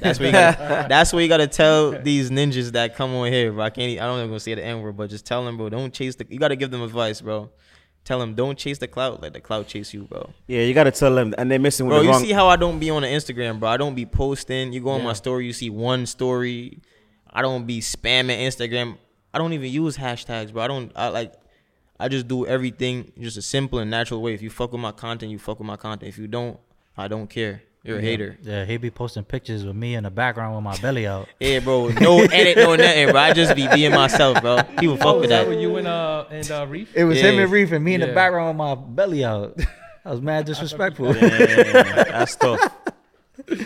[0.00, 3.52] That's what you gotta, that's what you gotta tell these ninjas that come on here,
[3.52, 3.64] bro.
[3.64, 4.00] I can't.
[4.00, 5.68] I don't even gonna say the n word, but just tell them, bro.
[5.68, 6.26] Don't chase the.
[6.28, 7.50] You gotta give them advice, bro.
[8.04, 9.22] Tell them don't chase the clout.
[9.22, 10.30] Let the clout chase you, bro.
[10.48, 12.20] Yeah, you gotta tell them, and they're missing with Bro, the you wrong.
[12.22, 13.68] see how I don't be on the Instagram, bro.
[13.68, 14.72] I don't be posting.
[14.72, 15.06] You go on Yeah.
[15.06, 16.80] my story, you see one story.
[17.30, 18.98] I don't be spamming Instagram.
[19.32, 20.62] I don't even use hashtags, bro.
[20.62, 20.92] I don't.
[20.96, 21.32] I like.
[22.00, 24.34] I just do everything just a simple and natural way.
[24.34, 26.08] If you fuck with my content, you fuck with my content.
[26.08, 26.58] If you don't,
[26.96, 27.62] I don't care.
[27.84, 28.38] You're a hater.
[28.42, 31.28] Yeah, he be posting pictures with me in the background with my belly out.
[31.40, 31.88] Yeah, bro.
[31.88, 33.20] No edit, no nothing, bro.
[33.20, 34.62] I just be being myself, bro.
[34.78, 35.58] People fuck oh, with that that.
[35.58, 36.94] you and uh and uh Reef?
[36.94, 37.30] It was Yeah.
[37.30, 39.58] him and Reef and me in the background with my belly out.
[40.04, 41.16] I was mad disrespectful.
[41.16, 42.72] Yeah, that's tough.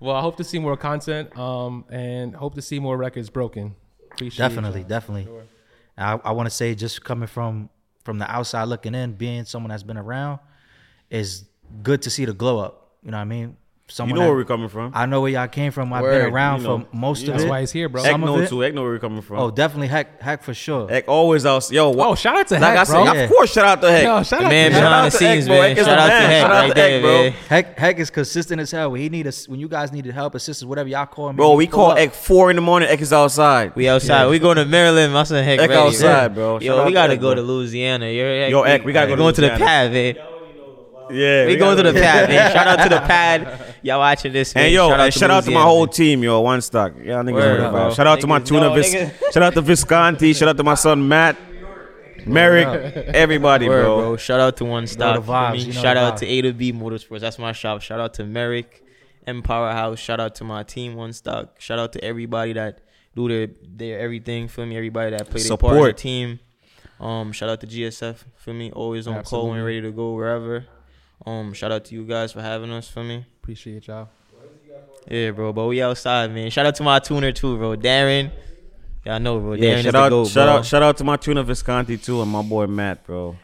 [0.00, 1.36] Well, I hope to see more content.
[1.36, 3.74] Um, and hope to see more records broken.
[4.12, 4.88] Appreciate definitely, y'all.
[4.88, 5.28] definitely.
[5.96, 7.68] I, I want to say, just coming from
[8.04, 10.38] from the outside looking in, being someone that's been around,
[11.10, 11.44] is
[11.82, 12.87] good to see the glow up.
[13.04, 13.56] You know what I mean?
[13.90, 14.92] You Someone know that- where we're coming from.
[14.94, 15.90] I know where y'all came from.
[15.94, 16.78] I've Word, been around you know.
[16.90, 17.48] for most You of That's it.
[17.48, 18.02] why he's here, bro.
[18.02, 18.60] Some Heck know too.
[18.60, 19.38] Heck know where we're coming from.
[19.38, 20.90] Oh, definitely, heck, heck for sure.
[20.90, 21.70] Heck always out.
[21.70, 22.06] Yo, what?
[22.08, 23.04] Oh, shout out to like Heck, I said, bro.
[23.14, 23.20] Yeah.
[23.22, 24.02] of course, shout out to Heck.
[24.04, 24.90] Yo, shout The out man to Shout Heck.
[24.90, 25.56] behind out the scenes, bro.
[25.58, 25.76] man.
[25.76, 26.30] Shout out to man.
[26.30, 27.22] Heck Shout out right to Heck, there, bro.
[27.22, 27.32] man.
[27.48, 28.90] Heck, heck is consistent as hell.
[28.90, 31.36] When he need us, when you guys needed help, assistance, whatever y'all call me.
[31.36, 31.98] Bro, we call up.
[31.98, 32.90] Heck four in the morning.
[32.90, 33.74] Heck is outside.
[33.74, 34.28] We outside.
[34.28, 35.14] We going to Maryland.
[35.14, 36.58] My son Heck Heck outside, bro.
[36.58, 38.10] Shout Yo, we gotta go to Louisiana.
[38.10, 39.64] You're, Yo, Heck, we gotta go to the Louisiana.
[39.64, 40.16] pad, man.
[41.10, 42.52] Yeah, We going to the pad, man.
[42.52, 43.74] Shout out to the pad.
[43.82, 44.64] Y'all watching this, man.
[44.64, 46.42] And yo, shout out and to shout out to my whole team, yo.
[46.42, 47.04] 1Stock.
[47.04, 47.94] Yeah, niggas Word, know the bro.
[47.94, 48.92] Shout out to my tuna know, Vis.
[49.32, 50.32] Shout out to Visconti.
[50.34, 51.36] Shout out to my son Matt,
[52.26, 52.66] Merrick,
[53.14, 53.96] everybody, Word, bro.
[53.98, 54.16] bro.
[54.16, 55.16] Shout out to 1Stock.
[55.16, 57.20] the for vibes, you know Shout out to A to B Motorsports.
[57.20, 57.80] That's my shop.
[57.82, 58.84] Shout out to Merrick,
[59.26, 59.98] Empower House.
[59.98, 61.50] Shout out to my team 1Stock.
[61.58, 62.80] Shout out to everybody that
[63.14, 64.76] do their their everything for me.
[64.76, 66.40] Everybody that play their part in the team.
[67.00, 68.72] Um, shout out to GSF for me.
[68.72, 69.50] Always on call Absolutely.
[69.50, 70.66] when ready to go wherever.
[71.26, 73.26] Um, shout out to you guys for having us for me.
[73.42, 74.08] Appreciate y'all.
[75.10, 75.52] Yeah, bro.
[75.52, 76.50] But we outside, man.
[76.50, 77.76] Shout out to my tuner too, bro.
[77.76, 78.30] Darren.
[79.04, 79.54] Y'all know, bro.
[79.54, 80.56] Yeah, Darren is shout the out, goat, shout bro.
[80.56, 83.36] out, shout out to my tuner Visconti too, and my boy Matt, bro.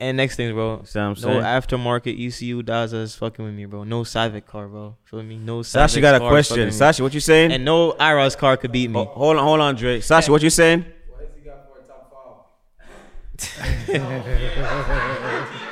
[0.00, 0.82] And next thing, bro.
[0.84, 1.38] See what I'm saying?
[1.38, 3.84] No aftermarket ECU Daza is fucking with me, bro.
[3.84, 4.96] No Syvecs car, bro.
[5.04, 5.36] Feel me?
[5.36, 6.54] No Syvecs Sasha got a car question.
[6.54, 6.78] fucking with me.
[6.78, 7.52] Sasha, what you saying?
[7.52, 8.98] And no Iros car could beat me.
[8.98, 10.00] Oh, hold on, hold on, Dre.
[10.00, 10.84] Sasha, what you saying?
[11.08, 11.28] What
[13.86, 15.68] he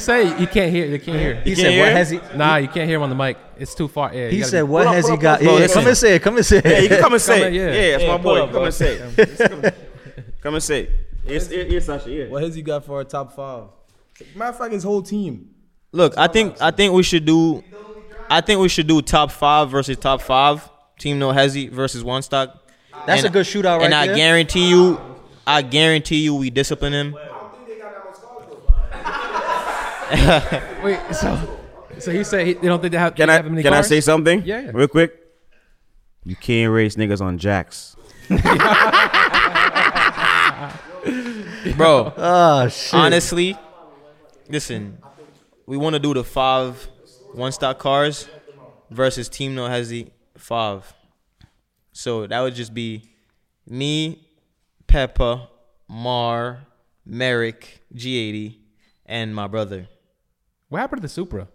[0.00, 0.36] say?
[0.38, 0.86] he can't hear.
[0.86, 1.34] You can't hear.
[1.42, 1.96] He You said, can't "What hear?
[1.96, 3.36] has he?" Nah, you can't hear him on the mic.
[3.58, 4.14] It's too far.
[4.14, 5.74] Yeah, He said, be- "What Pull up, has he up, got?" pull up, Yeah, bro,
[5.74, 6.22] come and say it.
[6.22, 6.64] Come and say it.
[6.64, 7.52] Yeah, you can come and say it.
[7.52, 7.90] Yeah, yeah.
[7.92, 8.40] that's Yeah, my boy.
[8.42, 9.38] up, come and say it.
[9.50, 9.62] Come,
[10.40, 10.90] come and say it.
[11.26, 12.26] Yes, yes, yes, Sasha, yeah.
[12.28, 13.64] What has he got for a top five?
[14.34, 15.50] Matter of fact, his whole team.
[15.92, 17.62] Look, I think I think we should do
[18.30, 20.68] I think we should do top five versus top five.
[20.98, 22.58] Team No Hezi versus 1Stock.
[23.06, 23.84] That's And- a good shootout right there.
[23.86, 25.00] And I guarantee you,
[25.46, 27.16] I guarantee you, we discipline him.
[30.84, 31.58] Wait, so
[31.98, 33.14] so he said he, they don't think they have.
[33.14, 34.42] Can they I have many can I say something?
[34.44, 34.70] Yeah, yeah.
[34.72, 35.14] Real quick.
[36.24, 37.96] You can't race niggas on jacks.
[41.76, 42.94] Bro, Oh shit!
[42.94, 43.56] honestly,
[44.48, 44.98] listen,
[45.66, 46.88] we want to do the five
[47.34, 48.28] 1Stock cars
[48.90, 50.92] versus Team No Hezi five.
[51.92, 53.10] So that would just be
[53.66, 54.26] me,
[54.86, 55.48] Peppa,
[55.88, 56.66] Mar,
[57.04, 58.56] Merrick, G80,
[59.06, 59.88] and my brother.
[60.68, 61.48] What happened to the Supra?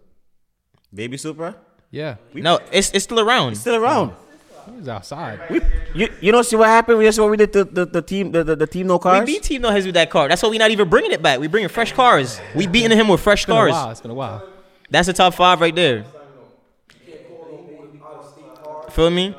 [0.92, 1.56] Baby Supra?
[1.90, 3.52] Yeah, No, it's it's still around.
[3.52, 4.12] It's still around.
[4.66, 5.38] he was outside.
[5.94, 7.00] You you don't see what happened?
[7.02, 9.14] You see what we did the, the, the team the, the, the team no cars.
[9.14, 9.26] We cars?
[9.26, 10.26] beat Team No Hezi with that car.
[10.28, 11.38] That's why we're not even bringing it back.
[11.38, 12.40] We bringing fresh cars.
[12.56, 13.72] We beating him with fresh It's been a cars.
[13.72, 13.90] while.
[13.90, 14.48] It's been a while.
[14.90, 16.04] That's the top five right there.
[18.90, 19.36] Feel me?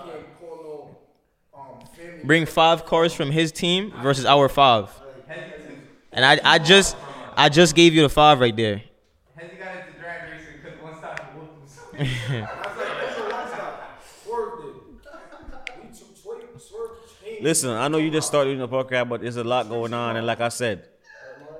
[2.24, 4.90] Bring five cars from his team versus our five.
[6.12, 6.96] And I, I just
[7.36, 8.82] I just gave you the five right there.
[9.36, 11.85] Has he got into drag racing because one stop and whooped himself?
[17.42, 20.16] Listen, I know you just started in the podcast, but there's a lot going on,
[20.16, 20.86] and like I said,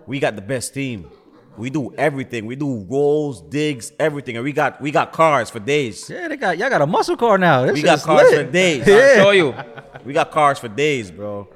[0.06, 1.10] we got the best team.
[1.58, 2.46] We do everything.
[2.46, 6.10] We do rolls, digs, everything, and we got we got cars for days.
[6.10, 7.66] yeah, they got y'all got a muscle car now.
[7.66, 8.46] This We got cars lit.
[8.46, 8.84] for days.
[8.88, 9.24] Yeah.
[9.24, 9.56] Show you.
[10.04, 11.48] We got cars for days, bro.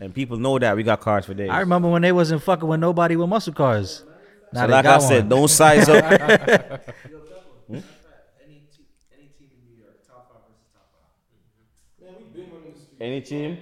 [0.00, 1.50] And people know that we got cars for days.
[1.50, 4.04] I remember when they wasn't fucking with nobody with muscle cars.
[4.52, 6.84] Now so they like I got said, don't size up.
[7.68, 7.80] Hmm?
[13.00, 13.58] Any team?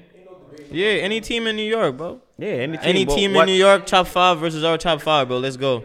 [0.70, 2.20] Yeah, any team in New York, bro.
[2.38, 2.86] Yeah, any team.
[2.86, 5.38] Any but team what- in New York, top five versus our top five, bro.
[5.38, 5.84] Let's go.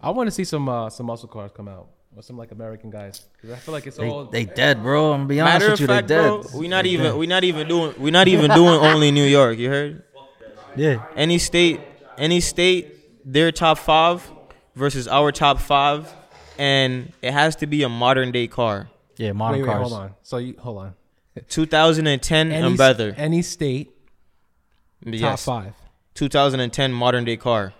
[0.00, 1.88] I want to see some uh, some muscle cars come out.
[2.14, 3.24] or some like American guys?
[3.40, 5.12] 'Cause I feel like it's They, all they dead, bro.
[5.12, 6.42] I'm gonna be honest Matter with you, fact, they dead.
[6.42, 9.56] bro, we not even we not even doing we not even doing only New York.
[9.58, 10.02] You heard?
[10.76, 11.06] Yeah.
[11.16, 11.80] Any state,
[12.18, 12.84] any state,
[13.24, 14.28] their top five
[14.74, 16.12] versus our top five,
[16.58, 18.90] and it has to be a modern day car.
[19.16, 19.88] Yeah, modern Wait, wait, cars.
[19.88, 20.14] hold on.
[20.22, 20.94] So you hold on.
[21.48, 23.14] 2010 Any, and better.
[23.16, 23.90] any state
[25.20, 25.74] top five,
[26.14, 27.72] 2010 modern day car.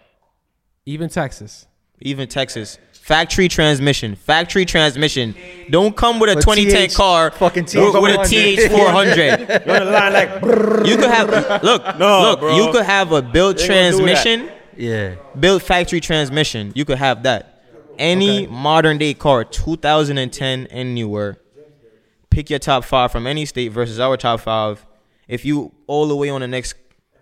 [0.87, 1.67] even Texas.
[2.05, 2.79] Even Texas.
[2.93, 4.17] Factory transmission.
[4.17, 5.37] Factory transmission.
[5.71, 8.67] Don't come with a With 2010 TH car fucking with, with a TH400.
[9.47, 9.67] TH400.
[9.67, 12.41] You're line like, you could have look, No, look.
[12.41, 12.57] bro.
[12.57, 14.23] You could have a built They ain't gonna do that.
[14.23, 15.15] transmission, Yeah.
[15.39, 16.73] built factory transmission.
[16.75, 17.63] You could have that.
[17.99, 18.53] Any Okay.
[18.53, 21.39] modern day car, 2010 and newer.
[22.33, 24.85] Pick your top five from any state versus our top five.
[25.29, 26.75] If you all the way on the next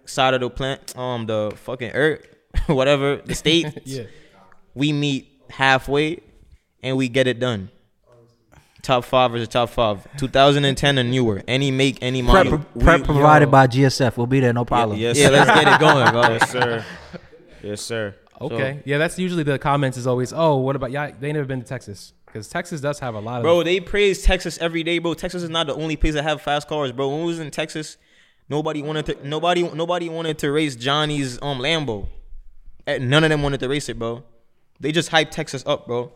[0.07, 2.27] side of the plant, um, the fucking earth,
[2.67, 4.05] whatever the state, Yeah.
[4.75, 6.21] we meet halfway
[6.83, 7.71] and we get it done.
[8.83, 10.07] Top five versus top five.
[10.17, 11.43] 2010 and newer.
[11.47, 12.65] Any make, any Prep, model.
[12.79, 13.51] prep we- provided yo.
[13.51, 14.17] by GSF.
[14.17, 14.97] We'll be there, no problem.
[14.99, 16.23] Yes, Yeah, let's get it going, bro.
[16.31, 16.85] yes, sir.
[17.63, 18.15] Yes, sir.
[18.41, 18.81] Okay.
[18.87, 21.11] yeah, that's usually the comments is always, oh, what about yeah?
[21.19, 24.23] They never been to Texas because Texas does have a lot of Bro, they praise
[24.23, 25.15] Texas every day, bro.
[25.15, 27.09] Texas is not the only place that have fast cars, bro.
[27.09, 27.97] When we was in Texas,
[28.49, 32.09] nobody wanted to nobody nobody wanted to race Johnny's um Lambo.
[32.87, 34.23] Eh, None of them wanted to race it, bro.
[34.81, 36.13] They just hyped Texas up, bro.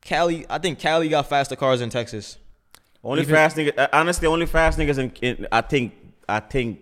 [0.00, 2.38] Cali, I think Cali got faster cars in Texas.
[3.02, 3.78] Only Even- fast niggas.
[3.78, 5.46] uh, Honestly, only fast niggas in, in.
[5.52, 5.92] I think.
[6.28, 6.80] I think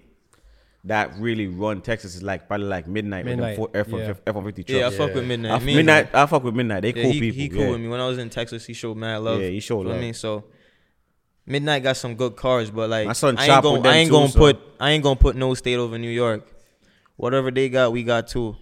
[0.86, 3.24] that really run Texas is like probably like midnight.
[3.24, 4.14] Midnight, With F yeah.
[4.26, 4.78] F one fifty trucks.
[4.78, 5.52] Yeah, I fuck with Midnight.
[5.52, 6.14] I, Me- midnight.
[6.14, 6.82] I fuck with midnight.
[6.82, 7.40] They Yeah, cool he, people.
[7.40, 7.70] he cool yeah.
[7.70, 7.88] with me.
[7.88, 9.40] When I was in Texas, he showed mad love.
[9.40, 10.00] Yeah, he showed Feel love.
[10.00, 10.12] Me?
[10.12, 10.44] So
[11.46, 14.12] Midnight got some good cars, but like My son I ain't gonna, I ain't too,
[14.14, 16.46] gonna so- put I ain't gonna put no state over New York.
[17.16, 18.56] Whatever they got, we got too.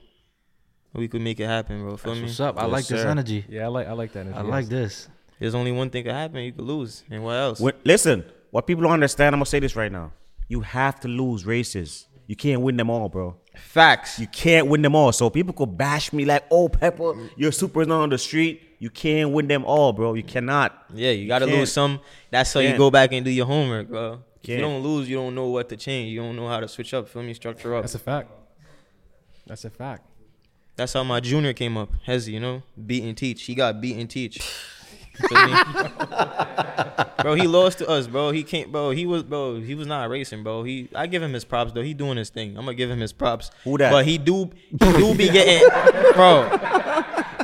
[0.95, 1.97] We could make it happen, bro.
[1.97, 2.27] Feel That's me?
[2.27, 2.59] what's up.
[2.59, 3.45] I Yes, like this energy.
[3.49, 4.21] yeah, I like I like that.
[4.27, 4.39] Energy.
[4.39, 5.09] I like this.
[5.41, 6.41] There's only one thing could happen.
[6.43, 7.59] You could lose, and what else?
[7.61, 10.13] When, listen, what people don't understand, I'm gonna say this right now.
[10.49, 12.07] You have to lose races.
[12.27, 13.37] You can't win them all, bro.
[13.57, 14.19] Facts.
[14.19, 15.13] You can't win them all.
[15.13, 19.31] So people could bash me like, "Oh, Peppa, you're super on the street." You can't
[19.31, 20.15] win them all, bro.
[20.15, 20.87] You cannot.
[20.93, 21.59] yeah, you gotta Can't.
[21.59, 22.01] lose some.
[22.31, 22.79] That's how you Can't.
[22.79, 24.23] go back and do your homework, bro.
[24.43, 26.13] If you don't lose, you don't know what to change.
[26.13, 27.09] You don't know how to switch up.
[27.09, 27.33] Feel me?
[27.35, 27.83] Structure up.
[27.85, 28.29] That's a fact.
[29.47, 30.05] That's a fact.
[30.75, 31.91] That's how my junior came up.
[32.09, 33.43] Hezzy, you know, beat and teach.
[33.45, 34.41] He got beat and teach.
[35.15, 35.55] Feel me?
[37.23, 38.31] bro, he lost to us, bro.
[38.31, 38.91] He can't, bro.
[38.91, 39.61] He was, bro.
[39.61, 40.63] He was not racing, bro.
[40.63, 41.83] He, I give him his props though.
[41.83, 42.51] He doing his thing.
[42.57, 43.51] I'm gonna give him his props.
[43.65, 43.91] Who that?
[43.93, 45.69] But he do, he do be getting,
[46.15, 46.49] bro.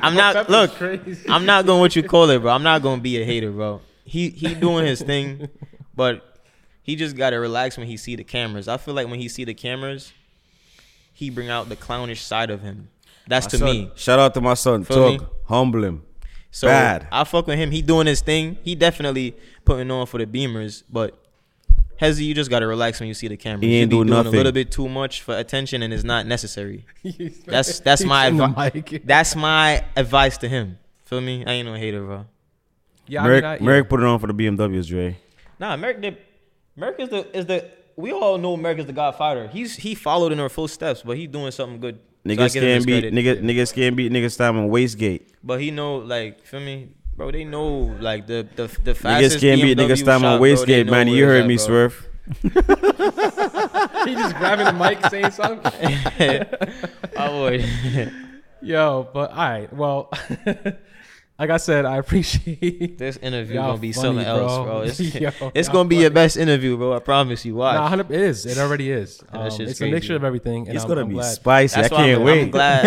[0.03, 0.49] I'm not.
[0.49, 0.71] Look,
[1.29, 2.53] I'm not going what you call it, bro.
[2.53, 3.81] I'm not gonna be a hater, bro.
[4.05, 5.49] He he doing his thing,
[5.95, 6.25] but
[6.83, 8.69] he just gotta relax when he see the cameras.
[8.69, 10.13] I feel like when he see the cameras,
[11.13, 12.89] he bring out the clownish side of him.
[13.27, 13.91] That's My to son- me.
[13.95, 14.85] Shout out to my son.
[14.85, 15.27] Feel Talk, me?
[15.49, 16.03] humble him.
[16.51, 17.07] So Bad.
[17.13, 17.71] I fuck with him.
[17.71, 18.59] He doing his thing.
[18.63, 21.19] He definitely putting on for the Beamers, but
[22.01, 23.61] Hezzy, you just gotta relax when you see the camera.
[23.61, 26.05] He you ain't be do doing a little bit too much for attention, and it's
[26.05, 26.87] not necessary.
[27.47, 30.79] That's that's my in advi- that's my advice to him.
[31.05, 31.45] Feel me?
[31.45, 32.27] I ain't no hater, bro.
[33.07, 33.67] Yeah, Merrick, I mean, I, yeah.
[33.67, 35.17] Merrick put it on for the BMWs, Dre.
[35.59, 36.19] Nah, Merrick did.
[36.77, 37.69] Merrick is the is the.
[37.97, 39.49] We all know Merrick is the Godfather.
[39.49, 41.99] He's he followed in her full-steps, but he's doing something good.
[42.27, 43.15] So I Niggas give him can't his beat credit.
[43.15, 43.43] niggas.
[43.43, 45.23] Niggas can't beat niggas time on Wastegate.
[45.43, 47.31] But he know, like, feel me, bro.
[47.31, 50.93] They know, like, the the the fastest Niggas can't beat niggas time on Wastegate, know
[50.93, 51.09] man.
[51.09, 51.65] You heard me, bro.
[51.65, 52.09] Swerve.
[52.43, 52.51] he
[54.15, 55.73] just grabbing the mic saying something.
[57.17, 58.13] I would.
[58.61, 59.73] Yo, but all right.
[59.73, 60.11] Well,
[61.39, 62.99] like I said, I appreciate.
[62.99, 64.65] this interview Y'all gonna be funny, something else, bro.
[64.65, 64.81] bro.
[64.83, 66.03] It's, Yo, it's gonna be funny.
[66.03, 66.95] your best interview, bro.
[66.95, 67.55] I promise you.
[67.55, 67.75] Why?
[67.75, 68.45] Nah, it is.
[68.45, 69.23] It already is.
[69.33, 70.67] Um, shit's it's a mixture of everything.
[70.67, 71.35] And It's I'm, gonna I'm be glad.
[71.35, 71.77] spicy.
[71.77, 72.43] I That's why can't I'm, wait.
[72.43, 72.87] I'm glad.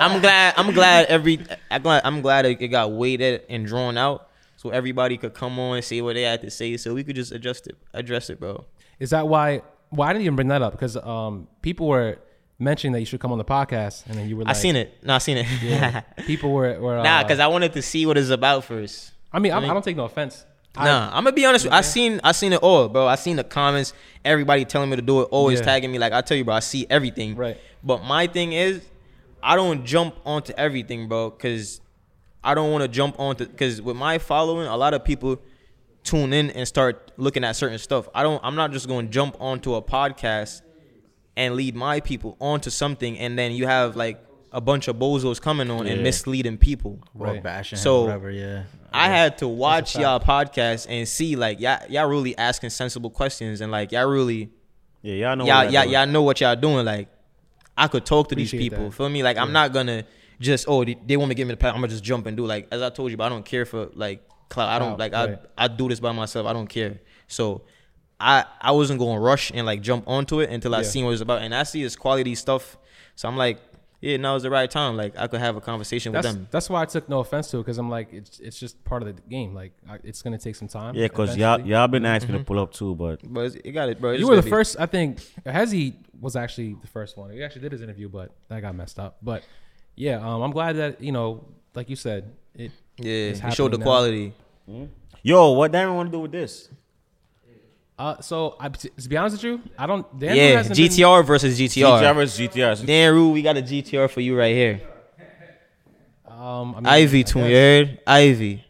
[0.00, 0.54] I'm glad.
[0.56, 1.38] I'm glad every.
[1.70, 2.02] I'm glad.
[2.04, 5.84] I'm glad it it got weighted and drawn out, so everybody could come on and
[5.84, 8.64] say what they had to say, so we could just adjust it, address it, bro.
[8.98, 9.60] Is that why?
[9.90, 12.18] Why I didn't even bring that up because um, people were
[12.60, 14.76] mentioning that you should come on the podcast, and then you were like, I seen
[14.76, 15.02] it.
[15.02, 15.46] No, I seen it.
[15.62, 16.00] Yeah.
[16.26, 19.12] people were, were nah, uh, because I wanted to see what it's about first.
[19.32, 20.44] I mean, I, I mean- I don't take no offense.
[20.76, 21.64] Nah, I'm gonna be honest.
[21.64, 21.78] With you.
[21.78, 23.06] I seen I seen it all, bro.
[23.08, 23.92] I seen the comments,
[24.24, 25.64] everybody telling me to do it, always Yeah.
[25.64, 25.98] tagging me.
[25.98, 27.34] Like I tell you, bro, I see everything.
[27.34, 27.58] Right.
[27.82, 28.80] But my thing is,
[29.42, 31.80] I don't jump onto everything, bro, because
[32.44, 33.46] I don't want to jump onto.
[33.46, 35.40] Because with my following, a lot of people
[36.04, 38.08] tune in and start looking at certain stuff.
[38.14, 38.40] I don't.
[38.44, 40.62] I'm not just going to jump onto a podcast
[41.36, 45.40] and lead my people onto something, and then you have like a bunch of bozos
[45.40, 46.98] coming on and misleading people.
[47.18, 47.42] Or Right.
[47.42, 48.64] bashing him, So, whatever, yeah.
[48.92, 53.60] I had to watch y'all podcast and see like y'all y'all really asking sensible questions
[53.60, 54.50] and like y'all really
[55.02, 55.46] Yeah, y'all know.
[55.46, 55.92] y'all what y'all, doing.
[55.94, 56.84] y'all know what y'all doing.
[56.84, 57.08] Like
[57.78, 58.86] I could talk to these people.
[58.86, 58.94] that.
[58.94, 59.22] Feel me?
[59.22, 60.04] Like I'm not gonna
[60.40, 61.70] just oh they, they want me to give me the pass.
[61.72, 63.64] I'm gonna just jump and do like as I told you, but I don't care
[63.64, 64.68] for like clout.
[64.68, 65.38] I don't Clout, like right.
[65.56, 66.46] I I do this by myself.
[66.48, 66.98] I don't care.
[67.28, 67.62] So
[68.20, 70.84] I I wasn't going to rush and like jump onto it until I Yeah.
[70.84, 72.76] seen what it's about, and I see it's quality stuff.
[73.16, 73.58] So I'm like,
[74.00, 74.96] yeah, now is the right time.
[74.96, 76.48] Like I could have a conversation with them.
[76.50, 79.02] that's why I took no offense to it because I'm like it's it's just part
[79.02, 79.54] of the game.
[79.54, 80.94] Like I, it's gonna take some time.
[80.94, 83.72] Yeah, cause y'all y'all been asking me to pull up too, but But it's- it
[83.72, 84.10] got it, bro.
[84.12, 84.50] It's You were the heavy.
[84.50, 84.76] first.
[84.78, 87.30] I think Hezi was actually the first one.
[87.30, 89.16] He actually did his interview, but that got messed up.
[89.22, 89.42] But
[89.96, 92.72] yeah, um, I'm glad that you know, like you said, it.
[92.96, 93.84] Yeah, it's he showed the now.
[93.84, 94.32] quality.
[95.22, 96.68] yo, what Darren want to do with this?
[98.00, 100.06] Uh, so I, to be honest with you, I don't.
[100.18, 102.00] Dan Yeah, hasn't been- GTR versus GTR.
[102.00, 102.86] GTR versus GTR.
[102.86, 104.80] Dan Rue, we got a GTR for you right here.
[106.26, 107.98] um, I mean, Ivy I too, you heard?
[108.06, 108.64] Ivy.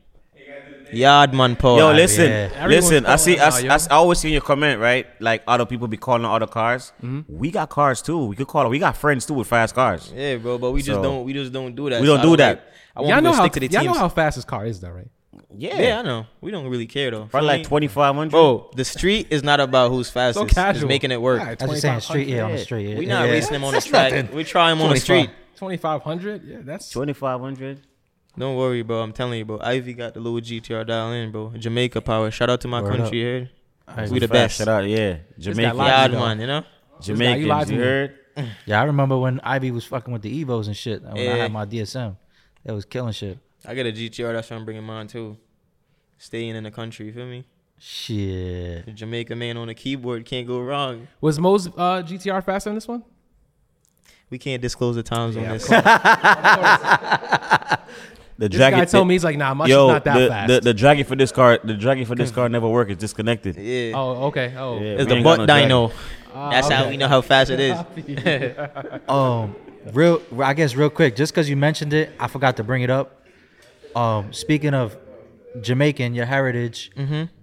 [0.93, 1.79] Yardman Paul.
[1.79, 2.67] Yo, listen, yeah.
[2.67, 3.07] Listen.
[3.07, 3.39] I see.
[3.39, 3.75] I, calling I.
[3.77, 5.07] I always see in your comment, right?
[5.21, 6.93] Like other people be calling other cars.
[7.01, 7.21] Mm-hmm.
[7.39, 8.25] We got cars too.
[8.27, 8.69] We could call.
[8.69, 10.13] We got friends too with fast cars.
[10.13, 12.01] Yeah, bro, but we just So- don't we just don't do that.
[12.01, 12.57] We don't I do that.
[12.57, 12.65] Like,
[12.97, 13.95] I want Y'all know to how to the y'all teams.
[13.95, 15.07] know how fast his car is, though, right?
[15.57, 16.27] Yeah, yeah, I know.
[16.41, 17.27] We don't really care though.
[17.27, 18.31] probably For like twenty five hundred.
[18.33, 20.39] Bro, the street is not about who's fastest.
[20.41, 20.89] So It's casual.
[20.89, 21.41] making it work.
[21.41, 22.89] Alright, I was just saying street, yeah, on the street.
[22.91, 23.33] Yeah, We not yeah.
[23.33, 24.33] racing him on the track.
[24.33, 25.31] We try him on the street.
[25.57, 26.45] 2500.
[26.45, 27.81] Yeah, that's twenty five hundred.
[28.39, 29.03] Don't worry, bro.
[29.03, 29.59] I'm telling you, bro.
[29.61, 31.53] Ivy got the little GTR dial in, bro.
[31.57, 32.31] Jamaica power.
[32.31, 33.51] Shout out to my Word country here.
[33.89, 34.59] Alright, We the best.
[34.59, 36.65] Shout out, yeah, Jamaican, lied Yard to me, man, you know.
[37.01, 37.47] Jamaicans.
[37.47, 38.17] lied You heard?
[38.65, 41.03] Yeah, I remember when Ivy was fucking with the Evos and shit.
[41.03, 42.17] When I had my DSM,
[42.65, 43.39] that was killing shit.
[43.67, 44.33] I got a GTR.
[44.33, 45.37] That's why I'm bringing mine too.
[46.19, 47.45] Staying in the country, you feel me?
[47.79, 48.87] Shit.
[48.87, 51.09] The Jamaica man on a keyboard can't go wrong.
[51.21, 53.05] was Mo's uh, GTR faster than this one.
[54.29, 55.69] We can't disclose the times on this.
[58.41, 60.49] The This guy told me he's like, nah, much is yo, not that the, fast.
[60.49, 62.89] the the Dragy for this car, the Dragy for this car never work.
[62.89, 63.57] It's disconnected.
[63.57, 63.93] Yeah.
[63.95, 64.55] oh, okay.
[64.57, 65.93] Oh, Yeah, it's the ain't butt no dyno.
[66.33, 67.77] Ah, That's how we know how fast it is.
[69.11, 69.55] Um,
[69.93, 70.23] real.
[70.39, 73.20] I guess real quick, just because you mentioned it, I forgot to bring it up.
[73.97, 74.97] Um, speaking of
[75.61, 76.91] Jamaican, your heritage,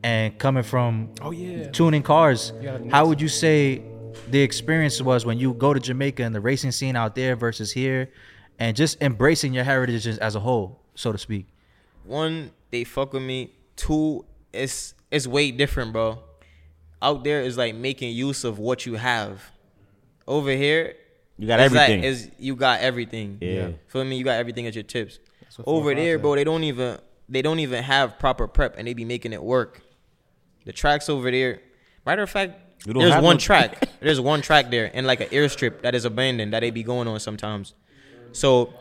[0.03, 1.69] and coming from Oh yeah.
[1.71, 2.53] tuning cars,
[2.89, 3.81] how would you say
[4.29, 7.71] the experience was when you go to Jamaica and the racing scene out there versus
[7.71, 8.09] here,
[8.59, 11.47] and just embracing your heritage as a whole, so to speak?
[12.05, 13.51] One, they fuck with me.
[13.75, 16.19] Two, it's it's way different, bro.
[17.01, 19.51] Out there is like making use of what you have.
[20.27, 20.95] Over here,
[21.37, 22.03] You got it's like- everything.
[22.03, 23.37] is you got everything.
[23.41, 23.71] Yeah.
[23.87, 24.17] Feel me?
[24.17, 25.19] You got everything at your tips.
[25.65, 29.05] Over there, bro, they don't even they don't even have proper prep, and they be
[29.05, 29.81] making it work.
[30.65, 31.61] The tracks over there.
[32.05, 33.89] Matter of fact, there's one no- track.
[33.99, 37.07] There's one track there, and like an airstrip that is abandoned that they be going
[37.07, 37.73] on sometimes.
[38.31, 38.71] So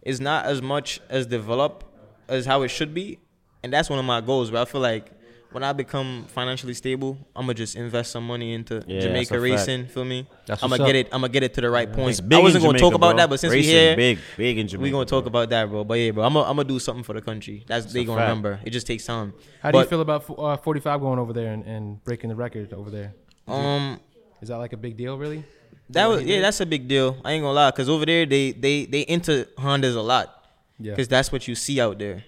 [0.00, 1.84] it's not as much as developed
[2.26, 3.18] as how it should be,
[3.62, 4.50] and that's one of my goals.
[4.50, 5.12] But I feel like
[5.52, 9.36] when I become financially stable, I'm gonna just invest some money into Yeah, Jamaica a
[9.36, 9.42] fact.
[9.42, 9.86] racing.
[9.86, 10.26] Feel me?
[10.46, 11.06] That's I'm gonna get it.
[11.12, 12.10] I'm gonna get it to the right point.
[12.10, 13.16] It's big I wasn't in gonna Jamaica, talk about bro.
[13.18, 14.82] that, but since Racing, we here, big, big in Jamaica.
[14.82, 15.28] we gonna talk bro.
[15.28, 15.84] about that, bro.
[15.84, 17.64] But yeah, bro, I'm gonna I'm gonna do something for the country.
[17.66, 18.28] That's they a gonna fact.
[18.30, 18.60] remember.
[18.64, 19.34] It just takes time.
[19.60, 22.72] How do you feel about uh, 45 going over there and, and breaking the record
[22.72, 23.14] over there?
[23.46, 24.00] Um,
[24.40, 25.44] Is that like a big deal, really?
[25.90, 27.16] that was yeah, that's a big deal.
[27.24, 30.38] I ain't gonna lie, cause over there they they they into Hondas a lot.
[30.78, 30.96] Yeah.
[30.96, 32.24] Cause that's what you see out there.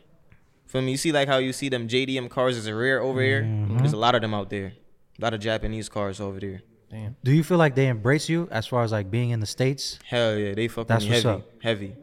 [0.75, 0.91] Feel me?
[0.91, 3.43] You see like how you see them JDM cars is rare over here.
[3.43, 3.79] Mm-hmm.
[3.79, 4.73] There's a lot of them out there.
[5.21, 6.63] A lot of Japanese cars over there.
[6.91, 7.15] Damn.
[7.23, 10.01] Do you feel like they embrace you as far as like being in the states?
[10.05, 11.49] Hell yeah, they fuck That's what's heavy, up.
[11.63, 11.95] heavy.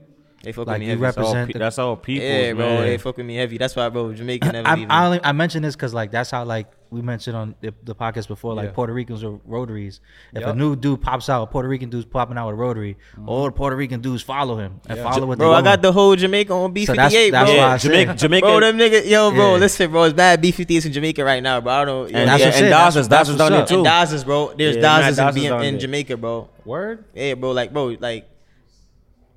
[0.43, 1.01] They fuck Like, with me you heavy.
[1.03, 2.25] rep- That's all, the- that's all people.
[2.25, 2.83] yeah, bro, man.
[2.87, 3.57] they fuck with me heavy.
[3.59, 4.93] That's why, bro, Jamaica never I, leave me.
[4.93, 7.95] I, only, I mentioned this because like that's how like we mentioned on the, the
[7.95, 8.71] podcast before like Yeah.
[8.73, 10.01] Puerto Ricans or rotaries.
[10.33, 12.97] If a new dude pops out, a Puerto Rican dude's popping out with a rotary,
[13.17, 13.27] mm.
[13.27, 15.03] all the Puerto Rican dudes follow him and Yeah.
[15.09, 15.63] follow what Bro, I doing.
[15.65, 17.31] got the whole Jamaica on B58, So that's- bro.
[17.31, 19.59] that's why yeah, I Jamaica, Jamaica, Bro, them niggas, yo, bro, Yeah.
[19.59, 20.41] listen, bro, it's bad.
[20.41, 21.71] B50 is in Jamaica right now, bro.
[21.71, 22.03] I don't.
[22.07, 22.71] and, yeah, That's yeah, what and saying.
[22.71, 23.75] Dawes That's- is that's Dawes is what's down there too.
[23.75, 24.53] and Daz's, bro.
[24.57, 25.81] There's Yeah, Daz's in, Dazs is B- down in there.
[25.81, 26.49] Jamaica, bro.
[26.65, 27.05] Word?
[27.13, 28.27] Yeah, bro, like, bro, like,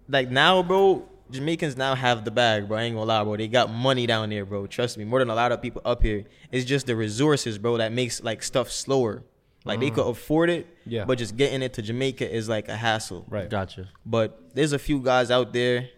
[0.09, 2.79] like now, bro, Jamaicans now have the bag, bro.
[2.79, 3.37] I ain't gonna lie, bro.
[3.37, 4.67] They got money down there, bro.
[4.67, 6.25] Trust me, more than a lot of people up here.
[6.53, 9.25] It's just the resources, bro, that makes like stuff slower.
[9.67, 10.11] Like they could mm.
[10.11, 11.07] afford it, Yeah.
[11.07, 13.25] but just getting it to Jamaica is like a hassle.
[13.29, 13.49] Right.
[13.49, 13.89] Gotcha.
[14.05, 15.89] But there's a few guys out there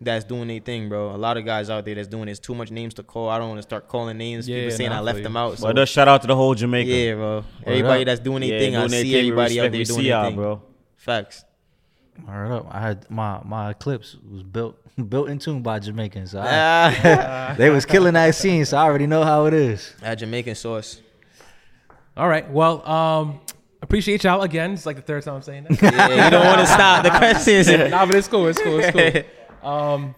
[0.00, 1.14] that's doing their thing, bro.
[1.14, 2.32] A lot of guys out there that's doing it.
[2.32, 3.28] It's too much names to call.
[3.28, 4.48] I don't want to start calling names.
[4.48, 5.56] Yeah, People yeah, saying nah, I I left feel them out.
[5.56, 6.90] So But just shout out to the whole Jamaica.
[6.90, 7.44] yeah, bro.
[7.64, 8.06] Everybody up.
[8.06, 10.00] that's doing their Yeah, thing, I doing their see thing, everybody out there we doing
[10.00, 10.62] see their thing, bro.
[10.96, 11.44] Facts.
[12.28, 12.66] All right up.
[12.70, 14.76] I had my my Eclipse was built
[15.08, 16.30] built in tune by Jamaicans.
[16.32, 19.94] So I- they was killing that scene, so I already know how it is.
[20.00, 21.00] that Jamaican sauce.
[22.16, 22.50] All right.
[22.50, 23.40] Well, um,
[23.82, 24.72] appreciate y'all again.
[24.72, 25.82] It's like the third time I'm saying that.
[25.82, 27.04] Yeah, you don't want to stop.
[27.04, 28.48] The question is, nah, but it's cool.
[28.48, 28.80] It's cool.
[28.80, 29.26] It's
[29.62, 29.70] cool.
[29.70, 30.14] Um,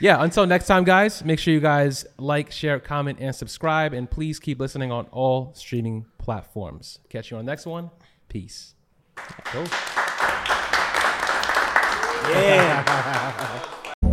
[0.00, 0.22] yeah.
[0.24, 1.22] Until next time, guys.
[1.24, 5.52] Make sure you guys like, share, comment, and subscribe, and please keep listening on all
[5.54, 6.98] streaming platforms.
[7.10, 7.90] Catch you on the next one.
[8.28, 8.74] Peace.
[9.52, 9.64] Go.
[12.26, 13.70] Yeah.